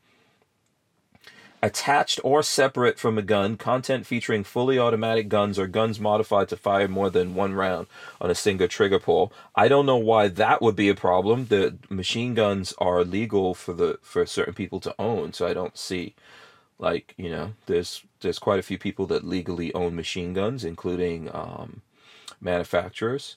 attached 1.68 2.18
or 2.24 2.41
separate 2.41 2.97
from 2.97 3.18
a 3.18 3.22
gun, 3.22 3.57
content 3.57 4.05
featuring 4.05 4.45
fully 4.45 4.80
automatic 4.80 5.28
guns 5.28 5.59
or 5.59 5.68
guns 5.68 5.99
modified 5.99 6.47
to 6.47 6.55
fire 6.55 6.88
more 6.88 7.09
than 7.09 7.36
one 7.36 7.53
round 7.53 7.88
on 8.22 8.32
a 8.32 8.36
single 8.36 8.70
trigger 8.70 8.99
pull. 8.99 9.34
I 9.53 9.68
don't 9.68 9.86
know 9.86 9.97
why 9.97 10.30
that 10.30 10.61
would 10.61 10.78
be 10.78 10.88
a 10.88 10.95
problem. 10.95 11.47
The 11.47 11.78
machine 11.89 12.34
guns 12.34 12.74
are 12.78 13.03
legal 13.03 13.53
for 13.53 13.74
the 13.74 13.99
for 14.01 14.26
certain 14.26 14.53
people 14.53 14.80
to 14.80 14.95
own, 14.97 15.34
so 15.34 15.45
I 15.45 15.53
don't 15.53 15.78
see 15.78 16.15
like, 16.80 17.13
you 17.18 17.30
know, 17.30 17.53
there's 17.65 18.03
there's 18.22 18.39
quite 18.39 18.59
a 18.59 18.63
few 18.70 18.78
people 18.78 19.05
that 19.07 19.28
legally 19.28 19.74
own 19.74 19.93
machine 19.95 20.34
guns, 20.34 20.63
including 20.63 21.30
um, 21.34 21.82
manufacturers. 22.39 23.36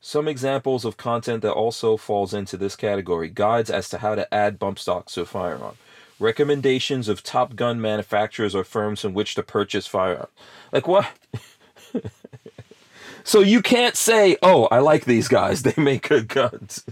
Some 0.00 0.28
examples 0.28 0.84
of 0.84 0.96
content 0.96 1.42
that 1.42 1.52
also 1.52 1.96
falls 1.96 2.32
into 2.32 2.56
this 2.56 2.76
category 2.76 3.28
guides 3.28 3.70
as 3.70 3.88
to 3.88 3.98
how 3.98 4.14
to 4.14 4.32
add 4.32 4.58
bump 4.58 4.78
stocks 4.78 5.14
to 5.14 5.22
a 5.22 5.26
firearm, 5.26 5.76
recommendations 6.18 7.08
of 7.08 7.22
top 7.22 7.56
gun 7.56 7.80
manufacturers 7.80 8.54
or 8.54 8.64
firms 8.64 9.04
in 9.04 9.14
which 9.14 9.34
to 9.34 9.42
purchase 9.42 9.86
firearms. 9.86 10.32
Like, 10.72 10.88
what? 10.88 11.08
so 13.24 13.40
you 13.40 13.62
can't 13.62 13.96
say, 13.96 14.36
oh, 14.42 14.64
I 14.66 14.78
like 14.78 15.04
these 15.04 15.28
guys, 15.28 15.62
they 15.64 15.74
make 15.80 16.08
good 16.08 16.28
guns. 16.28 16.84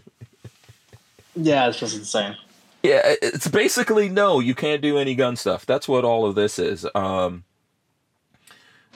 yeah, 1.35 1.68
it's 1.68 1.79
just 1.79 1.97
insane. 1.97 2.37
Yeah, 2.83 3.01
it's 3.22 3.49
basically 3.49 4.11
no, 4.11 4.41
you 4.41 4.55
can't 4.55 4.83
do 4.83 4.99
any 4.99 5.14
gun 5.14 5.37
stuff. 5.37 5.64
That's 5.64 5.89
what 5.89 6.05
all 6.05 6.27
of 6.27 6.35
this 6.35 6.59
is. 6.59 6.87
Um, 6.95 7.45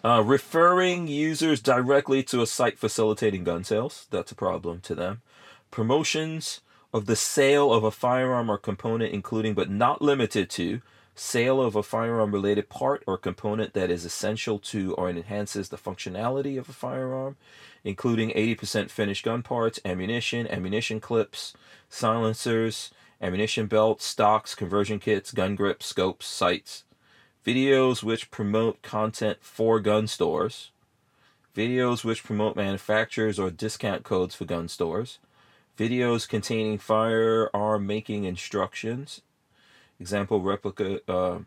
uh, 0.04 0.22
referring 0.22 1.08
users 1.08 1.62
directly 1.62 2.22
to 2.24 2.42
a 2.42 2.46
site 2.46 2.78
facilitating 2.78 3.44
gun 3.44 3.64
sales, 3.64 4.06
that's 4.10 4.30
a 4.30 4.34
problem 4.34 4.80
to 4.82 4.94
them. 4.94 5.22
Promotions 5.70 6.60
of 6.92 7.06
the 7.06 7.16
sale 7.16 7.72
of 7.72 7.84
a 7.84 7.90
firearm 7.90 8.50
or 8.50 8.58
component, 8.58 9.12
including 9.12 9.54
but 9.54 9.70
not 9.70 10.00
limited 10.00 10.48
to 10.50 10.80
sale 11.14 11.60
of 11.60 11.74
a 11.74 11.82
firearm 11.82 12.32
related 12.32 12.68
part 12.68 13.02
or 13.06 13.18
component 13.18 13.74
that 13.74 13.90
is 13.90 14.04
essential 14.04 14.58
to 14.58 14.94
or 14.94 15.10
enhances 15.10 15.68
the 15.68 15.76
functionality 15.76 16.58
of 16.58 16.68
a 16.68 16.72
firearm, 16.72 17.36
including 17.82 18.30
80% 18.30 18.88
finished 18.88 19.24
gun 19.24 19.42
parts, 19.42 19.80
ammunition, 19.84 20.46
ammunition 20.46 21.00
clips, 21.00 21.54
silencers, 21.88 22.92
ammunition 23.20 23.66
belts, 23.66 24.04
stocks, 24.04 24.54
conversion 24.54 25.00
kits, 25.00 25.32
gun 25.32 25.56
grips, 25.56 25.86
scopes, 25.86 26.26
sights, 26.26 26.84
videos 27.44 28.02
which 28.02 28.30
promote 28.30 28.80
content 28.82 29.38
for 29.40 29.80
gun 29.80 30.06
stores, 30.06 30.70
videos 31.56 32.04
which 32.04 32.22
promote 32.22 32.54
manufacturers 32.54 33.38
or 33.38 33.50
discount 33.50 34.04
codes 34.04 34.36
for 34.36 34.44
gun 34.44 34.68
stores, 34.68 35.18
videos 35.78 36.28
containing 36.28 36.78
firearm 36.78 37.86
making 37.86 38.24
instructions, 38.24 39.22
example 40.00 40.40
replica 40.40 41.00
uh, 41.08 41.38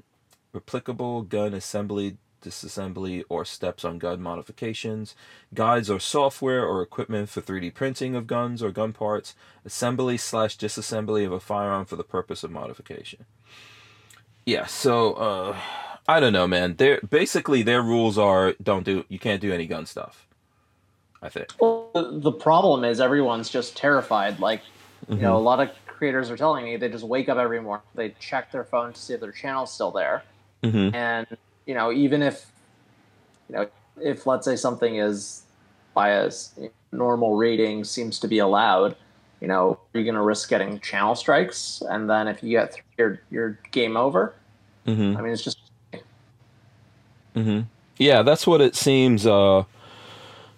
replicable 0.53 1.27
gun 1.27 1.53
assembly 1.53 2.17
disassembly 2.41 3.23
or 3.29 3.45
steps 3.45 3.85
on 3.85 3.99
gun 3.99 4.21
modifications. 4.21 5.15
Guides 5.53 5.89
or 5.89 5.99
software 5.99 6.65
or 6.65 6.81
equipment 6.81 7.29
for 7.29 7.41
3d 7.41 7.73
printing 7.73 8.15
of 8.15 8.27
guns 8.27 8.63
or 8.63 8.71
gun 8.71 8.93
parts. 8.93 9.35
Assembly 9.63 10.17
slash 10.17 10.57
disassembly 10.57 11.25
of 11.25 11.31
a 11.31 11.39
firearm 11.39 11.85
for 11.85 11.95
the 11.95 12.03
purpose 12.03 12.43
of 12.43 12.51
modification. 12.51 13.25
Yeah 14.45 14.65
so 14.65 15.13
uh 15.13 15.57
i 16.07 16.19
don't 16.19 16.33
know 16.33 16.47
man. 16.47 16.75
They're 16.77 16.99
basically 17.07 17.61
their 17.61 17.81
rules 17.81 18.17
are 18.17 18.53
don't 18.61 18.83
do 18.83 19.05
you 19.07 19.19
can't 19.19 19.41
do 19.41 19.53
any 19.53 19.67
gun 19.67 19.85
stuff 19.85 20.27
i 21.21 21.29
think 21.29 21.47
Well, 21.59 21.89
the, 21.93 22.31
problem 22.31 22.83
is 22.83 22.99
everyone's 22.99 23.49
just 23.49 23.75
terrified. 23.75 24.39
Like, 24.39 24.61
you 25.09 25.17
know, 25.17 25.35
a 25.35 25.39
lot 25.39 25.59
of 25.59 25.69
creators 25.85 26.29
are 26.31 26.37
telling 26.37 26.65
me 26.65 26.77
they 26.77 26.89
just 26.89 27.03
wake 27.03 27.29
up 27.29 27.37
every 27.37 27.61
morning, 27.61 27.85
they 27.95 28.09
check 28.19 28.51
their 28.51 28.63
phone 28.63 28.93
to 28.93 28.99
see 28.99 29.13
if 29.13 29.19
their 29.19 29.31
channel's 29.31 29.73
still 29.73 29.91
there, 29.91 30.23
mm-hmm. 30.63 30.95
and 30.95 31.27
you 31.65 31.73
know, 31.73 31.91
even 31.91 32.21
if 32.21 32.51
you 33.49 33.55
know, 33.55 33.67
if 34.01 34.25
let's 34.25 34.45
say 34.45 34.55
something 34.55 34.95
is 34.95 35.43
by 35.93 36.09
a 36.09 36.31
normal 36.91 37.35
rating 37.35 37.83
seems 37.83 38.19
to 38.19 38.27
be 38.27 38.39
allowed, 38.39 38.95
you 39.41 39.47
know, 39.47 39.77
you're 39.93 40.03
going 40.03 40.15
to 40.15 40.21
risk 40.21 40.49
getting 40.49 40.79
channel 40.79 41.15
strikes, 41.15 41.83
and 41.89 42.09
then 42.09 42.27
if 42.27 42.41
you 42.41 42.51
get 42.51 42.73
through, 42.73 42.83
your 42.97 43.21
your 43.29 43.59
game 43.71 43.97
over. 43.97 44.33
Mm-hmm. 44.87 45.17
I 45.17 45.21
mean, 45.21 45.33
it's 45.33 45.43
just 45.43 45.59
Mm-hmm. 47.35 47.61
Yeah, 47.97 48.23
that's 48.23 48.45
what 48.45 48.61
it 48.61 48.75
seems. 48.75 49.25
Uh, 49.25 49.63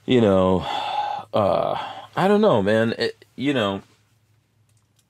you 0.05 0.21
know, 0.21 0.59
uh, 1.33 1.75
I 2.15 2.27
don't 2.27 2.41
know, 2.41 2.61
man. 2.61 2.93
It, 2.97 3.25
you 3.35 3.53
know, 3.53 3.81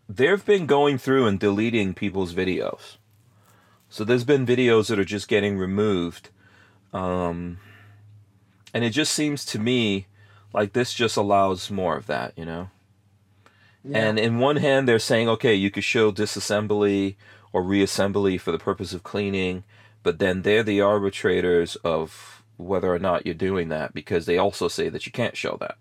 they've 0.07 0.45
been 0.45 0.65
going 0.65 0.97
through 0.97 1.27
and 1.27 1.39
deleting 1.39 1.93
people's 1.93 2.33
videos. 2.33 2.97
So 3.89 4.03
there's 4.03 4.23
been 4.23 4.45
videos 4.45 4.87
that 4.87 4.99
are 4.99 5.05
just 5.05 5.27
getting 5.27 5.57
removed, 5.57 6.29
um, 6.93 7.59
and 8.73 8.83
it 8.83 8.89
just 8.89 9.13
seems 9.13 9.45
to 9.45 9.59
me 9.59 10.07
like 10.51 10.73
this 10.73 10.93
just 10.93 11.15
allows 11.17 11.69
more 11.69 11.95
of 11.95 12.07
that. 12.07 12.33
You 12.37 12.45
know. 12.45 12.69
And 13.91 14.17
in 14.17 14.39
one 14.39 14.55
hand, 14.57 14.87
they're 14.87 14.97
saying, 14.97 15.27
okay, 15.27 15.53
you 15.53 15.69
could 15.69 15.83
show 15.83 16.11
disassembly 16.11 17.15
or 17.51 17.61
reassembly 17.61 18.39
for 18.39 18.51
the 18.51 18.57
purpose 18.57 18.93
of 18.93 19.03
cleaning, 19.03 19.65
but 20.03 20.19
then 20.19 20.43
they're 20.43 20.63
the 20.63 20.79
arbitrators 20.79 21.75
of 21.77 22.42
whether 22.63 22.93
or 22.93 22.99
not 22.99 23.25
you're 23.25 23.35
doing 23.35 23.69
that 23.69 23.93
because 23.93 24.25
they 24.25 24.37
also 24.37 24.67
say 24.67 24.89
that 24.89 25.05
you 25.05 25.11
can't 25.11 25.35
show 25.37 25.57
that. 25.59 25.77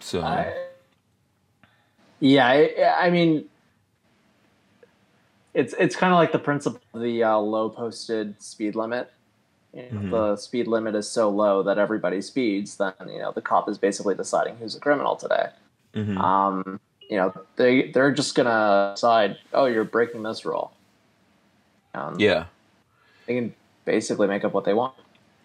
So, 0.00 0.20
I, 0.20 0.52
yeah, 2.20 2.46
I, 2.46 3.06
I 3.06 3.10
mean, 3.10 3.44
it's 5.54 5.74
it's 5.78 5.94
kind 5.94 6.12
of 6.12 6.18
like 6.18 6.32
the 6.32 6.38
principle 6.38 6.80
of 6.94 7.02
the 7.02 7.22
uh, 7.22 7.36
low 7.38 7.68
posted 7.68 8.40
speed 8.42 8.74
limit. 8.74 9.12
You 9.74 9.82
know, 9.82 10.00
Mhm. 10.00 10.10
The 10.10 10.36
speed 10.36 10.66
limit 10.66 10.94
is 10.94 11.08
so 11.08 11.30
low 11.30 11.62
that 11.62 11.78
everybody 11.78 12.20
speeds. 12.20 12.76
Then 12.76 12.92
you 13.06 13.18
know 13.18 13.32
the 13.32 13.40
cop 13.42 13.68
is 13.68 13.78
basically 13.78 14.14
deciding 14.14 14.56
who's 14.56 14.74
a 14.76 14.80
criminal 14.80 15.16
today. 15.16 15.48
mhm. 15.94 16.18
Um, 16.18 16.80
you 17.08 17.16
know 17.16 17.32
they 17.56 17.90
they're 17.90 18.12
just 18.12 18.34
gonna 18.34 18.92
decide, 18.94 19.38
oh, 19.52 19.66
you're 19.66 19.84
breaking 19.84 20.22
this 20.22 20.44
rule. 20.44 20.72
Um, 21.94 22.16
yeah. 22.18 22.46
they 23.26 23.34
can 23.34 23.54
basically 23.84 24.26
make 24.26 24.44
up 24.44 24.52
what 24.52 24.64
they 24.64 24.74
want. 24.74 24.94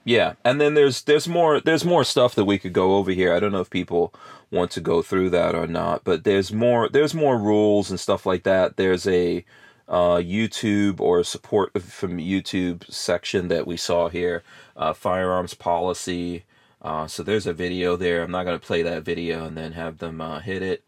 Yeah, 0.03 0.33
and 0.45 0.61
then 0.61 0.73
there's 0.73 1.01
there's 1.03 1.27
more 1.27 1.59
there's 1.59 1.83
more 1.83 2.05
stuff 2.05 2.33
that 2.35 2.45
we 2.45 2.57
could 2.57 2.71
go 2.73 2.95
over 2.95 3.11
here. 3.11 3.33
I 3.33 3.41
don't 3.41 3.51
know 3.51 3.59
if 3.59 3.69
people 3.69 4.13
want 4.51 4.71
to 4.71 4.81
go 4.81 5.01
through 5.01 5.31
that 5.31 5.53
or 5.53 5.67
not, 5.67 6.05
but 6.05 6.23
there's 6.23 6.53
more 6.53 6.87
there's 6.87 7.13
more 7.13 7.37
rules 7.37 7.89
and 7.89 7.99
stuff 7.99 8.25
like 8.25 8.43
that. 8.43 8.77
There's 8.77 9.05
a 9.05 9.43
uh, 9.87 10.17
YouTube 10.17 10.99
or 10.99 11.23
support 11.23 11.81
from 11.81 12.17
YouTube 12.17 12.89
section 12.91 13.47
that 13.49 13.67
we 13.67 13.77
saw 13.77 14.09
here, 14.09 14.43
uh, 14.75 14.93
firearms 14.93 15.53
policy. 15.53 16.43
Uh, 16.81 17.07
so 17.07 17.23
there's 17.23 17.47
a 17.47 17.53
video 17.53 17.95
there. 17.95 18.23
I'm 18.23 18.31
not 18.31 18.43
to 18.43 18.59
play 18.59 18.83
that 18.83 19.03
video 19.03 19.45
and 19.45 19.57
then 19.57 19.73
have 19.73 19.97
them 19.97 20.21
uh, 20.21 20.39
hit 20.39 20.61
it. 20.61 20.83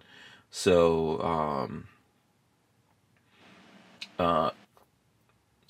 So, 0.52 1.22
um, 1.22 1.88
uh, 4.18 4.52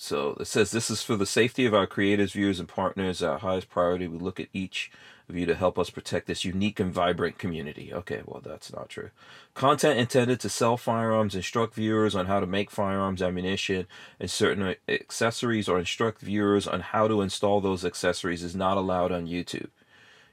so 0.01 0.37
it 0.39 0.45
says 0.45 0.71
this 0.71 0.89
is 0.89 1.03
for 1.03 1.17
the 1.17 1.25
safety 1.25 1.65
of 1.65 1.73
our 1.73 1.85
creators, 1.85 2.31
viewers, 2.31 2.57
and 2.59 2.69
partners. 2.69 3.21
Our 3.21 3.37
highest 3.39 3.69
priority. 3.69 4.07
We 4.07 4.17
look 4.17 4.39
at 4.39 4.47
each 4.53 4.91
of 5.27 5.35
you 5.35 5.45
to 5.45 5.55
help 5.55 5.77
us 5.77 5.89
protect 5.89 6.25
this 6.25 6.45
unique 6.45 6.79
and 6.79 6.93
vibrant 6.93 7.37
community. 7.37 7.93
Okay, 7.93 8.21
well 8.25 8.41
that's 8.43 8.71
not 8.71 8.87
true. 8.87 9.09
Content 9.53 9.99
intended 9.99 10.39
to 10.39 10.49
sell 10.49 10.77
firearms, 10.77 11.35
instruct 11.35 11.75
viewers 11.75 12.15
on 12.15 12.27
how 12.27 12.39
to 12.39 12.47
make 12.47 12.71
firearms, 12.71 13.21
ammunition, 13.21 13.87
and 14.21 14.31
certain 14.31 14.75
accessories, 14.87 15.67
or 15.67 15.77
instruct 15.77 16.21
viewers 16.21 16.65
on 16.65 16.79
how 16.79 17.09
to 17.09 17.21
install 17.21 17.59
those 17.59 17.83
accessories 17.83 18.41
is 18.41 18.55
not 18.55 18.77
allowed 18.77 19.11
on 19.11 19.27
YouTube. 19.27 19.69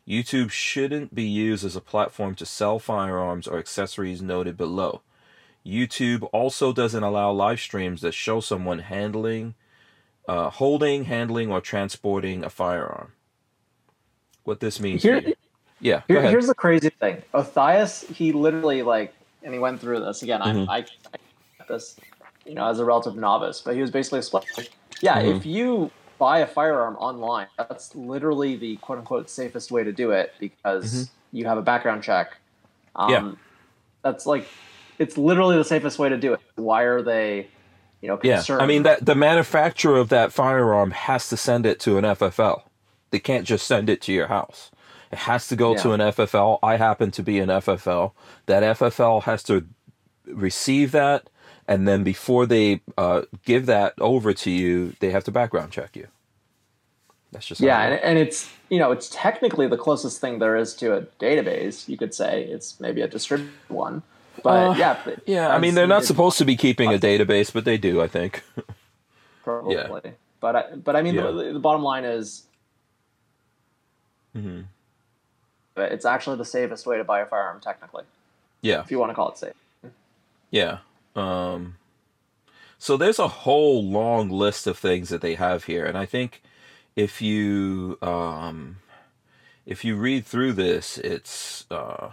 YouTube 0.06 0.51
shouldn't 0.52 1.12
be 1.12 1.24
used 1.24 1.64
as 1.64 1.74
a 1.74 1.80
platform 1.80 2.36
to 2.36 2.47
sell 2.47 2.78
firearms 2.78 3.48
or 3.48 3.59
accessories 3.59 4.22
noted 4.22 4.56
below. 4.56 5.02
YouTube 5.66 6.28
also 6.32 6.72
doesn't 6.72 7.02
allow 7.02 7.32
live 7.32 7.59
streams 7.60 8.01
that 8.02 8.12
show 8.14 8.40
someone 8.40 8.78
handling, 8.78 9.55
uh, 10.28 10.51
holding, 10.51 11.05
handling, 11.05 11.51
or 11.51 11.60
transporting 11.60 12.44
a 12.44 12.51
firearm. 12.51 13.12
What 14.44 14.60
this 14.60 14.78
means? 14.80 15.02
Here- 15.02 15.18
you. 15.20 15.34
Yeah, 15.80 15.97
go 15.98 16.05
Here, 16.09 16.18
ahead. 16.18 16.30
here's 16.30 16.47
the 16.47 16.55
crazy 16.55 16.88
thing. 16.88 17.20
Othais, 17.34 18.10
he 18.14 18.32
literally 18.32 18.82
like, 18.82 19.12
and 19.43 19.52
he 19.52 19.59
went 19.59 19.78
through 19.78 20.01
this 20.01 20.22
again. 20.22 20.40
Mhm. 20.40 20.66
I, 20.70 20.78
I, 20.78 20.84
I 21.60 21.64
this, 21.68 21.97
you 22.47 22.55
know, 22.55 22.66
as 22.66 22.78
a 22.78 22.84
relative 22.84 23.14
novice, 23.16 23.60
but 23.60 23.74
he 23.74 23.82
was 23.82 23.90
basically 23.90 24.20
explaining, 24.20 24.70
yeah, 25.02 25.20
Mhm. 25.20 25.36
if 25.36 25.44
you 25.44 25.90
buy 26.18 26.38
a 26.38 26.47
firearm 26.47 26.97
online, 26.97 27.48
that's 27.59 27.94
literally 27.94 28.56
the 28.56 28.76
quote 28.76 28.98
unquote 29.01 29.28
safest 29.28 29.70
way 29.70 29.84
to 29.84 29.93
do 29.93 30.12
it 30.12 30.32
because 30.40 31.10
you 31.32 31.44
have 31.44 31.59
a 31.59 31.62
background 31.62 32.02
check. 32.02 32.38
Um, 32.94 33.10
Mm-hmm. 33.10 33.26
Yeah. 33.28 33.34
that's 34.02 34.24
like, 34.24 34.47
it's 34.98 35.18
literally 35.18 35.56
the 35.56 35.64
safest 35.64 35.98
way 35.98 36.09
to 36.09 36.16
do 36.16 36.35
it. 36.35 36.40
Why 36.56 36.82
are 36.82 37.02
they, 37.02 37.48
you 38.01 38.09
know, 38.09 38.16
concerned? 38.16 38.60
Yeah. 38.60 38.64
I 38.64 38.66
mean 38.66 38.82
that 38.85 39.05
the 39.05 39.14
manufacturer 39.14 39.98
of 39.98 40.09
that 40.10 40.32
firearm 40.32 40.93
has 40.93 41.28
to 41.28 41.36
send 41.36 41.66
it 41.66 41.81
to 41.81 41.98
an 41.98 42.05
FFL. 42.05 42.62
They 43.10 43.18
can't 43.18 43.47
just 43.47 43.66
send 43.66 43.89
it 43.89 44.01
to 44.02 44.12
your 44.12 44.27
house. 44.28 44.70
It 45.12 45.18
has 45.18 45.47
to 45.48 45.56
go 45.56 45.77
to 45.77 45.93
an 45.93 46.01
FFL. 46.01 46.59
I 46.62 46.77
happen 46.77 47.10
to 47.12 47.23
be 47.23 47.39
an 47.39 47.48
FFL. 47.48 48.12
That 48.47 48.78
FFL 48.78 49.23
has 49.23 49.43
to 49.44 49.64
receive 50.27 50.90
that, 50.93 51.31
and 51.68 51.86
then 51.86 52.02
before 52.02 52.44
they 52.47 52.81
uh, 52.98 53.23
give 53.44 53.66
that 53.66 53.94
over 54.01 54.35
to 54.35 54.51
you, 54.51 54.94
they 54.98 55.10
have 55.10 55.24
to 55.24 55.31
background 55.31 55.70
check 55.73 55.94
you. 55.94 56.09
That's 57.32 57.47
just 57.47 57.60
Yeah, 57.60 57.81
and, 57.82 57.94
and 58.02 58.18
it's 58.18 58.51
you 58.68 58.78
know 58.78 58.93
it's 58.93 59.09
technically 59.12 59.68
the 59.68 59.77
closest 59.77 60.20
thing 60.20 60.39
there 60.39 60.56
is 60.56 60.74
to 60.77 60.97
a 60.97 61.02
database. 61.20 61.89
You 61.89 61.97
could 61.97 62.14
say 62.14 62.44
it's 62.44 62.81
maybe 62.81 63.01
a 63.02 63.09
distributed 63.09 63.52
one, 63.68 64.02
but 64.42 64.70
Uh, 64.70 64.74
yeah, 64.76 64.98
but 65.04 65.20
yeah. 65.26 65.48
I 65.48 65.58
mean, 65.58 65.74
they're 65.74 65.86
not 65.86 66.04
supposed 66.04 66.38
to 66.38 66.44
be 66.44 66.56
keeping 66.56 66.92
a 66.92 66.98
database, 66.98 67.52
but 67.52 67.64
they 67.64 67.78
do. 67.78 68.00
I 68.00 68.08
think. 68.08 68.42
probably. 69.44 69.74
yeah. 69.76 70.10
But 70.40 70.56
I, 70.56 70.62
but 70.76 70.96
I 70.96 71.02
mean, 71.02 71.14
Yeah. 71.14 71.30
the, 71.30 71.52
the 71.54 71.58
bottom 71.58 71.82
line 71.82 72.04
is 72.04 72.44
hmm 74.34 74.62
it's 75.78 76.06
actually 76.06 76.36
the 76.38 76.44
safest 76.44 76.86
way 76.86 76.96
to 76.96 77.04
buy 77.04 77.20
a 77.20 77.26
firearm, 77.26 77.60
technically, 77.60 78.04
Yeah. 78.62 78.80
if 78.80 78.90
you 78.90 78.98
want 78.98 79.10
to 79.10 79.14
call 79.14 79.28
it 79.30 79.36
safe. 79.38 79.52
Yeah. 80.50 80.78
Um, 81.14 81.76
so 82.78 82.96
there's 82.96 83.18
a 83.18 83.28
whole 83.28 83.84
long 83.84 84.30
list 84.30 84.66
of 84.66 84.78
things 84.78 85.10
that 85.10 85.20
they 85.20 85.34
have 85.34 85.64
here, 85.64 85.84
and 85.84 85.98
I 85.98 86.06
think 86.06 86.42
if 86.94 87.20
you 87.20 87.98
um, 88.00 88.76
if 89.66 89.84
you 89.84 89.96
read 89.96 90.24
through 90.24 90.54
this, 90.54 90.96
it's 90.98 91.66
uh, 91.70 92.10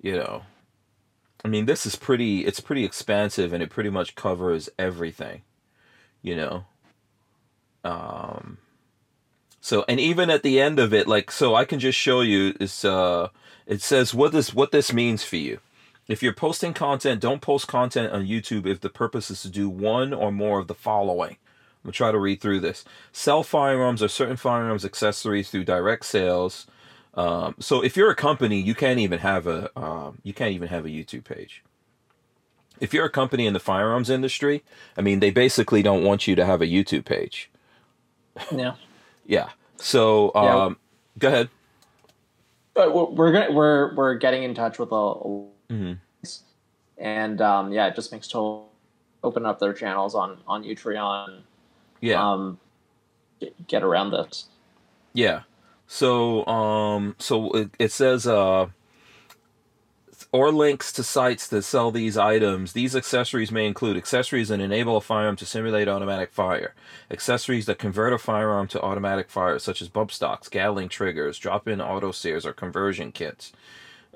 you 0.00 0.16
know, 0.16 0.42
I 1.44 1.48
mean, 1.48 1.66
this 1.66 1.86
is 1.86 1.96
pretty. 1.96 2.44
It's 2.44 2.60
pretty 2.60 2.84
expansive, 2.84 3.52
and 3.52 3.62
it 3.62 3.70
pretty 3.70 3.90
much 3.90 4.14
covers 4.14 4.68
everything. 4.78 5.42
You 6.22 6.36
know. 6.36 6.64
Um. 7.84 8.58
So 9.60 9.84
and 9.88 10.00
even 10.00 10.30
at 10.30 10.42
the 10.42 10.60
end 10.60 10.78
of 10.78 10.94
it, 10.94 11.06
like 11.06 11.30
so, 11.30 11.54
I 11.54 11.64
can 11.64 11.78
just 11.78 11.98
show 11.98 12.20
you. 12.20 12.54
It's 12.60 12.84
uh, 12.84 13.28
it 13.66 13.82
says 13.82 14.14
what 14.14 14.32
this 14.32 14.54
what 14.54 14.72
this 14.72 14.92
means 14.92 15.22
for 15.22 15.36
you. 15.36 15.60
If 16.08 16.22
you're 16.22 16.32
posting 16.32 16.74
content, 16.74 17.20
don't 17.20 17.40
post 17.40 17.68
content 17.68 18.12
on 18.12 18.26
YouTube 18.26 18.66
if 18.66 18.80
the 18.80 18.88
purpose 18.88 19.30
is 19.30 19.42
to 19.42 19.48
do 19.48 19.68
one 19.68 20.12
or 20.12 20.32
more 20.32 20.58
of 20.58 20.66
the 20.66 20.74
following. 20.74 21.36
I'm 21.82 21.88
gonna 21.88 21.92
try 21.92 22.10
to 22.10 22.18
read 22.18 22.40
through 22.40 22.60
this. 22.60 22.84
Sell 23.12 23.42
firearms 23.42 24.02
or 24.02 24.08
certain 24.08 24.36
firearms 24.36 24.84
accessories 24.84 25.50
through 25.50 25.64
direct 25.64 26.04
sales. 26.04 26.66
Um, 27.14 27.56
so 27.58 27.82
if 27.82 27.96
you're 27.96 28.10
a 28.10 28.14
company, 28.14 28.60
you 28.60 28.74
can't 28.74 28.98
even 29.00 29.18
have 29.18 29.46
a 29.46 29.70
um, 29.78 30.18
you 30.22 30.32
can't 30.32 30.52
even 30.52 30.68
have 30.68 30.84
a 30.84 30.88
YouTube 30.88 31.24
page. 31.24 31.62
If 32.78 32.94
you're 32.94 33.04
a 33.04 33.10
company 33.10 33.46
in 33.46 33.52
the 33.52 33.60
firearms 33.60 34.08
industry, 34.08 34.62
I 34.96 35.02
mean, 35.02 35.20
they 35.20 35.30
basically 35.30 35.82
don't 35.82 36.02
want 36.04 36.26
you 36.26 36.34
to 36.36 36.44
have 36.46 36.62
a 36.62 36.66
YouTube 36.66 37.04
page. 37.04 37.50
Yeah. 38.52 38.74
Yeah. 39.26 39.50
So 39.76 40.32
Yeah. 40.34 40.64
um, 40.64 40.76
go 41.18 41.28
ahead. 41.28 41.48
But 42.74 42.92
we're- 42.94 43.12
we're 43.12 43.32
gonna 43.32 43.52
we're 43.52 43.94
we're 43.94 44.14
getting 44.14 44.42
in 44.42 44.54
touch 44.54 44.78
with 44.78 44.88
a, 44.92 45.14
hmm 45.68 45.92
and 46.98 47.40
um, 47.40 47.72
yeah, 47.72 47.86
it 47.86 47.94
just 47.94 48.10
makes 48.12 48.26
total 48.28 48.70
open 49.22 49.46
up 49.46 49.58
their 49.60 49.72
channels 49.72 50.14
on 50.16 50.38
on 50.48 50.64
Utreon. 50.64 51.42
Yeah. 52.00 52.20
Um, 52.32 52.58
get- 53.40 53.66
get 53.68 53.82
around 53.84 54.10
this. 54.10 54.46
Yeah. 55.12 55.42
So 55.92 56.46
um 56.46 57.16
so 57.18 57.50
it, 57.50 57.70
it 57.80 57.90
says 57.90 58.24
uh 58.24 58.68
or 60.30 60.52
links 60.52 60.92
to 60.92 61.02
sites 61.02 61.48
that 61.48 61.62
sell 61.62 61.90
these 61.90 62.16
items. 62.16 62.74
These 62.74 62.94
accessories 62.94 63.50
may 63.50 63.66
include 63.66 63.96
accessories 63.96 64.50
that 64.50 64.60
enable 64.60 64.96
a 64.96 65.00
firearm 65.00 65.34
to 65.34 65.44
simulate 65.44 65.88
automatic 65.88 66.30
fire, 66.30 66.74
accessories 67.10 67.66
that 67.66 67.80
convert 67.80 68.12
a 68.12 68.18
firearm 68.18 68.68
to 68.68 68.80
automatic 68.80 69.28
fire, 69.28 69.58
such 69.58 69.82
as 69.82 69.88
bump 69.88 70.12
stocks, 70.12 70.48
Gatling 70.48 70.88
triggers, 70.88 71.40
drop-in 71.40 71.80
auto 71.80 72.12
sears, 72.12 72.46
or 72.46 72.52
conversion 72.52 73.10
kits. 73.10 73.52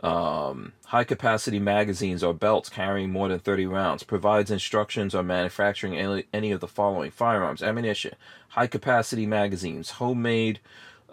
Um, 0.01 0.75
high 0.87 1.03
capacity 1.03 1.59
magazines 1.59 2.23
or 2.23 2.35
belts 2.35 2.69
carrying 2.69 3.11
more 3.11 3.29
than 3.29 3.41
30 3.41 3.67
rounds 3.67 4.05
provides 4.05 4.53
instructions 4.53 5.13
on 5.13 5.27
manufacturing 5.27 5.97
any, 5.97 6.27
any 6.33 6.53
of 6.53 6.61
the 6.61 6.69
following 6.69 7.11
firearms 7.11 7.63
ammunition 7.63 8.15
high 8.49 8.67
capacity 8.67 9.25
magazines 9.25 9.93
homemade 9.93 10.61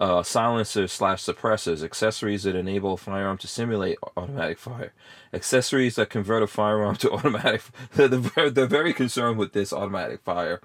uh, 0.01 0.23
silencers 0.23 0.91
slash 0.91 1.23
suppressors. 1.23 1.83
Accessories 1.83 2.43
that 2.43 2.55
enable 2.55 2.93
a 2.93 2.97
firearm 2.97 3.37
to 3.37 3.47
simulate 3.47 3.99
automatic 4.17 4.57
fire. 4.57 4.93
Accessories 5.31 5.95
that 5.95 6.09
convert 6.09 6.41
a 6.41 6.47
firearm 6.47 6.95
to 6.97 7.11
automatic 7.11 7.61
they're, 7.93 8.49
they're 8.49 8.65
very 8.65 8.93
concerned 8.93 9.37
with 9.37 9.53
this 9.53 9.71
automatic 9.71 10.21
fire. 10.21 10.59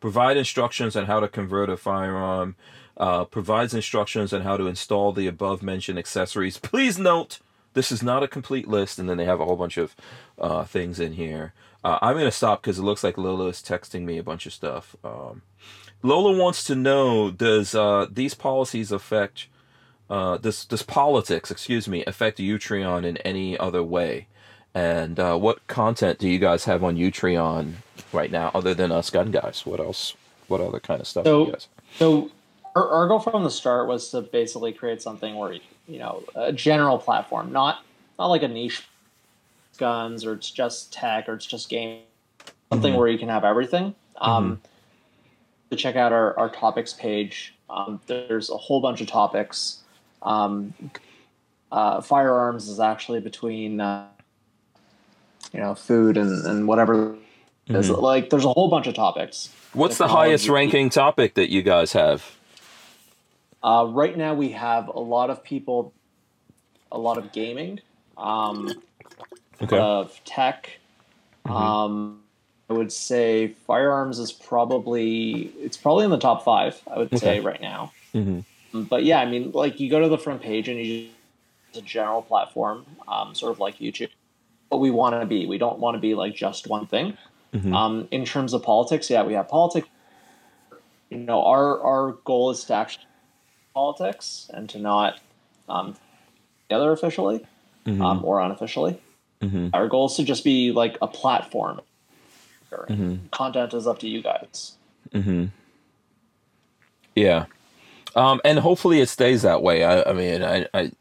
Provide 0.00 0.36
instructions 0.36 0.94
on 0.94 1.06
how 1.06 1.18
to 1.18 1.26
convert 1.26 1.68
a 1.68 1.76
firearm 1.76 2.54
uh, 2.96 3.24
provides 3.24 3.74
instructions 3.74 4.32
on 4.32 4.42
how 4.42 4.56
to 4.56 4.66
install 4.66 5.12
the 5.12 5.26
above 5.26 5.60
mentioned 5.60 5.98
accessories. 5.98 6.56
Please 6.56 6.98
note 6.98 7.40
this 7.74 7.90
is 7.90 8.02
not 8.02 8.22
a 8.22 8.28
complete 8.28 8.68
list 8.68 8.98
and 9.00 9.08
then 9.08 9.16
they 9.16 9.24
have 9.24 9.40
a 9.40 9.44
whole 9.44 9.56
bunch 9.56 9.76
of 9.76 9.96
uh, 10.38 10.64
things 10.64 11.00
in 11.00 11.14
here. 11.14 11.52
Uh, 11.84 11.96
i'm 12.02 12.14
going 12.14 12.24
to 12.24 12.32
stop 12.32 12.60
because 12.60 12.80
it 12.80 12.82
looks 12.82 13.04
like 13.04 13.16
lola 13.16 13.46
is 13.46 13.62
texting 13.62 14.02
me 14.02 14.18
a 14.18 14.22
bunch 14.22 14.46
of 14.46 14.52
stuff 14.52 14.96
um, 15.04 15.42
lola 16.02 16.36
wants 16.36 16.64
to 16.64 16.74
know 16.74 17.30
does 17.30 17.74
uh, 17.74 18.06
these 18.10 18.34
policies 18.34 18.92
affect 18.92 19.46
uh, 20.10 20.36
this 20.38 20.64
this 20.64 20.82
politics 20.82 21.50
excuse 21.50 21.86
me 21.88 22.04
affect 22.06 22.38
utreon 22.38 23.04
in 23.04 23.16
any 23.18 23.58
other 23.58 23.82
way 23.82 24.26
and 24.74 25.18
uh, 25.18 25.36
what 25.36 25.66
content 25.66 26.18
do 26.18 26.28
you 26.28 26.38
guys 26.38 26.64
have 26.64 26.82
on 26.84 26.96
utreon 26.96 27.74
right 28.12 28.30
now 28.30 28.50
other 28.54 28.74
than 28.74 28.90
us 28.92 29.10
gun 29.10 29.30
guys 29.30 29.62
what 29.66 29.80
else 29.80 30.14
what 30.46 30.60
other 30.60 30.80
kind 30.80 31.00
of 31.00 31.06
stuff 31.06 31.24
do 31.24 31.30
So- 31.30 31.46
you 31.46 31.52
guys 31.52 31.68
So 31.98 32.30
our, 32.76 32.88
our 32.88 33.08
goal 33.08 33.18
from 33.18 33.42
the 33.44 33.50
start 33.50 33.88
was 33.88 34.10
to 34.10 34.20
basically 34.22 34.72
create 34.72 35.02
something 35.02 35.34
where 35.36 35.54
you 35.88 35.98
know 35.98 36.22
a 36.36 36.52
general 36.52 36.98
platform, 36.98 37.50
not 37.50 37.82
not 38.18 38.26
like 38.26 38.42
a 38.42 38.48
niche 38.48 38.86
guns 39.78 40.24
or 40.24 40.34
it's 40.34 40.50
just 40.50 40.92
tech 40.92 41.28
or 41.28 41.34
it's 41.34 41.46
just 41.46 41.68
game, 41.68 42.02
something 42.70 42.92
Mhm. 42.92 42.96
where 42.98 43.08
you 43.08 43.18
can 43.18 43.28
have 43.30 43.42
everything. 43.44 43.94
Um, 44.18 44.60
to 45.70 45.76
check 45.76 45.96
out 45.96 46.12
our, 46.12 46.38
our 46.38 46.48
topics 46.48 46.92
page, 46.92 47.54
um, 47.70 48.00
there's 48.06 48.50
a 48.50 48.56
whole 48.56 48.80
bunch 48.80 49.00
of 49.00 49.06
topics. 49.06 49.78
Um, 50.22 50.74
uh, 51.70 52.00
firearms 52.00 52.68
is 52.68 52.80
actually 52.80 53.20
between 53.20 53.80
uh, 53.80 54.08
you 55.52 55.60
know 55.60 55.74
food 55.74 56.16
and, 56.16 56.46
and 56.46 56.66
whatever. 56.68 57.16
Mhm. 57.68 58.00
Like 58.00 58.30
there's 58.30 58.46
a 58.46 58.52
whole 58.52 58.68
bunch 58.68 58.86
of 58.86 58.94
topics. 58.94 59.50
what's 59.74 59.98
the 59.98 60.08
highest 60.08 60.48
ranking 60.48 60.88
topic 60.88 61.34
that 61.34 61.50
you 61.50 61.62
guys 61.62 61.92
have 61.92 62.36
Uh, 63.62 63.84
right 63.90 64.16
now, 64.16 64.32
we 64.34 64.50
have 64.52 64.88
a 64.88 64.98
lot 65.00 65.28
of 65.30 65.44
people, 65.44 65.92
a 66.90 66.98
lot 66.98 67.18
of 67.18 67.32
gaming, 67.32 67.80
um, 68.16 68.80
okay 69.60 69.76
of 69.78 70.18
tech, 70.24 70.78
Mhm. 71.46 71.54
um, 71.54 72.20
I 72.70 72.74
would 72.74 72.92
say 72.92 73.48
firearms 73.66 74.18
is 74.18 74.30
probably 74.32 75.52
it's 75.60 75.76
probably 75.76 76.04
in 76.04 76.10
the 76.10 76.18
top 76.18 76.44
five. 76.44 76.80
I 76.90 76.98
would 76.98 77.18
say 77.18 77.40
right 77.40 77.60
now. 77.60 77.92
Mhm. 78.14 78.44
But 78.72 79.04
yeah, 79.04 79.20
I 79.20 79.26
mean, 79.26 79.52
like 79.52 79.80
you 79.80 79.88
go 79.88 80.00
to 80.00 80.08
the 80.08 80.18
front 80.18 80.42
page 80.42 80.68
and 80.68 80.78
you 80.78 81.08
it's 81.70 81.78
a 81.78 81.82
general 81.82 82.22
platform, 82.22 82.84
um, 83.06 83.34
sort 83.34 83.52
of 83.52 83.58
like 83.60 83.78
YouTube. 83.78 84.10
What 84.68 84.80
we 84.80 84.90
want 84.90 85.18
to 85.20 85.26
be, 85.26 85.46
we 85.46 85.58
don't 85.58 85.78
want 85.78 85.94
to 85.96 85.98
be 86.00 86.14
like 86.14 86.34
just 86.34 86.66
one 86.66 86.86
thing. 86.86 87.16
Mhm. 87.54 87.74
Um, 87.74 88.08
in 88.10 88.24
terms 88.26 88.52
of 88.52 88.62
politics, 88.62 89.08
yeah, 89.10 89.22
we 89.22 89.32
have 89.34 89.48
politics. 89.48 89.88
You 91.10 91.18
know, 91.18 91.42
our 91.44 91.80
our 91.82 92.12
goal 92.24 92.50
is 92.50 92.64
to 92.64 92.74
actually 92.74 93.04
politics 93.74 94.50
and 94.52 94.68
to 94.70 94.78
not 94.78 95.20
um, 95.70 95.94
together 96.68 96.92
officially 96.92 97.46
Mhm. 97.86 98.02
um, 98.02 98.24
or 98.24 98.40
unofficially. 98.40 98.98
Mhm. 99.42 99.70
Our 99.72 99.86
goal 99.88 100.06
is 100.06 100.14
to 100.16 100.24
just 100.24 100.44
be 100.44 100.72
like 100.72 100.96
a 101.00 101.06
platform. 101.06 101.80
Mhm. 102.88 103.30
Content 103.32 103.74
is 103.74 103.86
up 103.86 103.98
to 104.00 104.08
you 104.08 104.22
guys. 104.22 104.76
Mm-hmm. 105.14 105.46
Yeah. 107.16 107.46
Um, 108.16 108.40
and 108.44 108.58
hopefully 108.60 109.00
it 109.00 109.08
stays 109.08 109.42
that 109.42 109.62
way. 109.62 109.84
I, 109.84 110.02
I 110.10 110.12
mean, 110.12 110.42
I, 110.42 110.66
I, 110.74 110.92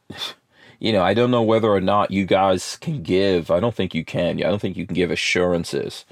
you 0.80 0.94
know, 0.94 1.04
I 1.04 1.14
don't 1.14 1.32
know 1.32 1.44
whether 1.44 1.70
or 1.70 1.82
not 1.82 2.12
you 2.12 2.26
guys 2.26 2.78
can 2.78 3.04
give. 3.04 3.52
I 3.52 3.60
don't 3.60 3.76
think 3.76 3.96
you 3.96 4.06
can. 4.06 4.38
I 4.40 4.50
don't 4.50 4.62
think 4.62 4.78
you 4.78 4.86
can 4.88 4.96
give 4.96 5.12
assurances 5.12 6.06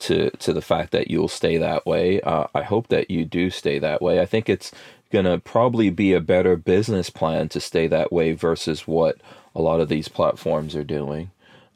to 0.00 0.30
to 0.30 0.52
the 0.52 0.62
fact 0.62 0.92
that 0.92 1.10
you'll 1.10 1.28
stay 1.28 1.58
that 1.58 1.86
way. 1.86 2.20
Uh, 2.22 2.46
I 2.54 2.62
hope 2.62 2.88
that 2.88 3.10
you 3.10 3.24
do 3.24 3.50
stay 3.50 3.78
that 3.80 4.02
way. 4.02 4.20
I 4.20 4.26
think 4.26 4.48
it's 4.48 4.72
gonna 5.12 5.38
probably 5.38 5.90
be 5.90 6.12
a 6.14 6.20
better 6.20 6.56
business 6.56 7.10
plan 7.10 7.48
to 7.50 7.60
stay 7.60 7.86
that 7.88 8.12
way 8.12 8.32
versus 8.32 8.88
what 8.88 9.18
a 9.54 9.62
lot 9.62 9.80
of 9.80 9.88
these 9.88 10.08
platforms 10.08 10.76
are 10.76 10.84
doing. 10.84 11.30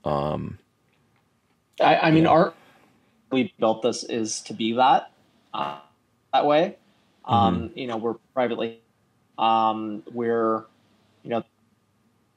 Um, 0.04 0.58
I, 1.80 1.96
I 1.98 2.10
mean, 2.12 2.24
Yeah. 2.24 2.30
our 2.30 2.54
we 3.30 3.52
built 3.58 3.82
this 3.82 4.04
is 4.04 4.40
to 4.42 4.54
be 4.54 4.72
that 4.74 5.10
uh, 5.54 5.78
that 6.32 6.46
way. 6.46 6.76
Um, 7.24 7.70
You 7.74 7.86
know, 7.86 7.96
we're 7.96 8.14
privately. 8.34 8.78
Um, 9.38 10.02
we're, 10.12 10.64
you 11.22 11.30
know, 11.30 11.44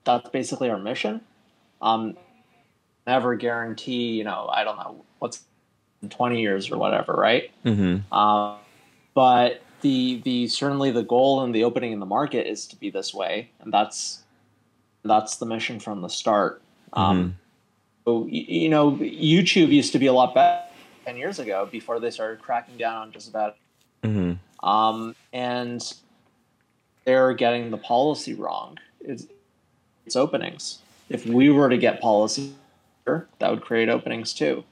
that's 0.04 0.30
basically 0.30 0.70
our 0.70 0.78
mission. 0.78 1.22
Um, 1.82 2.16
never 3.08 3.36
guarantee. 3.36 4.12
You 4.18 4.24
know, 4.24 4.50
I 4.52 4.64
don't 4.64 4.78
know 4.78 5.04
what's 5.20 5.44
in 6.04 6.10
twenty 6.10 6.42
years 6.42 6.70
or 6.72 6.78
whatever, 6.78 7.14
right? 7.14 7.52
mhm. 7.66 8.04
Um, 8.12 8.58
but 9.14 9.62
the 9.82 10.22
the 10.24 10.48
certainly 10.48 10.92
the 10.92 11.04
goal 11.04 11.42
and 11.44 11.56
the 11.56 11.64
opening 11.64 11.92
in 11.92 12.00
the 12.00 12.06
market 12.06 12.48
is 12.48 12.68
to 12.68 12.76
be 12.76 12.90
this 12.90 13.14
way, 13.14 13.50
and 13.62 13.74
that's 13.74 14.24
that's 15.04 15.38
the 15.38 15.46
mission 15.46 15.80
from 15.80 16.02
the 16.02 16.10
start. 16.10 16.62
Um, 16.94 17.38
so, 18.06 18.20
y- 18.20 18.46
you 18.48 18.70
know, 18.70 18.92
YouTube 18.92 19.70
used 19.70 19.92
to 19.94 20.00
be 20.00 20.06
a 20.06 20.14
lot 20.14 20.36
better 20.36 20.64
ten 21.06 21.18
years 21.18 21.40
ago 21.40 21.68
before 21.72 22.00
they 22.00 22.12
started 22.12 22.42
cracking 22.42 22.78
down 22.78 22.96
on 22.96 23.12
just 23.12 23.30
about. 23.30 23.58
Mhm. 24.04 24.38
Um, 24.64 25.16
and 25.34 25.82
they're 27.06 27.34
getting 27.34 27.72
the 27.72 27.78
policy 27.78 28.34
wrong. 28.34 28.78
It's, 29.00 29.26
it's 30.06 30.16
openings. 30.16 30.80
If 31.10 31.26
we 31.26 31.50
were 31.50 31.70
to 31.70 31.78
get 31.78 32.00
policy, 32.02 32.54
that 33.06 33.50
would 33.50 33.62
create 33.62 33.90
openings 33.90 34.34
too. 34.34 34.64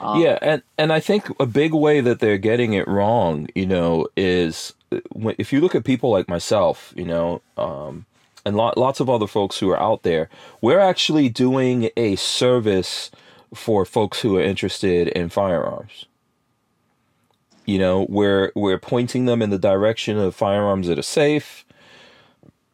Um, 0.00 0.20
yeah, 0.20 0.38
and 0.40 0.62
and 0.78 0.92
I 0.92 1.00
think 1.00 1.28
a 1.38 1.46
big 1.46 1.72
way 1.72 2.00
that 2.00 2.18
they're 2.18 2.38
getting 2.38 2.72
it 2.72 2.88
wrong, 2.88 3.48
you 3.54 3.66
know, 3.66 4.08
is 4.16 4.72
uh, 4.92 5.00
if 5.38 5.52
you 5.52 5.60
look 5.60 5.74
at 5.74 5.84
people 5.84 6.10
like 6.10 6.28
myself, 6.28 6.92
you 6.96 7.04
know, 7.04 7.42
um, 7.56 8.06
and 8.44 8.56
lot, 8.56 8.76
lots 8.76 9.00
of 9.00 9.08
other 9.08 9.26
folks 9.26 9.58
who 9.58 9.70
are 9.70 9.80
out 9.80 10.02
there, 10.02 10.28
we're 10.60 10.80
actually 10.80 11.28
doing 11.28 11.90
a 11.96 12.16
service 12.16 13.10
for 13.52 13.84
folks 13.84 14.20
who 14.20 14.36
are 14.36 14.42
interested 14.42 15.08
in 15.08 15.28
firearms. 15.28 16.06
You 17.66 17.78
know, 17.78 18.06
we're 18.08 18.52
we're 18.54 18.78
pointing 18.78 19.24
them 19.24 19.40
in 19.40 19.50
the 19.50 19.58
direction 19.58 20.18
of 20.18 20.34
firearms 20.34 20.86
that 20.88 20.98
are 20.98 21.02
safe. 21.02 21.64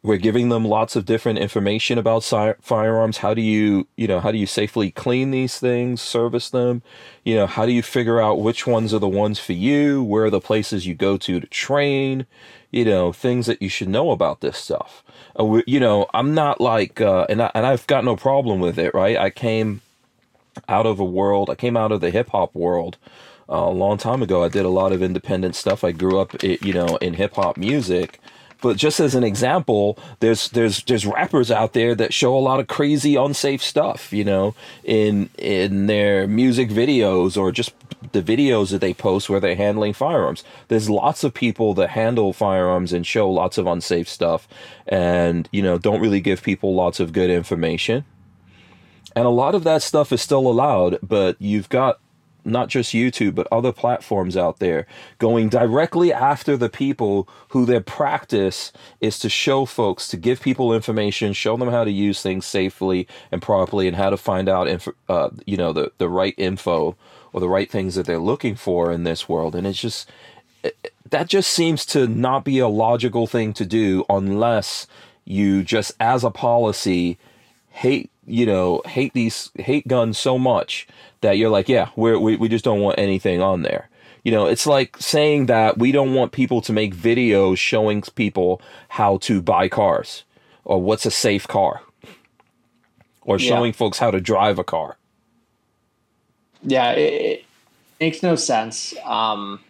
We're 0.03 0.17
giving 0.17 0.49
them 0.49 0.65
lots 0.65 0.95
of 0.95 1.05
different 1.05 1.37
information 1.37 1.99
about 1.99 2.23
si- 2.23 2.53
firearms. 2.59 3.19
How 3.19 3.35
do 3.35 3.41
you, 3.41 3.87
you 3.95 4.07
know, 4.07 4.19
how 4.19 4.31
do 4.31 4.39
you 4.39 4.47
safely 4.47 4.89
clean 4.89 5.29
these 5.29 5.59
things, 5.59 6.01
service 6.01 6.49
them? 6.49 6.81
You 7.23 7.35
know, 7.35 7.45
how 7.45 7.67
do 7.67 7.71
you 7.71 7.83
figure 7.83 8.19
out 8.19 8.41
which 8.41 8.65
ones 8.65 8.95
are 8.95 8.99
the 8.99 9.07
ones 9.07 9.37
for 9.37 9.53
you? 9.53 10.01
Where 10.03 10.25
are 10.25 10.31
the 10.31 10.41
places 10.41 10.87
you 10.87 10.95
go 10.95 11.17
to 11.17 11.39
to 11.39 11.47
train? 11.47 12.25
You 12.71 12.83
know, 12.83 13.13
things 13.13 13.45
that 13.45 13.61
you 13.61 13.69
should 13.69 13.89
know 13.89 14.09
about 14.09 14.41
this 14.41 14.57
stuff. 14.57 15.03
Uh, 15.39 15.45
we, 15.45 15.63
you 15.67 15.79
know, 15.79 16.07
I'm 16.15 16.33
not 16.33 16.59
like, 16.59 16.99
uh, 16.99 17.27
and 17.29 17.39
I, 17.39 17.51
and 17.53 17.65
I've 17.65 17.85
got 17.85 18.03
no 18.03 18.15
problem 18.15 18.59
with 18.59 18.79
it, 18.79 18.95
right? 18.95 19.17
I 19.17 19.29
came 19.29 19.81
out 20.67 20.85
of 20.85 20.99
a 20.99 21.05
world. 21.05 21.49
I 21.49 21.55
came 21.55 21.77
out 21.77 21.91
of 21.91 22.01
the 22.01 22.11
hip 22.11 22.29
hop 22.29 22.53
world 22.55 22.97
uh, 23.49 23.55
a 23.55 23.71
long 23.71 23.97
time 23.97 24.21
ago. 24.21 24.43
I 24.43 24.49
did 24.49 24.65
a 24.65 24.69
lot 24.69 24.91
of 24.91 25.01
independent 25.01 25.55
stuff. 25.55 25.83
I 25.83 25.91
grew 25.91 26.19
up, 26.19 26.41
you 26.43 26.73
know, 26.73 26.97
in 26.97 27.15
hip 27.15 27.35
hop 27.35 27.57
music. 27.57 28.19
But 28.61 28.77
just 28.77 28.99
as 28.99 29.15
an 29.15 29.23
example, 29.23 29.97
there's 30.19 30.49
there's 30.49 30.83
there's 30.83 31.05
rappers 31.05 31.49
out 31.49 31.73
there 31.73 31.95
that 31.95 32.13
show 32.13 32.37
a 32.37 32.39
lot 32.39 32.59
of 32.59 32.67
crazy, 32.67 33.15
unsafe 33.15 33.61
stuff, 33.61 34.13
you 34.13 34.23
know, 34.23 34.53
in 34.83 35.31
in 35.37 35.87
their 35.87 36.27
music 36.27 36.69
videos 36.69 37.37
or 37.37 37.51
just 37.51 37.73
the 38.11 38.21
videos 38.21 38.71
that 38.71 38.81
they 38.81 38.93
post 38.93 39.29
where 39.29 39.39
they're 39.39 39.55
handling 39.55 39.93
firearms. 39.93 40.43
There's 40.67 40.89
lots 40.89 41.23
of 41.23 41.33
people 41.33 41.73
that 41.75 41.89
handle 41.89 42.33
firearms 42.33 42.93
and 42.93 43.05
show 43.05 43.29
lots 43.29 43.57
of 43.57 43.65
unsafe 43.65 44.07
stuff, 44.07 44.47
and 44.87 45.49
you 45.51 45.63
know, 45.63 45.79
don't 45.79 45.99
really 45.99 46.21
give 46.21 46.43
people 46.43 46.75
lots 46.75 46.99
of 46.99 47.13
good 47.13 47.31
information. 47.31 48.05
And 49.15 49.25
a 49.25 49.29
lot 49.31 49.55
of 49.55 49.63
that 49.63 49.81
stuff 49.81 50.11
is 50.11 50.21
still 50.21 50.47
allowed, 50.47 50.99
but 51.03 51.35
you've 51.39 51.69
got 51.69 51.99
not 52.43 52.69
just 52.69 52.93
YouTube, 52.93 53.35
but 53.35 53.47
other 53.51 53.71
platforms 53.71 54.35
out 54.35 54.59
there 54.59 54.87
going 55.19 55.49
directly 55.49 56.11
after 56.11 56.57
the 56.57 56.69
people 56.69 57.27
who 57.49 57.65
their 57.65 57.81
practice 57.81 58.71
is 58.99 59.19
to 59.19 59.29
show 59.29 59.65
folks, 59.65 60.07
to 60.07 60.17
give 60.17 60.41
people 60.41 60.73
information, 60.73 61.33
show 61.33 61.55
them 61.57 61.69
how 61.69 61.83
to 61.83 61.91
use 61.91 62.21
things 62.21 62.45
safely 62.45 63.07
and 63.31 63.41
properly, 63.41 63.87
and 63.87 63.97
how 63.97 64.09
to 64.09 64.17
find 64.17 64.49
out, 64.49 64.67
inf- 64.67 64.87
uh, 65.09 65.29
you 65.45 65.57
know, 65.57 65.73
the, 65.73 65.91
the 65.99 66.09
right 66.09 66.35
info 66.37 66.95
or 67.33 67.39
the 67.41 67.49
right 67.49 67.71
things 67.71 67.95
that 67.95 68.05
they're 68.07 68.19
looking 68.19 68.55
for 68.55 68.91
in 68.91 69.03
this 69.03 69.29
world. 69.29 69.55
And 69.55 69.67
it's 69.67 69.79
just, 69.81 70.09
it- 70.63 70.93
that 71.09 71.27
just 71.27 71.51
seems 71.51 71.85
to 71.87 72.07
not 72.07 72.45
be 72.45 72.59
a 72.59 72.69
logical 72.69 73.27
thing 73.27 73.53
to 73.53 73.65
do 73.65 74.05
unless 74.09 74.87
you 75.25 75.63
just, 75.63 75.91
as 75.99 76.23
a 76.23 76.31
policy, 76.31 77.17
hate 77.71 78.10
you 78.25 78.45
know 78.45 78.81
hate 78.85 79.13
these 79.13 79.51
hate 79.55 79.87
guns 79.87 80.17
so 80.17 80.37
much 80.37 80.87
that 81.21 81.37
you're 81.37 81.49
like 81.49 81.67
yeah 81.69 81.89
we're, 81.95 82.19
we 82.19 82.35
we 82.35 82.47
just 82.47 82.63
don't 82.65 82.81
want 82.81 82.97
anything 82.99 83.41
on 83.41 83.63
there 83.63 83.89
you 84.23 84.31
know 84.31 84.45
it's 84.45 84.67
like 84.67 84.95
saying 84.97 85.47
that 85.47 85.77
we 85.77 85.91
don't 85.91 86.13
want 86.13 86.31
people 86.31 86.61
to 86.61 86.71
make 86.73 86.95
videos 86.95 87.57
showing 87.57 88.01
people 88.15 88.61
how 88.89 89.17
to 89.17 89.41
buy 89.41 89.67
cars 89.67 90.23
or 90.65 90.81
what's 90.81 91.05
a 91.05 91.11
safe 91.11 91.47
car 91.47 91.81
or 93.23 93.39
Yeah. 93.39 93.49
showing 93.49 93.73
folks 93.73 93.97
how 93.99 94.11
to 94.11 94.21
drive 94.21 94.59
a 94.59 94.63
car 94.63 94.97
yeah, 96.63 96.91
it, 96.91 97.13
it 97.39 97.45
makes 97.99 98.21
no 98.21 98.35
sense. 98.35 98.93
Um, 99.03 99.61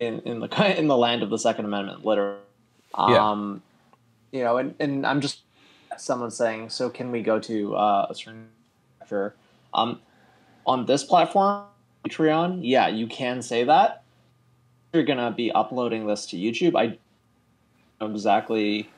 in 0.00 0.20
in 0.20 0.40
the 0.40 0.78
in 0.78 0.88
the 0.88 0.96
land 0.96 1.22
of 1.22 1.30
the 1.30 1.38
Second 1.38 1.64
Amendment, 1.64 2.04
literally. 2.04 2.38
Yeah. 2.98 3.30
Um, 3.30 3.62
you 4.32 4.44
know, 4.44 4.58
and, 4.58 4.74
and 4.78 5.06
I'm 5.06 5.20
just 5.20 5.40
someone 5.98 6.30
saying, 6.30 6.70
so 6.70 6.88
can 6.88 7.10
we 7.10 7.22
go 7.22 7.38
to 7.40 7.74
uh, 7.76 8.06
a 8.10 8.14
certain 8.14 8.48
sector? 8.98 9.34
Um, 9.74 10.00
on 10.66 10.86
this 10.86 11.04
platform, 11.04 11.64
Utreon, 12.06 12.60
yeah, 12.62 12.88
you 12.88 13.06
can 13.06 13.42
say 13.42 13.64
that. 13.64 14.02
You're 14.92 15.04
gonna 15.04 15.30
be 15.30 15.52
uploading 15.52 16.06
this 16.06 16.26
to 16.26 16.36
YouTube. 16.36 16.74
I 16.74 16.98
don't 18.00 18.12
exactly. 18.12 18.88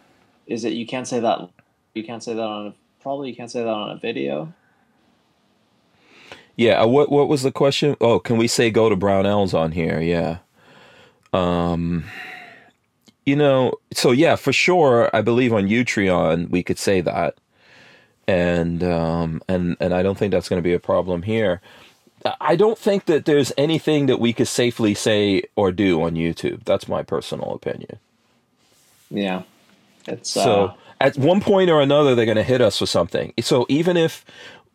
Is 0.46 0.64
it 0.64 0.72
you 0.72 0.86
can't 0.86 1.06
say 1.06 1.20
that? 1.20 1.50
You 1.94 2.04
can't 2.04 2.22
say 2.22 2.34
that 2.34 2.42
on 2.42 2.66
a, 2.68 2.74
probably 3.02 3.30
you 3.30 3.36
can't 3.36 3.50
say 3.50 3.60
that 3.62 3.68
on 3.68 3.90
a 3.90 3.96
video. 3.96 4.52
Yeah, 6.56 6.82
uh, 6.82 6.86
what 6.86 7.10
what 7.10 7.28
was 7.28 7.42
the 7.42 7.50
question? 7.50 7.96
Oh, 8.00 8.18
can 8.18 8.36
we 8.36 8.46
say 8.46 8.70
go 8.70 8.88
to 8.88 8.96
Brownells 8.96 9.54
on 9.54 9.72
here? 9.72 10.00
Yeah. 10.00 10.38
Um 11.32 12.04
you 13.26 13.36
know, 13.36 13.74
so 13.92 14.12
yeah, 14.12 14.36
for 14.36 14.52
sure, 14.52 15.10
I 15.14 15.22
believe 15.22 15.52
on 15.52 15.68
Utreon 15.68 16.50
we 16.50 16.62
could 16.62 16.78
say 16.78 17.00
that. 17.02 17.36
And 18.28 18.84
um 18.84 19.42
and 19.48 19.76
and 19.80 19.94
I 19.94 20.02
don't 20.02 20.18
think 20.18 20.32
that's 20.32 20.48
going 20.48 20.62
to 20.62 20.68
be 20.68 20.74
a 20.74 20.80
problem 20.80 21.22
here. 21.22 21.60
I- 22.24 22.36
don't 22.56 22.78
think 22.78 23.06
that 23.06 23.24
there's 23.26 23.52
anything 23.58 24.06
that 24.06 24.20
we 24.20 24.32
could 24.32 24.48
safely 24.48 24.94
say 24.94 25.44
or 25.56 25.72
do 25.72 26.02
on 26.02 26.14
YouTube. 26.14 26.64
That's 26.64 26.88
my 26.88 27.02
personal 27.04 27.52
opinion. 27.54 27.98
Yeah, 29.10 29.42
it's 30.06 30.36
So 30.36 30.72
uh, 30.72 30.74
at 31.00 31.16
one 31.18 31.40
point 31.40 31.70
or 31.70 31.80
another, 31.80 32.14
they're 32.14 32.26
going 32.26 32.36
to 32.36 32.42
hit 32.44 32.60
us 32.60 32.78
for 32.78 32.86
something. 32.86 33.32
So 33.40 33.66
even 33.70 33.96
if, 33.96 34.24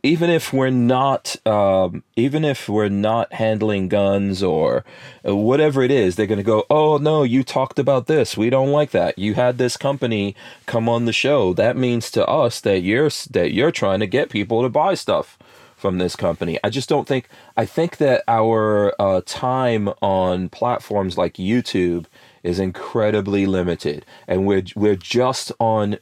even 0.05 0.29
if 0.29 0.53
we're 0.53 0.69
not, 0.69 1.35
um, 1.47 2.03
even 2.15 2.45
if 2.45 2.69
we're 2.69 2.89
not 2.89 3.33
handling 3.33 3.89
guns 3.89 4.43
or 4.43 4.85
uh, 5.27 5.35
whatever 5.35 5.81
it 5.81 5.89
is, 5.89 6.15
they're 6.15 6.27
going 6.27 6.37
to 6.37 6.43
go, 6.43 6.63
"Oh 6.69 6.97
no, 6.97 7.23
you 7.23 7.43
talked 7.43 7.79
about 7.79 8.05
this. 8.05 8.37
We 8.37 8.51
don't 8.51 8.71
like 8.71 8.91
that. 8.91 9.17
You 9.17 9.33
had 9.33 9.57
this 9.57 9.77
company 9.77 10.35
come 10.67 10.87
on 10.87 11.05
the 11.05 11.13
show. 11.13 11.53
That 11.53 11.75
means 11.75 12.11
to 12.11 12.25
us 12.27 12.61
that 12.61 12.81
you're 12.81 13.09
that 13.31 13.51
you're 13.51 13.71
trying 13.71 13.99
to 13.99 14.07
get 14.07 14.29
people 14.29 14.61
to 14.61 14.69
buy 14.69 14.93
stuff." 14.93 15.37
from 15.75 15.97
this 15.97 16.15
company. 16.15 16.57
I 16.63 16.69
just 16.69 16.89
don't 16.89 17.07
think. 17.07 17.27
I 17.55 17.65
think 17.65 17.97
that 17.97 18.23
our 18.27 18.95
uh, 18.99 19.21
time 19.25 19.89
on 20.01 20.49
platforms 20.49 21.15
like 21.17 21.33
YouTube 21.33 22.05
is 22.43 22.59
incredibly 22.59 23.45
limited, 23.45 24.05
and 24.27 24.47
we're 24.47 24.63
we're 24.75 24.95
just 24.95 25.51
on 25.59 25.97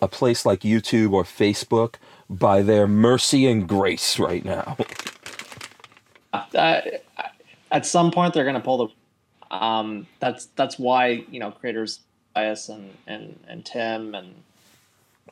a 0.00 0.08
place 0.08 0.46
like 0.46 0.60
YouTube 0.60 1.12
or 1.12 1.24
Facebook 1.24 1.94
by 2.30 2.62
their 2.62 2.86
mercy 2.86 3.46
and 3.46 3.68
grace 3.68 4.18
right 4.18 4.44
now. 4.44 4.76
uh, 6.32 6.80
at 7.70 7.86
some 7.86 8.10
point 8.10 8.34
they're 8.34 8.44
going 8.44 8.54
to 8.54 8.60
pull 8.60 8.86
the 9.50 9.56
um, 9.56 10.06
that's 10.20 10.46
that's 10.56 10.78
why 10.78 11.24
you 11.30 11.40
know 11.40 11.50
creators 11.50 12.00
bias 12.34 12.68
and 12.68 12.90
and 13.06 13.38
and 13.48 13.64
tim 13.64 14.14
and 14.14 14.34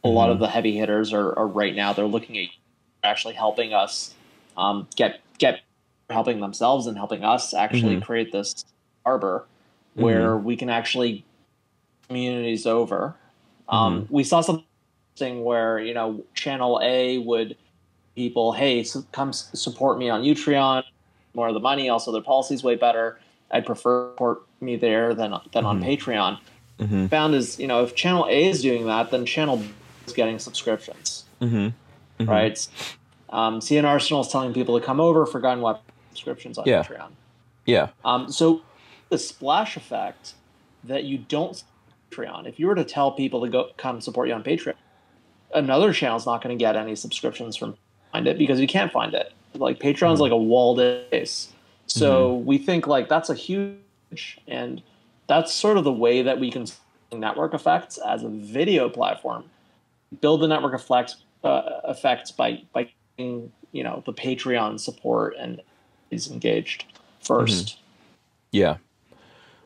a 0.04 0.08
lot 0.08 0.30
of 0.30 0.38
the 0.38 0.48
heavy 0.48 0.76
hitters 0.76 1.12
are, 1.12 1.38
are 1.38 1.46
right 1.46 1.74
now 1.74 1.92
they're 1.92 2.06
looking 2.06 2.38
at 2.38 2.48
actually 3.04 3.34
helping 3.34 3.74
us 3.74 4.14
um, 4.56 4.88
get 4.96 5.20
get 5.38 5.60
helping 6.08 6.40
themselves 6.40 6.86
and 6.86 6.96
helping 6.96 7.24
us 7.24 7.52
actually 7.52 7.96
Mhm. 7.96 8.02
create 8.02 8.32
this 8.32 8.64
harbor 9.04 9.44
where 9.94 10.36
we 10.36 10.56
can 10.56 10.70
actually 10.70 11.24
communities 12.08 12.66
over 12.66 13.16
um, 13.68 14.06
we 14.10 14.22
saw 14.24 14.40
something 14.40 15.44
where 15.44 15.78
you 15.78 15.94
know 15.94 16.24
channel 16.34 16.80
a 16.82 17.18
would 17.18 17.56
people 18.14 18.52
hey 18.52 18.82
so 18.84 19.02
come 19.12 19.32
support 19.32 19.98
me 19.98 20.08
on 20.08 20.22
utreon 20.22 20.82
more 21.34 21.48
of 21.48 21.54
the 21.54 21.60
money 21.60 21.88
also 21.88 22.12
their 22.12 22.22
policies 22.22 22.62
way 22.62 22.74
better 22.76 23.18
i'd 23.52 23.64
prefer 23.66 24.10
support 24.12 24.42
me 24.60 24.76
there 24.76 25.14
than 25.14 25.34
than 25.52 25.64
on 25.66 25.82
patreon 25.82 26.38
Mm-hmm. 26.78 27.06
found 27.06 27.34
is 27.34 27.58
you 27.58 27.66
know 27.66 27.82
if 27.82 27.94
channel 27.94 28.26
a 28.26 28.48
is 28.50 28.60
doing 28.60 28.84
that 28.86 29.10
then 29.10 29.24
channel 29.24 29.56
B 29.56 29.68
is 30.06 30.12
getting 30.12 30.38
subscriptions 30.38 31.24
Mm-hmm. 31.40 31.68
right 32.30 32.68
um, 33.30 33.60
C&Rsenal 33.60 34.20
is 34.20 34.28
telling 34.28 34.52
people 34.54 34.78
to 34.78 34.84
come 34.84 35.00
over 35.00 35.24
for 35.26 35.40
gun 35.40 35.62
weapon 35.62 35.82
subscriptions 36.10 36.58
on 36.58 36.64
Yeah. 36.66 36.82
utreon 36.82 37.08
Yeah. 37.64 37.88
um, 38.04 38.30
so 38.30 38.60
the 39.08 39.16
splash 39.18 39.76
effect 39.78 40.34
that 40.84 41.04
you 41.04 41.16
don't 41.16 41.62
Patreon. 42.10 42.46
If 42.46 42.58
you 42.58 42.66
were 42.66 42.74
to 42.74 42.84
tell 42.84 43.12
people 43.12 43.42
to 43.42 43.48
go 43.48 43.70
come 43.76 44.00
support 44.00 44.28
you 44.28 44.34
on 44.34 44.42
Patreon, 44.42 44.74
another 45.54 45.92
channel's 45.92 46.26
not 46.26 46.42
going 46.42 46.56
to 46.56 46.62
get 46.62 46.76
any 46.76 46.94
subscriptions 46.94 47.56
from 47.56 47.76
find 48.12 48.26
it 48.26 48.38
because 48.38 48.60
you 48.60 48.66
can't 48.66 48.92
find 48.92 49.14
it. 49.14 49.32
Like 49.54 49.78
Patreon's 49.78 50.20
like 50.20 50.32
a 50.32 50.36
walled 50.36 50.78
base. 50.78 51.52
So 51.86 52.34
we 52.34 52.58
think 52.58 52.86
like 52.86 53.08
that's 53.08 53.30
a 53.30 53.34
huge 53.34 54.38
and 54.46 54.82
that's 55.28 55.52
sort 55.52 55.76
of 55.76 55.84
the 55.84 55.92
way 55.92 56.22
that 56.22 56.40
we 56.40 56.50
can 56.50 56.66
network 57.12 57.54
effects 57.54 57.98
as 57.98 58.22
a 58.22 58.28
video 58.28 58.88
platform. 58.88 59.44
Build 60.20 60.40
the 60.40 60.48
network 60.48 60.74
effects 60.74 61.16
uh, 61.44 61.80
effects 61.84 62.32
by 62.32 62.62
by 62.72 62.90
getting, 63.16 63.52
you 63.72 63.82
know 63.82 64.02
the 64.04 64.12
Patreon 64.12 64.80
support 64.80 65.34
and 65.38 65.60
is 66.10 66.30
engaged 66.30 66.84
1st 67.24 67.76
Yeah. 68.52 68.76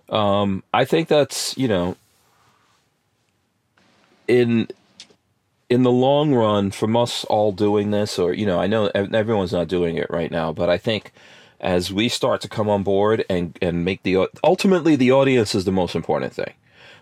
Um, 0.09 0.65
I 0.75 0.85
think 0.85 1.09
that's, 1.09 1.57
you 1.57 1.69
know, 1.69 1.97
in 4.31 4.69
in 5.69 5.83
the 5.83 5.91
long 5.91 6.35
run 6.35 6.71
from 6.71 6.97
us 6.97 7.25
all 7.25 7.53
doing 7.53 7.91
this 7.91 8.19
or 8.19 8.33
you 8.33 8.47
know, 8.47 8.61
I 8.61 8.67
know 8.67 8.87
everyone's 8.95 9.53
not 9.53 9.69
doing 9.69 9.97
it 9.97 10.09
right 10.11 10.31
now, 10.31 10.53
but 10.53 10.71
I 10.71 10.79
think 10.79 11.13
as 11.61 11.93
we 11.93 12.09
start 12.09 12.41
to 12.41 12.49
come 12.49 12.69
on 12.69 12.83
board 12.83 13.25
and 13.29 13.59
and 13.61 13.85
make 13.85 14.03
the 14.03 14.29
ultimately 14.43 14.97
the 14.97 15.13
audience 15.13 15.55
is 15.55 15.65
the 15.65 15.73
most 15.73 15.95
important 15.95 16.33
thing. 16.33 16.55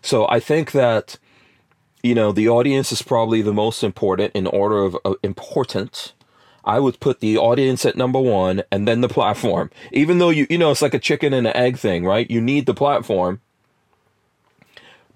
So 0.02 0.26
I 0.28 0.40
think 0.40 0.72
that 0.72 1.18
you 2.02 2.14
know, 2.14 2.30
the 2.30 2.48
audience 2.48 2.92
is 2.92 3.02
probably 3.02 3.42
the 3.42 3.52
most 3.52 3.82
important 3.82 4.32
in 4.34 4.46
order 4.46 4.84
of 4.84 4.96
uh, 5.05 5.14
importance. 5.22 6.12
I 6.64 6.78
would 6.80 7.00
put 7.00 7.20
the 7.20 7.36
audience 7.38 7.84
at 7.84 7.96
number 7.96 8.20
one 8.20 8.62
and 8.70 8.86
then 8.86 9.00
the 9.00 9.09
platform. 9.09 9.70
Even 9.92 10.18
though 10.18 10.30
you 10.30 10.46
you 10.50 10.59
know 10.59 10.70
it's 10.70 10.82
like 10.82 10.94
a 10.94 10.98
chicken 10.98 11.32
and 11.32 11.46
an 11.46 11.56
egg 11.56 11.78
thing, 11.78 12.05
right? 12.05 12.30
You 12.30 12.40
need 12.40 12.66
the 12.66 12.74
platform. 12.74 13.40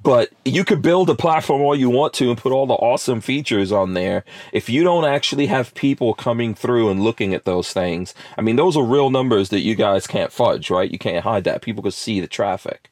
But 0.02 0.30
you 0.44 0.64
could 0.64 0.82
build 0.82 1.08
a 1.10 1.14
platform 1.14 1.62
all 1.62 1.76
you 1.76 1.88
want 1.88 2.12
to 2.14 2.28
and 2.30 2.38
put 2.38 2.50
all 2.52 2.66
the 2.66 2.74
awesome 2.74 3.20
features 3.20 3.70
on 3.70 3.94
there. 3.94 4.24
If 4.52 4.68
you 4.68 4.82
don't 4.82 5.04
actually 5.04 5.46
have 5.46 5.74
people 5.74 6.12
coming 6.14 6.54
through 6.54 6.90
and 6.90 7.02
looking 7.02 7.34
at 7.34 7.44
those 7.44 7.72
things, 7.72 8.14
I 8.36 8.40
mean, 8.40 8.56
those 8.56 8.76
are 8.76 8.84
real 8.84 9.10
numbers 9.10 9.50
that 9.50 9.60
you 9.60 9.74
guys 9.74 10.06
can't 10.06 10.32
fudge, 10.32 10.70
right? 10.70 10.90
You 10.90 10.98
can't 10.98 11.22
hide 11.22 11.44
that. 11.44 11.62
People 11.62 11.82
can 11.82 11.92
see 11.92 12.20
the 12.20 12.26
traffic. 12.26 12.90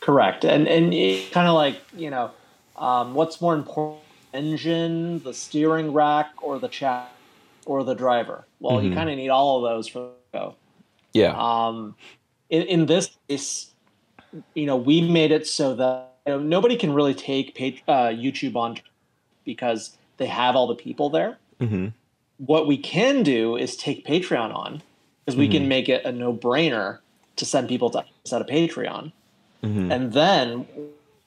Correct, 0.00 0.44
and 0.44 0.66
and 0.66 0.92
kind 1.32 1.48
of 1.48 1.54
like 1.54 1.76
you 1.94 2.08
know, 2.08 2.30
um, 2.76 3.12
what's 3.12 3.40
more 3.42 3.54
important, 3.54 4.00
engine, 4.32 5.18
the 5.22 5.34
steering 5.34 5.92
rack, 5.92 6.30
or 6.40 6.58
the 6.58 6.68
chat, 6.68 7.12
or 7.66 7.84
the 7.84 7.94
driver? 7.94 8.46
Well, 8.60 8.82
you 8.82 8.90
Mhm. 8.90 8.94
kind 8.94 9.10
of 9.10 9.16
need 9.16 9.28
all 9.28 9.62
of 9.62 9.70
those 9.70 9.86
for 9.88 9.98
the 10.32 10.38
go. 10.38 10.54
Yeah. 11.12 11.34
Um, 11.36 11.96
in, 12.48 12.62
in 12.62 12.86
this 12.86 13.10
case, 13.28 13.74
you 14.54 14.66
know, 14.66 14.76
we 14.76 15.00
made 15.00 15.30
it 15.30 15.46
so 15.46 15.74
that 15.76 16.14
you 16.26 16.32
know, 16.34 16.38
nobody 16.40 16.76
can 16.76 16.92
really 16.92 17.14
take 17.14 17.54
page, 17.54 17.82
uh, 17.88 18.08
YouTube 18.08 18.56
on 18.56 18.76
because 19.44 19.96
they 20.18 20.26
have 20.26 20.56
all 20.56 20.66
the 20.66 20.74
people 20.74 21.10
there. 21.10 21.38
hmm 21.60 21.88
What 22.38 22.66
we 22.66 22.76
can 22.76 23.22
do 23.22 23.56
is 23.56 23.76
take 23.76 24.04
Patreon 24.06 24.54
on 24.54 24.82
because 25.24 25.36
we 25.36 25.48
can 25.48 25.68
make 25.68 25.88
it 25.88 26.04
a 26.04 26.12
no-brainer 26.12 26.98
to 27.36 27.44
send 27.44 27.68
people 27.68 27.90
to 27.90 28.04
set 28.24 28.40
a 28.42 28.44
Patreon 28.44 29.12
hmm 29.62 29.90
and 29.90 30.12
then 30.12 30.66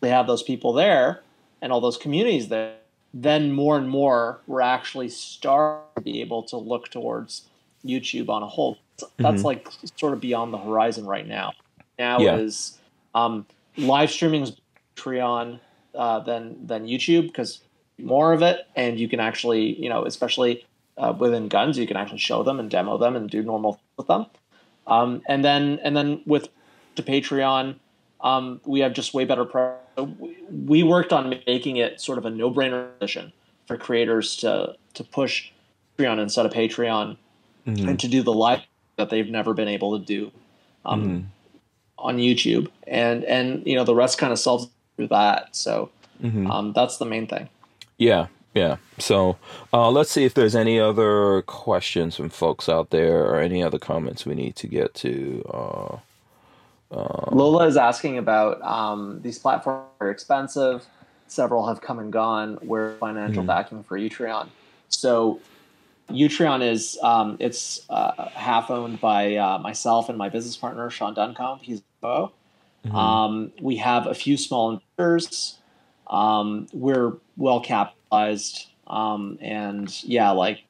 they 0.01 0.07
have 0.09 0.25
those 0.25 0.41
people 0.43 0.71
there 0.71 1.21
and 1.61 1.71
all 1.73 1.81
those 1.81 1.97
communities 1.97 2.47
there 2.47 2.75
then 3.13 3.51
more 3.51 3.77
and 3.77 3.89
more 3.89 4.39
we're 4.47 4.61
actually 4.61 5.09
starting 5.09 5.83
to 5.97 6.01
be 6.01 6.21
able 6.21 6.41
to 6.43 6.55
look 6.55 6.87
towards 6.89 7.43
youtube 7.85 8.29
on 8.29 8.41
a 8.41 8.47
whole 8.47 8.77
that's 9.19 9.41
Mhm. 9.41 9.43
like 9.43 9.67
sort 9.97 10.13
of 10.13 10.21
beyond 10.21 10.53
the 10.53 10.57
horizon 10.57 11.05
right 11.05 11.27
now 11.27 11.51
now 11.99 12.21
Yeah. 12.21 12.37
is 12.37 12.77
um, 13.15 13.45
live 13.77 14.11
streaming 14.11 14.43
is 14.43 14.53
patreon 14.95 15.59
uh, 15.95 16.19
than 16.19 16.65
than 16.65 16.87
youtube 16.87 17.27
because 17.27 17.59
more 17.99 18.33
of 18.33 18.41
it 18.41 18.67
and 18.75 18.99
you 18.99 19.07
can 19.07 19.19
actually 19.19 19.79
you 19.81 19.89
know 19.89 20.05
especially 20.05 20.65
uh, 20.97 21.13
within 21.17 21.47
guns 21.47 21.77
you 21.77 21.87
can 21.87 21.97
actually 21.97 22.17
show 22.19 22.43
them 22.43 22.59
and 22.59 22.69
demo 22.69 22.97
them 22.97 23.15
and 23.15 23.29
do 23.29 23.41
normal 23.43 23.79
with 23.97 24.07
them 24.07 24.25
um, 24.87 25.21
and 25.27 25.43
then 25.45 25.79
and 25.83 25.95
then 25.95 26.21
with 26.25 26.49
to 26.95 27.03
patreon 27.03 27.75
um, 28.23 28.61
we 28.65 28.79
have 28.81 28.93
just 28.93 29.13
way 29.13 29.25
better. 29.25 29.47
We- 29.97 30.83
worked 30.83 31.11
on 31.11 31.29
making 31.47 31.77
it 31.77 31.99
sort 31.99 32.17
of 32.17 32.25
a 32.25 32.29
no-brainer 32.29 32.87
position 32.99 33.33
for 33.67 33.77
creators 33.77 34.37
to 34.37 34.75
to 34.93 35.03
push 35.03 35.49
Utreon 35.97 36.19
instead 36.19 36.45
of 36.45 36.51
Patreon 36.51 37.17
Mhm. 37.67 37.89
and 37.89 37.99
to 37.99 38.07
do 38.07 38.21
the 38.21 38.33
live 38.33 38.61
that 38.97 39.09
they've 39.09 39.29
never 39.29 39.53
been 39.53 39.67
able 39.67 39.97
to 39.97 40.05
do 40.05 40.31
um, 40.85 41.03
Mhm. 41.03 41.23
On 42.01 42.17
YouTube, 42.17 42.67
and 42.87 43.23
and 43.25 43.65
you 43.65 43.75
know 43.75 43.83
the 43.83 43.95
rest 43.95 44.17
kind 44.17 44.33
of 44.33 44.39
solves 44.39 44.67
through 44.97 45.07
that. 45.07 45.55
So 45.55 45.89
Mhm. 46.23 46.49
um, 46.49 46.73
that's 46.73 46.97
the 46.97 47.05
main 47.05 47.25
thing. 47.27 47.49
Yeah, 47.97 48.27
yeah. 48.53 48.77
So 48.99 49.37
uh, 49.73 49.89
let's 49.89 50.11
see 50.11 50.23
if 50.25 50.33
there's 50.33 50.55
any 50.55 50.79
other 50.79 51.41
questions 51.43 52.15
from 52.15 52.29
folks 52.29 52.67
out 52.69 52.89
there 52.91 53.23
or 53.25 53.39
any 53.39 53.63
other 53.63 53.79
comments 53.79 54.25
we 54.25 54.35
need 54.35 54.55
to 54.57 54.67
get 54.67 54.93
to. 54.95 55.43
Uh, 55.53 55.97
Lola 57.31 57.67
is 57.67 57.77
asking 57.77 58.17
about 58.17 58.61
um, 58.61 59.19
these 59.23 59.39
platforms 59.39 59.87
are 60.01 60.09
expensive. 60.09 60.85
Several 61.27 61.65
have 61.67 61.79
come 61.81 61.99
and 61.99 62.11
gone. 62.11 62.57
Where 62.61 62.95
financial 62.99 63.43
Mhm. 63.43 63.47
backing 63.47 63.83
for 63.83 63.97
Utreon? 63.97 64.49
So 64.89 65.39
Utreon 66.09 66.61
is 66.61 66.99
um, 67.01 67.37
it's 67.39 67.85
uh, 67.89 68.27
half 68.33 68.69
owned 68.69 68.99
by 68.99 69.37
uh, 69.37 69.57
myself 69.59 70.09
and 70.09 70.17
my 70.17 70.27
business 70.27 70.57
partner 70.57 70.89
Sean 70.89 71.13
Duncombe. 71.13 71.59
He's 71.61 71.81
Mhm. 72.03 72.93
Um, 72.93 73.51
we 73.61 73.77
have 73.77 74.07
a 74.07 74.13
few 74.13 74.37
small 74.37 74.71
investors. 74.97 75.57
Um, 76.07 76.67
we're 76.73 77.13
well 77.37 77.61
capitalized, 77.61 78.67
um, 78.87 79.37
and 79.41 80.03
yeah, 80.03 80.31
like 80.31 80.63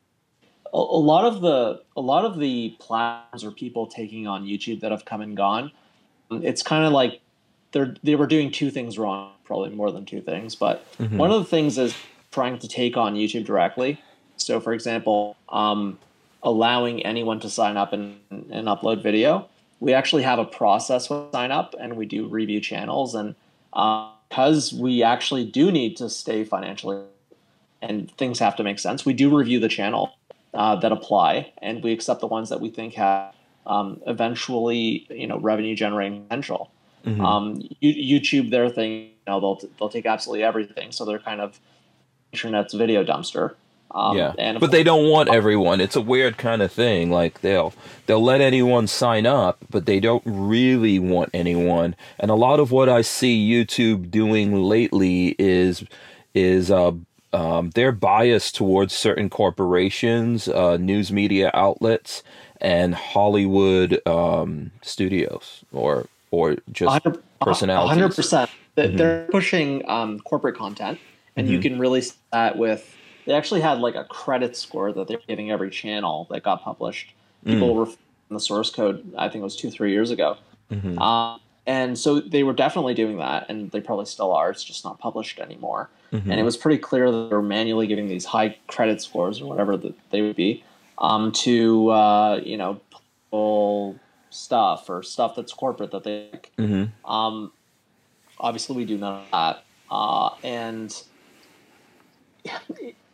a, 0.73 0.77
a 0.77 1.01
lot 1.11 1.25
of 1.25 1.41
the 1.41 1.81
a 1.97 2.01
lot 2.01 2.25
of 2.25 2.37
the 2.37 2.75
platforms 2.79 3.43
or 3.43 3.51
people 3.51 3.87
taking 3.87 4.27
on 4.27 4.45
YouTube 4.45 4.81
that 4.81 4.91
have 4.91 5.05
come 5.05 5.21
and 5.21 5.35
gone. 5.35 5.71
It's 6.29 6.63
kind 6.63 6.85
of 6.85 6.93
like 6.93 7.21
they're 7.71 7.95
they 8.03 8.15
were 8.15 8.27
doing 8.27 8.51
two 8.51 8.69
things 8.71 8.99
wrong, 8.99 9.31
probably 9.45 9.69
more 9.69 9.91
than 9.91 10.05
two 10.05 10.21
things. 10.21 10.55
But 10.55 10.85
Mhm. 10.97 11.17
one 11.17 11.31
of 11.31 11.39
the 11.39 11.49
things 11.49 11.77
is 11.77 11.95
trying 12.31 12.59
to 12.59 12.67
take 12.67 12.97
on 12.97 13.15
YouTube 13.15 13.45
directly. 13.45 13.99
So, 14.37 14.59
for 14.59 14.73
example, 14.73 15.35
um, 15.49 15.97
allowing 16.43 17.03
anyone 17.03 17.39
to 17.41 17.49
sign 17.49 17.77
up 17.77 17.93
and, 17.93 18.17
and 18.31 18.67
upload 18.67 19.01
video. 19.03 19.47
We 19.81 19.93
actually 19.93 20.23
have 20.23 20.39
a 20.39 20.45
process 20.45 21.09
with 21.09 21.31
sign 21.33 21.51
up, 21.51 21.75
and 21.77 21.97
we 21.97 22.05
do 22.05 22.27
review 22.27 22.61
channels. 22.61 23.13
And 23.13 23.35
because 23.73 24.71
we 24.71 25.03
actually 25.03 25.43
do 25.43 25.71
need 25.71 25.97
to 25.97 26.09
stay 26.09 26.45
financially, 26.45 27.03
and 27.81 28.09
things 28.17 28.39
have 28.39 28.55
to 28.55 28.63
make 28.63 28.79
sense, 28.79 29.05
we 29.05 29.13
do 29.13 29.35
review 29.35 29.59
the 29.59 29.67
channel 29.67 30.13
uh, 30.53 30.75
that 30.77 30.91
apply, 30.91 31.51
and 31.61 31.83
we 31.83 31.91
accept 31.91 32.21
the 32.21 32.27
ones 32.27 32.47
that 32.49 32.61
we 32.61 32.69
think 32.69 32.93
have 32.93 33.33
um, 33.65 34.01
eventually, 34.07 35.05
you 35.09 35.27
know, 35.27 35.39
revenue 35.39 35.75
generating 35.75 36.23
potential. 36.23 36.71
Mhm. 37.05 37.21
Um, 37.21 37.61
YouTube, 37.81 38.51
their 38.51 38.69
thing, 38.69 38.91
you 38.91 39.09
know, 39.27 39.39
they'll 39.39 39.59
they'll 39.79 39.89
take 39.89 40.05
absolutely 40.05 40.43
everything. 40.43 40.91
So 40.91 41.05
they're 41.05 41.19
kind 41.19 41.41
of 41.41 41.59
internet's 42.31 42.73
video 42.73 43.03
dumpster. 43.03 43.55
Um, 43.93 44.17
yeah, 44.17 44.57
but 44.59 44.71
they 44.71 44.83
don't 44.83 45.09
want 45.09 45.29
everyone. 45.29 45.81
It's 45.81 45.95
a 45.97 46.01
weird 46.01 46.37
kind 46.37 46.61
of 46.61 46.71
thing. 46.71 47.11
Like 47.11 47.41
they'll 47.41 47.73
they'll 48.05 48.23
let 48.23 48.39
anyone 48.41 48.87
sign 48.87 49.25
up, 49.25 49.57
but 49.69 49.85
they 49.85 49.99
don't 49.99 50.23
really 50.25 50.97
want 50.97 51.29
anyone. 51.33 51.95
And 52.19 52.31
a 52.31 52.35
lot 52.35 52.59
of 52.59 52.71
what 52.71 52.87
I 52.87 53.01
see 53.01 53.49
YouTube 53.49 54.09
doing 54.09 54.63
lately 54.63 55.35
is 55.37 55.83
is 56.33 56.71
uh, 56.71 56.93
um, 57.33 57.71
they're 57.71 57.91
biased 57.91 58.55
towards 58.55 58.93
certain 58.93 59.29
corporations, 59.29 60.47
uh, 60.47 60.77
news 60.77 61.11
media 61.11 61.51
outlets, 61.53 62.23
and 62.59 62.95
Hollywood 62.95 64.01
um, 64.07 64.71
studios, 64.81 65.63
or 65.71 66.07
or 66.31 66.57
just 66.71 67.03
personalities. 67.41 67.89
hundred 67.89 68.15
percent. 68.15 68.49
They're 68.75 69.27
pushing 69.31 69.87
um, 69.89 70.19
corporate 70.21 70.55
content, 70.55 70.99
and 71.35 71.49
you 71.49 71.59
can 71.59 71.79
really 71.79 72.01
see 72.01 72.15
that 72.31 72.57
with. 72.57 72.95
They 73.25 73.33
actually 73.33 73.61
had 73.61 73.79
like 73.79 73.95
a 73.95 74.03
credit 74.05 74.55
score 74.57 74.91
that 74.93 75.07
they're 75.07 75.19
giving 75.27 75.51
every 75.51 75.69
channel 75.69 76.27
that 76.31 76.43
got 76.43 76.63
published. 76.63 77.13
People 77.45 77.75
were 77.75 77.85
in 77.85 78.33
the 78.33 78.39
source 78.39 78.69
code. 78.69 79.13
I 79.17 79.27
think 79.29 79.41
it 79.41 79.43
was 79.43 79.55
two, 79.55 79.71
three 79.71 79.91
years 79.91 80.11
ago. 80.11 80.37
Um, 80.97 81.39
and 81.67 81.97
so 81.97 82.19
they 82.19 82.43
were 82.43 82.53
definitely 82.53 82.93
doing 82.93 83.17
that, 83.17 83.45
and 83.49 83.69
they 83.71 83.81
probably 83.81 84.05
still 84.05 84.31
are. 84.31 84.49
It's 84.49 84.63
just 84.63 84.83
not 84.83 84.99
published 84.99 85.39
anymore. 85.39 85.89
And 86.31 86.39
it 86.39 86.43
was 86.43 86.57
pretty 86.57 86.77
clear 86.79 87.11
that 87.11 87.29
they 87.29 87.35
were 87.35 87.41
manually 87.41 87.87
giving 87.87 88.07
these 88.07 88.25
high 88.25 88.57
credit 88.67 89.01
scores 89.01 89.39
or 89.41 89.47
whatever 89.47 89.77
that 89.77 89.93
they 90.09 90.21
would 90.21 90.35
be 90.35 90.63
um, 90.97 91.31
to 91.31 91.89
uh, 91.89 92.41
you 92.43 92.57
know 92.57 92.79
political 92.89 93.99
stuff 94.29 94.89
or 94.89 95.03
stuff 95.03 95.35
that's 95.35 95.53
corporate 95.53 95.91
that 95.91 96.03
they 96.03 96.29
like. 96.31 96.51
Um, 97.05 97.51
obviously, 98.39 98.75
we 98.75 98.85
do 98.85 98.97
none 98.97 99.21
of 99.21 99.31
that, 99.31 99.63
uh, 99.89 100.29
and 100.43 101.03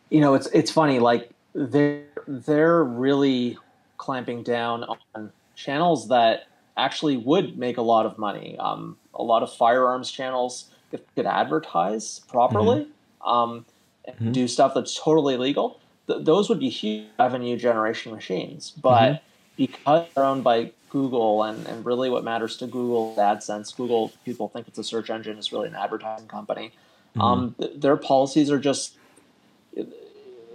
you 0.09 0.21
know 0.21 0.33
it's 0.33 0.47
it's 0.47 0.71
funny 0.71 0.99
like 0.99 1.29
they're 1.53 2.03
they're 2.27 2.83
really 2.83 3.57
clamping 3.97 4.43
down 4.43 4.85
on 5.15 5.31
channels 5.55 6.09
that 6.09 6.47
actually 6.77 7.17
would 7.17 7.57
make 7.57 7.77
a 7.77 7.81
lot 7.81 8.05
of 8.05 8.17
money. 8.17 8.57
Um, 8.59 8.97
a 9.13 9.23
lot 9.23 9.43
of 9.43 9.51
firearms 9.51 10.11
channels 10.11 10.69
if 10.91 11.01
they 11.01 11.23
could 11.23 11.25
advertise 11.25 12.21
properly 12.29 12.87
um, 13.25 13.65
and 14.05 14.33
do 14.33 14.47
stuff 14.47 14.73
that's 14.73 14.97
totally 14.97 15.37
legal. 15.37 15.79
Th- 16.05 16.23
those 16.23 16.49
would 16.49 16.59
be 16.59 16.69
huge 16.69 17.07
revenue 17.19 17.57
generation 17.57 18.13
machines. 18.13 18.71
But 18.81 19.23
because 19.57 20.07
they're 20.13 20.23
owned 20.23 20.43
by 20.43 20.71
Google 20.89 21.43
and, 21.43 21.65
and 21.67 21.85
really 21.85 22.09
what 22.09 22.23
matters 22.23 22.57
to 22.57 22.67
Google 22.67 23.15
AdSense, 23.17 23.75
Google 23.75 24.13
people 24.23 24.47
think 24.47 24.67
it's 24.67 24.77
a 24.77 24.83
search 24.83 25.09
engine, 25.09 25.37
it's 25.37 25.51
really 25.51 25.67
an 25.67 25.75
advertising 25.75 26.27
company. 26.27 26.71
Um, 27.19 27.55
th- 27.57 27.71
their 27.75 27.97
policies 27.97 28.51
are 28.51 28.59
just 28.59 28.95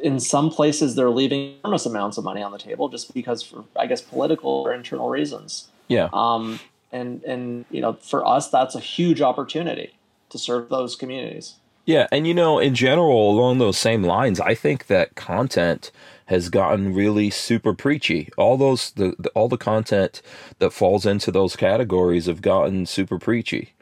in 0.03 0.21
some 0.21 0.51
places 0.51 0.95
they're 0.95 1.11
leaving 1.11 1.55
enormous 1.61 1.87
amounts 1.87 2.19
of 2.19 2.25
money 2.25 2.43
on 2.43 2.53
the 2.53 2.59
table 2.59 2.89
just 2.89 3.15
because 3.15 3.43
for 3.43 3.65
I 3.77 3.87
guess 3.87 4.01
political 4.01 4.51
or 4.51 4.73
internal 4.73 5.09
reasons. 5.09 5.69
Yeah. 5.89 6.09
Um, 6.13 6.61
and 6.91 7.23
and 7.25 7.65
you 7.71 7.81
know 7.81 7.95
for 7.95 8.27
us 8.27 8.49
that's 8.49 8.75
a 8.75 8.81
huge 8.81 9.23
opportunity 9.23 9.95
to 10.31 10.39
serve 10.39 10.69
those 10.69 10.97
communities. 10.97 11.55
Yeah, 11.85 12.07
and 12.13 12.29
you 12.29 12.35
know, 12.35 12.61
in 12.61 12.77
general, 12.77 13.31
along 13.31 13.59
those 13.59 13.77
same 13.77 14.05
lines, 14.05 14.39
I 14.39 14.55
think 14.55 14.87
that 14.87 15.17
content 15.17 15.91
has 16.27 16.49
gotten 16.49 16.95
really 16.95 17.29
super 17.29 17.75
preachy. 17.75 18.31
All 18.37 18.57
those 18.57 18.93
the, 18.93 19.17
the 19.19 19.31
all 19.31 19.49
the 19.49 19.59
content 19.59 20.23
that 20.59 20.73
falls 20.73 21.05
into 21.05 21.33
those 21.33 21.57
categories 21.57 22.27
have 22.27 22.41
gotten 22.41 22.87
super 22.87 23.19
preachy. 23.19 23.73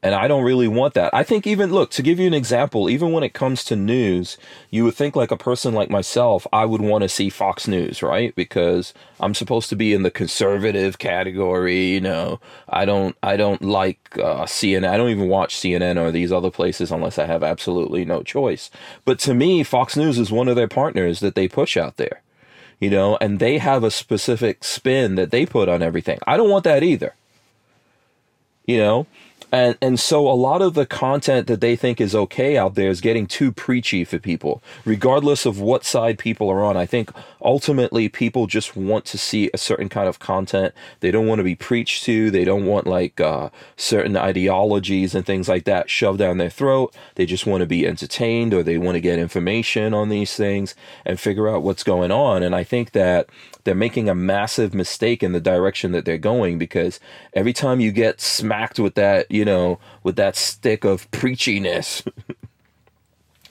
And 0.00 0.14
I 0.14 0.28
don't 0.28 0.44
really 0.44 0.68
want 0.68 0.94
that. 0.94 1.12
I 1.12 1.24
think 1.24 1.44
even 1.44 1.72
look, 1.72 1.90
to 1.92 2.02
give 2.02 2.20
you 2.20 2.28
an 2.28 2.34
example, 2.34 2.88
even 2.88 3.10
when 3.10 3.24
it 3.24 3.34
comes 3.34 3.64
to 3.64 3.74
news, 3.74 4.38
you 4.70 4.84
would 4.84 4.94
think 4.94 5.16
like 5.16 5.32
a 5.32 5.36
person 5.36 5.74
like 5.74 5.90
myself, 5.90 6.46
I 6.52 6.66
would 6.66 6.80
want 6.80 7.02
to 7.02 7.08
see 7.08 7.28
Fox 7.30 7.66
News, 7.66 8.00
right? 8.00 8.32
Because 8.36 8.94
I'm 9.18 9.34
supposed 9.34 9.68
to 9.70 9.76
be 9.76 9.92
in 9.92 10.04
the 10.04 10.10
conservative 10.12 10.98
category, 11.00 11.86
you 11.86 12.00
know. 12.00 12.38
I 12.68 12.84
don't 12.84 13.16
I 13.24 13.36
don't 13.36 13.60
like 13.60 13.98
uh, 14.14 14.44
CNN. 14.44 14.88
I 14.88 14.96
don't 14.96 15.10
even 15.10 15.26
watch 15.28 15.56
CNN 15.56 16.00
or 16.00 16.12
these 16.12 16.30
other 16.30 16.50
places 16.50 16.92
unless 16.92 17.18
I 17.18 17.26
have 17.26 17.42
absolutely 17.42 18.04
no 18.04 18.22
choice. 18.22 18.70
But 19.04 19.18
to 19.20 19.34
me, 19.34 19.64
Fox 19.64 19.96
News 19.96 20.16
is 20.16 20.30
one 20.30 20.46
of 20.46 20.54
their 20.54 20.68
partners 20.68 21.18
that 21.20 21.34
they 21.34 21.48
push 21.48 21.76
out 21.76 21.96
there. 21.96 22.22
You 22.78 22.90
know, 22.90 23.18
and 23.20 23.40
they 23.40 23.58
have 23.58 23.82
a 23.82 23.90
specific 23.90 24.62
spin 24.62 25.16
that 25.16 25.32
they 25.32 25.44
put 25.44 25.68
on 25.68 25.82
everything. 25.82 26.20
I 26.24 26.36
don't 26.36 26.50
want 26.50 26.62
that 26.62 26.84
either. 26.84 27.16
You 28.64 28.78
know, 28.78 29.06
and 29.52 29.76
and 29.80 29.98
so 29.98 30.28
a 30.28 30.32
lot 30.32 30.62
of 30.62 30.74
the 30.74 30.86
content 30.86 31.46
that 31.46 31.60
they 31.60 31.76
think 31.76 32.00
is 32.00 32.14
okay 32.14 32.56
out 32.56 32.74
there 32.74 32.90
is 32.90 33.00
getting 33.00 33.26
too 33.26 33.52
preachy 33.52 34.04
for 34.04 34.18
people. 34.18 34.62
Regardless 34.84 35.46
of 35.46 35.60
what 35.60 35.84
side 35.84 36.18
people 36.18 36.50
are 36.50 36.62
on 36.64 36.76
i 36.76 36.86
think 36.86 37.10
ultimately 37.42 38.08
people 38.08 38.46
just 38.46 38.76
want 38.76 39.04
to 39.06 39.18
see 39.18 39.50
a 39.54 39.58
certain 39.58 39.88
kind 39.88 40.08
of 40.08 40.18
content. 40.18 40.74
They 41.00 41.10
don't 41.10 41.26
want 41.26 41.38
to 41.38 41.44
be 41.44 41.54
preached 41.54 42.04
to. 42.04 42.30
They 42.30 42.44
don't 42.44 42.66
want 42.66 42.86
like 42.86 43.20
uh, 43.20 43.50
certain 43.76 44.16
ideologies 44.16 45.14
and 45.14 45.24
things 45.24 45.48
like 45.48 45.64
that 45.64 45.88
shoved 45.90 46.18
down 46.18 46.38
their 46.38 46.50
throat. 46.50 46.94
They 47.14 47.26
just 47.26 47.46
want 47.46 47.60
to 47.60 47.66
be 47.66 47.86
entertained 47.86 48.52
or 48.52 48.62
they 48.62 48.78
want 48.78 48.96
to 48.96 49.00
get 49.00 49.18
information 49.18 49.94
on 49.94 50.08
these 50.08 50.34
things 50.34 50.74
and 51.04 51.20
figure 51.20 51.48
out 51.48 51.62
what's 51.62 51.82
going 51.82 52.10
on. 52.10 52.42
And 52.42 52.54
i 52.54 52.64
think 52.64 52.92
that 52.92 53.28
they're 53.68 53.74
making 53.74 54.08
a 54.08 54.14
massive 54.14 54.72
mistake 54.72 55.22
in 55.22 55.32
the 55.32 55.40
direction 55.40 55.92
that 55.92 56.06
they're 56.06 56.16
going 56.16 56.56
because 56.56 56.98
every 57.34 57.52
time 57.52 57.80
you 57.80 57.92
get 57.92 58.18
smacked 58.18 58.80
with 58.80 58.94
that, 58.94 59.30
you 59.30 59.44
know, 59.44 59.78
with 60.02 60.16
that 60.16 60.36
stick 60.36 60.84
of 60.84 61.10
preachiness, 61.10 62.02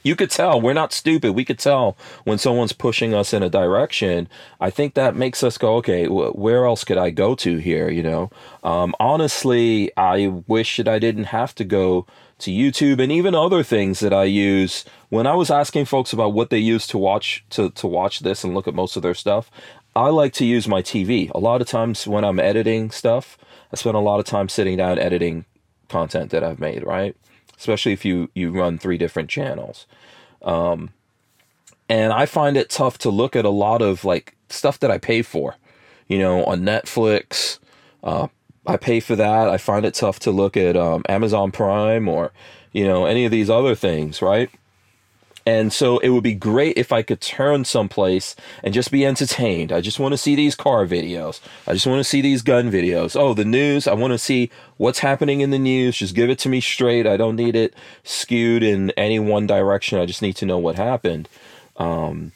you 0.02 0.16
could 0.16 0.32
tell 0.32 0.60
we're 0.60 0.74
not 0.74 0.92
stupid. 0.92 1.34
We 1.34 1.46
could 1.46 1.60
tell 1.60 1.96
when 2.24 2.40
someone's 2.40 2.74
pushing 2.74 3.14
us 3.14 3.32
in 3.32 3.44
a 3.44 3.50
direction. 3.50 4.28
I 4.60 4.72
think 4.72 4.96
that 4.96 5.16
makes 5.16 5.44
us 5.44 5.60
go, 5.60 5.76
okay, 5.76 6.06
wh- 6.08 6.36
where 6.36 6.66
else 6.66 6.84
could 6.84 6.98
I 6.98 7.12
go 7.12 7.36
to 7.36 7.58
here? 7.58 7.90
You 7.90 8.02
know, 8.02 8.32
um, 8.64 8.96
honestly, 9.00 9.92
I 9.96 10.42
wish 10.48 10.78
that 10.78 10.88
I 10.88 10.98
didn't 10.98 11.26
have 11.26 11.54
to 11.56 11.64
go 11.64 12.08
to 12.40 12.52
YouTube 12.52 13.02
and 13.02 13.12
even 13.12 13.34
other 13.34 13.64
things 13.64 14.00
that 14.00 14.14
I 14.14 14.26
use. 14.26 14.86
When 15.10 15.26
I 15.26 15.34
was 15.34 15.50
asking 15.50 15.86
folks 15.86 16.14
about 16.14 16.34
what 16.34 16.50
they 16.50 16.58
use 16.58 16.86
to 16.88 16.98
watch 16.98 17.44
to 17.52 17.70
to 17.72 17.88
watch 17.88 18.20
this 18.20 18.44
and 18.44 18.54
look 18.54 18.68
at 18.68 18.76
most 18.76 18.96
of 18.96 19.04
their 19.04 19.16
stuff, 19.16 19.50
I 19.98 20.10
like 20.10 20.34
to 20.34 20.46
use 20.46 20.68
my 20.68 20.84
TV. 20.84 21.32
A 21.34 21.40
lot 21.40 21.60
of 21.60 21.68
times 21.68 22.06
when 22.06 22.24
I'm 22.24 22.40
editing 22.40 22.92
stuff, 22.92 23.36
I 23.74 23.78
spend 23.78 23.96
a 23.96 24.00
lot 24.00 24.20
of 24.20 24.26
time 24.26 24.48
sitting 24.48 24.78
down 24.78 25.00
editing 25.00 25.46
content 25.90 26.30
that 26.30 26.44
I've 26.44 26.60
made, 26.60 26.86
right? 26.86 27.16
Especially 27.58 27.94
if 27.94 28.06
you 28.06 28.30
you 28.36 28.52
run 28.52 28.78
three 28.78 29.00
different 29.00 29.28
channels. 29.28 29.88
Um, 30.44 30.92
and 31.90 32.14
I 32.14 32.28
find 32.28 32.58
it 32.58 32.70
tough 32.70 33.00
to 33.00 33.10
look 33.10 33.36
at 33.36 33.44
a 33.44 33.50
lot 33.50 33.82
of 33.82 34.06
like 34.06 34.36
stuff 34.50 34.80
that 34.82 34.92
I 34.92 35.00
pay 35.00 35.24
for, 35.24 35.56
you 36.08 36.20
know, 36.20 36.44
on 36.46 36.62
Netflix. 36.62 37.58
Uh, 38.04 38.28
I 38.68 38.78
pay 38.78 39.00
for 39.00 39.16
that. 39.16 39.50
I 39.50 39.58
find 39.58 39.84
it 39.84 39.96
tough 39.96 40.20
to 40.20 40.32
look 40.32 40.56
at 40.56 40.78
um, 40.78 41.02
Amazon 41.10 41.52
Prime 41.52 42.08
or, 42.08 42.32
you 42.72 42.86
know, 42.86 43.06
any 43.06 43.26
of 43.26 43.32
these 43.32 43.50
other 43.50 43.74
things, 43.74 44.22
right? 44.22 44.52
And 45.48 45.72
so 45.72 46.00
it 46.00 46.10
would 46.10 46.26
be 46.26 46.34
great 46.34 46.78
if 46.78 46.92
I 46.92 47.02
could 47.02 47.22
turn 47.22 47.64
someplace 47.64 48.36
and 48.66 48.74
just 48.74 48.92
be 48.92 49.06
entertained. 49.06 49.72
I 49.72 49.80
just 49.80 49.98
want 49.98 50.12
to 50.12 50.18
see 50.18 50.36
these 50.36 50.56
car 50.56 50.86
videos. 50.86 51.40
I 51.66 51.72
just 51.72 51.88
want 51.88 52.02
to 52.02 52.04
see 52.04 52.20
these 52.20 52.42
gun 52.42 52.70
videos. 52.70 53.18
Oh, 53.18 53.34
the 53.34 53.46
news. 53.46 53.88
I 53.88 53.94
want 53.94 54.12
to 54.12 54.18
see 54.18 54.52
what's 54.76 55.00
happening 55.00 55.40
in 55.40 55.52
the 55.52 55.58
news. 55.58 55.96
Just 55.96 56.16
give 56.16 56.30
it 56.30 56.38
to 56.40 56.50
me 56.50 56.60
straight. 56.60 57.08
I 57.08 57.16
don't 57.16 57.38
need 57.38 57.56
it 57.56 57.74
skewed 58.04 58.62
in 58.62 58.92
any 58.98 59.20
one 59.20 59.48
direction. 59.48 60.00
I 60.00 60.06
just 60.06 60.22
need 60.22 60.36
to 60.36 60.46
know 60.46 60.58
what 60.58 60.76
happened. 60.76 61.30
Um, 61.78 62.34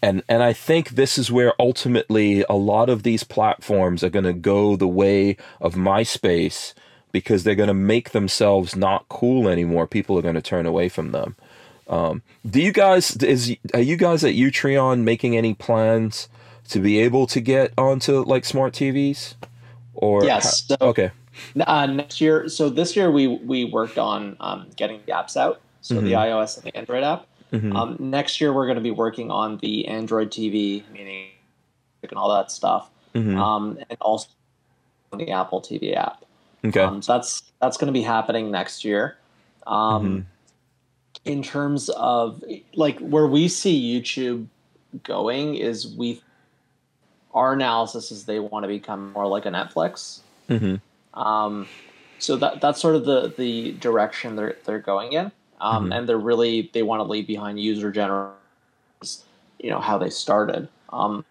and 0.00 0.22
and 0.28 0.40
I 0.40 0.52
think 0.52 0.90
this 0.90 1.18
is 1.18 1.32
where 1.32 1.60
ultimately 1.60 2.44
a 2.48 2.54
lot 2.54 2.88
of 2.88 3.02
these 3.02 3.24
platforms 3.24 4.04
are 4.04 4.08
going 4.08 4.24
to 4.24 4.32
go 4.32 4.76
the 4.76 4.86
way 4.86 5.36
of 5.60 5.74
MySpace 5.74 6.74
because 7.10 7.42
they're 7.42 7.56
going 7.56 7.66
to 7.66 7.74
make 7.74 8.10
themselves 8.10 8.76
not 8.76 9.08
cool 9.08 9.48
anymore. 9.48 9.88
People 9.88 10.16
are 10.16 10.22
going 10.22 10.36
to 10.36 10.42
turn 10.42 10.64
away 10.64 10.88
from 10.88 11.10
them. 11.10 11.34
Um, 11.92 12.22
do 12.48 12.60
you 12.62 12.72
guys 12.72 13.14
is 13.16 13.54
are 13.74 13.80
you 13.80 13.96
guys 13.96 14.24
at 14.24 14.32
Utreon 14.34 15.02
making 15.02 15.36
any 15.36 15.52
plans 15.54 16.28
to 16.70 16.78
be 16.80 16.98
able 16.98 17.26
to 17.26 17.40
get 17.40 17.72
onto 17.76 18.24
like 18.24 18.44
smart 18.46 18.72
TVs? 18.72 19.34
Or 19.94 20.24
Yes, 20.24 20.64
so- 20.66 20.76
okay. 20.80 21.10
Uh, 21.66 21.86
next 21.86 22.20
year, 22.20 22.48
so 22.48 22.68
this 22.70 22.94
year 22.96 23.10
we 23.10 23.26
we 23.26 23.64
worked 23.64 23.98
on 23.98 24.36
um, 24.40 24.66
getting 24.76 25.00
the 25.06 25.12
apps 25.12 25.36
out, 25.36 25.60
so 25.80 25.94
the 26.00 26.12
iOS 26.12 26.56
and 26.56 26.64
the 26.64 26.76
Android 26.76 27.02
app. 27.04 27.26
Um, 27.52 27.96
next 28.00 28.40
year 28.40 28.52
we're 28.52 28.66
going 28.66 28.76
to 28.76 28.82
be 28.82 28.90
working 28.90 29.30
on 29.30 29.58
the 29.58 29.86
Android 29.88 30.30
TV, 30.30 30.82
meaning 30.90 31.28
and 32.02 32.14
all 32.18 32.30
that 32.34 32.50
stuff, 32.50 32.90
um, 33.14 33.78
and 33.90 33.98
also 34.00 34.28
the 35.18 35.30
Apple 35.30 35.60
TV 35.60 35.94
app. 35.96 36.24
Okay. 36.64 36.80
Um, 36.80 37.02
so 37.02 37.12
that's 37.14 37.42
that's 37.60 37.76
going 37.76 37.86
to 37.88 37.92
be 37.92 38.02
happening 38.02 38.50
next 38.50 38.84
year. 38.84 39.16
Um, 39.66 40.26
In 41.24 41.42
terms 41.42 41.88
of 41.90 42.42
like 42.74 42.98
where 42.98 43.26
we 43.26 43.48
see 43.48 44.00
YouTube 44.00 44.46
going 45.04 45.54
is 45.54 45.86
we 45.96 46.20
our 47.32 47.52
analysis 47.52 48.10
is 48.10 48.24
they 48.24 48.38
want 48.40 48.64
to 48.64 48.68
become 48.68 49.12
more 49.12 49.26
like 49.26 49.46
a 49.46 49.50
Netflix. 49.50 50.20
Mhm. 50.48 50.80
Um, 51.14 51.66
so 52.18 52.36
that 52.36 52.60
that's 52.60 52.80
sort 52.80 52.96
of 52.96 53.04
the 53.04 53.32
the 53.36 53.72
direction 53.72 54.36
they're 54.36 54.56
they're 54.64 54.78
going 54.78 55.12
in, 55.12 55.30
um, 55.60 55.92
and 55.92 56.08
they're 56.08 56.18
really 56.18 56.70
they 56.72 56.82
want 56.82 57.00
to 57.00 57.04
leave 57.04 57.26
behind 57.26 57.60
user 57.60 57.90
generated 57.90 58.36
you 59.58 59.70
know 59.70 59.80
how 59.80 59.98
they 59.98 60.10
started. 60.10 60.68
Um, 60.90 61.24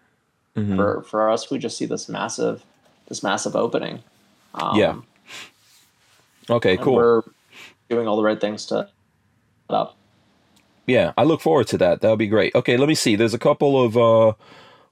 Mhm. 0.56 0.76
For 0.76 1.02
for 1.02 1.30
us, 1.30 1.50
we 1.50 1.58
just 1.58 1.78
see 1.78 1.86
this 1.86 2.08
massive 2.08 2.62
this 3.08 3.22
massive 3.22 3.56
opening. 3.56 4.02
Um, 4.54 4.78
Yeah. 4.78 4.96
Okay, 6.50 6.76
cool. 6.76 6.94
We're 6.94 7.22
doing 7.88 8.06
all 8.06 8.16
the 8.16 8.22
right 8.22 8.40
things 8.40 8.66
to 8.66 8.88
up. 9.72 9.96
Yeah, 10.86 11.12
I 11.16 11.24
look 11.24 11.40
forward 11.40 11.68
to 11.68 11.78
that. 11.78 12.00
That'll 12.00 12.16
be 12.16 12.26
great. 12.26 12.54
Okay, 12.54 12.76
let 12.76 12.88
me 12.88 12.94
see. 12.94 13.16
There's 13.16 13.34
a 13.34 13.38
couple 13.38 13.82
of 13.82 13.96
uh 13.96 14.34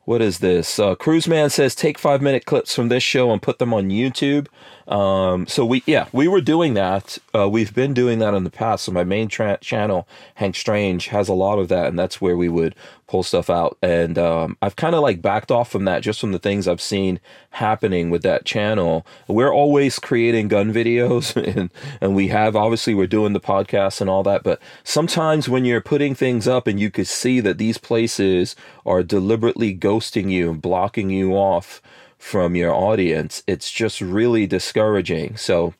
what 0.04 0.22
is 0.22 0.38
this? 0.38 0.78
Uh 0.78 0.94
Cruise 0.94 1.28
Man 1.28 1.50
says 1.50 1.74
take 1.74 1.98
5 1.98 2.22
minute 2.22 2.46
clips 2.46 2.74
from 2.74 2.88
this 2.88 3.02
show 3.02 3.32
and 3.32 3.42
put 3.42 3.58
them 3.58 3.74
on 3.74 3.90
YouTube. 3.90 4.46
Um 4.88 5.46
so 5.46 5.64
we 5.64 5.82
yeah, 5.86 6.06
we 6.12 6.28
were 6.28 6.40
doing 6.40 6.74
that. 6.74 7.18
Uh 7.34 7.48
we've 7.48 7.74
been 7.74 7.94
doing 7.94 8.18
that 8.20 8.34
in 8.34 8.44
the 8.44 8.50
past. 8.50 8.84
So 8.84 8.92
my 8.92 9.04
main 9.04 9.28
tra- 9.28 9.58
channel 9.60 10.06
Hank 10.34 10.56
Strange 10.56 11.08
has 11.08 11.28
a 11.28 11.34
lot 11.34 11.58
of 11.58 11.68
that 11.68 11.86
and 11.86 11.98
that's 11.98 12.20
where 12.20 12.36
we 12.36 12.48
would 12.48 12.74
pull 13.06 13.22
stuff 13.22 13.50
out. 13.50 13.76
And 13.82 14.18
um 14.18 14.56
I've 14.62 14.76
kind 14.76 14.94
of 14.94 15.02
like 15.02 15.22
backed 15.22 15.50
off 15.50 15.70
from 15.70 15.84
that 15.84 16.02
just 16.02 16.20
from 16.20 16.32
the 16.32 16.38
things 16.38 16.66
I've 16.68 16.80
seen 16.80 17.20
happening 17.50 18.10
with 18.10 18.22
that 18.22 18.44
channel. 18.44 19.06
We're 19.28 19.52
always 19.52 19.98
creating 19.98 20.48
gun 20.48 20.72
videos 20.72 21.36
and 21.56 21.70
and 22.00 22.14
we 22.14 22.28
have 22.28 22.56
obviously 22.56 22.94
we're 22.94 23.06
doing 23.06 23.32
the 23.32 23.40
podcast 23.40 24.00
and 24.00 24.08
all 24.10 24.22
that, 24.24 24.42
but 24.42 24.60
sometimes 24.84 25.48
when 25.48 25.64
you're 25.64 25.80
putting 25.80 26.14
things 26.14 26.46
up 26.48 26.66
and 26.66 26.78
you 26.80 26.90
could 26.90 27.06
see 27.06 27.40
that 27.40 27.58
these 27.58 27.78
places 27.78 28.56
are 28.86 29.02
deliberately 29.02 29.76
ghosting 29.76 30.30
you 30.30 30.50
and 30.50 30.62
blocking 30.62 31.10
you 31.10 31.32
off 31.34 31.80
from 32.20 32.54
your 32.54 32.72
audience, 32.72 33.42
it's 33.46 33.70
just 33.72 34.00
really 34.00 34.46
discouraging. 34.46 35.36
So 35.38 35.74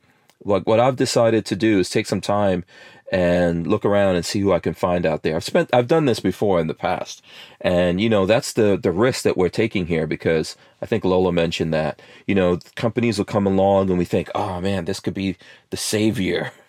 like 0.44 0.66
what 0.66 0.80
I've 0.80 0.96
decided 0.96 1.44
to 1.46 1.56
do 1.56 1.78
is 1.78 1.90
take 1.90 2.06
some 2.06 2.22
time 2.22 2.64
and 3.12 3.66
look 3.66 3.84
around 3.84 4.16
and 4.16 4.24
see 4.24 4.40
who 4.40 4.52
I 4.52 4.58
can 4.58 4.72
find 4.72 5.04
out 5.04 5.22
there. 5.22 5.36
I've 5.36 5.44
spent 5.44 5.68
I've 5.72 5.86
done 5.86 6.06
this 6.06 6.18
before 6.20 6.58
in 6.58 6.66
the 6.66 6.74
past. 6.74 7.22
And 7.60 8.00
you 8.00 8.08
know, 8.08 8.24
that's 8.24 8.54
the 8.54 8.78
the 8.82 8.90
risk 8.90 9.22
that 9.24 9.36
we're 9.36 9.50
taking 9.50 9.86
here 9.86 10.06
because 10.06 10.56
I 10.80 10.86
think 10.86 11.04
Lola 11.04 11.30
mentioned 11.30 11.74
that, 11.74 12.00
you 12.26 12.34
know, 12.34 12.58
companies 12.74 13.18
will 13.18 13.26
come 13.26 13.46
along 13.46 13.90
and 13.90 13.98
we 13.98 14.06
think, 14.06 14.30
"Oh 14.34 14.60
man, 14.62 14.86
this 14.86 15.00
could 15.00 15.14
be 15.14 15.36
the 15.70 15.76
savior." 15.76 16.52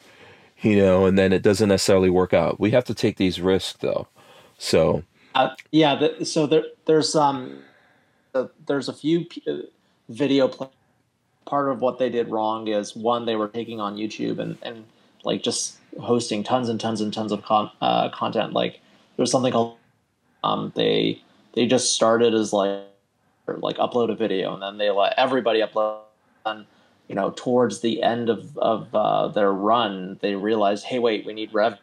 You 0.63 0.75
know, 0.75 1.07
and 1.07 1.17
then 1.17 1.33
it 1.33 1.41
doesn't 1.41 1.69
necessarily 1.69 2.11
work 2.11 2.33
out. 2.33 2.59
We 2.59 2.69
have 2.69 2.85
to 2.85 2.93
take 2.93 3.17
these 3.17 3.41
risks 3.41 3.79
though. 3.79 4.07
So, 4.59 5.05
Uh, 5.33 5.55
yeah, 5.71 5.95
the, 5.95 6.23
so 6.23 6.45
there, 6.45 6.65
there's 6.85 7.15
um, 7.15 7.63
there's 8.65 8.89
a 8.89 8.93
few 8.93 9.25
p- 9.25 9.43
uh, 9.47 9.57
video. 10.09 10.47
Pl- 10.47 10.71
part 11.45 11.69
of 11.69 11.81
what 11.81 11.97
they 11.99 12.09
did 12.09 12.29
wrong 12.29 12.67
is 12.67 12.95
one, 12.95 13.25
they 13.25 13.35
were 13.35 13.47
taking 13.47 13.79
on 13.79 13.97
YouTube 13.97 14.39
and 14.39 14.57
and 14.61 14.85
like 15.23 15.43
just 15.43 15.77
hosting 15.99 16.43
tons 16.43 16.69
and 16.69 16.79
tons 16.79 17.01
and 17.01 17.13
tons 17.13 17.31
of 17.31 17.43
con- 17.43 17.71
uh, 17.81 18.09
content. 18.09 18.53
Like 18.53 18.79
there's 19.17 19.31
something 19.31 19.51
called 19.51 19.75
um, 20.43 20.71
they 20.75 21.21
they 21.53 21.65
just 21.65 21.93
started 21.93 22.33
as 22.33 22.53
like 22.53 22.81
like 23.47 23.77
upload 23.77 24.09
a 24.11 24.15
video 24.15 24.53
and 24.53 24.61
then 24.61 24.77
they 24.77 24.89
let 24.89 25.13
everybody 25.17 25.61
upload. 25.61 25.99
And 26.45 26.65
you 27.07 27.15
know, 27.15 27.31
towards 27.35 27.81
the 27.81 28.01
end 28.01 28.29
of 28.29 28.57
of 28.57 28.93
uh, 28.95 29.27
their 29.27 29.51
run, 29.51 30.17
they 30.21 30.35
realized, 30.35 30.85
hey, 30.85 30.99
wait, 30.99 31.25
we 31.25 31.33
need 31.33 31.53
rev. 31.53 31.77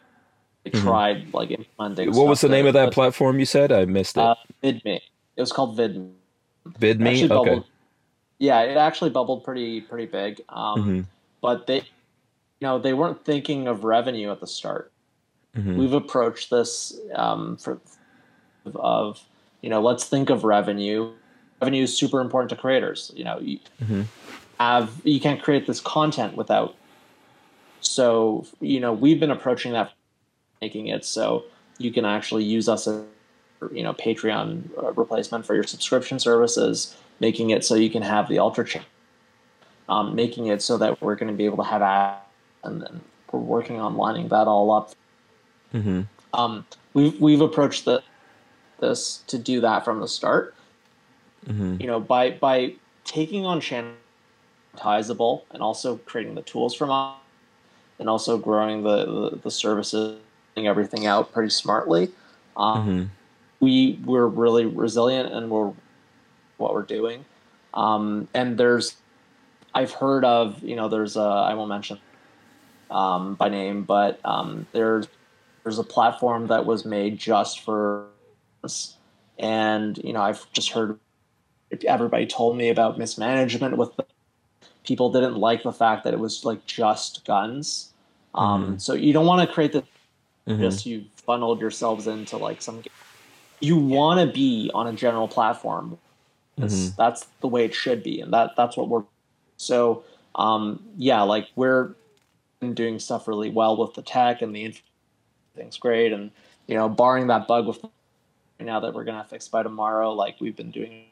They 0.65 0.71
Mhm. 0.71 0.81
tried 0.81 1.33
like 1.33 1.51
implementing. 1.51 2.11
what 2.13 2.27
was 2.27 2.41
the 2.41 2.49
name 2.49 2.63
that- 2.65 2.69
of 2.69 2.73
that 2.73 2.85
that- 2.87 2.93
platform 2.93 3.39
you 3.39 3.45
said? 3.45 3.71
I 3.71 3.85
missed 3.85 4.17
it. 4.17 4.21
uh, 4.23 4.35
VidMe. 4.63 4.99
It 5.37 5.41
was 5.41 5.53
called 5.53 5.77
VidMe. 5.77 6.11
VidMe. 6.79 7.07
actually 7.09 7.23
Okay. 7.25 7.27
bubbled- 7.27 7.65
Yeah, 8.39 8.61
it 8.61 8.77
actually 8.77 9.09
bubbled 9.09 9.43
pretty 9.43 9.81
pretty 9.81 10.05
big. 10.05 10.41
Um, 10.49 10.77
Mhm. 10.83 11.05
But 11.41 11.67
they, 11.67 11.77
you 11.77 11.83
know, 12.61 12.79
they 12.79 12.93
weren't 12.93 13.23
thinking 13.23 13.67
of 13.67 13.83
revenue 13.85 14.29
at 14.31 14.39
the 14.41 14.47
start. 14.47 14.91
Mhm. 15.55 15.77
We've 15.77 15.93
approached 15.93 16.49
this 16.49 16.99
um, 17.15 17.57
for 17.57 17.79
of 18.75 19.23
you 19.61 19.69
know, 19.69 19.81
let's 19.81 20.05
think 20.05 20.29
of 20.29 20.43
revenue. 20.43 21.11
Revenue 21.61 21.83
is 21.83 21.97
super 21.97 22.21
important 22.21 22.49
to 22.51 22.55
creators. 22.55 23.11
You 23.15 23.23
know, 23.25 23.39
you 23.39 23.59
Mhm. 23.81 24.05
have 24.59 25.01
you 25.03 25.19
can't 25.19 25.41
create 25.41 25.65
this 25.67 25.79
content 25.81 26.35
without. 26.37 26.75
So 27.81 28.45
you 28.61 28.79
know, 28.79 28.93
we've 28.93 29.19
been 29.19 29.31
approaching 29.31 29.73
that, 29.73 29.91
making 30.61 30.87
it 30.87 31.05
so 31.05 31.43
you 31.77 31.91
can 31.91 32.05
actually 32.05 32.43
use 32.43 32.67
us 32.69 32.87
as 32.87 33.03
you 33.71 33.83
know 33.83 33.93
Patreon 33.93 34.69
uh, 34.81 34.91
replacement 34.93 35.45
for 35.45 35.55
your 35.55 35.63
subscription 35.63 36.19
services, 36.19 36.95
making 37.19 37.49
it 37.49 37.63
so 37.65 37.75
you 37.75 37.89
can 37.89 38.01
have 38.01 38.27
the 38.29 38.39
Ultra 38.39 38.65
Chat, 38.65 38.85
um, 39.87 40.15
making 40.15 40.47
it 40.47 40.61
so 40.61 40.77
that 40.77 41.01
we're 41.01 41.15
going 41.15 41.31
to 41.31 41.37
be 41.37 41.45
able 41.45 41.57
to 41.57 41.69
have 41.69 41.81
ads, 41.81 42.21
and 42.63 42.81
then 42.81 43.01
we're 43.31 43.39
working 43.39 43.79
on 43.79 43.95
lining 43.95 44.27
that 44.29 44.47
all 44.47 44.71
up. 44.71 44.91
Mhm. 45.73 46.07
Um, 46.33 46.65
we've 46.93 47.19
we've 47.19 47.41
approached 47.41 47.85
the 47.85 48.01
this 48.79 49.23
to 49.27 49.37
do 49.37 49.61
that 49.61 49.83
from 49.83 49.99
the 49.99 50.07
start. 50.07 50.55
Mhm. 51.47 51.79
You 51.81 51.87
know, 51.87 51.99
by 51.99 52.31
by 52.31 52.73
taking 53.03 53.45
on 53.45 53.59
channel 53.61 53.91
monetizable 54.75 55.41
and 55.51 55.61
also 55.61 55.97
creating 56.05 56.35
the 56.35 56.41
tools 56.41 56.73
from 56.73 56.91
us, 56.91 57.15
and 57.99 58.09
also 58.09 58.37
growing 58.37 58.83
the 58.83 59.05
the, 59.05 59.39
the 59.43 59.51
services, 59.51 60.17
everything 60.57 61.05
out 61.05 61.31
pretty 61.31 61.49
smartly. 61.49 62.11
Um, 62.57 62.87
Mhm. 62.87 63.09
We 63.59 63.99
we're 64.05 64.27
really 64.27 64.65
resilient 64.65 65.33
and 65.33 65.49
we're 65.49 65.73
what 66.57 66.73
we're 66.73 66.83
doing. 66.83 67.25
Um, 67.73 68.27
and 68.33 68.57
there's 68.57 68.97
I've 69.73 69.91
heard 69.91 70.25
of 70.25 70.63
you 70.63 70.75
know 70.75 70.87
there's 70.89 71.15
a 71.17 71.21
I 71.21 71.53
won't 71.53 71.69
mention 71.69 71.99
um, 72.89 73.35
by 73.35 73.49
name, 73.49 73.83
but 73.83 74.19
um, 74.25 74.65
there's 74.71 75.07
there's 75.63 75.79
a 75.79 75.83
platform 75.83 76.47
that 76.47 76.65
was 76.65 76.85
made 76.85 77.17
just 77.19 77.59
for 77.61 78.07
us, 78.63 78.95
and 79.37 79.97
you 79.99 80.13
know 80.13 80.21
I've 80.21 80.51
just 80.53 80.71
heard 80.71 80.99
everybody 81.85 82.25
told 82.25 82.57
me 82.57 82.69
about 82.69 82.97
mismanagement 82.97 83.77
with 83.77 83.95
the, 83.95 84.05
people 84.83 85.11
didn't 85.11 85.35
like 85.35 85.61
the 85.61 85.71
fact 85.71 86.03
that 86.03 86.13
it 86.13 86.19
was 86.19 86.43
like 86.43 86.65
just 86.65 87.23
guns. 87.25 87.93
Um, 88.33 88.75
Mhm. 88.75 88.81
So 88.81 88.93
you 88.93 89.13
don't 89.13 89.27
want 89.27 89.47
to 89.47 89.53
create 89.53 89.71
the 89.71 89.83
Mhm. 90.47 90.61
just 90.61 90.85
you 90.85 91.05
funneled 91.15 91.61
yourselves 91.61 92.07
into 92.07 92.37
like 92.37 92.61
some 92.61 92.81
you 93.61 93.77
want 93.77 94.19
to 94.19 94.33
be 94.33 94.69
on 94.73 94.87
a 94.87 94.93
general 94.93 95.27
platform 95.27 95.97
That's- 96.57 96.89
Mhm. 96.89 96.95
that's 96.97 97.25
the 97.41 97.47
way 97.47 97.63
it 97.65 97.73
should 97.73 98.03
be 98.03 98.21
and 98.21 98.33
that 98.33 98.55
that's 98.57 98.75
what 98.77 98.89
we're 98.89 99.03
so 99.57 100.03
um 100.35 100.83
yeah 100.97 101.21
like 101.21 101.47
we're 101.55 101.95
doing 102.73 102.99
stuff 102.99 103.27
really 103.27 103.49
well 103.49 103.77
with 103.77 103.93
the 103.93 104.01
tech 104.01 104.41
and 104.41 104.53
the 104.55 104.73
things 105.55 105.77
great 105.77 106.11
and 106.11 106.31
you 106.67 106.75
know 106.75 106.89
barring 106.89 107.27
that 107.27 107.47
bug 107.47 107.67
with 107.67 107.83
now 108.59 108.79
that 108.81 108.93
we're 108.93 109.05
gonna 109.05 109.23
fix 109.23 109.47
by 109.47 109.63
tomorrow 109.63 110.11
like 110.13 110.35
we've 110.41 110.55
been 110.57 110.71
doing 110.71 111.05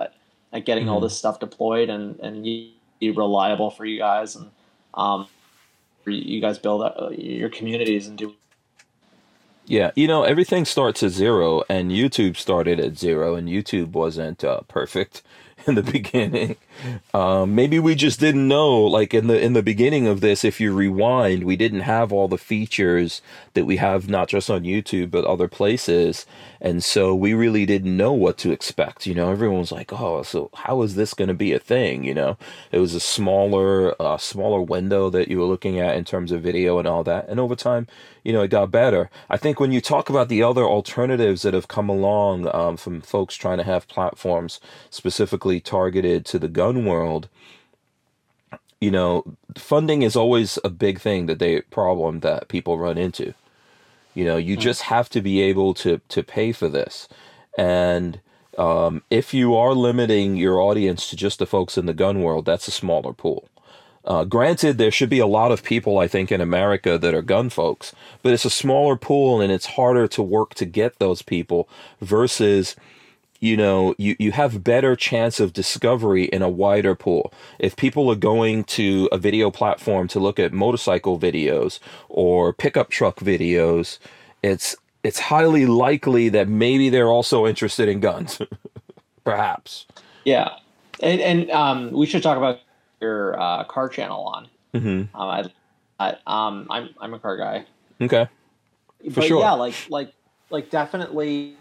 at, 0.00 0.14
at 0.52 0.64
getting 0.64 0.88
all 0.88 0.98
Mhm. 0.98 1.02
this 1.04 1.16
stuff 1.18 1.38
deployed 1.38 1.90
and 1.90 2.18
and 2.20 2.42
be 2.42 2.72
reliable 3.02 3.70
for 3.70 3.84
you 3.84 3.98
guys 3.98 4.36
and 4.36 4.50
um 4.94 5.26
you 6.06 6.12
you 6.14 6.40
guys 6.40 6.58
build 6.58 6.82
uh, 6.82 7.10
your 7.10 7.50
communities 7.50 8.06
and 8.08 8.16
do 8.16 8.34
Yeah, 9.66 9.92
you 9.96 10.06
know, 10.06 10.24
everything 10.24 10.66
starts 10.66 11.02
at 11.02 11.12
zero, 11.12 11.62
and 11.70 11.90
YouTube 11.90 12.36
started 12.36 12.78
at 12.78 12.98
zero, 12.98 13.34
and 13.34 13.48
YouTube 13.48 13.92
wasn't 13.92 14.44
uh, 14.44 14.60
perfect 14.68 15.22
in 15.66 15.74
the 15.74 15.82
beginning. 15.82 16.56
Um, 17.14 17.54
maybe 17.54 17.78
we 17.78 17.94
just 17.94 18.20
didn't 18.20 18.46
know, 18.46 18.78
like 18.82 19.14
in 19.14 19.26
the 19.26 19.40
in 19.40 19.54
the 19.54 19.62
beginning 19.62 20.06
of 20.06 20.20
this, 20.20 20.44
if 20.44 20.60
you 20.60 20.74
rewind, 20.74 21.44
we 21.44 21.56
didn't 21.56 21.80
have 21.80 22.12
all 22.12 22.28
the 22.28 22.36
features 22.36 23.22
that 23.54 23.64
we 23.64 23.78
have 23.78 24.06
not 24.06 24.28
just 24.28 24.50
on 24.50 24.64
YouTube 24.64 25.10
but 25.10 25.24
other 25.24 25.48
places, 25.48 26.26
and 26.60 26.84
so 26.84 27.14
we 27.14 27.32
really 27.32 27.64
didn't 27.64 27.96
know 27.96 28.12
what 28.12 28.36
to 28.38 28.52
expect. 28.52 29.06
You 29.06 29.14
know, 29.14 29.30
everyone 29.30 29.60
was 29.60 29.72
like, 29.72 29.94
"Oh, 29.94 30.22
so 30.24 30.50
how 30.54 30.82
is 30.82 30.94
this 30.94 31.14
going 31.14 31.28
to 31.28 31.34
be 31.34 31.54
a 31.54 31.58
thing?" 31.58 32.04
You 32.04 32.12
know, 32.12 32.36
it 32.70 32.80
was 32.80 32.92
a 32.94 33.00
smaller 33.00 33.94
uh, 34.02 34.18
smaller 34.18 34.60
window 34.60 35.08
that 35.08 35.28
you 35.28 35.38
were 35.38 35.46
looking 35.46 35.80
at 35.80 35.96
in 35.96 36.04
terms 36.04 36.32
of 36.32 36.42
video 36.42 36.78
and 36.78 36.86
all 36.86 37.04
that, 37.04 37.28
and 37.30 37.40
over 37.40 37.56
time 37.56 37.86
you 38.24 38.32
know, 38.32 38.42
it 38.42 38.48
got 38.48 38.70
better. 38.70 39.10
I 39.28 39.36
think 39.36 39.60
when 39.60 39.70
you 39.70 39.80
talk 39.80 40.08
about 40.08 40.28
the 40.28 40.42
other 40.42 40.64
alternatives 40.64 41.42
that 41.42 41.54
have 41.54 41.68
come 41.68 41.90
along 41.90 42.52
um, 42.54 42.76
from 42.76 43.02
folks 43.02 43.36
trying 43.36 43.58
to 43.58 43.64
have 43.64 43.86
platforms 43.86 44.60
specifically 44.90 45.60
targeted 45.60 46.24
to 46.26 46.38
the 46.38 46.48
gun 46.48 46.86
world, 46.86 47.28
you 48.80 48.90
know, 48.90 49.24
funding 49.56 50.02
is 50.02 50.16
always 50.16 50.58
a 50.64 50.70
big 50.70 51.00
thing 51.00 51.26
that 51.26 51.38
they 51.38 51.60
problem 51.62 52.20
that 52.20 52.48
people 52.48 52.78
run 52.78 52.98
into. 52.98 53.34
You 54.14 54.24
know, 54.24 54.36
you 54.36 54.56
just 54.56 54.82
have 54.82 55.08
to 55.10 55.20
be 55.20 55.40
able 55.42 55.74
to 55.74 56.00
to 56.08 56.22
pay 56.22 56.52
for 56.52 56.68
this, 56.68 57.08
and 57.58 58.20
um, 58.56 59.02
if 59.10 59.34
you 59.34 59.56
are 59.56 59.74
limiting 59.74 60.36
your 60.36 60.60
audience 60.60 61.10
to 61.10 61.16
just 61.16 61.38
the 61.40 61.46
folks 61.46 61.76
in 61.76 61.86
the 61.86 61.94
gun 61.94 62.22
world, 62.22 62.44
that's 62.44 62.68
a 62.68 62.70
smaller 62.70 63.12
pool. 63.12 63.48
Uh, 64.04 64.24
granted, 64.24 64.76
there 64.76 64.90
should 64.90 65.08
be 65.08 65.18
a 65.18 65.26
lot 65.26 65.50
of 65.50 65.62
people, 65.62 65.98
I 65.98 66.08
think, 66.08 66.30
in 66.30 66.40
America 66.40 66.98
that 66.98 67.14
are 67.14 67.22
gun 67.22 67.48
folks, 67.48 67.94
but 68.22 68.32
it's 68.32 68.44
a 68.44 68.50
smaller 68.50 68.96
pool 68.96 69.40
and 69.40 69.50
it's 69.50 69.66
harder 69.66 70.06
to 70.08 70.22
work 70.22 70.54
to 70.54 70.66
get 70.66 70.98
those 70.98 71.22
people 71.22 71.68
versus, 72.02 72.76
you 73.40 73.56
know, 73.56 73.94
you, 73.96 74.14
you 74.18 74.32
have 74.32 74.62
better 74.62 74.94
chance 74.94 75.40
of 75.40 75.54
discovery 75.54 76.24
in 76.24 76.42
a 76.42 76.50
wider 76.50 76.94
pool. 76.94 77.32
If 77.58 77.76
people 77.76 78.10
are 78.10 78.16
going 78.16 78.64
to 78.64 79.08
a 79.10 79.16
video 79.16 79.50
platform 79.50 80.08
to 80.08 80.20
look 80.20 80.38
at 80.38 80.52
motorcycle 80.52 81.18
videos 81.18 81.78
or 82.10 82.52
pickup 82.52 82.90
truck 82.90 83.20
videos, 83.20 83.98
it's 84.42 84.76
it's 85.02 85.18
highly 85.18 85.66
likely 85.66 86.30
that 86.30 86.48
maybe 86.48 86.88
they're 86.88 87.10
also 87.10 87.46
interested 87.46 87.88
in 87.88 88.00
guns, 88.00 88.40
perhaps. 89.24 89.86
Yeah, 90.24 90.56
and 91.00 91.20
and 91.20 91.50
um, 91.50 91.90
we 91.92 92.06
should 92.06 92.22
talk 92.22 92.36
about 92.36 92.60
your 93.00 93.38
uh, 93.40 93.64
car 93.64 93.88
channel 93.88 94.24
on. 94.24 94.48
Mm-hmm. 94.74 95.16
Um, 95.16 95.28
I, 95.28 95.44
I, 96.00 96.08
um, 96.26 96.66
I'm 96.70 96.90
I'm 97.00 97.14
a 97.14 97.18
car 97.18 97.36
guy. 97.36 97.64
Okay. 98.00 98.28
For 99.04 99.20
but 99.20 99.24
sure. 99.24 99.40
yeah, 99.40 99.52
like 99.52 99.74
like 99.88 100.12
like 100.50 100.70
definitely 100.70 101.56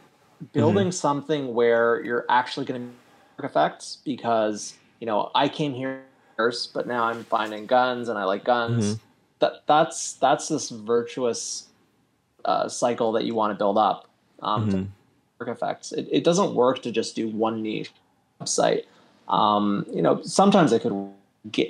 building 0.52 0.92
something 0.92 1.54
where 1.54 2.04
you're 2.04 2.26
actually 2.30 2.66
going 2.66 2.82
to 2.82 2.88
work 3.38 3.52
effects 3.52 4.00
because 4.04 4.76
you 5.00 5.08
know 5.08 5.32
I 5.36 5.48
came 5.50 5.74
here 5.74 6.04
first, 6.38 6.74
but 6.74 6.88
now 6.88 7.04
I'm 7.06 7.24
finding 7.26 7.66
guns 7.66 8.10
and 8.10 8.18
I 8.18 8.24
like 8.24 8.44
guns. 8.44 8.96
Mhm. 8.96 9.00
That 9.40 9.64
that's 9.68 10.14
that's 10.14 10.48
this 10.48 10.70
virtuous 10.70 11.68
uh, 12.46 12.68
cycle 12.68 13.12
that 13.14 13.26
you 13.26 13.36
want 13.36 13.52
to 13.52 13.58
build 13.58 13.78
up. 13.78 14.08
Um, 14.42 14.70
Mhm. 14.70 14.88
work 15.40 15.50
effects. 15.50 15.92
It, 15.92 16.08
it 16.12 16.24
doesn't 16.24 16.56
work 16.56 16.82
to 16.84 16.92
just 16.92 17.16
do 17.16 17.30
one 17.30 17.62
niche 17.62 17.92
website. 18.42 18.86
Um, 19.28 19.86
you 19.94 20.02
know, 20.02 20.22
sometimes 20.24 20.72
it 20.74 20.82
could. 20.82 20.94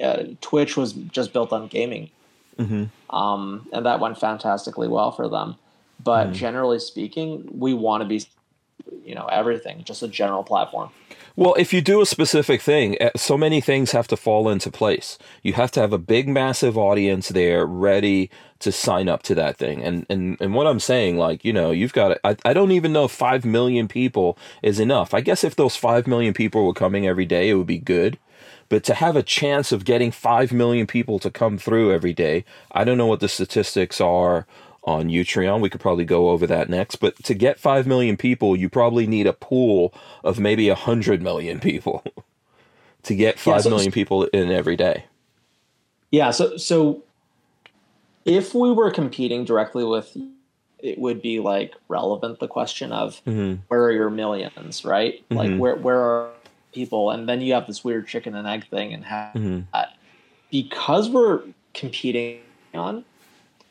Uh, 0.01 0.23
Twitch 0.41 0.77
was 0.77 0.93
just 0.93 1.33
built 1.33 1.51
on 1.51 1.67
gaming 1.67 2.09
Mhm. 2.59 2.89
um, 3.09 3.67
and 3.73 3.85
that 3.85 3.99
went 3.99 4.19
fantastically 4.19 4.87
well 4.87 5.11
for 5.11 5.27
them. 5.27 5.55
But 6.03 6.29
Mm. 6.29 6.33
generally 6.33 6.79
speaking, 6.79 7.47
we 7.57 7.73
want 7.73 8.01
to 8.03 8.07
be, 8.07 8.23
you 9.05 9.15
know, 9.15 9.25
everything, 9.31 9.81
just 9.83 10.03
a 10.03 10.07
general 10.07 10.43
platform. 10.43 10.89
Well, 11.35 11.55
if 11.57 11.73
you 11.73 11.81
do 11.81 11.99
a 12.01 12.05
specific 12.05 12.61
thing, 12.61 12.95
eh, 13.01 13.09
so 13.15 13.37
many 13.37 13.59
things 13.59 13.91
have 13.91 14.07
to 14.09 14.17
fall 14.17 14.47
into 14.49 14.69
place. 14.69 15.17
You 15.41 15.53
have 15.53 15.71
to 15.71 15.79
have 15.79 15.91
a 15.91 15.97
big, 15.97 16.27
massive 16.27 16.77
audience 16.77 17.29
there 17.29 17.65
ready 17.65 18.29
to 18.59 18.71
sign 18.71 19.09
up 19.09 19.23
to 19.23 19.35
that 19.35 19.57
thing. 19.57 19.81
And 19.81 20.05
and, 20.09 20.37
and 20.39 20.53
what 20.53 20.67
I'm 20.67 20.79
saying, 20.79 21.17
like, 21.17 21.43
you 21.43 21.51
know, 21.51 21.71
you've 21.71 21.93
got, 21.93 22.19
I, 22.23 22.35
I 22.45 22.53
don't 22.53 22.71
even 22.71 22.93
know 22.93 23.05
if 23.05 23.11
5 23.11 23.45
million 23.45 23.87
people 23.87 24.37
is 24.61 24.79
enough. 24.79 25.13
I 25.15 25.21
guess 25.21 25.43
if 25.43 25.55
those 25.55 25.75
5 25.75 26.05
million 26.05 26.33
people 26.35 26.67
were 26.67 26.73
coming 26.73 27.07
every 27.07 27.25
day, 27.25 27.49
it 27.49 27.55
would 27.55 27.67
be 27.67 27.79
good. 27.79 28.19
But 28.73 28.83
to 28.85 28.95
have 28.95 29.15
a 29.15 29.21
chance 29.21 29.71
of 29.71 29.85
getting 29.85 30.09
5 30.09 30.51
million 30.51 30.87
people 30.87 31.19
to 31.19 31.29
come 31.29 31.59
through 31.59 31.93
every 31.93 32.11
day, 32.11 32.43
I 32.71 32.83
don't 32.83 32.97
know 32.97 33.05
what 33.05 33.19
the 33.19 33.27
statistics 33.27 34.01
are 34.01 34.47
on 34.83 35.09
Utreon. 35.09 35.61
We 35.61 35.69
could 35.69 35.79
probably 35.79 36.05
go 36.05 36.29
over 36.31 36.47
that 36.47 36.69
next. 36.69 36.95
But 36.95 37.15
to 37.25 37.35
get 37.35 37.59
5 37.59 37.85
million 37.85 38.17
people, 38.17 38.55
you 38.55 38.69
probably 38.69 39.05
need 39.05 39.27
a 39.27 39.33
pool 39.33 39.93
of 40.23 40.39
maybe 40.39 40.69
100 40.69 41.21
million 41.21 41.59
people 41.59 42.03
to 43.03 43.13
get 43.13 43.45
Yeah, 43.45 43.59
so- 43.59 43.69
million 43.69 43.91
people 43.91 44.23
in 44.23 44.49
every 44.51 44.75
day. 44.75 45.03
Yeah. 46.09 46.31
So, 46.31 46.57
so 46.57 47.03
if 48.25 48.55
we 48.55 48.71
were 48.71 48.89
competing 48.89 49.45
directly 49.45 49.83
with, 49.83 50.17
it 50.79 50.97
would 50.97 51.21
be 51.21 51.39
like 51.39 51.75
relevant 51.89 52.39
the 52.39 52.47
question 52.47 52.91
of 52.91 53.21
Mhm. 53.27 53.59
where 53.67 53.83
are 53.83 53.91
your 53.91 54.09
millions, 54.09 54.83
right? 54.83 55.23
Mhm. 55.29 55.35
Like 55.37 55.57
where 55.59 55.75
where 55.75 55.99
are 55.99 56.29
people? 56.73 57.11
And 57.11 57.27
then 57.29 57.41
you 57.41 57.53
have 57.53 57.67
this 57.67 57.83
weird 57.83 58.07
chicken 58.07 58.35
and 58.35 58.47
egg 58.47 58.67
thing, 58.67 58.93
and 58.93 59.03
have 59.05 59.33
Mhm. 59.35 59.65
that 59.73 59.95
because 60.51 61.09
we're 61.09 61.41
competing 61.73 62.39
on 62.73 63.05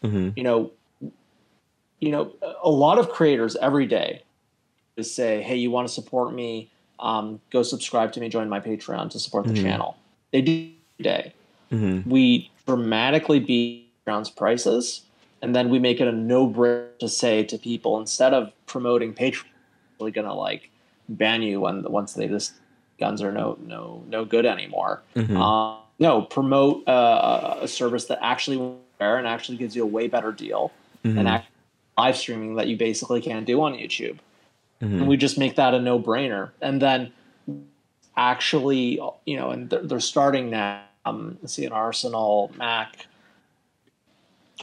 Mhm. 0.03 0.37
you 0.37 0.43
know, 0.43 0.71
you 2.01 2.11
know, 2.11 2.33
a 2.63 2.71
lot 2.71 2.99
of 2.99 3.09
creators 3.11 3.55
every 3.57 3.87
day 3.87 4.23
is 4.97 5.13
say, 5.15 5.43
"Hey, 5.43 5.57
you 5.57 5.71
want 5.71 5.87
to 5.87 5.93
support 5.95 6.35
me? 6.35 6.69
Um, 6.99 7.41
go 7.51 7.63
subscribe 7.63 8.13
to 8.13 8.21
me, 8.21 8.29
join 8.29 8.49
my 8.49 8.61
Patreon 8.61 9.11
to 9.11 9.19
support 9.19 9.47
the 9.47 9.53
Mhm. 9.53 9.63
channel." 9.63 9.97
They 10.33 10.43
do 10.43 10.53
every 10.99 11.05
day. 11.05 11.33
Mhm. 11.71 12.07
We 12.07 12.51
dramatically 12.67 13.39
beat 13.39 13.87
Patreon's 14.05 14.31
prices, 14.31 15.03
and 15.41 15.55
then 15.55 15.71
we 15.71 15.79
make 15.79 16.01
it 16.01 16.09
a 16.09 16.13
no-brainer 16.13 16.99
to 16.99 17.09
say 17.09 17.45
to 17.45 17.57
people 17.59 17.99
instead 17.99 18.35
of 18.35 18.53
promoting 18.67 19.15
Patreon, 19.15 19.47
we're 20.01 20.11
gonna 20.11 20.35
like 20.35 20.71
ban 21.09 21.43
you 21.43 21.61
when 21.61 21.85
once 21.91 22.15
they 22.15 22.27
just 22.27 22.55
guns 23.05 23.19
are 23.23 23.33
no 23.41 23.47
no 23.67 24.03
no 24.09 24.21
good 24.35 24.47
anymore. 24.57 24.95
Mhm. 25.17 25.37
Uh, 25.41 25.79
no, 25.99 26.23
promote 26.23 26.77
uh, 26.89 27.57
a 27.67 27.69
service 27.69 28.05
that 28.11 28.19
actually 28.23 28.59
and 29.01 29.27
actually 29.27 29.59
gives 29.59 29.75
you 29.77 29.83
a 29.83 29.87
way 29.97 30.07
better 30.17 30.33
deal 30.33 30.71
Mhm. 31.05 31.19
and 31.19 31.43
live 31.99 32.17
streaming 32.17 32.55
that 32.59 32.67
you 32.69 32.77
basically 32.77 33.21
can't 33.21 33.47
do 33.53 33.61
on 33.67 33.73
YouTube. 33.75 34.19
Mhm. 34.81 34.99
And 35.01 35.07
we 35.09 35.17
just 35.17 35.37
make 35.39 35.55
that 35.57 35.75
a 35.75 35.81
no 35.81 35.99
brainer. 35.99 36.51
And 36.61 36.81
then 36.81 37.13
actually, 38.17 39.01
you 39.27 39.37
know, 39.39 39.51
and 39.51 39.69
they're, 39.71 39.83
they're 39.89 40.01
starting 40.15 40.51
now. 40.51 40.83
Um, 41.05 41.37
C&Rsenal, 41.45 42.55
Mac. 42.57 43.09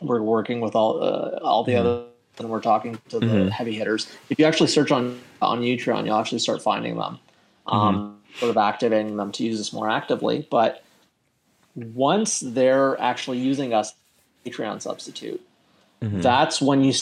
We're 0.02 0.22
working 0.22 0.61
with 0.61 0.74
all 0.74 1.03
uh, 1.03 1.40
all 1.44 1.66
the 1.66 1.76
other, 1.76 2.03
and 2.38 2.49
we're 2.49 2.61
talking 2.61 2.98
to 3.10 3.20
the 3.20 3.26
Mhm. 3.26 3.49
heavy 3.49 3.76
hitters. 3.76 4.07
If 4.30 4.40
you 4.40 4.45
actually 4.45 4.68
search 4.68 4.91
on 4.98 5.20
on 5.41 5.60
Utreon, 5.61 6.06
you'll 6.06 6.16
actually 6.16 6.40
start 6.40 6.61
finding 6.61 6.95
them, 6.98 7.20
um, 7.68 8.18
sort 8.40 8.49
of 8.49 8.57
activating 8.57 9.18
them 9.18 9.32
to 9.34 9.44
use 9.44 9.57
this 9.57 9.74
more 9.74 9.90
actively. 9.90 10.48
But 10.49 10.84
once 11.76 12.40
they're 12.40 12.99
actually 12.99 13.38
using 13.40 13.74
us, 13.74 13.94
Patreon 14.45 14.82
substitute, 14.82 15.41
Mhm. 16.02 16.22
that's 16.22 16.61
when 16.61 16.84
you 16.84 16.94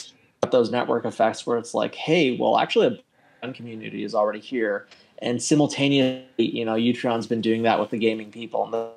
get 0.42 0.50
those 0.50 0.70
network 0.70 1.04
effects 1.04 1.46
where 1.46 1.56
it's 1.56 1.74
like, 1.74 1.94
hey, 1.94 2.36
well, 2.36 2.58
actually, 2.58 3.02
a 3.42 3.52
community 3.52 4.02
is 4.02 4.14
already 4.14 4.40
here, 4.40 4.86
and 5.20 5.40
simultaneously, 5.40 6.24
you 6.38 6.64
know, 6.64 6.74
Utreon's 6.74 7.26
been 7.26 7.40
doing 7.40 7.62
that 7.62 7.78
with 7.78 7.90
the 7.90 7.98
gaming 7.98 8.30
people 8.30 8.64
and 8.64 8.72
the 8.72 8.88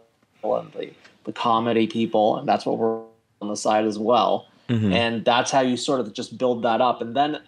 and 0.44 0.72
the, 0.74 0.90
the 1.26 1.32
comedy 1.32 1.86
people, 1.86 2.38
and 2.38 2.48
that's 2.48 2.66
what 2.66 2.80
we're 2.80 3.00
on 3.44 3.48
the 3.48 3.56
side 3.56 3.86
as 3.86 4.00
well. 4.00 4.48
Mhm. 4.70 4.92
And 4.92 5.26
that's 5.26 5.52
how 5.52 5.62
you 5.62 5.78
sort 5.78 6.00
of 6.00 6.12
just 6.14 6.36
build 6.40 6.64
that 6.64 6.82
up, 6.82 7.00
and 7.02 7.16
then 7.16 7.40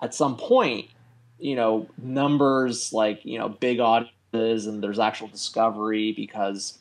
at 0.00 0.14
some 0.14 0.36
point, 0.36 0.86
you 1.40 1.56
know, 1.56 1.88
numbers 2.00 2.92
like 2.92 3.24
you 3.24 3.36
know 3.38 3.48
big 3.48 3.80
audiences, 3.80 4.14
and 4.32 4.82
there's 4.82 4.98
actual 4.98 5.28
discovery 5.28 6.12
because 6.12 6.78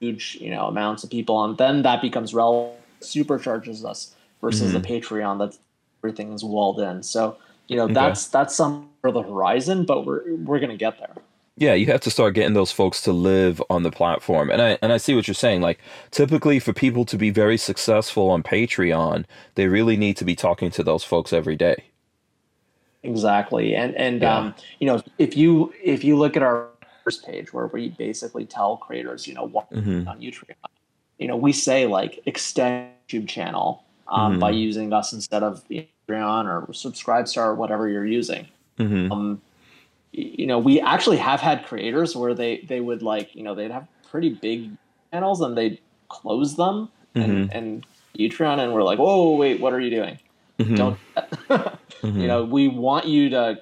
huge 0.00 0.36
you 0.40 0.50
know 0.50 0.66
amounts 0.66 1.04
of 1.04 1.10
people, 1.10 1.44
and 1.44 1.58
then 1.58 1.82
that 1.82 2.02
becomes 2.02 2.34
relevant, 2.34 2.80
supercharges 3.02 3.84
us 3.84 4.14
versus 4.40 4.72
the 4.72 4.80
Patreon 4.80 5.38
that 5.38 5.56
everything 6.02 6.32
is 6.32 6.44
walled 6.44 6.80
in. 6.80 7.02
So 7.02 7.38
you 7.68 7.76
know 7.76 7.88
Okay. 7.88 7.94
that's 7.94 8.28
that's 8.28 8.54
some 8.56 8.90
for 9.02 9.12
the 9.12 9.22
horizon, 9.22 9.84
but 9.84 10.06
we're 10.06 10.34
we're 10.36 10.60
gonna 10.60 10.76
get 10.76 10.98
there. 10.98 11.14
Yeah, 11.58 11.72
you 11.74 11.86
have 11.86 12.00
to 12.02 12.10
start 12.10 12.34
getting 12.34 12.52
those 12.54 12.72
folks 12.72 13.00
to 13.02 13.12
live 13.12 13.62
on 13.70 13.82
the 13.82 13.90
platform. 13.90 14.50
And 14.50 14.60
I 14.60 14.78
and 14.82 14.92
I 14.92 14.98
see 14.98 15.14
what 15.14 15.26
you're 15.26 15.34
saying. 15.34 15.60
Like 15.62 15.80
typically 16.10 16.58
for 16.58 16.72
people 16.74 17.04
to 17.06 17.16
be 17.18 17.30
very 17.30 17.56
successful 17.56 18.30
on 18.30 18.42
Patreon, 18.42 19.24
they 19.54 19.66
really 19.66 19.96
need 19.96 20.16
to 20.18 20.24
be 20.24 20.36
talking 20.36 20.70
to 20.72 20.82
those 20.82 21.04
folks 21.04 21.32
every 21.32 21.56
day. 21.56 21.84
Exactly, 23.02 23.74
and 23.76 23.94
and 23.94 24.22
Yeah. 24.22 24.38
um, 24.38 24.54
you 24.80 24.86
know 24.86 25.02
if 25.18 25.36
you 25.36 25.72
if 25.82 26.02
you 26.02 26.16
look 26.16 26.36
at 26.36 26.42
our 26.42 26.68
first 27.06 27.24
page 27.24 27.52
where 27.52 27.68
we 27.68 27.90
basically 27.90 28.44
tell 28.44 28.76
creators, 28.78 29.28
you 29.28 29.34
know, 29.34 29.44
what 29.46 29.70
Mhm. 29.70 30.08
on 30.08 30.20
YouTube, 30.20 30.50
you 31.18 31.28
know, 31.28 31.36
we 31.36 31.52
say 31.52 31.86
like 31.86 32.20
extend 32.26 32.90
YouTube 33.08 33.28
channel 33.28 33.84
um, 34.08 34.36
Mhm. 34.36 34.40
by 34.40 34.50
using 34.50 34.92
us 34.92 35.12
instead 35.12 35.42
of 35.44 35.62
Patreon 35.68 36.44
or 36.46 36.66
Subscribestar 36.72 37.46
or 37.46 37.54
whatever 37.54 37.88
you're 37.88 38.06
using. 38.06 38.46
Mhm. 38.78 39.10
Um, 39.12 39.40
you 40.12 40.46
know, 40.46 40.58
we 40.58 40.80
actually 40.80 41.16
have 41.18 41.40
had 41.40 41.64
creators 41.66 42.16
where 42.16 42.34
they 42.34 42.58
they 42.68 42.80
would 42.80 43.02
like 43.02 43.34
you 43.36 43.42
know 43.44 43.54
they'd 43.54 43.70
have 43.70 43.86
pretty 44.10 44.30
big 44.30 44.70
channels 45.12 45.40
and 45.40 45.56
they'd 45.56 45.78
close 46.08 46.56
them 46.56 46.88
and 47.14 47.52
and 47.52 47.86
Utreon 48.18 48.58
and 48.58 48.72
we're 48.72 48.82
like, 48.82 48.98
whoa, 48.98 49.36
wait, 49.36 49.60
what 49.60 49.72
are 49.72 49.80
you 49.80 49.90
doing? 49.90 50.18
Mhm. 50.58 50.76
Don't. 50.76 50.98
Mhm. 52.02 52.20
You 52.20 52.26
know, 52.28 52.44
we 52.44 52.66
want 52.68 53.06
you 53.06 53.30
to. 53.30 53.58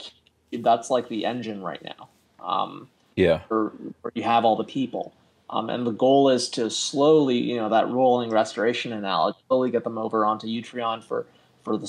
That's 0.52 0.88
like 0.90 1.08
the 1.08 1.24
engine 1.24 1.62
right 1.62 1.82
now. 1.82 2.08
Um, 2.40 2.88
Yeah. 3.16 3.40
where, 3.48 3.66
where 4.00 4.12
you 4.14 4.22
have 4.22 4.44
all 4.44 4.56
the 4.56 4.64
people. 4.64 5.12
Um, 5.50 5.70
and 5.70 5.86
the 5.86 5.92
goal 5.92 6.30
is 6.30 6.48
to 6.50 6.70
slowly, 6.70 7.36
you 7.36 7.56
know, 7.56 7.68
that 7.68 7.88
rolling 7.88 8.30
restoration 8.30 8.92
analogy, 8.92 9.38
slowly 9.46 9.70
get 9.70 9.84
them 9.84 9.98
over 9.98 10.24
onto 10.24 10.46
Utreon 10.46 11.02
for 11.04 11.26
for 11.62 11.76
the 11.78 11.86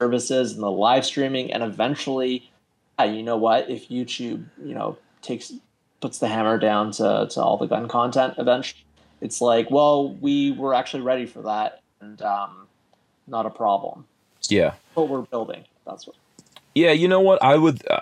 services 0.00 0.52
and 0.52 0.62
the 0.62 0.70
live 0.70 1.04
streaming, 1.04 1.52
and 1.52 1.62
eventually, 1.62 2.50
yeah, 2.98 3.06
you 3.06 3.22
know 3.22 3.36
what? 3.36 3.70
If 3.70 3.88
YouTube, 3.88 4.44
you 4.62 4.74
know, 4.74 4.98
takes 5.22 5.52
puts 6.00 6.18
the 6.18 6.28
hammer 6.28 6.58
down 6.58 6.90
to 6.92 7.28
to 7.30 7.42
all 7.42 7.56
the 7.58 7.66
gun 7.66 7.86
content, 7.86 8.34
eventually, 8.38 8.84
it's 9.20 9.40
like, 9.40 9.70
well, 9.70 10.14
we 10.14 10.52
were 10.52 10.74
actually 10.74 11.02
ready 11.02 11.26
for 11.26 11.42
that, 11.42 11.82
and 12.00 12.20
um, 12.22 12.66
not 13.26 13.46
a 13.46 13.50
problem. 13.50 14.06
Yeah. 14.48 14.74
What 14.94 15.08
we're 15.08 15.22
building. 15.22 15.64
That's 15.86 16.06
what. 16.06 16.16
Yeah, 16.74 16.92
you 16.92 17.08
know 17.08 17.20
what? 17.20 17.42
I 17.42 17.56
would, 17.56 17.86
uh, 17.88 18.00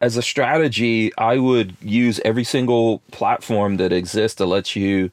as 0.00 0.16
a 0.16 0.22
strategy, 0.22 1.12
I 1.18 1.38
would 1.38 1.76
use 1.82 2.20
every 2.24 2.44
single 2.44 3.00
platform 3.12 3.78
that 3.78 3.92
exists 3.92 4.36
to 4.36 4.46
let 4.46 4.76
you 4.76 5.10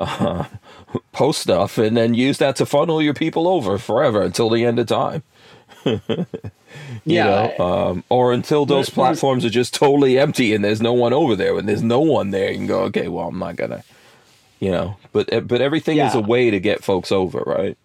uh, 0.00 0.44
post 1.12 1.42
stuff, 1.42 1.78
and 1.78 1.96
then 1.96 2.14
use 2.14 2.38
that 2.38 2.56
to 2.56 2.66
funnel 2.66 3.02
your 3.02 3.14
people 3.14 3.48
over 3.48 3.78
forever 3.78 4.22
until 4.22 4.50
the 4.50 4.64
end 4.64 4.78
of 4.78 4.86
time. 4.88 5.22
you 5.84 6.26
Yeah, 7.06 7.24
know, 7.24 7.54
um, 7.58 8.04
or 8.10 8.32
until 8.32 8.66
those 8.66 8.90
platforms 8.90 9.44
are 9.44 9.50
just 9.50 9.74
totally 9.74 10.18
empty 10.18 10.54
and 10.54 10.64
there's 10.64 10.82
no 10.82 10.92
one 10.92 11.12
over 11.12 11.36
there. 11.36 11.54
When 11.54 11.66
there's 11.66 11.82
no 11.82 12.00
one 12.00 12.30
there, 12.30 12.50
you 12.50 12.58
can 12.58 12.66
go, 12.66 12.80
okay, 12.84 13.08
well, 13.08 13.28
I'm 13.28 13.38
not 13.38 13.56
gonna, 13.56 13.84
you 14.60 14.70
know. 14.72 14.98
But 15.12 15.48
but 15.48 15.60
everything 15.62 16.02
is 16.02 16.14
a 16.14 16.20
way 16.20 16.50
to 16.50 16.60
get 16.60 16.84
folks 16.84 17.12
over, 17.12 17.42
right? 17.46 17.78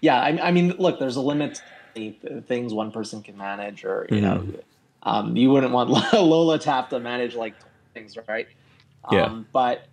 Yeah, 0.00 0.20
I, 0.20 0.48
I 0.48 0.52
mean, 0.52 0.74
look, 0.78 0.98
there's 1.00 1.16
a 1.16 1.20
limit 1.22 1.60
to 1.96 2.42
things 2.42 2.74
one 2.74 2.92
person 2.92 3.22
can 3.22 3.36
manage, 3.36 3.84
or 3.84 4.08
you 4.10 4.20
know, 4.20 4.44
um, 5.02 5.36
you 5.36 5.50
wouldn't 5.50 5.72
want 5.72 5.90
Lola 6.12 6.58
Taft 6.58 6.90
to 6.90 7.00
manage 7.00 7.34
like 7.34 7.54
things, 7.94 8.16
right? 8.28 8.48
Yeah. 9.10 9.24
Um, 9.24 9.46
but 9.52 9.86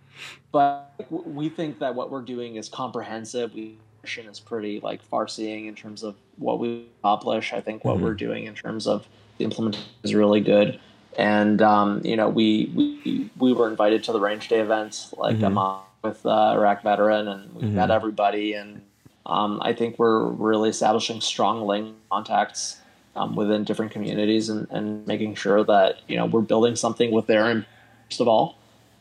but 0.52 0.90
we 1.10 1.48
think 1.48 1.78
that 1.78 1.94
what 1.94 2.10
we're 2.10 2.22
doing 2.22 2.56
is 2.56 2.68
comprehensive. 2.68 3.54
We 3.54 3.78
is 4.16 4.40
pretty 4.40 4.80
like 4.80 5.02
far-seeing 5.02 5.66
in 5.66 5.74
terms 5.74 6.02
of 6.02 6.14
what 6.36 6.58
we 6.58 6.86
accomplish. 7.00 7.52
I 7.52 7.60
think 7.60 7.84
what 7.84 7.98
Mhm. 7.98 8.02
we're 8.02 8.14
doing 8.14 8.44
in 8.46 8.54
terms 8.54 8.86
of 8.86 9.06
the 9.36 9.44
implementation 9.44 9.86
is 10.02 10.14
really 10.14 10.40
good. 10.40 10.80
And 11.18 11.60
um, 11.60 12.00
you 12.04 12.16
know, 12.16 12.28
we, 12.28 12.72
we 12.74 13.30
we 13.38 13.52
were 13.52 13.68
invited 13.68 14.04
to 14.04 14.12
the 14.12 14.20
range 14.20 14.48
day 14.48 14.60
event, 14.60 15.10
like 15.16 15.36
Mhm. 15.36 15.46
I'm 15.46 15.58
on 15.58 15.82
with 16.02 16.24
uh, 16.24 16.52
Iraq 16.54 16.82
veteran, 16.82 17.28
and 17.28 17.52
we 17.54 17.62
Mhm. 17.64 17.72
met 17.72 17.90
everybody. 17.90 18.54
And 18.54 18.80
um, 19.26 19.58
I 19.62 19.72
think 19.72 19.98
we're 19.98 20.24
really 20.24 20.70
establishing 20.70 21.20
strong 21.20 21.66
link 21.66 21.94
contacts 22.10 22.80
um, 23.18 23.34
within 23.34 23.64
different 23.64 23.92
communities, 23.92 24.48
and, 24.48 24.66
and 24.70 25.06
making 25.06 25.34
sure 25.34 25.64
that 25.64 26.00
you 26.06 26.16
know 26.16 26.26
we're 26.26 26.40
building 26.40 26.76
something 26.76 27.10
with 27.10 27.26
their 27.26 27.66
first 28.08 28.20
of 28.20 28.28
all, 28.28 28.56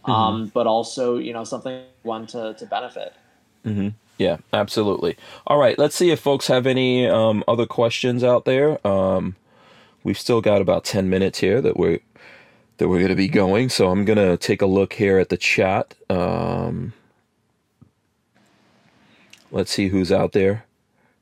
um, 0.06 0.52
but 0.54 0.68
also 0.68 1.18
you 1.18 1.34
know 1.34 1.44
something 1.44 1.84
one 2.04 2.28
to 2.28 2.56
to 2.56 2.66
benefit. 2.66 3.14
Mm-hmm. 3.66 3.90
Yeah, 4.18 4.38
absolutely. 4.52 5.16
All 5.46 5.60
right, 5.60 5.78
let's 5.78 5.96
see 5.96 6.10
if 6.10 6.20
folks 6.20 6.48
have 6.48 6.66
any 6.66 7.08
um, 7.08 7.44
other 7.48 7.68
questions 7.68 8.24
out 8.24 8.46
there. 8.46 8.86
Um, 8.86 9.36
we've 10.04 10.18
still 10.18 10.42
got 10.42 10.62
about 10.62 10.84
ten 10.84 11.10
minutes 11.10 11.40
here 11.40 11.62
that 11.62 11.78
we're 11.78 12.00
that 12.78 12.90
we're 12.90 13.00
going 13.00 13.10
to 13.10 13.16
be 13.16 13.28
going, 13.28 13.70
so 13.70 13.90
I'm 13.90 14.06
going 14.06 14.18
to 14.18 14.38
take 14.38 14.62
a 14.62 14.68
look 14.68 14.94
here 14.94 15.20
at 15.20 15.30
the 15.30 15.38
chat. 15.38 15.94
Um, 16.10 16.94
let's 19.52 19.72
see 19.72 19.90
who's 19.90 20.12
out 20.12 20.32
there 20.34 20.66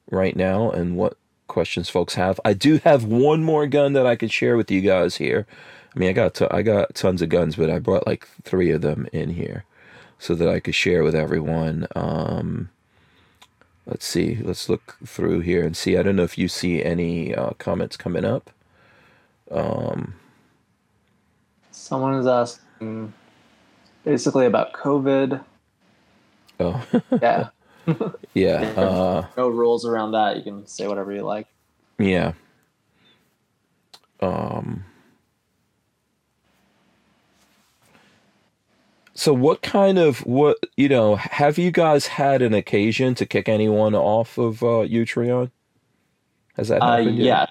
right 0.09 0.35
now 0.35 0.69
and 0.71 0.95
what 0.95 1.17
questions 1.55 1.89
folks 1.89 2.15
have. 2.15 2.37
I 2.43 2.51
do 2.53 2.79
have 2.83 3.05
one 3.05 3.41
more 3.41 3.65
gun 3.65 3.93
that 3.93 4.05
I 4.05 4.17
could 4.17 4.29
share 4.31 4.57
with 4.57 4.69
you 4.69 4.81
guys 4.81 5.15
here. 5.15 5.47
I 5.95 5.99
mean, 5.99 6.09
I 6.09 6.13
got 6.13 6.35
t- 6.35 6.47
I 6.51 6.61
got 6.63 6.95
tons 6.95 7.21
of 7.21 7.29
guns, 7.29 7.55
but 7.55 7.69
I 7.69 7.79
brought 7.79 8.05
like 8.05 8.27
three 8.43 8.71
of 8.71 8.81
them 8.81 9.07
in 9.13 9.29
here 9.29 9.63
so 10.19 10.35
that 10.35 10.49
I 10.49 10.59
could 10.59 10.75
share 10.75 11.01
with 11.01 11.15
everyone. 11.15 11.87
Um, 11.95 12.71
let's 13.85 14.05
see. 14.05 14.35
Let's 14.43 14.67
look 14.67 14.97
through 15.05 15.39
here 15.41 15.63
and 15.65 15.77
see. 15.77 15.97
I 15.97 16.03
don't 16.03 16.17
know 16.17 16.23
if 16.23 16.37
you 16.37 16.49
see 16.49 16.83
any 16.83 17.33
uh, 17.33 17.51
comments 17.57 17.95
coming 17.95 18.25
up. 18.25 18.51
Um, 19.49 20.15
Someone 21.71 22.15
is 22.15 22.27
asking 22.27 23.13
basically 24.03 24.45
about 24.45 24.73
COVID. 24.73 25.41
Oh, 26.59 26.85
Yeah, 27.21 27.49
yeah. 28.33 28.73
Uh, 28.77 29.27
no 29.37 29.49
rules 29.49 29.85
around 29.85 30.11
that. 30.11 30.37
You 30.37 30.43
can 30.43 30.67
say 30.67 30.87
whatever 30.87 31.11
you 31.11 31.23
like. 31.23 31.47
yeah. 31.99 32.33
Um. 34.21 34.85
So 39.13 39.33
what 39.33 39.61
kind 39.61 39.97
of 39.97 40.25
what 40.25 40.57
you 40.77 40.89
know 40.89 41.15
have 41.15 41.57
you 41.57 41.71
guys 41.71 42.07
had 42.07 42.41
an 42.41 42.53
occasion 42.53 43.15
to 43.15 43.25
kick 43.25 43.47
anyone 43.47 43.95
off 43.95 44.37
of 44.37 44.61
uh, 44.63 44.83
Utreon? 44.87 45.51
Has 46.55 46.67
that 46.69 46.81
Uh, 46.81 46.97
happened? 46.97 47.17
yeah. 47.17 47.39
yet? 47.41 47.49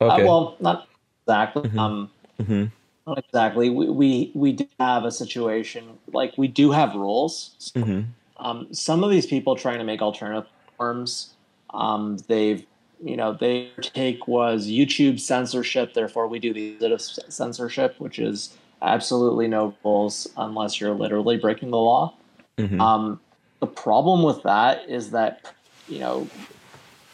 Okay. 0.00 0.22
Uh, 0.22 0.26
well, 0.26 0.56
not 0.60 0.88
exactly. 1.26 1.62
Mhm. 1.68 1.78
Um, 1.78 2.10
hmm 2.44 2.64
not 3.06 3.18
exactly. 3.18 3.68
We, 3.68 3.88
we 3.90 4.32
we 4.34 4.52
do 4.52 4.66
have 4.78 5.04
a 5.04 5.10
situation 5.10 5.98
like 6.12 6.38
we 6.38 6.48
do 6.48 6.70
have 6.70 6.94
rules. 6.94 7.72
hmm 7.74 8.02
Um, 8.42 8.72
some 8.74 9.04
of 9.04 9.10
these 9.10 9.26
people 9.26 9.56
trying 9.56 9.78
to 9.78 9.84
make 9.84 10.02
alternative 10.02 10.50
forms, 10.76 11.34
um, 11.72 12.18
they've 12.28 12.66
you 13.02 13.16
know 13.16 13.32
their 13.32 13.70
take 13.80 14.28
was 14.28 14.68
YouTube 14.68 15.20
censorship. 15.20 15.94
Therefore, 15.94 16.26
we 16.28 16.38
do 16.38 16.52
the 16.52 16.76
opposite 16.84 17.26
of 17.26 17.32
censorship, 17.32 17.94
which 17.98 18.18
is 18.18 18.56
absolutely 18.82 19.48
no 19.48 19.74
rules 19.84 20.28
unless 20.36 20.80
you're 20.80 20.94
literally 20.94 21.36
breaking 21.38 21.70
the 21.70 21.78
law. 21.78 22.14
hmm 22.58 22.80
Um, 22.80 23.20
the 23.60 23.66
problem 23.68 24.24
with 24.24 24.42
that 24.42 24.88
is 24.88 25.12
that 25.12 25.54
you 25.88 26.00
know 26.00 26.28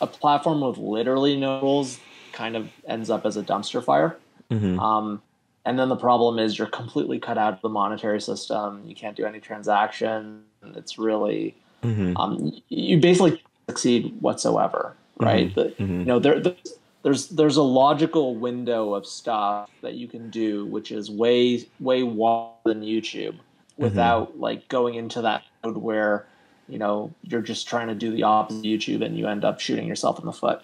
a 0.00 0.06
platform 0.06 0.62
with 0.62 0.78
literally 0.78 1.36
no 1.36 1.60
rules 1.60 2.00
kind 2.32 2.56
of 2.56 2.70
ends 2.86 3.10
up 3.10 3.26
as 3.26 3.36
a 3.36 3.42
dumpster 3.42 3.84
fire. 3.84 4.16
hmm 4.50 4.78
Um, 4.78 5.22
and 5.68 5.78
then 5.78 5.90
the 5.90 5.96
problem 5.96 6.38
is 6.38 6.58
you're 6.58 6.66
completely 6.66 7.18
cut 7.18 7.36
out 7.36 7.52
of 7.52 7.60
the 7.60 7.68
monetary 7.68 8.22
system. 8.22 8.82
You 8.86 8.94
can't 8.94 9.14
do 9.14 9.26
any 9.26 9.38
transaction. 9.38 10.44
It's 10.74 10.98
really 10.98 11.54
hmm 11.82 12.14
um, 12.16 12.52
you 12.68 12.98
basically 12.98 13.42
succeed 13.68 14.16
whatsoever, 14.20 14.96
right? 15.18 15.54
The- 15.54 15.74
hmm 15.76 16.00
you 16.00 16.06
know 16.06 16.18
there, 16.18 16.40
there's 16.40 16.74
there's 17.02 17.28
there's 17.28 17.56
a 17.58 17.62
logical 17.62 18.34
window 18.36 18.94
of 18.94 19.06
stuff 19.06 19.68
that 19.82 19.94
you 19.94 20.08
can 20.08 20.30
do, 20.30 20.64
which 20.66 20.90
is 20.90 21.10
way 21.10 21.66
way 21.80 22.02
wider 22.02 22.54
than 22.64 22.80
YouTube, 22.80 23.36
without 23.76 24.40
like 24.40 24.68
going 24.68 24.94
into 24.94 25.20
that 25.20 25.42
mode 25.62 25.76
where 25.76 26.26
you 26.66 26.78
know 26.78 27.12
you're 27.22 27.42
just 27.42 27.68
trying 27.68 27.88
to 27.88 27.94
do 27.94 28.10
the 28.10 28.22
opposite 28.22 28.60
of 28.60 28.64
YouTube 28.64 29.04
and 29.04 29.18
you 29.18 29.28
end 29.28 29.44
up 29.44 29.60
shooting 29.60 29.86
yourself 29.86 30.18
in 30.18 30.24
the 30.24 30.32
foot. 30.32 30.62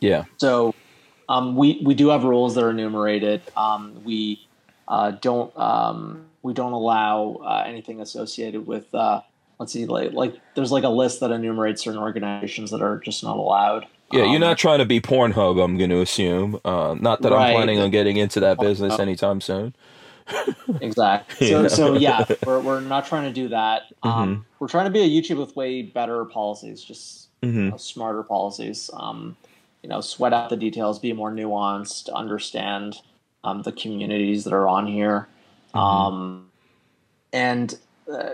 Yeah. 0.00 0.22
So 0.38 0.72
um, 1.28 1.56
we 1.56 1.80
we 1.84 1.94
do 1.94 2.08
have 2.08 2.24
rules 2.24 2.54
that 2.54 2.64
are 2.64 2.70
enumerated. 2.70 3.42
Um, 3.56 4.02
we 4.04 4.48
uh, 4.88 5.12
don't 5.12 5.56
um, 5.58 6.30
we 6.42 6.54
don't 6.54 6.72
allow 6.72 7.40
uh, 7.44 7.64
anything 7.66 8.00
associated 8.00 8.66
with 8.66 8.92
uh, 8.94 9.22
let's 9.58 9.72
see 9.72 9.86
like 9.86 10.12
like 10.12 10.40
there's 10.54 10.72
like 10.72 10.84
a 10.84 10.88
list 10.88 11.20
that 11.20 11.30
enumerates 11.32 11.82
certain 11.82 12.00
organizations 12.00 12.70
that 12.70 12.82
are 12.82 12.98
just 13.00 13.22
not 13.24 13.36
allowed. 13.36 13.86
Yeah, 14.10 14.22
you're 14.24 14.38
Um, 14.38 14.40
not 14.40 14.58
trying 14.58 14.78
to 14.78 14.84
be 14.84 15.00
Pornhub, 15.00 15.62
I'm 15.62 15.76
going 15.78 15.90
to 15.90 16.00
assume. 16.00 16.60
Uh, 16.64 16.94
not 16.98 17.22
that 17.22 17.32
I'm 17.32 17.46
planning 17.46 17.80
on 17.80 17.90
getting 17.90 18.16
into 18.16 18.40
that 18.40 18.58
business 18.60 18.98
Uh, 18.98 19.02
anytime 19.02 19.40
soon. 19.40 19.74
exactly. 20.80 21.36
So 21.40 21.62
know? 21.62 21.68
so 21.68 21.94
yeah, 21.94 22.26
we're 22.44 22.60
we're 22.60 22.80
not 22.80 23.06
trying 23.06 23.24
to 23.24 23.32
do 23.32 23.48
that. 23.48 23.82
Um, 24.02 24.38
Mm-hmm. 24.38 24.42
We're 24.58 24.68
trying 24.68 24.86
to 24.86 24.90
be 24.90 25.00
a 25.00 25.08
YouTube 25.22 25.38
with 25.38 25.56
way 25.56 25.82
better 25.82 26.24
policies, 26.24 26.82
just 26.82 27.28
hmm 27.42 27.66
you 27.66 27.72
know, 27.72 27.76
smarter 27.76 28.22
policies. 28.22 28.90
Um, 28.94 29.36
you 29.86 29.90
know, 29.90 30.00
sweat 30.00 30.32
out 30.32 30.50
the 30.50 30.56
details, 30.56 30.98
be 30.98 31.12
more 31.12 31.30
nuanced, 31.30 32.12
understand 32.12 32.96
um, 33.44 33.62
the 33.62 33.70
communities 33.70 34.42
that 34.44 34.52
are 34.52 34.66
on 34.66 34.88
here, 34.88 35.28
Mm-hmm. 35.74 35.80
um, 35.80 36.48
and 37.32 37.78
uh, 38.12 38.30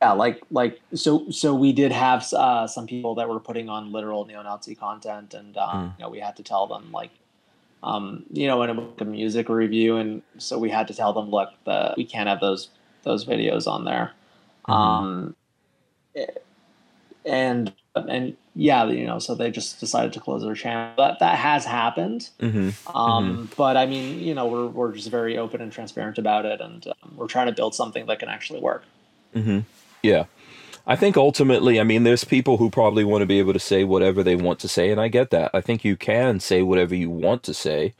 yeah, 0.00 0.12
like 0.12 0.42
like 0.50 0.80
so 0.94 1.30
so 1.30 1.54
we 1.54 1.72
did 1.72 1.92
have 1.92 2.26
uh, 2.32 2.66
some 2.66 2.88
people 2.88 3.14
that 3.14 3.28
were 3.28 3.38
putting 3.38 3.68
on 3.68 3.92
literal 3.92 4.24
neo-Nazi 4.24 4.74
content, 4.74 5.34
and 5.34 5.56
um, 5.56 5.68
Mm. 5.70 5.98
you 5.98 6.04
know 6.04 6.10
we 6.10 6.18
had 6.18 6.36
to 6.36 6.42
tell 6.42 6.66
them 6.66 6.90
like. 6.92 7.10
Um, 7.84 8.24
you 8.32 8.46
know, 8.48 8.62
in 8.62 8.76
was 8.76 8.86
a 9.00 9.04
music 9.04 9.48
review, 9.48 9.96
and 9.96 10.22
so 10.38 10.58
we 10.58 10.70
had 10.70 10.86
to 10.88 10.94
tell 10.94 11.12
them, 11.12 11.30
look, 11.30 11.50
the, 11.64 11.94
we 11.96 12.04
can't 12.04 12.28
have 12.28 12.40
those 12.40 12.68
those 13.04 13.24
videos 13.24 13.66
on 13.66 13.84
there. 13.84 14.12
Mhm. 14.68 14.72
Um, 14.74 15.36
and 17.24 17.72
and 17.94 18.36
yeah, 18.54 18.84
you 18.86 19.06
know, 19.06 19.18
so 19.18 19.34
they 19.34 19.50
just 19.50 19.80
decided 19.80 20.12
to 20.14 20.20
close 20.20 20.42
their 20.42 20.54
channel. 20.54 20.94
That 20.96 21.18
that 21.20 21.38
has 21.38 21.64
happened. 21.64 22.30
hmm 22.40 22.70
Um, 22.94 23.48
But 23.56 23.76
I 23.76 23.86
mean, 23.86 24.20
you 24.20 24.34
know, 24.34 24.46
we're 24.46 24.66
we're 24.66 24.92
just 24.92 25.10
very 25.10 25.38
open 25.38 25.60
and 25.60 25.72
transparent 25.72 26.18
about 26.18 26.44
it, 26.46 26.60
and 26.60 26.86
um, 26.86 27.14
we're 27.16 27.28
trying 27.28 27.46
to 27.46 27.52
build 27.52 27.74
something 27.74 28.06
that 28.06 28.18
can 28.18 28.28
actually 28.28 28.60
work. 28.60 28.84
hmm 29.34 29.60
Yeah. 30.02 30.24
I 30.84 30.96
think 30.96 31.16
ultimately, 31.16 31.78
I 31.78 31.84
mean, 31.84 32.02
there's 32.02 32.24
people 32.24 32.56
who 32.56 32.68
probably 32.68 33.04
want 33.04 33.22
to 33.22 33.26
be 33.26 33.38
able 33.38 33.52
to 33.52 33.60
say 33.60 33.84
whatever 33.84 34.24
they 34.24 34.34
want 34.34 34.58
to 34.60 34.68
say, 34.68 34.90
and 34.90 35.00
I 35.00 35.06
get 35.06 35.30
that. 35.30 35.52
I 35.54 35.60
think 35.60 35.84
you 35.84 35.96
can 35.96 36.40
say 36.40 36.62
whatever 36.62 36.94
you 36.94 37.08
want 37.08 37.44
to 37.44 37.54
say, 37.54 37.94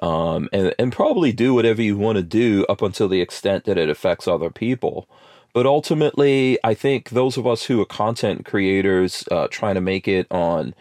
um, 0.00 0.48
and 0.50 0.74
and 0.78 0.92
probably 0.92 1.32
do 1.32 1.52
whatever 1.52 1.82
you 1.82 1.98
want 1.98 2.16
to 2.16 2.22
do 2.22 2.64
up 2.70 2.80
until 2.80 3.08
the 3.08 3.20
extent 3.20 3.64
that 3.64 3.76
it 3.76 3.90
affects 3.90 4.26
other 4.26 4.48
people. 4.48 5.06
But 5.52 5.66
ultimately, 5.66 6.58
I 6.64 6.74
think 6.74 7.10
those 7.10 7.36
of 7.36 7.46
us 7.46 7.64
who 7.64 7.80
are 7.80 7.86
content 7.86 8.46
creators 8.46 9.24
uh, 9.30 9.48
trying 9.50 9.74
to 9.74 9.80
make 9.80 10.08
it 10.08 10.26
on 10.30 10.74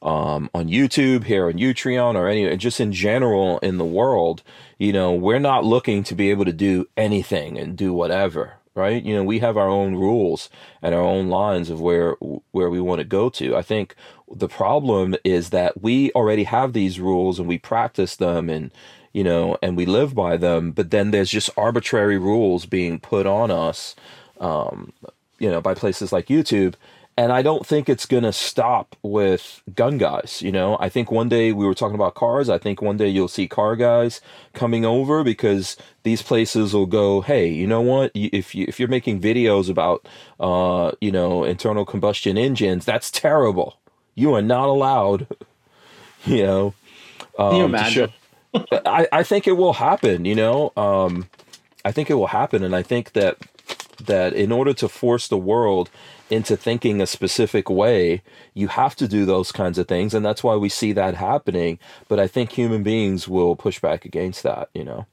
um, 0.00 0.48
on 0.54 0.68
YouTube, 0.68 1.24
here 1.24 1.46
on 1.48 1.54
Utreon, 1.54 2.14
or 2.14 2.28
any 2.28 2.56
just 2.56 2.78
in 2.80 2.92
general 2.92 3.58
in 3.60 3.78
the 3.78 3.84
world, 3.84 4.42
you 4.78 4.92
know, 4.92 5.12
we're 5.12 5.40
not 5.40 5.64
looking 5.64 6.04
to 6.04 6.14
be 6.14 6.30
able 6.30 6.44
to 6.44 6.52
do 6.52 6.86
anything 6.96 7.58
and 7.58 7.76
do 7.76 7.92
whatever, 7.92 8.54
right? 8.76 9.02
You 9.02 9.16
know, 9.16 9.24
we 9.24 9.40
have 9.40 9.56
our 9.56 9.68
own 9.68 9.96
rules 9.96 10.50
and 10.82 10.94
our 10.94 11.02
own 11.02 11.28
lines 11.28 11.70
of 11.70 11.80
where 11.80 12.12
where 12.52 12.70
we 12.70 12.80
want 12.80 13.00
to 13.00 13.04
go 13.04 13.28
to. 13.30 13.56
I 13.56 13.62
think 13.62 13.96
the 14.30 14.48
problem 14.48 15.16
is 15.24 15.50
that 15.50 15.82
we 15.82 16.12
already 16.12 16.44
have 16.44 16.74
these 16.74 17.00
rules 17.00 17.38
and 17.38 17.48
we 17.48 17.58
practice 17.58 18.14
them 18.14 18.48
and 18.50 18.70
you 19.12 19.24
know 19.24 19.56
and 19.62 19.76
we 19.76 19.86
live 19.86 20.14
by 20.14 20.36
them, 20.36 20.70
but 20.72 20.90
then 20.90 21.10
there's 21.10 21.30
just 21.30 21.50
arbitrary 21.56 22.18
rules 22.18 22.66
being 22.66 23.00
put 23.00 23.26
on 23.26 23.50
us 23.50 23.96
um, 24.40 24.92
you 25.38 25.50
know, 25.50 25.60
by 25.60 25.74
places 25.74 26.12
like 26.12 26.26
YouTube. 26.26 26.74
And 27.16 27.32
I 27.32 27.42
don't 27.42 27.66
think 27.66 27.88
it's 27.88 28.06
going 28.06 28.22
to 28.22 28.32
stop 28.32 28.94
with 29.02 29.60
gun 29.74 29.98
guys. 29.98 30.40
You 30.40 30.52
know, 30.52 30.76
I 30.78 30.88
think 30.88 31.10
one 31.10 31.28
day 31.28 31.50
we 31.50 31.66
were 31.66 31.74
talking 31.74 31.96
about 31.96 32.14
cars. 32.14 32.48
I 32.48 32.58
think 32.58 32.80
one 32.80 32.96
day 32.96 33.08
you'll 33.08 33.26
see 33.26 33.48
car 33.48 33.74
guys 33.74 34.20
coming 34.52 34.84
over 34.84 35.24
because 35.24 35.76
these 36.04 36.22
places 36.22 36.72
will 36.74 36.86
go, 36.86 37.20
hey, 37.20 37.48
you 37.48 37.66
know 37.66 37.80
what? 37.80 38.12
If 38.14 38.54
you 38.54 38.66
if 38.68 38.78
you're 38.78 38.88
making 38.88 39.20
videos 39.20 39.68
about, 39.68 40.06
uh, 40.38 40.92
you 41.00 41.10
know, 41.10 41.42
internal 41.42 41.84
combustion 41.84 42.38
engines, 42.38 42.84
that's 42.84 43.10
terrible. 43.10 43.80
You 44.14 44.32
are 44.34 44.42
not 44.42 44.68
allowed, 44.68 45.26
you 46.24 46.44
know. 46.44 46.74
Um, 47.36 47.50
Can 47.50 47.58
you 47.58 47.64
imagine? 47.64 48.08
show- 48.54 48.78
I, 48.86 49.08
I 49.12 49.22
think 49.24 49.48
it 49.48 49.52
will 49.56 49.72
happen, 49.74 50.24
you 50.24 50.36
know. 50.36 50.72
Um, 50.76 51.28
I 51.84 51.90
think 51.90 52.10
it 52.10 52.14
will 52.14 52.28
happen, 52.28 52.62
and 52.62 52.76
I 52.76 52.82
think 52.84 53.12
that 53.14 53.38
that 54.06 54.32
in 54.32 54.52
order 54.52 54.72
to 54.74 54.88
force 54.88 55.28
the 55.28 55.36
world 55.36 55.90
into 56.30 56.56
thinking 56.56 57.00
a 57.00 57.06
specific 57.06 57.70
way, 57.70 58.22
you 58.54 58.68
have 58.68 58.94
to 58.96 59.08
do 59.08 59.24
those 59.24 59.52
kinds 59.52 59.78
of 59.78 59.88
things, 59.88 60.14
and 60.14 60.24
that's 60.24 60.44
why 60.44 60.56
we 60.56 60.68
see 60.68 60.92
that 60.92 61.14
happening. 61.14 61.78
But 62.08 62.20
I 62.20 62.26
think 62.26 62.52
human 62.52 62.82
beings 62.82 63.28
will 63.28 63.56
push 63.56 63.80
back 63.80 64.04
against 64.04 64.42
that, 64.42 64.68
you 64.74 64.84
know. 64.84 65.06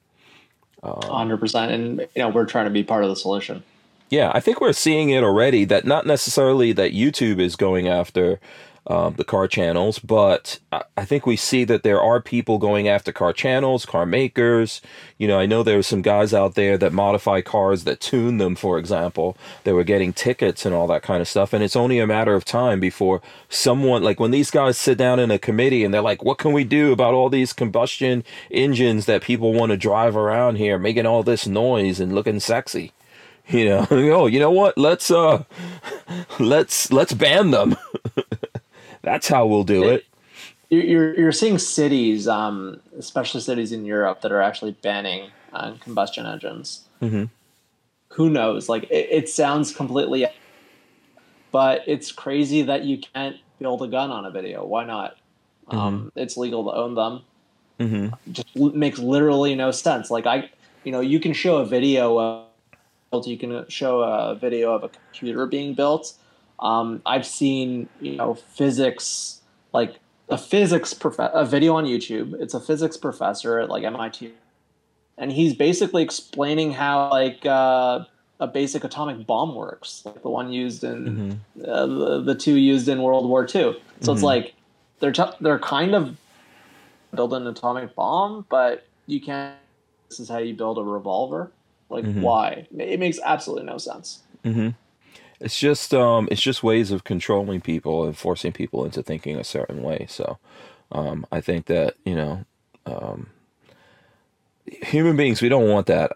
Um, 0.84 1.02
hundred 1.02 1.38
percent. 1.38 1.72
And 1.72 2.00
you 2.16 2.22
know, 2.22 2.30
we're 2.30 2.46
trying 2.46 2.66
to 2.66 2.72
be 2.72 2.84
part 2.84 3.04
of 3.04 3.10
the 3.10 3.16
solution. 3.16 3.64
Yeah, 4.10 4.32
I 4.34 4.40
think 4.40 4.62
we're 4.62 4.74
seeing 4.74 5.10
it 5.10 5.24
already. 5.24 5.66
That 5.66 5.86
not 5.86 6.06
necessarily 6.06 6.72
that 6.74 6.94
YouTube 6.94 7.40
is 7.40 7.56
going 7.56 7.88
after 7.88 8.40
um, 8.88 9.16
the 9.16 9.24
car 9.24 9.48
channels, 9.48 9.98
but 9.98 10.60
I, 10.72 11.06
think 11.06 11.26
we 11.26 11.36
see 11.36 11.64
that 11.64 11.82
there 11.82 12.00
are 12.00 12.22
people 12.22 12.60
going 12.60 12.88
after 12.88 13.12
car 13.12 13.34
channels, 13.34 13.84
car 13.84 14.06
makers. 14.06 14.80
You 15.18 15.28
know, 15.28 15.40
I 15.40 15.48
know 15.48 15.64
there 15.64 15.80
are 15.80 15.84
some 15.84 16.04
guys 16.04 16.36
out 16.36 16.54
there 16.54 16.78
that 16.78 16.94
modify 16.94 17.42
cars 17.42 17.84
that 17.86 18.00
tune 18.00 18.38
them, 18.38 18.56
for 18.56 18.78
example. 18.78 19.38
They 19.64 19.74
were 19.74 19.84
getting 19.84 20.14
tickets 20.14 20.68
and 20.68 20.76
all 20.76 20.86
that 20.88 21.02
kind 21.02 21.20
of 21.20 21.28
stuff, 21.28 21.52
and 21.52 21.64
it's 21.64 21.76
only 21.76 21.98
a 21.98 22.06
matter 22.06 22.36
of 22.36 22.46
time 22.46 22.80
before 22.80 23.24
someone, 23.50 24.04
like 24.04 24.20
when 24.20 24.32
these 24.32 24.52
guys 24.52 24.78
sit 24.78 25.00
down 25.00 25.20
in 25.20 25.32
a 25.32 25.40
committee 25.40 25.84
and 25.84 25.92
they're 25.92 26.02
like, 26.02 26.24
"What 26.24 26.38
can 26.38 26.54
we 26.54 26.64
do 26.64 26.92
about 26.92 27.16
all 27.16 27.30
these 27.30 27.54
combustion 27.54 28.24
engines 28.52 29.08
that 29.08 29.24
people 29.24 29.52
want 29.52 29.72
to 29.72 29.78
drive 29.78 30.16
around 30.16 30.58
here, 30.58 30.78
making 30.78 31.08
all 31.08 31.24
this 31.24 31.48
noise 31.48 32.00
and 32.00 32.14
looking 32.14 32.40
sexy?" 32.40 32.92
you 33.48 33.66
know 33.66 33.86
oh 33.92 34.26
you 34.26 34.40
know 34.40 34.50
what 34.50 34.76
let's 34.78 35.12
uh 35.12 35.44
let's 36.40 36.92
let's 36.92 37.14
ban 37.14 37.52
them 37.52 37.76
that's 39.06 39.28
how 39.28 39.46
we'll 39.46 39.64
do 39.64 39.84
it 39.86 40.04
You're 40.70 41.16
you're, 41.16 41.32
seeing 41.32 41.60
cities, 41.60 42.28
um, 42.28 42.82
especially 42.98 43.40
cities 43.42 43.72
in 43.72 43.86
Europe, 43.86 44.22
that 44.22 44.32
are 44.32 44.42
actually 44.42 44.72
banning 44.72 45.30
uh, 45.54 45.74
combustion 45.80 46.26
engines. 46.26 46.86
Mhm. 47.02 47.30
Who 48.10 48.30
knows? 48.30 48.68
Like 48.68 48.84
it, 48.90 49.08
it 49.12 49.30
sounds 49.30 49.74
completely, 49.74 50.26
but 51.52 51.84
it's 51.88 52.12
crazy 52.12 52.64
that 52.64 52.84
you 52.84 52.98
can't 52.98 53.38
build 53.60 53.84
a 53.84 53.88
gun 53.88 54.10
on 54.12 54.26
a 54.26 54.32
video. 54.32 54.66
Why 54.66 54.86
not? 54.86 55.18
Um, 55.68 56.12
it's 56.16 56.36
legal 56.38 56.64
to 56.66 56.78
own 56.78 56.96
them. 56.96 57.22
mm-hmm. 57.80 58.32
just 58.32 58.48
l- 58.58 58.72
makes 58.72 59.00
literally 59.00 59.56
no 59.56 59.72
sense. 59.72 60.10
Like 60.12 60.26
I, 60.26 60.50
you 60.84 60.92
know, 60.92 61.02
you 61.02 61.20
can 61.20 61.34
show 61.34 61.58
a 61.58 61.66
video 61.66 62.20
of, 62.20 63.28
you 63.28 63.38
can 63.38 63.66
show 63.70 64.02
a 64.02 64.36
video 64.36 64.74
of 64.74 64.84
a 64.84 64.90
computer 64.90 65.46
being 65.46 65.74
built. 65.74 66.14
Um, 66.60 67.02
I've 67.06 67.26
seen, 67.26 67.90
you 68.02 68.16
know, 68.16 68.34
physics 68.36 69.42
like 69.74 70.00
a 70.30 70.38
physics 70.38 70.94
prof- 70.94 71.20
a 71.20 71.46
video 71.46 71.76
on 71.76 71.86
YouTube. 71.86 72.40
It's 72.42 72.54
a 72.54 72.60
physics 72.60 72.98
professor 72.98 73.60
at 73.60 73.70
like 73.70 73.84
MIT, 73.84 74.32
and 75.18 75.32
he's 75.32 75.54
basically 75.54 76.02
explaining 76.02 76.72
how 76.74 77.10
like 77.12 77.46
uh, 77.46 78.06
a 78.40 78.48
basic 78.48 78.84
atomic 78.84 79.26
bomb 79.28 79.54
works, 79.56 80.02
like 80.06 80.22
the 80.22 80.30
one 80.30 80.52
used 80.52 80.84
in 80.84 81.40
uh, 81.68 81.86
the, 81.86 82.22
the 82.22 82.36
two 82.36 82.56
used 82.58 82.88
in 82.88 83.02
World 83.02 83.28
War 83.28 83.44
II. 83.44 83.48
So 84.02 84.12
it's 84.14 84.22
like 84.24 84.54
they're 85.00 85.12
t- 85.12 85.24
they're 85.42 85.60
kind 85.60 85.94
of 85.94 86.16
build 87.14 87.34
an 87.34 87.46
atomic 87.48 87.96
bomb, 87.96 88.46
but 88.50 88.88
you 89.08 89.20
can't. 89.22 89.56
This 90.10 90.20
is 90.20 90.30
how 90.30 90.38
you 90.38 90.54
build 90.54 90.78
a 90.78 90.84
revolver. 90.84 91.52
Like 91.90 92.06
why? 92.22 92.68
It 92.78 93.00
makes 93.00 93.20
absolutely 93.24 93.66
no 93.66 93.78
sense. 93.78 94.22
It's 95.40 95.60
just 95.60 95.94
um 95.94 96.28
it's 96.32 96.42
just 96.42 96.64
ways 96.64 96.92
of 96.92 97.04
controlling 97.04 97.62
people 97.62 98.06
and 98.06 98.18
forcing 98.18 98.52
people 98.52 98.86
into 98.86 99.04
thinking 99.04 99.38
a 99.38 99.44
certain 99.44 99.84
way. 99.84 100.06
So 100.10 100.38
um 100.92 101.26
i 101.32 101.42
think 101.42 101.66
that 101.68 101.96
you 102.06 102.16
know 102.16 102.46
um 102.86 103.28
human 104.68 105.16
beings 105.16 105.42
we 105.42 105.50
don't 105.50 105.70
want 105.70 105.88
that. 105.88 106.12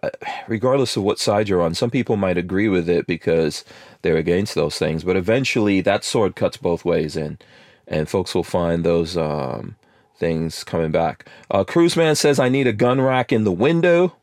Regardless 0.48 0.98
of 0.98 1.04
what 1.04 1.20
side 1.20 1.50
you're 1.50 1.62
on 1.62 1.76
some 1.76 1.92
people 1.92 2.18
might 2.18 2.38
agree 2.38 2.70
with 2.70 2.90
it 2.90 3.08
because 3.08 3.66
they're 4.02 4.18
against 4.18 4.56
those 4.56 4.78
things 4.78 5.04
but 5.04 5.18
eventually 5.18 5.82
that 5.82 6.04
sword 6.04 6.36
cuts 6.36 6.58
both 6.58 6.86
ways 6.86 7.16
and 7.18 7.44
and 7.88 8.10
folks 8.10 8.36
will 8.36 8.44
find 8.44 8.84
those 8.84 9.18
um 9.18 9.76
things 10.18 10.64
coming 10.66 10.92
back. 10.92 11.28
Uh 11.52 11.64
cruise 11.64 11.96
man 11.98 12.16
says 12.16 12.40
i 12.40 12.50
need 12.50 12.68
a 12.68 12.74
gun 12.74 13.02
rack 13.02 13.32
in 13.32 13.44
the 13.46 13.52
window 13.52 14.16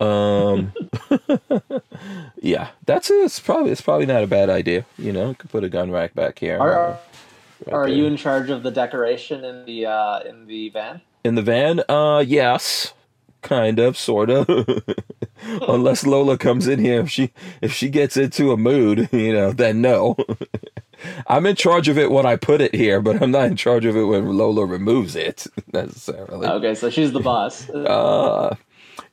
um 0.00 0.72
yeah 2.40 2.68
that's 2.86 3.10
it's 3.10 3.38
probably 3.40 3.70
it's 3.70 3.80
probably 3.80 4.06
not 4.06 4.22
a 4.22 4.26
bad 4.26 4.48
idea 4.50 4.84
you 4.98 5.12
know 5.12 5.34
could 5.34 5.50
put 5.50 5.64
a 5.64 5.68
gun 5.68 5.90
rack 5.90 6.14
back 6.14 6.38
here 6.38 6.58
Are, 6.58 6.72
uh, 6.74 6.96
right 7.66 7.74
are 7.74 7.86
there. 7.86 7.94
you 7.96 8.06
in 8.06 8.16
charge 8.16 8.50
of 8.50 8.62
the 8.62 8.70
decoration 8.70 9.44
in 9.44 9.64
the 9.66 9.86
uh, 9.86 10.20
in 10.20 10.46
the 10.46 10.70
van? 10.70 11.00
in 11.24 11.34
the 11.34 11.42
van 11.42 11.82
uh 11.88 12.24
yes 12.26 12.94
kind 13.42 13.78
of 13.78 13.96
sort 13.96 14.30
of 14.30 14.46
unless 15.68 16.06
lola 16.06 16.36
comes 16.38 16.66
in 16.66 16.78
here 16.78 17.00
if 17.00 17.10
she 17.10 17.30
if 17.62 17.72
she 17.72 17.88
gets 17.88 18.16
into 18.16 18.52
a 18.52 18.56
mood 18.56 19.08
you 19.12 19.32
know 19.32 19.50
then 19.52 19.80
no 19.80 20.16
i'm 21.26 21.46
in 21.46 21.56
charge 21.56 21.88
of 21.88 21.96
it 21.96 22.10
when 22.10 22.26
i 22.26 22.36
put 22.36 22.60
it 22.60 22.74
here 22.74 23.00
but 23.00 23.22
i'm 23.22 23.30
not 23.30 23.44
in 23.46 23.56
charge 23.56 23.84
of 23.86 23.96
it 23.96 24.04
when 24.04 24.26
lola 24.36 24.64
removes 24.66 25.16
it 25.16 25.46
necessarily 25.72 26.46
Okay, 26.46 26.74
so 26.74 26.90
she's 26.90 27.12
the 27.12 27.20
boss. 27.20 27.68
uh 27.70 28.54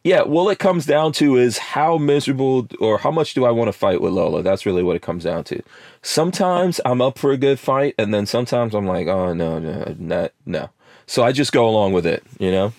yeah 0.04 0.22
well 0.24 0.50
it 0.50 0.60
comes 0.60 0.86
down 0.86 1.12
to 1.12 1.36
is 1.38 1.58
how 1.58 1.98
miserable 1.98 2.68
or 2.80 2.98
how 3.00 3.12
much 3.12 3.34
do 3.34 3.46
i 3.46 3.52
want 3.52 3.68
to 3.68 3.74
fight 3.74 4.02
with 4.02 4.14
lola 4.14 4.42
that's 4.44 4.66
really 4.66 4.84
what 4.84 4.96
it 4.96 5.02
comes 5.02 5.24
down 5.24 5.44
to 5.44 5.62
sometimes 6.02 6.80
i'm 6.86 7.02
up 7.02 7.18
for 7.18 7.32
a 7.32 7.38
good 7.38 7.60
fight 7.60 7.94
and 7.98 8.14
then 8.14 8.26
sometimes 8.26 8.74
i'm 8.74 8.86
like 8.88 9.08
oh 9.08 9.34
no 9.34 9.60
no 9.60 9.96
no 10.00 10.30
no 10.46 10.70
so 11.06 11.24
i 11.24 11.32
just 11.32 11.52
go 11.52 11.68
along 11.68 11.94
with 11.94 12.06
it 12.06 12.24
you 12.40 12.52
know 12.52 12.74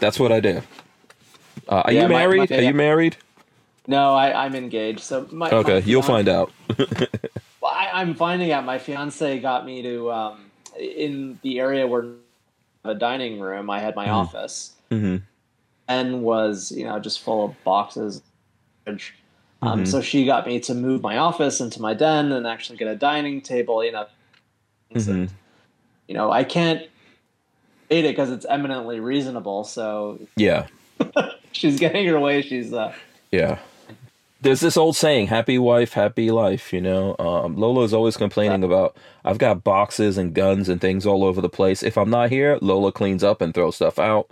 that's 0.00 0.18
what 0.18 0.32
i 0.32 0.40
do 0.40 0.62
uh, 1.68 1.82
are 1.86 1.92
Yeah, 1.92 2.02
you 2.02 2.08
my- 2.08 2.14
my 2.14 2.18
married 2.26 2.52
are 2.52 2.62
you 2.62 2.74
married 2.74 3.16
no, 3.86 4.14
I, 4.14 4.44
I'm 4.44 4.54
engaged. 4.54 5.00
So 5.00 5.26
my 5.32 5.50
okay 5.50 5.80
my 5.80 5.86
you'll 5.86 6.02
find 6.02 6.28
out 6.28 6.52
Well, 7.60 7.72
I, 7.74 7.90
I'm 7.92 8.14
finding 8.14 8.52
out. 8.52 8.64
My 8.64 8.78
fiance 8.78 9.38
got 9.40 9.66
me 9.66 9.82
to 9.82 10.12
um, 10.12 10.50
in 10.78 11.38
the 11.42 11.58
area 11.58 11.86
where 11.86 12.04
the 12.84 12.94
dining 12.94 13.40
room. 13.40 13.68
I 13.68 13.80
had 13.80 13.96
my 13.96 14.10
office. 14.10 14.72
hmm 14.90 15.16
and 15.90 16.22
was 16.22 16.70
you 16.72 16.84
know 16.84 16.98
just 16.98 17.20
full 17.20 17.44
of 17.44 17.64
boxes. 17.64 18.22
Um, 18.86 18.98
Mhm. 19.62 19.86
So 19.86 20.00
she 20.00 20.24
got 20.24 20.46
me 20.46 20.58
to 20.60 20.74
move 20.74 21.02
my 21.02 21.18
office 21.18 21.60
into 21.60 21.82
my 21.82 21.92
den 21.92 22.32
and 22.32 22.46
actually 22.46 22.78
get 22.78 22.88
a 22.88 22.96
dining 22.96 23.42
table. 23.42 23.84
You 23.84 23.92
know, 23.92 24.06
hmm 24.94 25.26
you 26.08 26.14
know 26.14 26.30
I 26.32 26.44
can't 26.44 26.82
hate 27.90 28.04
it 28.04 28.12
because 28.12 28.30
it's 28.30 28.46
eminently 28.48 29.00
reasonable. 29.00 29.64
So 29.64 30.18
yeah 30.36 30.66
she's 31.52 31.78
getting 31.78 32.06
her 32.06 32.18
way. 32.18 32.40
She's 32.42 32.72
uh, 32.72 32.94
Yeah. 33.30 33.58
There's 34.42 34.60
this 34.60 34.78
old 34.78 34.96
saying, 34.96 35.26
happy 35.26 35.58
wife, 35.58 35.92
happy 35.92 36.30
life, 36.30 36.72
you 36.72 36.80
know. 36.80 37.14
Um, 37.18 37.56
Lola 37.56 37.82
is 37.82 37.92
always 37.92 38.16
complaining 38.16 38.64
about, 38.64 38.96
I've 39.22 39.36
got 39.36 39.62
boxes 39.62 40.16
and 40.16 40.32
guns 40.32 40.66
and 40.70 40.80
things 40.80 41.04
all 41.04 41.24
over 41.24 41.42
the 41.42 41.50
place. 41.50 41.82
If 41.82 41.98
I'm 41.98 42.08
not 42.08 42.30
here, 42.30 42.58
Lola 42.62 42.90
cleans 42.90 43.22
up 43.22 43.42
and 43.42 43.52
throws 43.52 43.76
stuff 43.76 43.98
out 43.98 44.30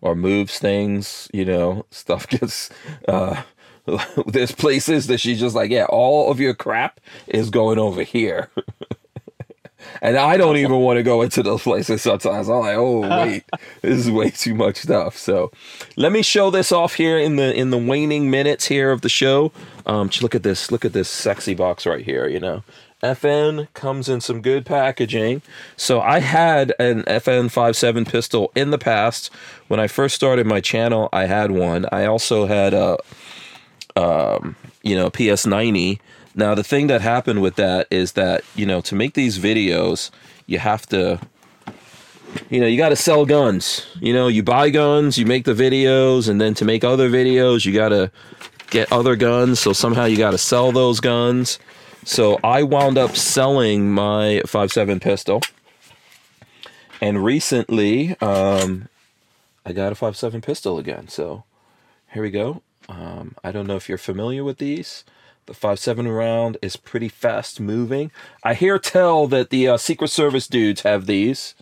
or 0.00 0.14
moves 0.14 0.58
things, 0.58 1.28
you 1.32 1.44
know, 1.44 1.86
stuff 1.90 2.28
gets, 2.28 2.70
uh, 3.06 3.42
there's 4.26 4.52
places 4.52 5.06
that 5.06 5.18
she's 5.18 5.40
just 5.40 5.54
like, 5.54 5.70
yeah, 5.70 5.86
all 5.86 6.30
of 6.30 6.40
your 6.40 6.54
crap 6.54 7.00
is 7.26 7.50
going 7.50 7.78
over 7.78 8.02
here. 8.02 8.50
and 10.02 10.16
I 10.16 10.36
don't 10.36 10.56
even 10.56 10.76
want 10.80 10.98
to 10.98 11.02
go 11.02 11.22
into 11.22 11.42
those 11.42 11.62
places 11.62 12.02
sometimes. 12.02 12.48
I'm 12.48 12.60
like, 12.60 12.76
oh 12.76 13.00
wait, 13.00 13.44
this 13.82 13.98
is 13.98 14.10
way 14.10 14.30
too 14.30 14.54
much 14.54 14.76
stuff. 14.76 15.16
So 15.16 15.50
let 15.96 16.12
me 16.12 16.22
show 16.22 16.50
this 16.50 16.72
off 16.72 16.94
here 16.94 17.18
in 17.18 17.36
the 17.36 17.54
in 17.54 17.70
the 17.70 17.78
waning 17.78 18.30
minutes 18.30 18.66
here 18.66 18.90
of 18.90 19.00
the 19.00 19.08
show. 19.08 19.52
Um, 19.86 20.10
look 20.20 20.34
at 20.34 20.42
this. 20.42 20.70
Look 20.70 20.84
at 20.84 20.92
this 20.92 21.08
sexy 21.08 21.54
box 21.54 21.86
right 21.86 22.04
here. 22.04 22.28
You 22.28 22.40
know, 22.40 22.62
FN 23.02 23.68
comes 23.74 24.08
in 24.08 24.20
some 24.20 24.42
good 24.42 24.66
packaging. 24.66 25.42
So 25.76 26.00
I 26.00 26.18
had 26.18 26.74
an 26.78 27.02
FN 27.04 27.50
57 27.50 28.04
pistol 28.04 28.50
in 28.54 28.70
the 28.70 28.78
past 28.78 29.32
when 29.68 29.78
I 29.78 29.86
first 29.86 30.14
started 30.14 30.46
my 30.46 30.60
channel. 30.60 31.08
I 31.12 31.26
had 31.26 31.50
one. 31.50 31.86
I 31.92 32.06
also 32.06 32.46
had 32.46 32.74
a 32.74 32.98
um, 33.98 34.56
you 34.82 34.94
know, 34.94 35.10
PS90. 35.10 35.98
Now, 36.34 36.54
the 36.54 36.62
thing 36.62 36.86
that 36.86 37.00
happened 37.00 37.42
with 37.42 37.56
that 37.56 37.88
is 37.90 38.12
that, 38.12 38.44
you 38.54 38.64
know, 38.64 38.80
to 38.82 38.94
make 38.94 39.14
these 39.14 39.38
videos, 39.38 40.10
you 40.46 40.58
have 40.58 40.86
to, 40.86 41.20
you 42.48 42.60
know, 42.60 42.66
you 42.66 42.76
got 42.76 42.90
to 42.90 42.96
sell 42.96 43.26
guns. 43.26 43.86
You 44.00 44.12
know, 44.12 44.28
you 44.28 44.42
buy 44.42 44.70
guns, 44.70 45.18
you 45.18 45.26
make 45.26 45.44
the 45.44 45.54
videos, 45.54 46.28
and 46.28 46.40
then 46.40 46.54
to 46.54 46.64
make 46.64 46.84
other 46.84 47.10
videos, 47.10 47.66
you 47.66 47.72
got 47.72 47.88
to 47.88 48.10
get 48.70 48.92
other 48.92 49.16
guns. 49.16 49.58
So 49.58 49.72
somehow 49.72 50.04
you 50.04 50.16
got 50.16 50.30
to 50.30 50.38
sell 50.38 50.70
those 50.70 51.00
guns. 51.00 51.58
So 52.04 52.38
I 52.42 52.62
wound 52.62 52.98
up 52.98 53.16
selling 53.16 53.92
my 53.92 54.42
5.7 54.46 55.00
pistol. 55.00 55.42
And 57.00 57.24
recently, 57.24 58.16
um, 58.20 58.88
I 59.64 59.72
got 59.72 59.92
a 59.92 59.94
5.7 59.94 60.42
pistol 60.42 60.78
again. 60.78 61.08
So 61.08 61.44
here 62.12 62.22
we 62.22 62.30
go. 62.30 62.62
Um, 62.88 63.34
I 63.44 63.52
don't 63.52 63.66
know 63.66 63.76
if 63.76 63.88
you're 63.88 63.98
familiar 63.98 64.42
with 64.42 64.58
these. 64.58 65.04
The 65.46 65.52
5.7 65.52 66.14
round 66.14 66.58
is 66.60 66.76
pretty 66.76 67.08
fast 67.08 67.60
moving. 67.60 68.10
I 68.42 68.54
hear 68.54 68.78
tell 68.78 69.26
that 69.28 69.50
the 69.50 69.68
uh, 69.68 69.76
Secret 69.76 70.08
Service 70.08 70.46
dudes 70.46 70.82
have 70.82 71.06
these. 71.06 71.54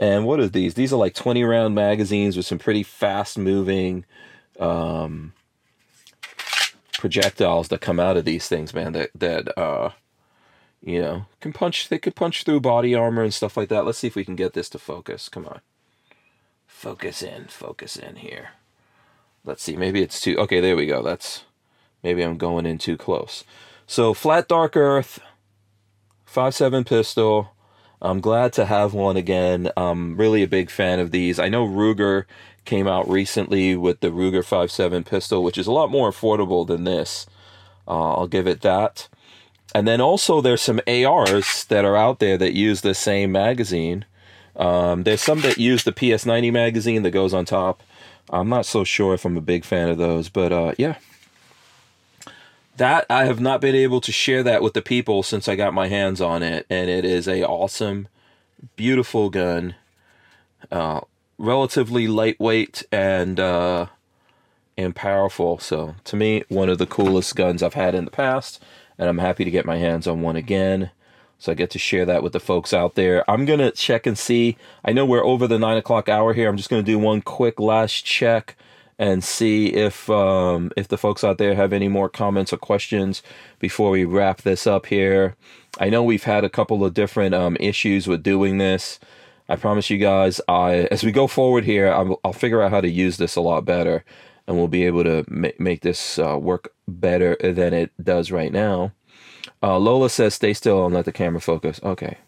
And 0.00 0.24
what 0.24 0.40
are 0.40 0.48
these? 0.48 0.74
These 0.74 0.92
are 0.92 0.96
like 0.96 1.14
20 1.14 1.44
round 1.44 1.74
magazines 1.74 2.36
with 2.36 2.46
some 2.46 2.58
pretty 2.58 2.82
fast 2.82 3.36
moving 3.36 4.06
um, 4.58 5.34
projectiles 7.00 7.68
that 7.68 7.80
come 7.80 7.98
out 7.98 8.16
of 8.16 8.24
these 8.24 8.46
things, 8.46 8.72
man. 8.74 8.92
That 8.92 9.10
that 9.14 9.58
uh, 9.58 9.90
you 10.80 11.00
know 11.00 11.26
can 11.40 11.52
punch. 11.52 11.88
They 11.88 11.98
could 11.98 12.14
punch 12.14 12.44
through 12.44 12.60
body 12.60 12.94
armor 12.94 13.22
and 13.24 13.34
stuff 13.34 13.56
like 13.56 13.68
that. 13.70 13.84
Let's 13.84 13.98
see 13.98 14.06
if 14.06 14.14
we 14.14 14.24
can 14.24 14.36
get 14.36 14.52
this 14.52 14.68
to 14.70 14.78
focus. 14.78 15.28
Come 15.28 15.46
on, 15.46 15.60
focus 16.66 17.22
in, 17.22 17.46
focus 17.46 17.96
in 17.96 18.16
here. 18.16 18.50
Let's 19.44 19.62
see. 19.62 19.76
Maybe 19.76 20.02
it's 20.02 20.20
too. 20.20 20.36
Okay, 20.38 20.60
there 20.60 20.76
we 20.76 20.86
go. 20.86 21.02
That's 21.02 21.44
maybe 22.02 22.22
I'm 22.22 22.36
going 22.36 22.66
in 22.66 22.78
too 22.78 22.96
close. 22.96 23.42
So 23.86 24.14
flat 24.14 24.46
dark 24.46 24.76
earth, 24.76 25.20
five 26.24 26.54
seven 26.54 26.84
pistol. 26.84 27.54
I'm 28.02 28.20
glad 28.20 28.54
to 28.54 28.64
have 28.64 28.94
one 28.94 29.16
again. 29.18 29.70
I'm 29.76 30.16
really 30.16 30.42
a 30.42 30.48
big 30.48 30.70
fan 30.70 31.00
of 31.00 31.10
these. 31.10 31.38
I 31.38 31.50
know 31.50 31.66
Ruger 31.66 32.24
came 32.64 32.86
out 32.86 33.08
recently 33.08 33.76
with 33.76 34.00
the 34.00 34.08
Ruger 34.08 34.44
57 34.44 35.04
pistol, 35.04 35.42
which 35.42 35.58
is 35.58 35.66
a 35.66 35.72
lot 35.72 35.90
more 35.90 36.10
affordable 36.10 36.66
than 36.66 36.84
this. 36.84 37.26
Uh, 37.86 38.14
I'll 38.14 38.28
give 38.28 38.46
it 38.46 38.60
that. 38.60 39.08
And 39.74 39.86
then 39.86 40.00
also 40.00 40.40
there's 40.40 40.62
some 40.62 40.80
ARs 40.86 41.64
that 41.64 41.84
are 41.84 41.96
out 41.96 42.18
there 42.18 42.36
that 42.36 42.54
use 42.54 42.80
the 42.80 42.94
same 42.94 43.32
magazine. 43.32 44.04
Um, 44.56 45.04
there's 45.04 45.22
some 45.22 45.40
that 45.42 45.58
use 45.58 45.84
the 45.84 45.92
PS90 45.92 46.52
magazine 46.52 47.02
that 47.02 47.12
goes 47.12 47.32
on 47.32 47.44
top. 47.44 47.82
I'm 48.28 48.48
not 48.48 48.66
so 48.66 48.84
sure 48.84 49.14
if 49.14 49.24
I'm 49.24 49.36
a 49.36 49.42
big 49.42 49.64
fan 49.64 49.88
of 49.88 49.98
those, 49.98 50.28
but 50.28 50.52
uh, 50.52 50.74
yeah. 50.76 50.96
That 52.76 53.06
I 53.10 53.24
have 53.24 53.40
not 53.40 53.60
been 53.60 53.74
able 53.74 54.00
to 54.00 54.12
share 54.12 54.42
that 54.42 54.62
with 54.62 54.74
the 54.74 54.82
people 54.82 55.22
since 55.22 55.48
I 55.48 55.56
got 55.56 55.74
my 55.74 55.88
hands 55.88 56.20
on 56.20 56.42
it, 56.42 56.66
and 56.70 56.88
it 56.88 57.04
is 57.04 57.28
a 57.28 57.44
awesome, 57.44 58.08
beautiful 58.76 59.28
gun. 59.28 59.74
Uh, 60.70 61.00
relatively 61.40 62.06
lightweight 62.06 62.84
and 62.92 63.40
uh, 63.40 63.86
and 64.76 64.94
powerful. 64.94 65.58
So 65.58 65.96
to 66.04 66.16
me, 66.16 66.44
one 66.48 66.68
of 66.68 66.78
the 66.78 66.86
coolest 66.86 67.34
guns 67.34 67.62
I've 67.62 67.74
had 67.74 67.94
in 67.94 68.04
the 68.04 68.10
past, 68.10 68.62
and 68.98 69.08
I'm 69.08 69.18
happy 69.18 69.44
to 69.44 69.50
get 69.50 69.66
my 69.66 69.78
hands 69.78 70.06
on 70.06 70.20
one 70.20 70.36
again. 70.36 70.90
So 71.38 71.52
I 71.52 71.54
get 71.54 71.70
to 71.70 71.78
share 71.78 72.04
that 72.04 72.22
with 72.22 72.34
the 72.34 72.40
folks 72.40 72.74
out 72.74 72.94
there. 72.94 73.28
I'm 73.28 73.46
gonna 73.46 73.70
check 73.70 74.06
and 74.06 74.16
see. 74.16 74.58
I 74.84 74.92
know 74.92 75.06
we're 75.06 75.24
over 75.24 75.46
the 75.46 75.58
nine 75.58 75.78
o'clock 75.78 76.08
hour 76.08 76.34
here. 76.34 76.48
I'm 76.48 76.58
just 76.58 76.68
gonna 76.68 76.82
do 76.82 76.98
one 76.98 77.22
quick 77.22 77.58
last 77.58 78.04
check 78.04 78.56
and 78.98 79.24
see 79.24 79.68
if 79.68 80.10
um, 80.10 80.70
if 80.76 80.88
the 80.88 80.98
folks 80.98 81.24
out 81.24 81.38
there 81.38 81.54
have 81.54 81.72
any 81.72 81.88
more 81.88 82.10
comments 82.10 82.52
or 82.52 82.58
questions 82.58 83.22
before 83.58 83.90
we 83.90 84.04
wrap 84.04 84.42
this 84.42 84.66
up 84.66 84.86
here. 84.86 85.36
I 85.78 85.88
know 85.88 86.02
we've 86.02 86.24
had 86.24 86.44
a 86.44 86.50
couple 86.50 86.84
of 86.84 86.92
different 86.92 87.34
um, 87.34 87.56
issues 87.58 88.06
with 88.06 88.22
doing 88.22 88.58
this. 88.58 89.00
I 89.50 89.56
promise 89.56 89.90
you 89.90 89.98
guys, 89.98 90.40
I 90.46 90.86
as 90.92 91.02
we 91.02 91.10
go 91.10 91.26
forward 91.26 91.64
here, 91.64 91.92
I'll, 91.92 92.20
I'll 92.24 92.32
figure 92.32 92.62
out 92.62 92.70
how 92.70 92.80
to 92.80 92.88
use 92.88 93.16
this 93.16 93.34
a 93.34 93.40
lot 93.40 93.64
better, 93.64 94.04
and 94.46 94.56
we'll 94.56 94.68
be 94.68 94.86
able 94.86 95.02
to 95.02 95.24
ma- 95.28 95.48
make 95.58 95.82
this 95.82 96.20
uh, 96.20 96.38
work 96.38 96.72
better 96.86 97.36
than 97.42 97.74
it 97.74 97.90
does 98.02 98.30
right 98.30 98.52
now. 98.52 98.92
Uh, 99.60 99.76
Lola 99.76 100.08
says, 100.08 100.34
"Stay 100.34 100.54
still 100.54 100.86
and 100.86 100.94
let 100.94 101.04
the 101.04 101.12
camera 101.12 101.40
focus." 101.40 101.80
Okay. 101.82 102.18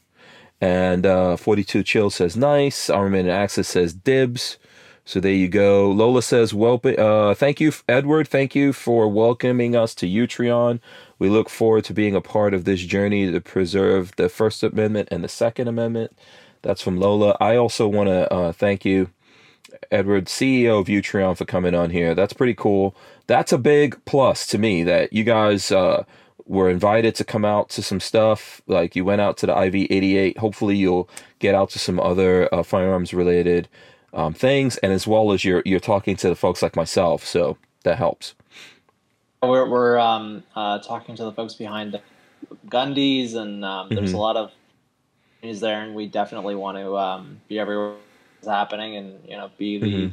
And 0.60 1.06
uh, 1.06 1.36
42 1.36 1.84
Chill 1.84 2.10
says, 2.10 2.36
"Nice." 2.36 2.90
Armament 2.90 3.28
and 3.28 3.36
Access 3.36 3.68
says, 3.68 3.94
"Dibs." 3.94 4.58
So 5.04 5.20
there 5.20 5.32
you 5.32 5.48
go. 5.48 5.92
Lola 5.92 6.22
says, 6.22 6.52
"Well, 6.52 6.80
uh, 6.84 7.34
thank 7.34 7.60
you, 7.60 7.72
Edward. 7.88 8.26
Thank 8.26 8.56
you 8.56 8.72
for 8.72 9.06
welcoming 9.06 9.76
us 9.76 9.94
to 9.96 10.08
Utreon. 10.08 10.80
We 11.20 11.28
look 11.28 11.48
forward 11.48 11.84
to 11.84 11.94
being 11.94 12.16
a 12.16 12.20
part 12.20 12.52
of 12.52 12.64
this 12.64 12.80
journey 12.80 13.30
to 13.30 13.40
preserve 13.40 14.16
the 14.16 14.28
First 14.28 14.64
Amendment 14.64 15.08
and 15.12 15.22
the 15.22 15.28
Second 15.28 15.68
Amendment." 15.68 16.18
That's 16.62 16.82
from 16.82 16.98
Lola. 16.98 17.36
I 17.40 17.56
also 17.56 17.88
want 17.88 18.08
to 18.08 18.32
uh, 18.32 18.52
thank 18.52 18.84
you, 18.84 19.10
Edward, 19.90 20.26
CEO 20.26 20.80
of 20.80 20.86
Utreon, 20.86 21.36
for 21.36 21.44
coming 21.44 21.74
on 21.74 21.90
here. 21.90 22.14
That's 22.14 22.32
pretty 22.32 22.54
cool. 22.54 22.94
That's 23.26 23.52
a 23.52 23.58
big 23.58 24.02
plus 24.04 24.46
to 24.48 24.58
me 24.58 24.82
that 24.84 25.12
you 25.12 25.24
guys 25.24 25.72
uh, 25.72 26.04
were 26.46 26.70
invited 26.70 27.14
to 27.16 27.24
come 27.24 27.44
out 27.44 27.68
to 27.70 27.82
some 27.82 28.00
stuff. 28.00 28.62
Like 28.66 28.94
you 28.96 29.04
went 29.04 29.20
out 29.20 29.36
to 29.38 29.46
the 29.46 29.54
IV88. 29.54 30.38
Hopefully, 30.38 30.76
you'll 30.76 31.08
get 31.40 31.54
out 31.54 31.70
to 31.70 31.78
some 31.78 31.98
other 32.00 32.52
uh, 32.54 32.62
firearms 32.62 33.12
related 33.12 33.68
um, 34.12 34.34
things, 34.34 34.76
and 34.78 34.92
as 34.92 35.06
well 35.06 35.32
as 35.32 35.44
you're 35.44 35.62
you're 35.64 35.80
talking 35.80 36.16
to 36.16 36.28
the 36.28 36.36
folks 36.36 36.62
like 36.62 36.76
myself. 36.76 37.24
So 37.24 37.56
that 37.84 37.98
helps. 37.98 38.34
We're 39.42 39.68
we're 39.68 39.98
um, 39.98 40.44
uh, 40.54 40.78
talking 40.78 41.16
to 41.16 41.24
the 41.24 41.32
folks 41.32 41.54
behind 41.54 41.92
the 41.94 42.00
Gundies, 42.68 43.34
and 43.34 43.64
um, 43.64 43.88
there's 43.90 44.12
Mhm. 44.12 44.16
a 44.16 44.18
lot 44.18 44.36
of 44.36 44.52
news 45.42 45.60
there, 45.60 45.82
and 45.82 45.94
we 45.94 46.06
definitely 46.06 46.54
want 46.54 46.78
to 46.78 46.96
um, 46.96 47.40
be 47.48 47.58
everywhere 47.58 47.94
it's 48.38 48.48
happening, 48.48 48.96
and 48.96 49.18
you 49.28 49.36
know, 49.36 49.50
be 49.58 49.78
the 49.78 49.86
Mhm. 49.86 50.12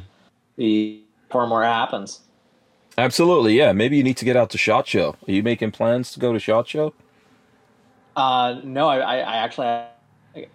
the 0.56 1.00
before 1.28 1.46
more 1.46 1.62
happens. 1.62 2.20
Absolutely, 2.98 3.56
yeah. 3.56 3.72
Maybe 3.72 3.96
you 3.96 4.02
need 4.02 4.16
to 4.18 4.24
get 4.24 4.36
out 4.36 4.50
to 4.50 4.58
Shot 4.58 4.86
Show. 4.86 5.16
Are 5.26 5.32
you 5.32 5.42
making 5.42 5.70
plans 5.70 6.10
to 6.12 6.20
go 6.20 6.32
to 6.32 6.38
Shot 6.38 6.68
Show? 6.68 6.92
Uh, 8.16 8.60
no, 8.64 8.88
I, 8.88 8.98
I, 8.98 9.16
I 9.18 9.36
actually, 9.36 9.66
I, 9.68 10.46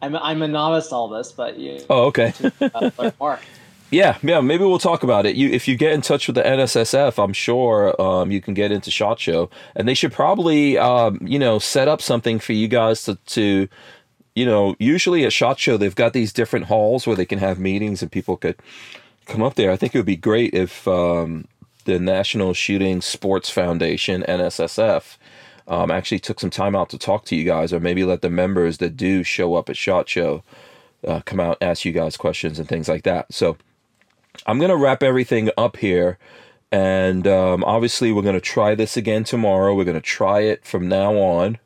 I'm 0.00 0.16
I'm 0.16 0.42
a 0.42 0.48
novice 0.48 0.88
to 0.88 0.94
all 0.94 1.08
this, 1.08 1.32
but 1.32 1.58
you 1.58 1.80
Oh, 1.90 2.04
okay. 2.04 2.32
uh, 2.60 2.90
learn 2.98 3.12
more. 3.18 3.40
Yeah, 3.90 4.16
yeah, 4.22 4.40
maybe 4.40 4.64
we'll 4.64 4.78
talk 4.78 5.02
about 5.02 5.26
it. 5.26 5.36
You, 5.36 5.50
if 5.50 5.68
you 5.68 5.76
get 5.76 5.92
in 5.92 6.00
touch 6.00 6.26
with 6.26 6.36
the 6.36 6.42
NSSF, 6.46 7.22
I'm 7.22 7.34
sure 7.34 8.00
um, 8.00 8.30
you 8.30 8.40
can 8.40 8.54
get 8.54 8.72
into 8.72 8.90
Shot 8.90 9.20
Show, 9.20 9.50
and 9.76 9.86
they 9.86 9.92
should 9.92 10.12
probably, 10.12 10.78
um, 10.78 11.18
you 11.20 11.38
know, 11.38 11.58
set 11.58 11.88
up 11.88 12.00
something 12.00 12.38
for 12.38 12.54
you 12.54 12.68
guys 12.68 13.04
to, 13.04 13.16
to, 13.16 13.68
you 14.34 14.46
know, 14.46 14.76
usually 14.78 15.24
at 15.24 15.32
Shot 15.32 15.58
Show 15.58 15.76
they've 15.76 15.94
got 15.94 16.12
these 16.12 16.32
different 16.32 16.66
halls 16.66 17.06
where 17.06 17.16
they 17.16 17.26
can 17.26 17.38
have 17.38 17.58
meetings 17.58 18.02
and 18.02 18.10
people 18.10 18.36
could 18.36 18.56
come 19.26 19.42
up 19.42 19.54
there. 19.54 19.70
I 19.70 19.76
think 19.76 19.94
it 19.94 19.98
would 19.98 20.06
be 20.06 20.16
great 20.16 20.54
if 20.54 20.86
um, 20.88 21.46
the 21.84 21.98
National 21.98 22.54
Shooting 22.54 23.00
Sports 23.00 23.50
Foundation 23.50 24.22
(NSSF) 24.28 25.16
um, 25.68 25.90
actually 25.90 26.18
took 26.20 26.40
some 26.40 26.50
time 26.50 26.74
out 26.74 26.90
to 26.90 26.98
talk 26.98 27.24
to 27.26 27.36
you 27.36 27.44
guys, 27.44 27.72
or 27.72 27.80
maybe 27.80 28.04
let 28.04 28.22
the 28.22 28.30
members 28.30 28.78
that 28.78 28.96
do 28.96 29.22
show 29.22 29.54
up 29.54 29.68
at 29.70 29.76
Shot 29.76 30.08
Show 30.08 30.42
uh, 31.06 31.20
come 31.24 31.40
out, 31.40 31.58
ask 31.60 31.84
you 31.84 31.92
guys 31.92 32.16
questions 32.16 32.58
and 32.58 32.68
things 32.68 32.88
like 32.88 33.02
that. 33.04 33.32
So. 33.32 33.56
I'm 34.46 34.58
going 34.58 34.70
to 34.70 34.76
wrap 34.76 35.02
everything 35.02 35.50
up 35.56 35.76
here. 35.76 36.18
And 36.70 37.26
um, 37.26 37.62
obviously, 37.64 38.12
we're 38.12 38.22
going 38.22 38.34
to 38.34 38.40
try 38.40 38.74
this 38.74 38.96
again 38.96 39.24
tomorrow. 39.24 39.74
We're 39.74 39.84
going 39.84 39.94
to 39.94 40.00
try 40.00 40.40
it 40.40 40.64
from 40.64 40.88
now 40.88 41.14
on. 41.16 41.58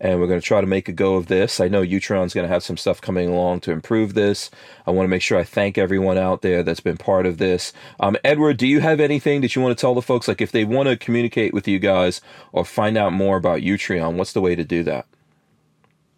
And 0.00 0.18
we're 0.18 0.26
going 0.26 0.40
to 0.40 0.46
try 0.46 0.60
to 0.60 0.66
make 0.66 0.88
a 0.88 0.92
go 0.92 1.16
of 1.16 1.26
this. 1.26 1.60
I 1.60 1.68
know 1.68 1.82
Utreon's 1.82 2.32
going 2.32 2.46
to 2.46 2.52
have 2.52 2.62
some 2.62 2.78
stuff 2.78 3.00
coming 3.00 3.28
along 3.28 3.60
to 3.60 3.72
improve 3.72 4.14
this. 4.14 4.50
I 4.86 4.92
want 4.92 5.04
to 5.04 5.10
make 5.10 5.20
sure 5.20 5.38
I 5.38 5.44
thank 5.44 5.76
everyone 5.76 6.16
out 6.16 6.40
there 6.40 6.62
that's 6.62 6.80
been 6.80 6.96
part 6.96 7.26
of 7.26 7.36
this. 7.36 7.72
Um, 8.00 8.16
Edward, 8.24 8.56
do 8.56 8.66
you 8.66 8.80
have 8.80 8.98
anything 8.98 9.42
that 9.42 9.54
you 9.54 9.60
want 9.60 9.76
to 9.76 9.80
tell 9.80 9.94
the 9.94 10.00
folks? 10.00 10.26
Like, 10.26 10.40
if 10.40 10.52
they 10.52 10.64
want 10.64 10.88
to 10.88 10.96
communicate 10.96 11.52
with 11.52 11.68
you 11.68 11.78
guys 11.78 12.22
or 12.52 12.64
find 12.64 12.96
out 12.96 13.12
more 13.12 13.36
about 13.36 13.60
Utreon, 13.60 14.14
what's 14.14 14.32
the 14.32 14.40
way 14.40 14.54
to 14.54 14.64
do 14.64 14.82
that? 14.84 15.06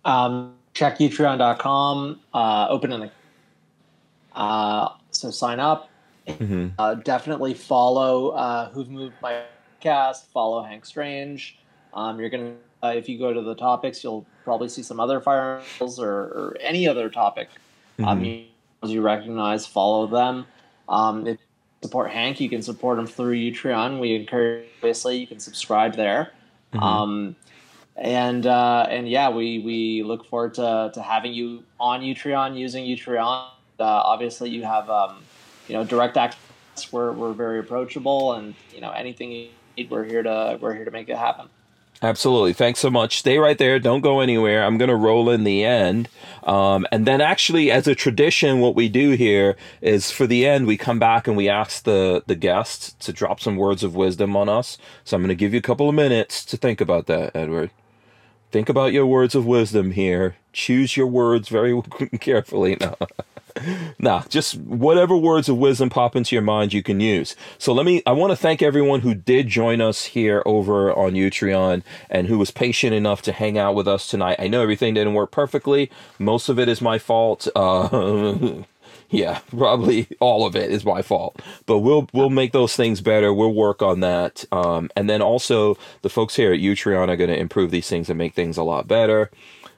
Um, 0.04 0.54
check 0.74 0.98
utreon.com, 0.98 2.20
uh, 2.32 2.66
open 2.70 2.92
an 2.92 3.10
uh, 4.34 4.88
so 5.10 5.30
sign 5.30 5.60
up. 5.60 5.90
Mm-hmm. 6.26 6.68
Uh, 6.78 6.94
definitely 6.94 7.54
follow 7.54 8.30
uh, 8.30 8.70
Who've 8.70 8.88
Moved 8.88 9.16
My 9.20 9.42
Cast, 9.80 10.30
follow 10.30 10.62
Hank 10.62 10.84
Strange. 10.84 11.58
Um, 11.92 12.18
you're 12.20 12.30
going 12.30 12.52
to, 12.52 12.56
uh, 12.82 12.92
if 12.94 13.08
you 13.08 13.18
go 13.18 13.32
to 13.32 13.40
the 13.40 13.54
topics, 13.54 14.02
you'll 14.02 14.26
probably 14.44 14.68
see 14.68 14.82
some 14.82 14.98
other 14.98 15.20
firearms 15.20 15.98
or, 15.98 16.10
or 16.10 16.56
any 16.60 16.88
other 16.88 17.08
topic 17.08 17.48
um, 18.04 18.24
you, 18.24 18.44
you 18.84 19.00
recognize, 19.00 19.66
follow 19.66 20.06
them. 20.06 20.46
Um, 20.88 21.26
if 21.26 21.38
you 21.38 21.88
support 21.88 22.10
Hank, 22.10 22.40
you 22.40 22.48
can 22.48 22.62
support 22.62 22.98
him 22.98 23.06
through 23.06 23.36
Utreon. 23.36 24.00
We 24.00 24.14
encourage, 24.14 24.66
obviously, 24.78 25.18
you 25.18 25.26
can 25.26 25.38
subscribe 25.38 25.94
there. 25.94 26.32
Mhm. 26.72 26.82
Um, 26.82 27.36
and 27.96 28.46
uh, 28.46 28.86
and 28.88 29.08
yeah, 29.08 29.28
we, 29.28 29.58
we 29.58 30.02
look 30.02 30.26
forward 30.26 30.54
to, 30.54 30.90
to 30.94 31.02
having 31.02 31.32
you 31.34 31.62
on 31.78 32.00
Utreon, 32.00 32.56
using 32.56 32.84
Utreon. 32.84 33.48
Uh, 33.78 33.84
obviously, 33.84 34.48
you 34.48 34.64
have 34.64 34.88
um, 34.88 35.22
you 35.68 35.74
know 35.74 35.84
direct 35.84 36.16
access. 36.16 36.40
We're, 36.90 37.12
we're 37.12 37.34
very 37.34 37.58
approachable, 37.60 38.32
and 38.32 38.54
you 38.74 38.80
know 38.80 38.90
anything 38.90 39.30
you 39.30 39.48
need, 39.76 39.90
we're 39.90 40.04
here 40.04 40.22
to 40.22 40.58
we're 40.60 40.74
here 40.74 40.86
to 40.86 40.90
make 40.90 41.10
it 41.10 41.18
happen. 41.18 41.48
Absolutely. 42.02 42.52
Thanks 42.52 42.80
so 42.80 42.90
much. 42.90 43.18
Stay 43.18 43.38
right 43.38 43.56
there. 43.56 43.78
Don't 43.78 44.00
go 44.00 44.18
anywhere. 44.20 44.64
I'm 44.64 44.76
going 44.76 44.88
to 44.88 44.96
roll 44.96 45.30
in 45.30 45.44
the 45.44 45.64
end. 45.64 46.08
Um, 46.42 46.84
and 46.90 47.06
then, 47.06 47.20
actually, 47.20 47.70
as 47.70 47.86
a 47.86 47.94
tradition, 47.94 48.58
what 48.58 48.74
we 48.74 48.88
do 48.88 49.10
here 49.10 49.56
is 49.80 50.10
for 50.10 50.26
the 50.26 50.44
end, 50.44 50.66
we 50.66 50.76
come 50.76 50.98
back 50.98 51.28
and 51.28 51.36
we 51.36 51.48
ask 51.48 51.84
the, 51.84 52.24
the 52.26 52.34
guest 52.34 52.98
to 53.02 53.12
drop 53.12 53.38
some 53.38 53.56
words 53.56 53.84
of 53.84 53.94
wisdom 53.94 54.36
on 54.36 54.48
us. 54.48 54.78
So 55.04 55.16
I'm 55.16 55.22
going 55.22 55.28
to 55.28 55.36
give 55.36 55.52
you 55.52 55.60
a 55.60 55.62
couple 55.62 55.88
of 55.88 55.94
minutes 55.94 56.44
to 56.46 56.56
think 56.56 56.80
about 56.80 57.06
that, 57.06 57.36
Edward. 57.36 57.70
Think 58.50 58.68
about 58.68 58.92
your 58.92 59.06
words 59.06 59.36
of 59.36 59.46
wisdom 59.46 59.92
here. 59.92 60.36
Choose 60.52 60.96
your 60.96 61.06
words 61.06 61.48
very 61.48 61.80
carefully. 62.20 62.76
No. 62.80 62.96
nah, 63.98 64.22
just 64.28 64.56
whatever 64.58 65.16
words 65.16 65.48
of 65.48 65.58
wisdom 65.58 65.90
pop 65.90 66.16
into 66.16 66.34
your 66.34 66.42
mind, 66.42 66.72
you 66.72 66.82
can 66.82 67.00
use. 67.00 67.36
So 67.58 67.72
let 67.72 67.86
me. 67.86 68.02
I 68.06 68.12
want 68.12 68.30
to 68.30 68.36
thank 68.36 68.62
everyone 68.62 69.00
who 69.00 69.14
did 69.14 69.48
join 69.48 69.80
us 69.80 70.04
here 70.06 70.42
over 70.46 70.92
on 70.92 71.12
Utreon 71.12 71.82
and 72.10 72.26
who 72.26 72.38
was 72.38 72.50
patient 72.50 72.94
enough 72.94 73.22
to 73.22 73.32
hang 73.32 73.58
out 73.58 73.74
with 73.74 73.88
us 73.88 74.06
tonight. 74.06 74.36
I 74.38 74.48
know 74.48 74.62
everything 74.62 74.94
didn't 74.94 75.14
work 75.14 75.30
perfectly. 75.30 75.90
Most 76.18 76.48
of 76.48 76.58
it 76.58 76.68
is 76.68 76.80
my 76.80 76.98
fault. 76.98 77.48
Uh, 77.54 78.62
yeah, 79.10 79.40
probably 79.50 80.08
all 80.20 80.46
of 80.46 80.56
it 80.56 80.70
is 80.70 80.84
my 80.84 81.02
fault. 81.02 81.40
But 81.66 81.78
we'll 81.80 82.08
we'll 82.12 82.30
make 82.30 82.52
those 82.52 82.74
things 82.74 83.00
better. 83.00 83.32
We'll 83.32 83.54
work 83.54 83.82
on 83.82 84.00
that. 84.00 84.44
Um, 84.50 84.90
and 84.96 85.08
then 85.08 85.22
also 85.22 85.76
the 86.02 86.10
folks 86.10 86.36
here 86.36 86.52
at 86.52 86.60
Utreon 86.60 87.08
are 87.08 87.16
going 87.16 87.30
to 87.30 87.38
improve 87.38 87.70
these 87.70 87.88
things 87.88 88.08
and 88.08 88.18
make 88.18 88.34
things 88.34 88.56
a 88.56 88.62
lot 88.62 88.88
better. 88.88 89.30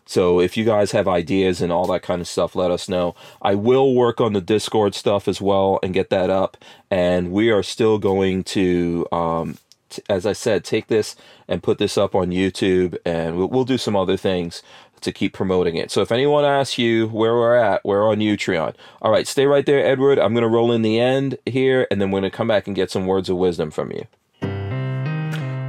So 0.07 0.41
if 0.41 0.57
you 0.57 0.65
guys 0.65 0.93
have 0.93 1.09
ideas 1.09 1.61
and 1.61 1.73
all 1.73 1.87
that 1.87 2.03
kind 2.03 2.21
of 2.21 2.29
stuff, 2.29 2.55
let 2.55 2.71
us 2.71 2.89
know. 2.89 3.15
I 3.41 3.55
will 3.55 3.95
work 3.95 4.21
on 4.21 4.33
the 4.33 4.41
Discord 4.41 4.95
stuff 4.95 5.27
as 5.29 5.41
well 5.41 5.79
and 5.83 5.95
get 5.95 6.11
that 6.11 6.31
up. 6.31 6.57
And 6.91 7.33
we 7.33 7.51
are 7.51 7.63
still 7.63 7.99
going 7.99 8.45
to, 8.45 9.07
um, 9.13 9.59
t- 9.89 10.03
as 10.09 10.27
I 10.27 10.33
said, 10.33 10.65
take 10.65 10.89
this 10.89 11.17
and 11.49 11.63
put 11.63 11.79
this 11.79 11.97
up 11.97 12.15
on 12.15 12.31
YouTube, 12.31 12.97
and 13.05 13.37
we'll, 13.37 13.49
we'll 13.49 13.65
do 13.65 13.79
some 13.79 13.97
other 13.97 14.17
things 14.17 14.63
to 15.01 15.13
keep 15.13 15.33
promoting 15.35 15.77
it. 15.77 15.91
So 15.91 16.01
if 16.01 16.13
anyone 16.13 16.45
asks 16.45 16.79
you 16.79 17.09
where 17.09 17.35
we're 17.35 17.57
at, 17.57 17.85
we're 17.85 18.09
on 18.09 18.19
Utreon. 18.19 18.75
All 19.03 19.11
right, 19.11 19.27
stay 19.27 19.47
right 19.47 19.67
there, 19.67 19.85
Edward. 19.85 20.19
I'm 20.19 20.33
going 20.33 20.43
to 20.43 20.49
roll 20.49 20.73
in 20.73 20.83
the 20.83 20.99
end 20.99 21.39
here, 21.45 21.87
and 21.91 22.01
then 22.01 22.11
we're 22.11 22.21
going 22.21 22.31
to 22.31 22.37
come 22.37 22.49
back 22.49 22.67
and 22.67 22.77
get 22.77 22.91
some 22.91 23.07
words 23.07 23.29
of 23.29 23.37
wisdom 23.37 23.71
from 23.71 23.91
you. 23.91 24.07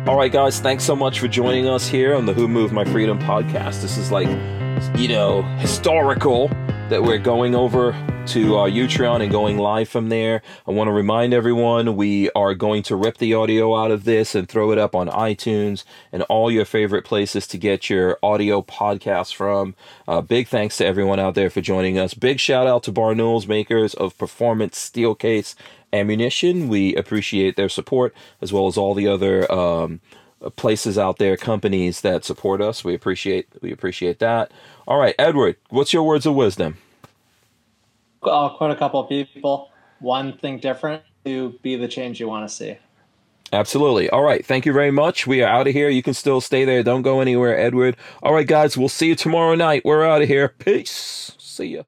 All 0.07 0.15
right, 0.15 0.31
guys, 0.31 0.59
thanks 0.59 0.83
so 0.83 0.95
much 0.95 1.19
for 1.19 1.27
joining 1.27 1.67
us 1.67 1.87
here 1.87 2.13
on 2.13 2.27
the 2.27 2.33
Who 2.33 2.47
Moved 2.47 2.71
My 2.71 2.85
Freedom 2.85 3.17
podcast. 3.17 3.81
This 3.81 3.97
is 3.97 4.11
like, 4.11 4.27
you 4.99 5.07
know, 5.07 5.41
historical 5.57 6.47
that 6.89 7.01
we're 7.01 7.17
going 7.17 7.55
over 7.55 7.91
to 8.27 8.55
our 8.55 8.69
Utreon 8.69 9.23
and 9.23 9.31
going 9.31 9.57
live 9.57 9.89
from 9.89 10.09
there. 10.09 10.43
I 10.67 10.71
want 10.71 10.89
to 10.89 10.91
remind 10.91 11.33
everyone 11.33 11.95
we 11.95 12.29
are 12.35 12.53
going 12.53 12.83
to 12.83 12.95
rip 12.95 13.17
the 13.17 13.33
audio 13.33 13.75
out 13.75 13.89
of 13.89 14.03
this 14.03 14.35
and 14.35 14.47
throw 14.47 14.71
it 14.71 14.77
up 14.77 14.93
on 14.93 15.07
iTunes 15.07 15.83
and 16.11 16.21
all 16.23 16.51
your 16.51 16.65
favorite 16.65 17.03
places 17.03 17.47
to 17.47 17.57
get 17.57 17.89
your 17.89 18.19
audio 18.21 18.61
podcasts 18.61 19.33
from. 19.33 19.73
Uh, 20.07 20.21
big 20.21 20.47
thanks 20.47 20.77
to 20.77 20.85
everyone 20.85 21.19
out 21.19 21.33
there 21.33 21.49
for 21.49 21.61
joining 21.61 21.97
us. 21.97 22.13
Big 22.13 22.39
shout 22.39 22.67
out 22.67 22.83
to 22.83 22.91
Barnaul's, 22.91 23.47
makers 23.47 23.95
of 23.95 24.15
Performance 24.19 24.77
Steel 24.77 25.15
Case 25.15 25.55
ammunition. 25.95 26.67
We 26.67 26.95
appreciate 26.95 27.55
their 27.55 27.69
support 27.69 28.13
as 28.41 28.53
well 28.53 28.67
as 28.67 28.77
all 28.77 28.93
the 28.93 29.07
other 29.07 29.51
um, 29.51 30.01
places 30.55 30.97
out 30.97 31.17
there, 31.17 31.37
companies 31.37 32.01
that 32.01 32.25
support 32.25 32.61
us. 32.61 32.83
We 32.83 32.93
appreciate 32.93 33.47
we 33.61 33.71
appreciate 33.71 34.19
that. 34.19 34.51
All 34.87 34.99
right, 34.99 35.15
Edward, 35.17 35.57
what's 35.69 35.93
your 35.93 36.03
words 36.03 36.25
of 36.25 36.35
wisdom? 36.35 36.77
I'll 38.23 38.57
quote 38.57 38.71
a 38.71 38.75
couple 38.75 38.99
of 38.99 39.09
people. 39.09 39.69
One 39.99 40.37
thing 40.37 40.59
different 40.59 41.03
to 41.25 41.57
be 41.61 41.75
the 41.75 41.87
change 41.87 42.19
you 42.19 42.27
want 42.27 42.47
to 42.47 42.53
see. 42.53 42.77
Absolutely. 43.53 44.09
All 44.09 44.23
right. 44.23 44.45
Thank 44.45 44.65
you 44.65 44.73
very 44.73 44.91
much. 44.91 45.27
We 45.27 45.41
are 45.43 45.47
out 45.47 45.67
of 45.67 45.73
here. 45.73 45.89
You 45.89 46.03
can 46.03 46.13
still 46.13 46.41
stay 46.41 46.65
there. 46.65 46.83
Don't 46.83 47.03
go 47.03 47.21
anywhere, 47.21 47.57
Edward. 47.57 47.95
All 48.23 48.33
right, 48.33 48.47
guys. 48.47 48.77
We'll 48.77 48.89
see 48.89 49.09
you 49.09 49.15
tomorrow 49.15 49.55
night. 49.55 49.83
We're 49.85 50.05
out 50.05 50.21
of 50.21 50.27
here. 50.27 50.49
Peace. 50.49 51.33
See 51.37 51.67
ya. 51.75 51.83